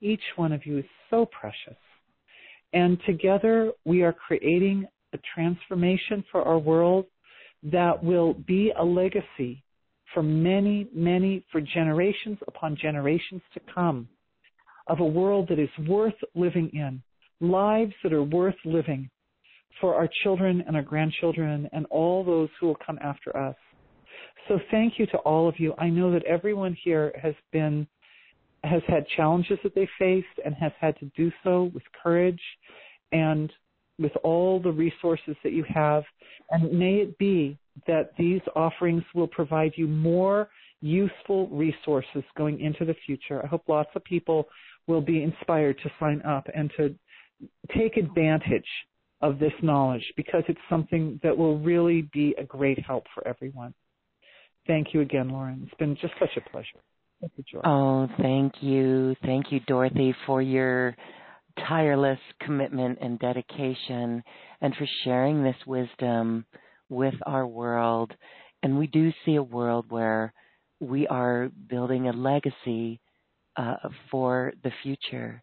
Each 0.00 0.22
one 0.36 0.52
of 0.52 0.64
you 0.64 0.78
is 0.78 0.84
so 1.10 1.26
precious. 1.26 1.78
And 2.72 2.98
together 3.06 3.72
we 3.84 4.02
are 4.02 4.12
creating 4.12 4.86
a 5.12 5.18
transformation 5.34 6.24
for 6.30 6.42
our 6.42 6.58
world 6.58 7.06
that 7.64 8.02
will 8.02 8.34
be 8.34 8.72
a 8.78 8.84
legacy 8.84 9.62
for 10.14 10.22
many, 10.22 10.88
many, 10.94 11.44
for 11.52 11.60
generations 11.60 12.38
upon 12.46 12.76
generations 12.80 13.42
to 13.54 13.60
come 13.74 14.08
of 14.86 15.00
a 15.00 15.04
world 15.04 15.48
that 15.48 15.58
is 15.58 15.68
worth 15.86 16.14
living 16.34 16.70
in, 16.72 17.02
lives 17.40 17.92
that 18.02 18.12
are 18.12 18.22
worth 18.22 18.56
living 18.64 19.08
for 19.80 19.94
our 19.94 20.08
children 20.22 20.64
and 20.66 20.76
our 20.76 20.82
grandchildren 20.82 21.68
and 21.72 21.86
all 21.90 22.24
those 22.24 22.48
who 22.58 22.66
will 22.66 22.78
come 22.84 22.98
after 23.02 23.36
us. 23.36 23.56
So 24.48 24.58
thank 24.70 24.98
you 24.98 25.06
to 25.06 25.18
all 25.18 25.48
of 25.48 25.58
you. 25.58 25.74
I 25.78 25.88
know 25.88 26.10
that 26.12 26.24
everyone 26.24 26.76
here 26.82 27.12
has 27.20 27.34
been 27.52 27.86
has 28.62 28.82
had 28.88 29.06
challenges 29.16 29.58
that 29.62 29.74
they 29.74 29.88
faced 29.98 30.26
and 30.44 30.54
has 30.54 30.72
had 30.78 30.98
to 30.98 31.10
do 31.16 31.32
so 31.42 31.70
with 31.72 31.82
courage 32.02 32.42
and 33.12 33.50
with 33.98 34.12
all 34.22 34.60
the 34.60 34.70
resources 34.70 35.34
that 35.42 35.52
you 35.52 35.64
have. 35.68 36.04
And 36.50 36.78
may 36.78 36.96
it 36.96 37.16
be 37.18 37.58
that 37.86 38.10
these 38.18 38.40
offerings 38.54 39.04
will 39.14 39.28
provide 39.28 39.72
you 39.76 39.86
more 39.86 40.48
useful 40.82 41.48
resources 41.48 42.22
going 42.36 42.60
into 42.60 42.84
the 42.84 42.94
future. 43.06 43.42
I 43.42 43.46
hope 43.46 43.62
lots 43.68 43.90
of 43.94 44.04
people 44.04 44.48
will 44.86 45.00
be 45.00 45.22
inspired 45.22 45.78
to 45.82 45.90
sign 46.00 46.22
up 46.22 46.46
and 46.54 46.70
to 46.76 46.94
take 47.76 47.96
advantage 47.96 48.66
of 49.22 49.38
this 49.38 49.52
knowledge 49.62 50.04
because 50.16 50.42
it's 50.48 50.60
something 50.68 51.20
that 51.22 51.36
will 51.36 51.58
really 51.58 52.08
be 52.12 52.34
a 52.38 52.44
great 52.44 52.78
help 52.78 53.04
for 53.14 53.26
everyone. 53.28 53.74
Thank 54.66 54.94
you 54.94 55.00
again, 55.00 55.28
Loren. 55.30 55.62
It's 55.64 55.78
been 55.78 55.96
just 56.00 56.14
such 56.18 56.36
a 56.36 56.50
pleasure. 56.50 56.78
Thank 57.20 57.32
you, 57.36 57.60
Oh, 57.64 58.08
thank 58.18 58.54
you. 58.62 59.14
Thank 59.22 59.52
you, 59.52 59.60
Dorothy, 59.60 60.14
for 60.26 60.40
your 60.40 60.96
tireless 61.68 62.18
commitment 62.40 62.98
and 63.00 63.18
dedication 63.18 64.22
and 64.60 64.74
for 64.74 64.86
sharing 65.04 65.42
this 65.42 65.56
wisdom 65.66 66.46
with 66.88 67.14
our 67.26 67.46
world. 67.46 68.12
And 68.62 68.78
we 68.78 68.86
do 68.86 69.12
see 69.24 69.36
a 69.36 69.42
world 69.42 69.86
where 69.90 70.32
we 70.80 71.06
are 71.06 71.50
building 71.68 72.08
a 72.08 72.12
legacy 72.12 73.00
uh, 73.56 73.76
for 74.10 74.52
the 74.62 74.72
future. 74.82 75.42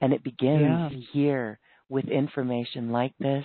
And 0.00 0.12
it 0.12 0.24
begins 0.24 0.62
yeah. 0.62 0.88
here 1.12 1.58
with 1.88 2.06
information 2.06 2.90
like 2.90 3.12
this 3.20 3.44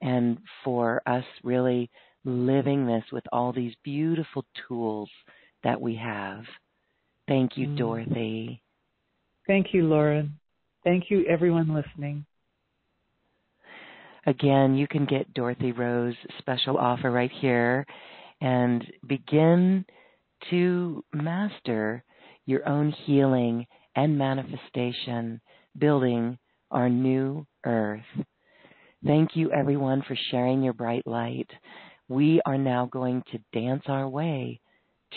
and 0.00 0.38
for 0.64 1.02
us 1.06 1.24
really 1.42 1.90
living 2.24 2.86
this 2.86 3.04
with 3.12 3.24
all 3.32 3.52
these 3.52 3.74
beautiful 3.82 4.44
tools 4.68 5.10
that 5.64 5.80
we 5.80 5.94
have. 5.96 6.44
Thank 7.28 7.56
you, 7.56 7.68
mm. 7.68 7.78
Dorothy. 7.78 8.62
Thank 9.46 9.68
you, 9.72 9.86
Loren. 9.86 10.38
Thank 10.84 11.10
you, 11.10 11.24
everyone 11.26 11.74
listening. 11.74 12.24
Again, 14.26 14.74
you 14.74 14.86
can 14.86 15.06
get 15.06 15.32
Dorothy 15.34 15.72
Rowe's 15.72 16.14
special 16.38 16.76
offer 16.76 17.10
right 17.10 17.30
here 17.40 17.86
and 18.40 18.84
begin 19.06 19.84
to 20.50 21.04
master 21.12 22.04
your 22.46 22.68
own 22.68 22.90
healing 23.06 23.66
and 23.96 24.16
manifestation, 24.16 25.40
building 25.78 26.38
our 26.70 26.88
new 26.88 27.46
earth. 27.64 28.00
Thank 29.06 29.30
you, 29.34 29.50
everyone, 29.52 30.02
for 30.06 30.16
sharing 30.30 30.62
your 30.62 30.74
bright 30.74 31.06
light. 31.06 31.48
We 32.10 32.42
are 32.44 32.58
now 32.58 32.86
going 32.86 33.22
to 33.30 33.38
dance 33.52 33.84
our 33.86 34.08
way 34.08 34.60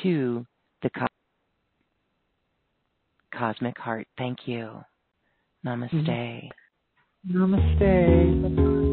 to 0.04 0.46
the 0.84 0.92
co- 0.92 1.08
cosmic 3.34 3.80
heart. 3.80 4.08
Thank 4.16 4.48
you. 4.48 4.80
Namaste. 5.66 6.52
Mm-hmm. 7.28 7.36
Namaste. 7.36 8.93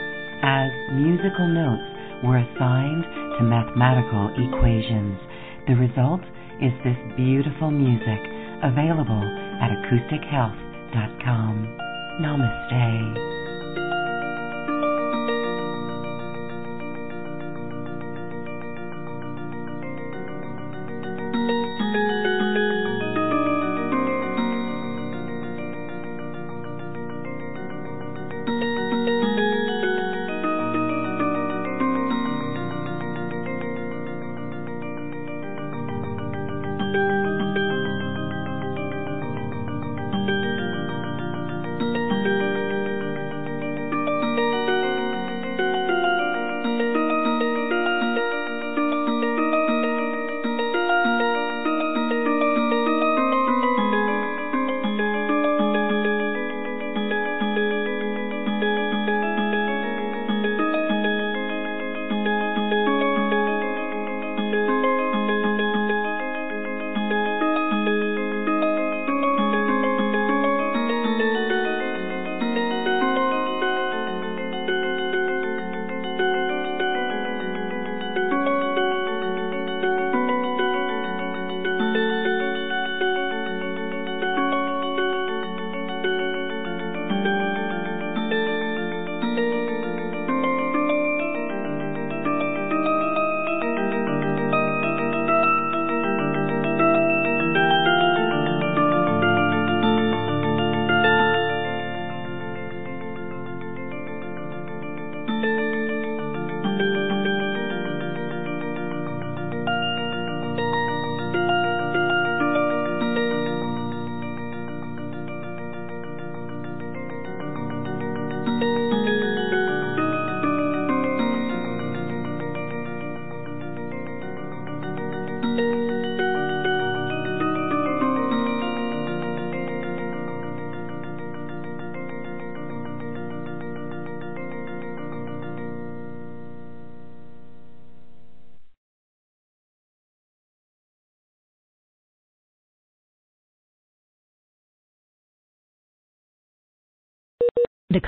as 0.43 0.71
musical 0.93 1.47
notes 1.47 1.81
were 2.23 2.37
assigned 2.37 3.03
to 3.37 3.43
mathematical 3.43 4.29
equations. 4.37 5.17
The 5.67 5.75
result 5.75 6.21
is 6.61 6.71
this 6.83 6.97
beautiful 7.17 7.71
music 7.71 8.19
available 8.63 9.23
at 9.61 9.71
acoustichealth.com. 9.71 11.77
Namaste. 12.21 13.50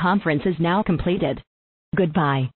Conference 0.03 0.41
is 0.45 0.55
now 0.59 0.83
completed. 0.83 1.41
Goodbye. 1.95 2.49